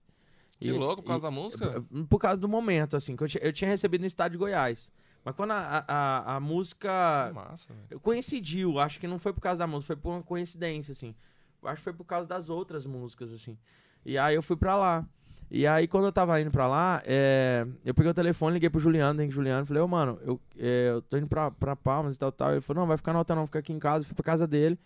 Que 0.61 0.69
E- 0.69 0.73
louco, 0.73 1.03
por 1.03 1.09
causa 1.09 1.27
e- 1.27 1.31
da 1.31 1.31
música? 1.35 1.85
Por 2.09 2.19
causa 2.19 2.41
do 2.41 2.49
momento, 2.49 2.97
assim, 2.97 3.17
que 3.17 3.25
eu, 3.25 3.29
eu 3.41 3.53
tinha 3.53 3.69
recebido 3.69 4.03
no 4.03 4.07
estado 4.07 4.33
de 4.33 4.39
Goiás. 4.39 4.93
Mas 5.25 5.35
quando 5.35 5.51
a, 5.53 5.85
a, 5.87 6.37
a 6.37 6.41
música 6.41 7.33
Massa, 7.35 7.75
velho. 7.75 8.01
coincidiu, 8.01 8.79
acho 8.79 8.99
que 9.01 9.07
não 9.07 9.19
foi 9.19 9.33
por 9.35 9.41
causa 9.41 9.59
da 9.59 9.67
música, 9.67 9.89
foi 9.89 9.97
por 9.97 10.11
uma 10.13 10.23
coincidência, 10.23 10.93
assim. 10.93 11.15
Eu 11.63 11.69
acho 11.69 11.77
que 11.81 11.85
foi 11.85 11.93
por 11.93 12.05
causa 12.05 12.27
das 12.29 12.49
outras 12.49 12.87
músicas, 12.87 13.33
assim. 13.33 13.59
E 14.05 14.17
aí 14.17 14.35
eu 14.35 14.43
fui 14.43 14.57
pra 14.57 14.77
lá. 14.77 15.07
E 15.51 15.67
aí, 15.67 15.89
quando 15.89 16.05
eu 16.05 16.13
tava 16.13 16.41
indo 16.41 16.51
pra 16.51 16.69
lá, 16.69 17.03
é, 17.05 17.67
eu 17.85 17.93
peguei 17.93 18.11
o 18.11 18.15
telefone, 18.15 18.55
liguei 18.55 18.71
pro 18.71 18.79
Juliano, 18.79 19.21
Henrique 19.21 19.35
Juliano, 19.35 19.67
falei, 19.67 19.83
ô, 19.83 19.89
mano, 19.89 20.17
eu, 20.23 20.41
é, 20.57 20.91
eu 20.91 21.03
tô 21.03 21.17
indo 21.17 21.27
pra, 21.27 21.51
pra 21.51 21.75
Palmas 21.75 22.15
e 22.15 22.19
tal, 22.19 22.31
tal. 22.31 22.53
Ele 22.53 22.61
falou, 22.61 22.83
não, 22.83 22.87
vai 22.87 22.97
ficar 22.97 23.13
no 23.13 23.19
hotel 23.19 23.35
não, 23.35 23.47
fica 23.47 23.59
aqui 23.59 23.73
em 23.73 23.79
casa. 23.79 24.05
Fui 24.05 24.15
pra 24.15 24.23
casa 24.23 24.47
dele. 24.47 24.79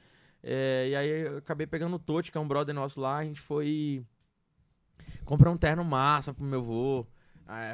É, 0.42 0.88
e 0.88 0.96
aí 0.96 1.08
eu 1.26 1.38
acabei 1.38 1.66
pegando 1.66 1.96
o 1.96 1.98
Totti, 1.98 2.32
que 2.32 2.38
é 2.38 2.40
um 2.40 2.48
brother 2.48 2.74
nosso 2.74 3.00
lá, 3.00 3.18
a 3.18 3.24
gente 3.24 3.40
foi... 3.40 4.04
Comprei 5.26 5.52
um 5.52 5.56
terno 5.56 5.84
massa 5.84 6.32
pro 6.32 6.44
meu 6.44 6.62
vô. 6.62 7.06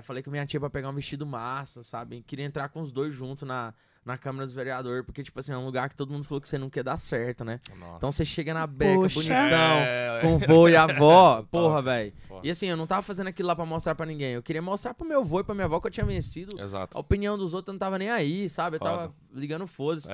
Falei 0.03 0.21
com 0.23 0.31
minha 0.31 0.45
tia 0.45 0.59
pra 0.59 0.69
pegar 0.69 0.89
um 0.89 0.95
vestido 0.95 1.25
massa, 1.25 1.85
sabe? 1.85 2.23
Queria 2.27 2.45
entrar 2.45 2.69
com 2.71 2.81
os 2.81 2.91
dois 2.91 3.15
juntos 3.15 3.47
na, 3.47 3.73
na 4.05 4.17
Câmara 4.17 4.47
dos 4.47 4.55
Vereadores, 4.55 5.05
porque, 5.05 5.23
tipo 5.23 5.39
assim, 5.39 5.53
é 5.53 5.57
um 5.59 5.65
lugar 5.67 5.89
que 5.91 5.95
todo 5.95 6.11
mundo 6.11 6.25
falou 6.25 6.41
que 6.41 6.49
você 6.49 6.57
não 6.57 6.71
quer 6.71 6.83
dar 6.83 6.99
certo, 6.99 7.45
né? 7.45 7.61
Nossa. 7.79 7.97
Então 7.99 8.11
você 8.11 8.25
chega 8.25 8.55
na 8.55 8.67
beca, 8.67 8.95
Poxa. 8.95 9.15
bonitão, 9.17 9.39
É, 9.79 10.19
com 10.23 10.35
o 10.35 10.39
vô 10.39 10.69
e 10.69 10.75
a 10.77 10.85
avó, 10.85 11.43
porra, 11.53 11.83
velho. 11.83 12.13
E 12.43 12.51
assim, 12.51 12.67
eu 12.67 12.77
não 12.79 12.87
tava 12.87 13.03
fazendo 13.03 13.27
aquilo 13.27 13.47
lá 13.49 13.55
pra 13.55 13.67
mostrar 13.67 13.95
pra 13.95 14.07
ninguém. 14.07 14.33
Eu 14.33 14.43
queria 14.43 14.63
mostrar 14.63 14.95
pro 14.95 15.07
meu 15.07 15.23
vô 15.23 15.41
e 15.41 15.45
pra 15.45 15.55
minha 15.55 15.67
avó 15.67 15.79
que 15.81 15.87
eu 15.87 15.91
tinha 15.91 16.07
vencido. 16.07 16.59
Exato. 16.61 16.97
A 16.97 17.01
opinião 17.01 17.37
dos 17.37 17.53
outros 17.53 17.69
eu 17.69 17.75
não 17.75 17.79
tava 17.79 17.99
nem 17.99 18.09
aí, 18.11 18.49
sabe? 18.49 18.77
Eu 18.77 18.81
tava 18.81 19.03
Foda. 19.09 19.15
ligando 19.35 19.67
foda-se. 19.67 20.09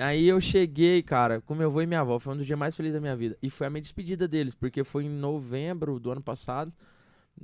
Aí 0.00 0.26
eu 0.26 0.40
cheguei, 0.40 1.02
cara, 1.02 1.42
com 1.42 1.54
meu 1.54 1.68
avô 1.68 1.82
e 1.82 1.86
minha 1.86 2.00
avó. 2.00 2.18
Foi 2.18 2.32
um 2.32 2.36
dos 2.38 2.46
dias 2.46 2.58
mais 2.58 2.74
felizes 2.74 2.94
da 2.94 3.00
minha 3.02 3.14
vida. 3.16 3.36
E 3.42 3.50
foi 3.50 3.66
a 3.66 3.70
minha 3.70 3.82
despedida 3.82 4.26
deles, 4.26 4.54
porque 4.54 4.82
foi 4.82 5.04
em 5.04 5.10
novembro 5.10 6.00
do 6.00 6.10
ano 6.10 6.22
passado. 6.22 6.72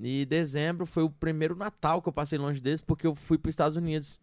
E 0.00 0.24
dezembro 0.24 0.86
foi 0.86 1.02
o 1.02 1.10
primeiro 1.10 1.54
Natal 1.54 2.00
que 2.00 2.08
eu 2.08 2.12
passei 2.14 2.38
longe 2.38 2.60
deles, 2.62 2.80
porque 2.80 3.06
eu 3.06 3.14
fui 3.14 3.36
pros 3.36 3.52
Estados 3.52 3.76
Unidos. 3.76 4.18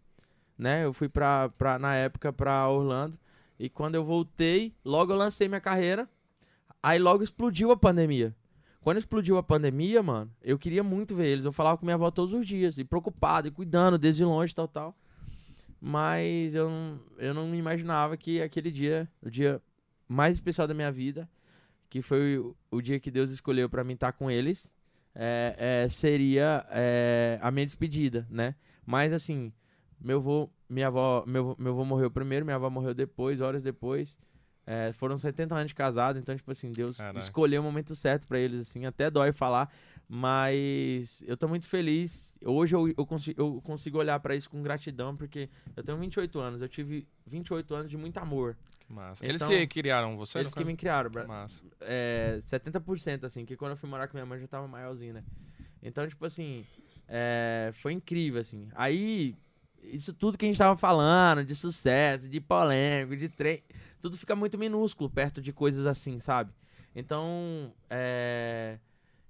Né? 0.60 0.84
Eu 0.84 0.92
fui 0.92 1.08
pra, 1.08 1.48
pra, 1.58 1.80
na 1.80 1.96
época 1.96 2.34
pra 2.34 2.68
Orlando. 2.68 3.18
E 3.58 3.70
quando 3.70 3.96
eu 3.96 4.04
voltei, 4.04 4.76
logo 4.84 5.14
eu 5.14 5.18
lancei 5.18 5.48
minha 5.48 5.62
carreira. 5.62 6.08
Aí 6.84 7.00
logo 7.00 7.24
explodiu 7.24 7.72
a 7.72 7.78
pandemia. 7.78 8.36
Quando 8.82 8.98
explodiu 8.98 9.38
a 9.38 9.44
pandemia, 9.44 10.04
mano, 10.04 10.32
eu 10.42 10.60
queria 10.60 10.84
muito 10.84 11.16
ver 11.16 11.28
eles. 11.28 11.46
Eu 11.46 11.54
falava 11.54 11.78
com 11.78 11.86
minha 11.86 11.96
avó 11.96 12.12
todos 12.12 12.34
os 12.34 12.46
dias, 12.46 12.78
e 12.78 12.84
preocupado, 12.84 13.48
e 13.48 13.52
cuidando 13.52 13.98
desde 13.98 14.24
longe, 14.24 14.54
tal, 14.54 14.68
tal. 14.68 14.98
Mas 15.82 16.56
eu 16.56 16.70
não, 16.70 17.00
eu 17.18 17.34
não 17.34 17.56
imaginava 17.56 18.18
que 18.18 18.42
aquele 18.42 18.72
dia, 18.72 19.10
o 19.22 19.30
dia 19.30 19.62
mais 20.08 20.38
especial 20.38 20.68
da 20.68 20.74
minha 20.74 20.92
vida, 20.92 21.30
que 21.90 22.02
foi 22.02 22.38
o, 22.38 22.56
o 22.72 22.82
dia 22.82 23.00
que 23.00 23.12
Deus 23.12 23.30
escolheu 23.30 23.70
pra 23.70 23.84
mim 23.84 23.94
estar 23.94 24.12
com 24.14 24.30
eles, 24.30 24.74
é, 25.14 25.84
é, 25.84 25.90
seria 25.90 26.66
é, 26.70 27.40
a 27.42 27.52
minha 27.52 27.66
despedida, 27.66 28.26
né? 28.30 28.56
Mas 28.86 29.12
assim, 29.12 29.52
meu 30.00 30.18
avô, 30.18 30.50
minha 30.70 30.88
avó, 30.88 31.24
meu, 31.28 31.56
meu 31.60 31.74
avô 31.74 31.86
morreu 31.86 32.10
primeiro, 32.12 32.46
minha 32.46 32.56
avó 32.56 32.70
morreu 32.70 32.94
depois, 32.94 33.42
horas 33.42 33.62
depois. 33.62 34.18
É, 34.66 34.92
foram 34.94 35.18
70 35.18 35.56
anos 35.56 35.70
de 35.70 35.76
casado, 35.76 36.20
então, 36.20 36.36
tipo 36.36 36.52
assim, 36.52 36.72
Deus 36.72 36.98
Caraca. 36.98 37.18
escolheu 37.20 37.60
o 37.62 37.64
momento 37.64 37.96
certo 37.96 38.28
pra 38.28 38.38
eles, 38.38 38.60
assim, 38.70 38.86
até 38.86 39.10
dói 39.10 39.32
falar, 39.32 39.68
mas 40.08 41.24
eu 41.28 41.36
tô 41.36 41.48
muito 41.48 41.68
feliz. 41.68 42.36
Hoje 42.46 42.76
eu, 42.76 42.88
eu, 42.96 43.06
consigo, 43.06 43.42
eu 43.42 43.62
consigo 43.64 43.98
olhar 43.98 44.20
pra 44.20 44.36
isso 44.36 44.50
com 44.50 44.62
gratidão, 44.62 45.16
porque 45.16 45.50
eu 45.76 45.84
tenho 45.84 45.98
28 45.98 46.40
anos, 46.40 46.62
eu 46.62 46.70
tive 46.70 47.08
28 47.26 47.74
anos 47.74 47.90
de 47.90 47.98
muito 47.98 48.18
amor. 48.18 48.56
Que 48.80 48.94
massa. 48.94 49.26
Eles 49.26 49.42
Então, 49.42 49.50
que 49.56 49.68
criaram 49.68 50.16
você? 50.18 50.40
Eles 50.40 50.54
que 50.54 50.60
me 50.60 50.66
caso? 50.74 50.78
criaram, 50.78 51.10
Que 51.10 51.14
bra- 51.16 51.28
massa. 51.28 51.66
é, 51.82 52.38
70%, 52.42 53.26
assim, 53.26 53.46
que 53.46 53.56
quando 53.58 53.72
eu 53.72 53.78
fui 53.78 53.90
morar 53.90 54.08
com 54.08 54.16
minha 54.18 54.26
mãe 54.26 54.40
já 54.40 54.48
tava 54.48 54.68
maiorzinho, 54.68 55.14
né? 55.16 55.24
Então, 55.82 56.08
tipo 56.08 56.26
assim, 56.26 56.64
é, 57.08 57.72
foi 57.74 57.94
incrível, 57.94 58.40
assim. 58.42 58.68
Aí, 58.76 59.36
isso 59.84 60.14
tudo 60.14 60.38
que 60.38 60.46
a 60.46 60.48
gente 60.48 60.58
tava 60.58 60.78
falando, 60.78 61.44
de 61.44 61.56
sucesso, 61.56 62.28
de 62.30 62.40
polêmico, 62.40 63.16
de 63.18 63.30
trem, 63.30 63.64
tudo 64.02 64.18
fica 64.18 64.36
muito 64.36 64.58
minúsculo 64.58 65.10
perto 65.10 65.42
de 65.42 65.52
coisas 65.52 65.86
assim, 65.86 66.20
sabe? 66.20 66.52
Então, 66.96 67.74
é, 67.90 68.80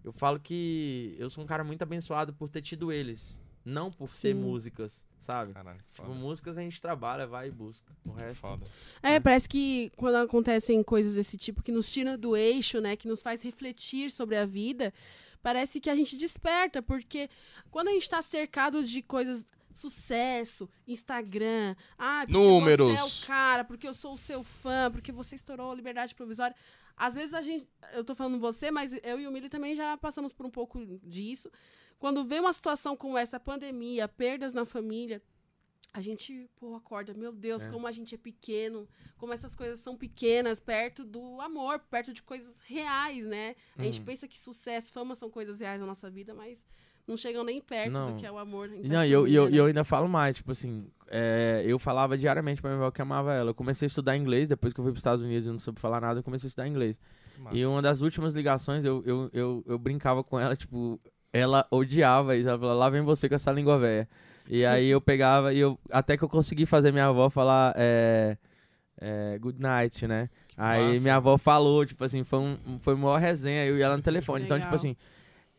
eu 0.03 0.11
falo 0.11 0.39
que 0.39 1.15
eu 1.19 1.29
sou 1.29 1.43
um 1.43 1.47
cara 1.47 1.63
muito 1.63 1.81
abençoado 1.81 2.33
por 2.33 2.49
ter 2.49 2.61
tido 2.61 2.91
eles, 2.91 3.41
não 3.65 3.91
por 3.91 4.09
ter 4.09 4.33
Sim. 4.33 4.41
músicas, 4.41 5.05
sabe? 5.19 5.53
Caralho, 5.53 5.79
Tipo, 5.93 6.07
foda. 6.07 6.19
músicas 6.19 6.57
a 6.57 6.61
gente 6.61 6.81
trabalha, 6.81 7.27
vai 7.27 7.47
e 7.49 7.51
busca. 7.51 7.93
O 8.05 8.11
resto. 8.11 8.41
Foda. 8.41 8.65
É, 9.03 9.19
parece 9.19 9.47
que 9.47 9.91
quando 9.95 10.15
acontecem 10.15 10.81
coisas 10.83 11.13
desse 11.13 11.37
tipo 11.37 11.61
que 11.61 11.71
nos 11.71 11.91
tira 11.91 12.17
do 12.17 12.35
eixo, 12.35 12.79
né, 12.79 12.95
que 12.95 13.07
nos 13.07 13.21
faz 13.21 13.41
refletir 13.41 14.11
sobre 14.11 14.35
a 14.37 14.45
vida, 14.45 14.93
parece 15.41 15.79
que 15.79 15.89
a 15.89 15.95
gente 15.95 16.17
desperta, 16.17 16.81
porque 16.81 17.29
quando 17.69 17.89
a 17.89 17.91
gente 17.91 18.09
tá 18.09 18.21
cercado 18.21 18.83
de 18.83 19.01
coisas 19.01 19.43
sucesso, 19.79 20.69
Instagram, 20.87 21.75
ah, 21.97 22.21
porque 22.25 22.33
Números. 22.33 22.99
você 22.99 22.99
é 22.99 23.23
o 23.23 23.27
cara, 23.27 23.63
porque 23.63 23.87
eu 23.87 23.93
sou 23.93 24.13
o 24.13 24.17
seu 24.17 24.43
fã, 24.43 24.91
porque 24.91 25.11
você 25.11 25.35
estourou 25.35 25.71
a 25.71 25.75
liberdade 25.75 26.13
provisória. 26.15 26.55
Às 26.95 27.13
vezes 27.13 27.33
a 27.33 27.41
gente, 27.41 27.67
eu 27.93 28.03
tô 28.03 28.13
falando 28.13 28.39
você, 28.39 28.69
mas 28.71 28.91
eu 29.03 29.19
e 29.19 29.25
o 29.27 29.31
Mili 29.31 29.49
também 29.49 29.75
já 29.75 29.97
passamos 29.97 30.33
por 30.33 30.45
um 30.45 30.49
pouco 30.51 30.85
disso. 31.03 31.49
Quando 31.97 32.23
vem 32.25 32.39
uma 32.41 32.53
situação 32.53 32.95
como 32.95 33.17
essa, 33.17 33.39
pandemia, 33.39 34.07
perdas 34.07 34.53
na 34.53 34.65
família, 34.65 35.21
a 35.91 36.01
gente, 36.01 36.49
pô, 36.57 36.75
acorda, 36.75 37.13
meu 37.13 37.31
Deus, 37.31 37.63
É. 37.63 37.69
como 37.69 37.87
a 37.87 37.91
gente 37.91 38.13
é 38.13 38.17
pequeno, 38.17 38.87
como 39.17 39.33
essas 39.33 39.55
coisas 39.55 39.79
são 39.79 39.97
pequenas, 39.97 40.59
perto 40.59 41.03
do 41.03 41.41
amor, 41.41 41.79
perto 41.79 42.13
de 42.13 42.21
coisas 42.21 42.55
reais, 42.61 43.25
né? 43.25 43.55
A 43.77 43.83
gente 43.83 43.99
Uhum. 43.99 44.05
pensa 44.05 44.27
que 44.27 44.37
sucesso, 44.39 44.93
fama 44.93 45.15
são 45.15 45.29
coisas 45.29 45.59
reais 45.59 45.79
na 45.81 45.87
nossa 45.87 46.09
vida, 46.09 46.33
mas 46.33 46.59
não 47.09 47.17
chegam 47.17 47.43
nem 47.43 47.59
perto 47.59 47.91
Não. 47.91 48.13
do 48.13 48.19
que 48.19 48.25
é 48.25 48.31
o 48.31 48.37
amor. 48.37 48.69
Não, 48.83 49.03
e 49.03 49.11
eu, 49.11 49.27
e 49.27 49.33
eu, 49.33 49.49
e 49.49 49.57
eu 49.57 49.65
ainda 49.65 49.83
falo 49.83 50.07
mais, 50.07 50.37
tipo 50.37 50.51
assim, 50.51 50.85
é, 51.09 51.63
eu 51.65 51.79
falava 51.79 52.17
diariamente 52.17 52.61
pra 52.61 52.69
minha 52.69 52.81
avó 52.81 52.91
que 52.91 53.01
amava 53.01 53.33
ela. 53.33 53.49
Eu 53.49 53.55
comecei 53.55 53.85
a 53.85 53.89
estudar 53.89 54.15
inglês, 54.15 54.49
depois 54.49 54.73
que 54.73 54.79
eu 54.79 54.83
fui 54.83 54.91
pros 54.91 54.99
Estados 54.99 55.25
Unidos 55.25 55.47
e 55.47 55.49
não 55.49 55.59
soube 55.59 55.79
falar 55.79 55.99
nada, 55.99 56.19
eu 56.19 56.23
comecei 56.23 56.47
a 56.47 56.49
estudar 56.49 56.67
inglês. 56.67 56.99
Massa. 57.39 57.57
E 57.57 57.65
uma 57.65 57.81
das 57.81 58.01
últimas 58.01 58.33
ligações, 58.33 58.85
eu, 58.85 59.01
eu, 59.05 59.29
eu, 59.33 59.63
eu 59.65 59.79
brincava 59.79 60.23
com 60.23 60.39
ela, 60.39 60.55
tipo, 60.55 60.99
ela 61.33 61.65
odiava 61.71 62.35
isso. 62.35 62.47
Ela 62.47 62.59
falava, 62.59 62.77
lá 62.79 62.89
vem 62.89 63.01
você 63.01 63.27
com 63.27 63.35
essa 63.35 63.51
língua 63.51 63.79
velha. 63.79 64.07
E 64.47 64.63
aí 64.65 64.87
eu 64.87 65.01
pegava 65.01 65.53
e 65.53 65.59
eu. 65.59 65.79
Até 65.89 66.15
que 66.15 66.23
eu 66.23 66.29
consegui 66.29 66.65
fazer 66.65 66.91
minha 66.91 67.07
avó 67.07 67.29
falar 67.29 67.73
é, 67.75 68.37
é, 69.01 69.37
good 69.39 69.59
night, 69.59 70.05
né? 70.05 70.29
Que 70.47 70.55
Aí 70.57 70.91
massa. 70.91 71.01
minha 71.01 71.15
avó 71.15 71.37
falou, 71.37 71.85
tipo 71.85 72.03
assim, 72.03 72.23
foi, 72.23 72.39
um, 72.39 72.79
foi 72.81 72.93
uma 72.93 73.07
maior 73.07 73.19
resenha, 73.19 73.65
eu 73.65 73.77
e 73.77 73.81
ela 73.81 73.97
no 73.97 74.03
telefone. 74.03 74.45
Então, 74.45 74.59
tipo 74.59 74.75
assim, 74.75 74.95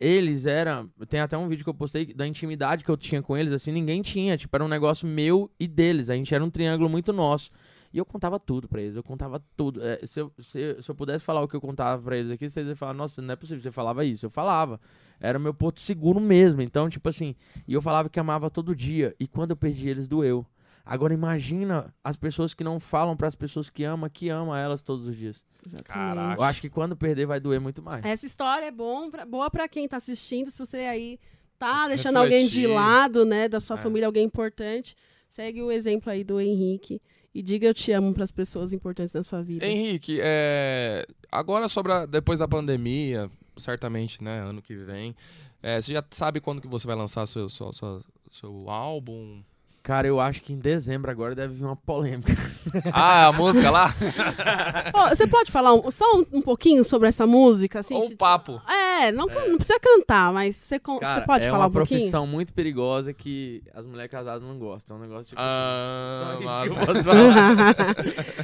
eles 0.00 0.46
eram. 0.46 0.90
Tem 1.08 1.20
até 1.20 1.36
um 1.36 1.46
vídeo 1.46 1.62
que 1.62 1.68
eu 1.68 1.74
postei 1.74 2.14
da 2.14 2.26
intimidade 2.26 2.82
que 2.82 2.90
eu 2.90 2.96
tinha 2.96 3.20
com 3.20 3.36
eles, 3.36 3.52
assim, 3.52 3.70
ninguém 3.70 4.00
tinha. 4.00 4.36
Tipo, 4.36 4.56
era 4.56 4.64
um 4.64 4.68
negócio 4.68 5.06
meu 5.06 5.50
e 5.60 5.68
deles. 5.68 6.08
A 6.08 6.16
gente 6.16 6.34
era 6.34 6.42
um 6.42 6.48
triângulo 6.48 6.88
muito 6.88 7.12
nosso. 7.12 7.50
E 7.92 7.98
eu 7.98 8.06
contava 8.06 8.38
tudo 8.38 8.68
pra 8.68 8.80
eles, 8.80 8.94
eu 8.94 9.02
contava 9.02 9.42
tudo. 9.56 9.82
É, 9.82 10.00
se, 10.06 10.20
eu, 10.20 10.32
se, 10.38 10.80
se 10.80 10.90
eu 10.90 10.94
pudesse 10.94 11.24
falar 11.24 11.42
o 11.42 11.48
que 11.48 11.56
eu 11.56 11.60
contava 11.60 12.00
pra 12.00 12.16
eles 12.16 12.30
aqui, 12.30 12.48
vocês 12.48 12.66
iam 12.66 12.76
falar, 12.76 12.94
nossa, 12.94 13.20
não 13.20 13.32
é 13.32 13.36
possível, 13.36 13.60
você 13.60 13.72
falava 13.72 14.04
isso. 14.04 14.24
Eu 14.24 14.30
falava. 14.30 14.80
Era 15.20 15.38
meu 15.38 15.52
porto 15.52 15.80
seguro 15.80 16.20
mesmo. 16.20 16.62
Então, 16.62 16.88
tipo 16.88 17.08
assim, 17.08 17.34
e 17.66 17.74
eu 17.74 17.82
falava 17.82 18.08
que 18.08 18.18
amava 18.18 18.48
todo 18.48 18.74
dia. 18.74 19.14
E 19.20 19.26
quando 19.26 19.50
eu 19.50 19.56
perdi 19.56 19.88
eles, 19.88 20.08
doeu. 20.08 20.46
Agora 20.84 21.12
imagina 21.14 21.94
as 22.02 22.16
pessoas 22.16 22.54
que 22.54 22.64
não 22.64 22.80
falam 22.80 23.16
pras 23.16 23.34
pessoas 23.36 23.70
que 23.70 23.84
amam, 23.84 24.08
que 24.10 24.28
amam 24.28 24.54
elas 24.56 24.82
todos 24.82 25.06
os 25.06 25.16
dias. 25.16 25.44
Exatamente. 25.64 25.84
Caraca. 25.84 26.40
Eu 26.40 26.44
acho 26.44 26.60
que 26.60 26.70
quando 26.70 26.96
perder 26.96 27.26
vai 27.26 27.38
doer 27.38 27.60
muito 27.60 27.82
mais. 27.82 28.04
Essa 28.04 28.26
história 28.26 28.66
é 28.66 28.70
bom 28.70 29.10
pra- 29.10 29.24
boa 29.26 29.50
pra 29.50 29.68
quem 29.68 29.86
tá 29.86 29.98
assistindo, 29.98 30.50
se 30.50 30.58
você 30.58 30.78
aí 30.78 31.18
tá 31.58 31.86
deixando 31.88 32.16
alguém 32.16 32.48
de 32.48 32.60
Refletir. 32.62 32.74
lado, 32.74 33.24
né, 33.24 33.48
da 33.48 33.60
sua 33.60 33.76
É. 33.76 33.78
família, 33.82 34.06
alguém 34.06 34.24
importante, 34.24 34.96
segue 35.28 35.62
o 35.62 35.70
exemplo 35.70 36.10
aí 36.10 36.24
do 36.24 36.40
Henrique 36.40 37.00
e 37.34 37.42
diga 37.42 37.66
eu 37.66 37.74
te 37.74 37.92
amo 37.92 38.12
pras 38.14 38.30
pessoas 38.30 38.72
importantes 38.72 39.12
na 39.12 39.22
sua 39.22 39.42
vida. 39.42 39.64
Henrique, 39.66 40.18
é, 40.22 41.06
agora 41.30 41.68
sobre 41.68 41.92
a- 41.92 42.06
depois 42.06 42.38
da 42.38 42.48
pandemia, 42.48 43.30
certamente, 43.58 44.24
né, 44.24 44.40
ano 44.40 44.62
que 44.62 44.74
vem, 44.74 45.14
é, 45.62 45.78
você 45.78 45.92
já 45.92 46.02
sabe 46.10 46.40
quando 46.40 46.62
que 46.62 46.66
você 46.66 46.86
vai 46.86 46.96
lançar 46.96 47.26
seu, 47.26 47.48
seu, 47.50 47.70
seu, 47.74 48.02
seu 48.32 48.70
álbum? 48.70 49.42
Cara, 49.82 50.06
eu 50.06 50.20
acho 50.20 50.42
que 50.42 50.52
em 50.52 50.58
dezembro 50.58 51.10
agora 51.10 51.34
deve 51.34 51.54
vir 51.54 51.64
uma 51.64 51.74
polêmica. 51.76 52.32
Ah, 52.92 53.28
a 53.28 53.32
música 53.32 53.70
lá? 53.70 53.86
Ô, 54.94 55.08
você 55.08 55.26
pode 55.26 55.50
falar 55.50 55.72
um- 55.74 55.90
só 55.90 56.04
um, 56.16 56.26
um 56.34 56.42
pouquinho 56.42 56.84
sobre 56.84 57.08
essa 57.08 57.26
música? 57.26 57.80
Assim, 57.80 57.94
Ou 57.94 58.06
se- 58.06 58.14
o 58.14 58.16
papo? 58.16 58.60
É, 58.68 59.10
não, 59.10 59.26
can- 59.26 59.46
não 59.48 59.56
precisa 59.56 59.80
cantar, 59.80 60.32
mas 60.32 60.54
você, 60.56 60.78
con- 60.78 60.94
você 60.94 61.00
Cara, 61.00 61.22
pode 61.22 61.46
é 61.46 61.50
falar 61.50 61.64
uma 61.64 61.68
um 61.68 61.72
pouquinho? 61.72 62.00
profissão 62.00 62.26
muito 62.26 62.52
perigosa 62.52 63.12
que 63.14 63.62
as 63.74 63.86
mulheres 63.86 64.10
casadas 64.10 64.42
não 64.46 64.58
gostam. 64.58 64.96
É 64.96 65.00
um 65.00 65.02
negócio 65.02 65.24
tipo 65.30 65.40
assim. 65.40 65.50
Ah, 65.50 66.18
Só 66.20 66.64
isso 66.64 66.74
que 66.74 66.80
eu 66.80 66.86
posso 66.86 67.02
falar. 67.04 67.74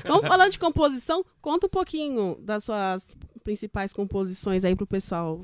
Vamos 0.09 0.26
falando 0.26 0.51
de 0.53 0.59
composição, 0.59 1.24
conta 1.43 1.66
um 1.66 1.70
pouquinho 1.70 2.37
das 2.41 2.64
suas 2.64 3.14
principais 3.45 3.93
composições 3.93 4.64
aí 4.64 4.74
pro 4.74 4.87
pessoal. 4.87 5.43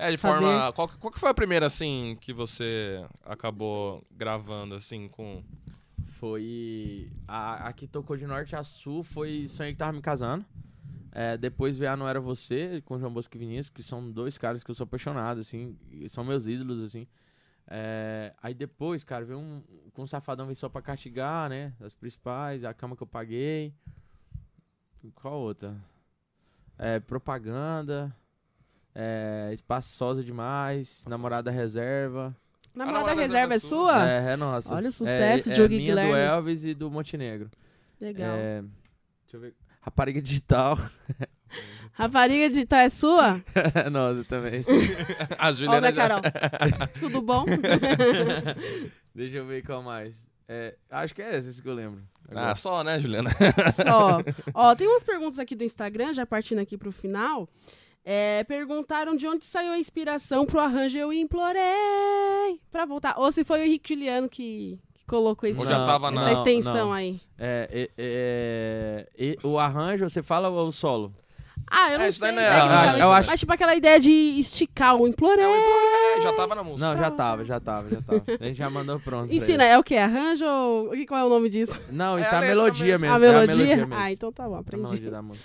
É, 0.00 0.10
de 0.12 0.16
Saber. 0.16 0.40
forma. 0.44 0.72
Qual, 0.74 0.86
que- 0.88 0.96
qual 0.98 1.12
que 1.12 1.18
foi 1.18 1.28
a 1.30 1.34
primeira, 1.34 1.66
assim, 1.66 2.16
que 2.20 2.32
você 2.32 3.04
acabou 3.24 4.06
gravando, 4.12 4.74
assim, 4.76 5.08
com. 5.08 5.42
Foi. 6.06 7.10
A, 7.26 7.68
a 7.68 7.72
que 7.72 7.86
tocou 7.88 8.16
de 8.16 8.26
norte 8.26 8.54
a 8.54 8.62
sul 8.62 9.02
foi 9.02 9.48
Sonhei 9.48 9.72
que 9.72 9.78
Tava 9.78 9.92
Me 9.92 10.00
Casando. 10.00 10.44
É, 11.10 11.36
depois 11.36 11.76
veio 11.76 11.90
a 11.90 11.96
Não 11.96 12.06
Era 12.08 12.20
Você, 12.20 12.80
com 12.84 12.98
João 12.98 13.12
Bosco 13.12 13.34
e 13.36 13.38
Vinícius, 13.40 13.70
que 13.70 13.82
são 13.82 14.08
dois 14.10 14.38
caras 14.38 14.62
que 14.62 14.70
eu 14.70 14.74
sou 14.74 14.84
apaixonado, 14.84 15.40
assim, 15.40 15.76
e 15.90 16.08
são 16.08 16.22
meus 16.22 16.46
ídolos, 16.46 16.80
assim. 16.84 17.08
É, 17.66 18.32
aí 18.40 18.54
depois, 18.54 19.02
cara, 19.02 19.24
veio 19.24 19.38
um. 19.38 19.62
Com 19.92 20.02
um 20.02 20.06
safadão 20.06 20.46
veio 20.46 20.54
só 20.56 20.68
pra 20.68 20.80
castigar, 20.80 21.50
né? 21.50 21.74
As 21.80 21.94
principais, 21.94 22.62
a 22.62 22.72
cama 22.72 22.94
que 22.96 23.02
eu 23.02 23.06
paguei. 23.06 23.74
Qual 25.14 25.34
outra? 25.40 25.76
É, 26.78 27.00
propaganda. 27.00 28.14
É, 29.00 29.50
espaçosa 29.54 30.24
demais. 30.24 31.04
Nossa, 31.04 31.08
namorada 31.08 31.52
reserva. 31.52 32.36
Namorada 32.74 32.98
namorada 32.98 33.20
reserva 33.20 33.54
é 33.54 33.56
é 33.56 33.58
sua? 33.60 33.94
sua? 33.94 34.10
É, 34.10 34.32
é 34.32 34.36
nossa. 34.36 34.74
Olha 34.74 34.88
o 34.88 34.92
sucesso, 34.92 35.50
é, 35.50 35.54
Diogo 35.54 35.72
é 35.72 35.76
minha 35.76 35.94
do 35.94 36.00
Guilherme. 36.00 36.20
Elvis 36.20 36.64
e 36.64 36.74
do 36.74 36.90
Montenegro. 36.90 37.48
Legal. 38.00 38.34
É, 38.36 38.60
deixa 39.22 39.36
eu 39.36 39.40
ver. 39.40 39.54
Rapariga 39.80 40.20
digital. 40.20 40.76
Rapariga 41.92 42.66
tá 42.66 42.82
é 42.82 42.88
sua? 42.88 43.40
nossa, 43.90 44.24
também. 44.24 44.64
A 45.38 45.52
Juliana 45.52 45.80
minha 45.80 45.92
já... 45.92 46.08
Carol. 46.08 46.22
Tudo 46.98 47.22
bom? 47.22 47.44
Deixa 49.14 49.36
eu 49.36 49.46
ver 49.46 49.64
qual 49.64 49.80
mais. 49.80 50.26
É, 50.48 50.74
acho 50.90 51.14
que 51.14 51.22
é 51.22 51.36
esse 51.36 51.62
que 51.62 51.68
eu 51.68 51.74
lembro. 51.74 52.02
Ah, 52.30 52.40
Agora. 52.40 52.54
só, 52.56 52.82
né, 52.82 52.98
Juliana? 52.98 53.30
ó, 53.92 54.22
ó, 54.54 54.74
tem 54.74 54.88
umas 54.88 55.04
perguntas 55.04 55.38
aqui 55.38 55.54
do 55.54 55.62
Instagram, 55.62 56.12
já 56.14 56.26
partindo 56.26 56.58
aqui 56.58 56.76
pro 56.76 56.90
final. 56.90 57.48
É, 58.10 58.42
perguntaram 58.44 59.14
de 59.14 59.26
onde 59.26 59.44
saiu 59.44 59.70
a 59.72 59.78
inspiração 59.78 60.46
pro 60.46 60.60
arranjo 60.60 60.96
Eu 60.96 61.12
Implorei 61.12 62.58
pra 62.70 62.86
voltar. 62.86 63.14
Ou 63.18 63.30
se 63.30 63.44
foi 63.44 63.60
o 63.60 63.64
Henrique 63.64 63.92
Juliano 63.94 64.30
que, 64.30 64.78
que 64.94 65.04
colocou 65.06 65.46
esse, 65.46 65.62
tava 65.62 66.06
essa 66.08 66.10
na- 66.14 66.32
extensão 66.32 66.86
não. 66.86 66.92
aí. 66.94 67.20
É, 67.38 67.68
é, 67.70 67.90
é, 67.98 69.08
e- 69.18 69.38
o 69.44 69.58
arranjo, 69.58 70.08
você 70.08 70.22
fala 70.22 70.48
ou 70.48 70.68
o 70.68 70.72
solo? 70.72 71.12
Ah, 71.70 71.92
eu 71.92 71.98
não 71.98 72.06
É, 72.06 72.08
isso 72.08 72.20
sei. 72.20 72.32
não 72.32 72.40
é 72.40 72.98
eu 73.02 73.12
acho- 73.12 73.28
Mas 73.28 73.40
tipo 73.40 73.52
aquela 73.52 73.74
ideia 73.74 74.00
de 74.00 74.10
esticar 74.10 74.96
o 74.96 75.06
Implorei. 75.06 75.44
É, 75.44 76.22
já 76.22 76.32
tava 76.32 76.54
na 76.54 76.64
música. 76.64 76.88
Não, 76.90 76.96
já 76.98 77.10
tava, 77.10 77.44
já 77.44 77.60
tava, 77.60 77.90
já 77.90 78.00
tava. 78.00 78.22
A 78.40 78.44
gente 78.46 78.56
já 78.56 78.70
mandou 78.70 78.98
pronto. 79.00 79.30
Ensina, 79.34 79.64
é 79.64 79.78
o 79.78 79.84
que? 79.84 79.94
Arranjo 79.98 80.46
ou... 80.46 80.88
o 80.88 80.90
que- 80.92 81.04
Qual 81.04 81.20
é 81.20 81.24
o 81.24 81.28
nome 81.28 81.50
disso? 81.50 81.78
Não, 81.92 82.18
isso 82.18 82.30
É 82.30 82.32
é, 82.32 82.36
a 82.36 82.38
a 82.38 82.46
melodia 82.46 82.98
mesmo. 82.98 83.06
mesmo. 83.06 83.12
a 83.12 83.28
é 83.28 83.46
melodia? 83.46 83.76
mesmo. 83.76 83.94
ah, 83.94 84.10
então 84.10 84.32
tá 84.32 84.44
bom, 84.48 84.54
É 84.54 84.56
a 84.56 84.60
aprendi. 84.60 84.82
melodia 84.82 85.10
da 85.10 85.20
música. 85.20 85.44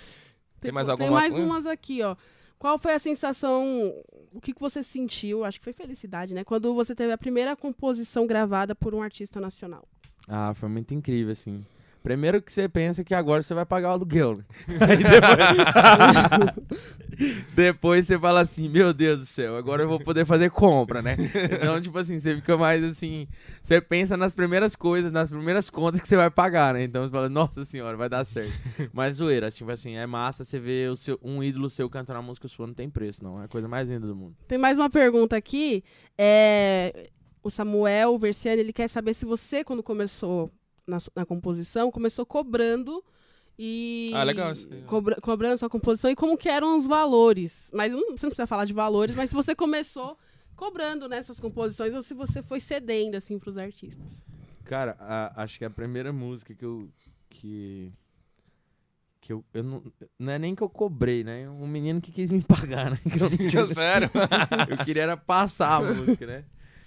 Tem 0.62 0.72
mais 0.72 0.86
Tem 0.86 0.92
alguma 0.92 1.10
mais 1.20 1.30
coisa? 1.30 1.46
umas 1.46 1.66
aqui, 1.66 2.02
ó. 2.02 2.16
Qual 2.64 2.78
foi 2.78 2.94
a 2.94 2.98
sensação, 2.98 3.92
o 4.32 4.40
que, 4.40 4.54
que 4.54 4.58
você 4.58 4.82
sentiu, 4.82 5.44
acho 5.44 5.58
que 5.58 5.64
foi 5.64 5.74
felicidade, 5.74 6.32
né? 6.32 6.44
Quando 6.44 6.72
você 6.74 6.94
teve 6.94 7.12
a 7.12 7.18
primeira 7.18 7.54
composição 7.54 8.26
gravada 8.26 8.74
por 8.74 8.94
um 8.94 9.02
artista 9.02 9.38
nacional. 9.38 9.86
Ah, 10.26 10.54
foi 10.54 10.70
muito 10.70 10.94
incrível, 10.94 11.30
assim. 11.30 11.62
Primeiro 12.04 12.42
que 12.42 12.52
você 12.52 12.68
pensa 12.68 13.02
que 13.02 13.14
agora 13.14 13.42
você 13.42 13.54
vai 13.54 13.64
pagar 13.64 13.88
o 13.88 13.92
aluguel. 13.92 14.36
né? 14.36 14.44
Depois... 16.36 16.84
depois 17.56 18.06
você 18.06 18.18
fala 18.18 18.42
assim, 18.42 18.68
meu 18.68 18.92
Deus 18.92 19.20
do 19.20 19.24
céu, 19.24 19.56
agora 19.56 19.84
eu 19.84 19.88
vou 19.88 19.98
poder 19.98 20.26
fazer 20.26 20.50
compra, 20.50 21.00
né? 21.00 21.16
Então, 21.50 21.80
tipo 21.80 21.96
assim, 21.96 22.18
você 22.18 22.36
fica 22.36 22.58
mais 22.58 22.84
assim... 22.84 23.26
Você 23.62 23.80
pensa 23.80 24.18
nas 24.18 24.34
primeiras 24.34 24.76
coisas, 24.76 25.10
nas 25.10 25.30
primeiras 25.30 25.70
contas 25.70 25.98
que 25.98 26.06
você 26.06 26.14
vai 26.14 26.30
pagar, 26.30 26.74
né? 26.74 26.82
Então 26.82 27.04
você 27.04 27.10
fala, 27.10 27.30
nossa 27.30 27.64
senhora, 27.64 27.96
vai 27.96 28.10
dar 28.10 28.22
certo. 28.26 28.52
Mas 28.92 29.16
zoeira, 29.16 29.50
tipo 29.50 29.70
assim, 29.70 29.96
é 29.96 30.06
massa 30.06 30.44
você 30.44 30.60
ver 30.60 30.90
o 30.90 30.96
seu, 30.96 31.18
um 31.22 31.42
ídolo 31.42 31.70
seu 31.70 31.88
cantando 31.88 32.18
a 32.18 32.22
música 32.22 32.46
sua, 32.48 32.66
não 32.66 32.74
tem 32.74 32.90
preço, 32.90 33.24
não. 33.24 33.40
É 33.40 33.46
a 33.46 33.48
coisa 33.48 33.66
mais 33.66 33.88
linda 33.88 34.06
do 34.06 34.14
mundo. 34.14 34.36
Tem 34.46 34.58
mais 34.58 34.78
uma 34.78 34.90
pergunta 34.90 35.36
aqui. 35.36 35.82
É, 36.18 37.08
o 37.42 37.48
Samuel 37.48 38.18
Versiani, 38.18 38.60
ele 38.60 38.74
quer 38.74 38.88
saber 38.88 39.14
se 39.14 39.24
você, 39.24 39.64
quando 39.64 39.82
começou 39.82 40.52
na, 40.86 40.98
na 41.14 41.24
composição, 41.26 41.90
começou 41.90 42.24
cobrando 42.26 43.02
e... 43.58 44.10
Ah, 44.14 44.22
legal 44.24 44.52
isso 44.52 44.68
aí. 44.70 44.82
cobra- 44.82 45.20
cobrando 45.20 45.58
sua 45.58 45.70
composição 45.70 46.10
e 46.10 46.16
como 46.16 46.36
que 46.36 46.48
eram 46.48 46.76
os 46.76 46.86
valores. 46.86 47.70
Mas 47.72 47.92
não, 47.92 48.00
você 48.00 48.26
não 48.26 48.30
precisa 48.30 48.46
falar 48.46 48.64
de 48.64 48.72
valores, 48.72 49.14
mas 49.14 49.30
se 49.30 49.36
você 49.36 49.54
começou 49.54 50.18
cobrando, 50.56 51.08
né, 51.08 51.22
suas 51.22 51.38
composições 51.40 51.94
ou 51.94 52.02
se 52.02 52.14
você 52.14 52.42
foi 52.42 52.60
cedendo, 52.60 53.16
assim, 53.16 53.38
pros 53.38 53.56
artistas. 53.58 54.06
Cara, 54.64 54.96
a- 55.00 55.42
acho 55.42 55.58
que 55.58 55.64
a 55.64 55.70
primeira 55.70 56.12
música 56.12 56.54
que 56.54 56.64
eu. 56.64 56.88
Que. 57.28 57.92
Que 59.20 59.32
eu, 59.32 59.44
eu 59.52 59.62
não. 59.62 59.82
Não 60.18 60.32
é 60.32 60.38
nem 60.38 60.54
que 60.54 60.62
eu 60.62 60.68
cobrei, 60.68 61.22
né? 61.24 61.48
Um 61.50 61.66
menino 61.66 62.00
que 62.00 62.10
quis 62.12 62.30
me 62.30 62.40
pagar, 62.42 62.90
né? 62.90 62.98
Que 63.02 63.22
eu 63.22 63.28
não 63.30 63.36
tinha. 63.36 63.66
Sério? 63.66 64.10
eu 64.70 64.84
queria 64.84 65.02
era 65.02 65.16
passar 65.16 65.76
a 65.76 65.80
música, 65.92 66.26
né? 66.26 66.44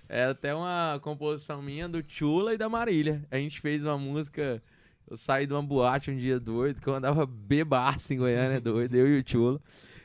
Era 0.10 0.32
até 0.32 0.56
uma 0.56 1.00
composição 1.02 1.62
minha 1.62 1.88
do 1.88 2.04
Chula 2.08 2.54
e 2.54 2.58
da 2.58 2.70
Marília. 2.70 3.26
A 3.30 3.38
gente 3.38 3.60
fez 3.60 3.84
uma 3.84 3.98
música. 3.98 4.62
Eu 5.10 5.18
saí 5.18 5.46
de 5.46 5.54
uma 5.54 5.64
boate 5.64 6.12
um 6.12 6.18
dia 6.18 6.40
doido, 6.40 6.82
que 6.82 6.88
eu 6.88 6.94
andava 6.94 7.26
bebaço 7.26 8.14
em 8.14 8.18
Goiânia, 8.18 8.60
doido, 8.62 8.96
eu 8.96 9.08
e 9.08 9.20
o 9.20 9.24
Chula. 9.26 9.62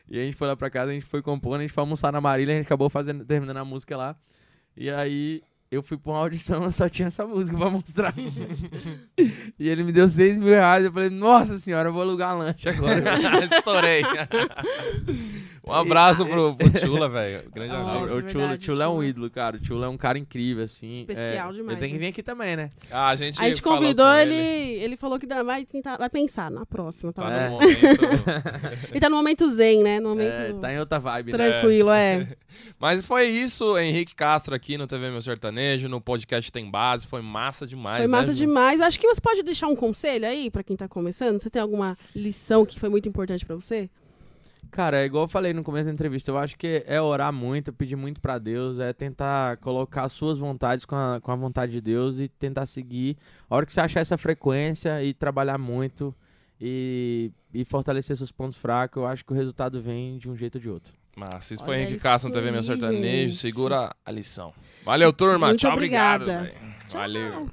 E 0.09 0.19
a 0.19 0.23
gente 0.23 0.37
foi 0.37 0.47
lá 0.47 0.57
pra 0.57 0.71
casa, 0.71 0.91
a 0.91 0.95
gente 0.95 1.07
foi 1.07 1.23
compondo, 1.23 1.57
a 1.57 1.63
gente 1.63 1.73
foi 1.73 1.83
almoçar 1.83 2.13
na 2.13 2.21
Marília, 2.21 2.55
a 2.55 2.59
gente 2.59 2.67
acabou 2.67 2.89
fazendo, 2.89 3.25
terminando 3.25 3.57
a 3.57 3.65
música 3.65 3.97
lá. 3.97 4.17
E 4.77 4.91
aí 4.91 5.43
eu 5.71 5.83
fui 5.83 5.97
pra 5.97 6.13
uma 6.13 6.19
audição, 6.19 6.63
eu 6.65 6.71
só 6.71 6.89
tinha 6.89 7.09
essa 7.09 7.27
música 7.27 7.57
pra 7.57 7.71
mostrar. 7.71 8.15
e 9.59 9.69
ele 9.69 9.83
me 9.83 9.93
deu 9.93 10.07
6 10.07 10.39
mil 10.39 10.49
reais. 10.49 10.85
Eu 10.85 10.93
falei, 10.93 11.09
nossa 11.09 11.59
senhora, 11.59 11.89
eu 11.89 11.93
vou 11.93 12.03
alugar 12.03 12.37
lanche 12.37 12.69
agora. 12.69 13.03
Estourei. 13.45 14.03
Um 15.65 15.73
abraço 15.73 16.27
pro, 16.27 16.55
pro 16.57 16.79
Chula, 16.81 17.09
velho. 17.09 17.51
Grande 17.53 17.73
amigo. 17.75 18.05
o 18.05 18.05
é 18.05 18.09
Chula, 18.09 18.23
verdade, 18.47 18.65
Chula 18.65 18.85
é 18.85 18.89
um 18.89 19.03
ídolo, 19.05 19.31
cara. 19.31 19.57
O 19.57 19.65
Chula 19.65 19.87
é 19.87 19.89
um 19.89 19.97
cara 19.97 20.19
incrível, 20.19 20.65
assim. 20.65 21.01
Especial 21.01 21.51
é, 21.51 21.53
demais, 21.53 21.71
Ele 21.73 21.81
tem 21.81 21.89
que 21.91 21.95
né? 21.95 22.01
vir 22.01 22.07
aqui 22.09 22.23
também, 22.23 22.57
né? 22.57 22.71
Ah, 22.91 23.09
a 23.09 23.17
gente, 23.17 23.41
A 23.41 23.49
gente 23.49 23.63
convidou 23.63 24.05
com 24.07 24.13
ele, 24.15 24.35
ele 24.35 24.97
falou 24.97 25.19
que 25.19 25.27
dá- 25.27 25.43
vai 25.43 25.65
tentar, 25.65 25.97
vai 25.97 26.11
pensar 26.11 26.51
na 26.51 26.67
próxima, 26.67 27.13
Tá 27.13 27.23
talvez. 27.23 27.43
É. 27.43 27.49
no 27.49 27.53
momento. 27.55 28.89
Ele 28.91 29.01
tá 29.01 29.09
no 29.09 29.17
momento 29.17 29.49
zen, 29.55 29.83
né? 29.83 30.01
No 30.01 30.11
momento 30.11 30.33
É, 30.35 30.53
tá 30.55 30.73
em 30.73 30.79
outra 30.79 30.99
vibe, 30.99 31.33
né? 31.33 31.39
tranquilo, 31.39 31.91
é. 31.91 32.29
Mas 32.79 33.05
foi 33.05 33.27
isso, 33.29 33.79
Henrique 33.79 34.15
Castro 34.15 34.55
aqui 34.55 34.77
no 34.77 34.87
TV 34.87 35.11
Meu 35.11 35.23
Sertanejo, 35.23 35.89
no 35.89 36.01
podcast 36.01 36.51
Tem 36.51 36.71
Base. 36.71 37.07
Foi 37.07 37.23
massa 37.23 37.67
demais, 37.67 37.99
Foi 38.03 38.07
massa 38.11 38.31
né, 38.33 38.37
demais. 38.37 38.81
Acho 38.81 38.99
que 38.99 39.07
você 39.07 39.21
pode 39.21 39.43
deixar 39.43 39.69
um 39.69 39.77
conselho 39.77 40.27
aí 40.27 40.51
pra 40.51 40.63
quem 40.63 40.77
tá 40.77 40.89
começando. 40.89 41.41
Você 41.41 41.49
tem 41.49 41.63
alguma 41.63 41.97
lição 42.15 42.67
que 42.67 42.79
foi 42.81 42.89
muito 42.89 43.09
importante 43.09 43.47
pra 43.47 43.55
você? 43.57 43.89
Cara, 44.73 45.03
é 45.03 45.05
igual 45.05 45.25
eu 45.25 45.29
falei 45.29 45.53
no 45.53 45.63
começo 45.63 45.85
da 45.85 45.93
entrevista, 45.93 46.31
eu 46.31 46.39
acho 46.39 46.57
que 46.57 46.83
é 46.87 46.99
orar 46.99 47.31
muito, 47.31 47.75
pedir 47.75 47.95
muito 47.95 48.23
pra 48.23 48.39
Deus, 48.39 48.79
é 48.81 48.91
tentar 48.95 49.59
colocar 49.59 50.05
as 50.05 50.13
suas 50.13 50.39
vontades 50.39 50.87
com 50.87 50.97
a, 50.97 51.21
com 51.21 51.31
a 51.31 51.37
vontade 51.37 51.73
de 51.73 51.81
Deus 51.83 52.19
e 52.19 52.27
tentar 52.27 52.65
seguir. 52.65 53.19
A 53.51 53.55
hora 53.55 53.67
que 53.67 53.73
você 53.73 53.83
achar 53.83 54.01
essa 54.01 54.17
frequência 54.17 55.05
e 55.05 55.13
trabalhar 55.13 55.59
muito 55.59 56.15
e, 56.59 57.31
e 57.53 57.67
fortalecer 57.67 58.17
seus 58.17 58.33
pontos 58.33 58.57
fracos, 58.57 59.03
eu 59.03 59.07
acho 59.07 59.23
que 59.27 59.33
o 59.33 59.37
resultado 59.37 59.83
vem 59.83 60.17
de 60.17 60.31
um 60.31 60.35
jeito 60.35 60.55
ou 60.55 60.61
de 60.63 60.71
outro. 60.71 60.95
Massa, 61.15 61.53
isso 61.53 61.63
foi 61.63 61.77
Henrique 61.83 62.01
Castro 62.01 62.31
no 62.31 62.35
TV 62.35 62.51
Meu 62.51 62.63
Sertanejo. 62.63 63.35
gente. 63.35 63.37
Segura 63.41 63.95
a 64.07 64.11
lição. 64.11 64.55
Valeu, 64.87 65.13
turma. 65.13 65.49
Muito 65.49 65.61
Tchau, 65.61 65.75
obrigado. 65.75 66.23
obrigada. 66.23 66.45
velho. 66.45 66.75
Tchau. 66.89 66.99
Valeu. 66.99 67.51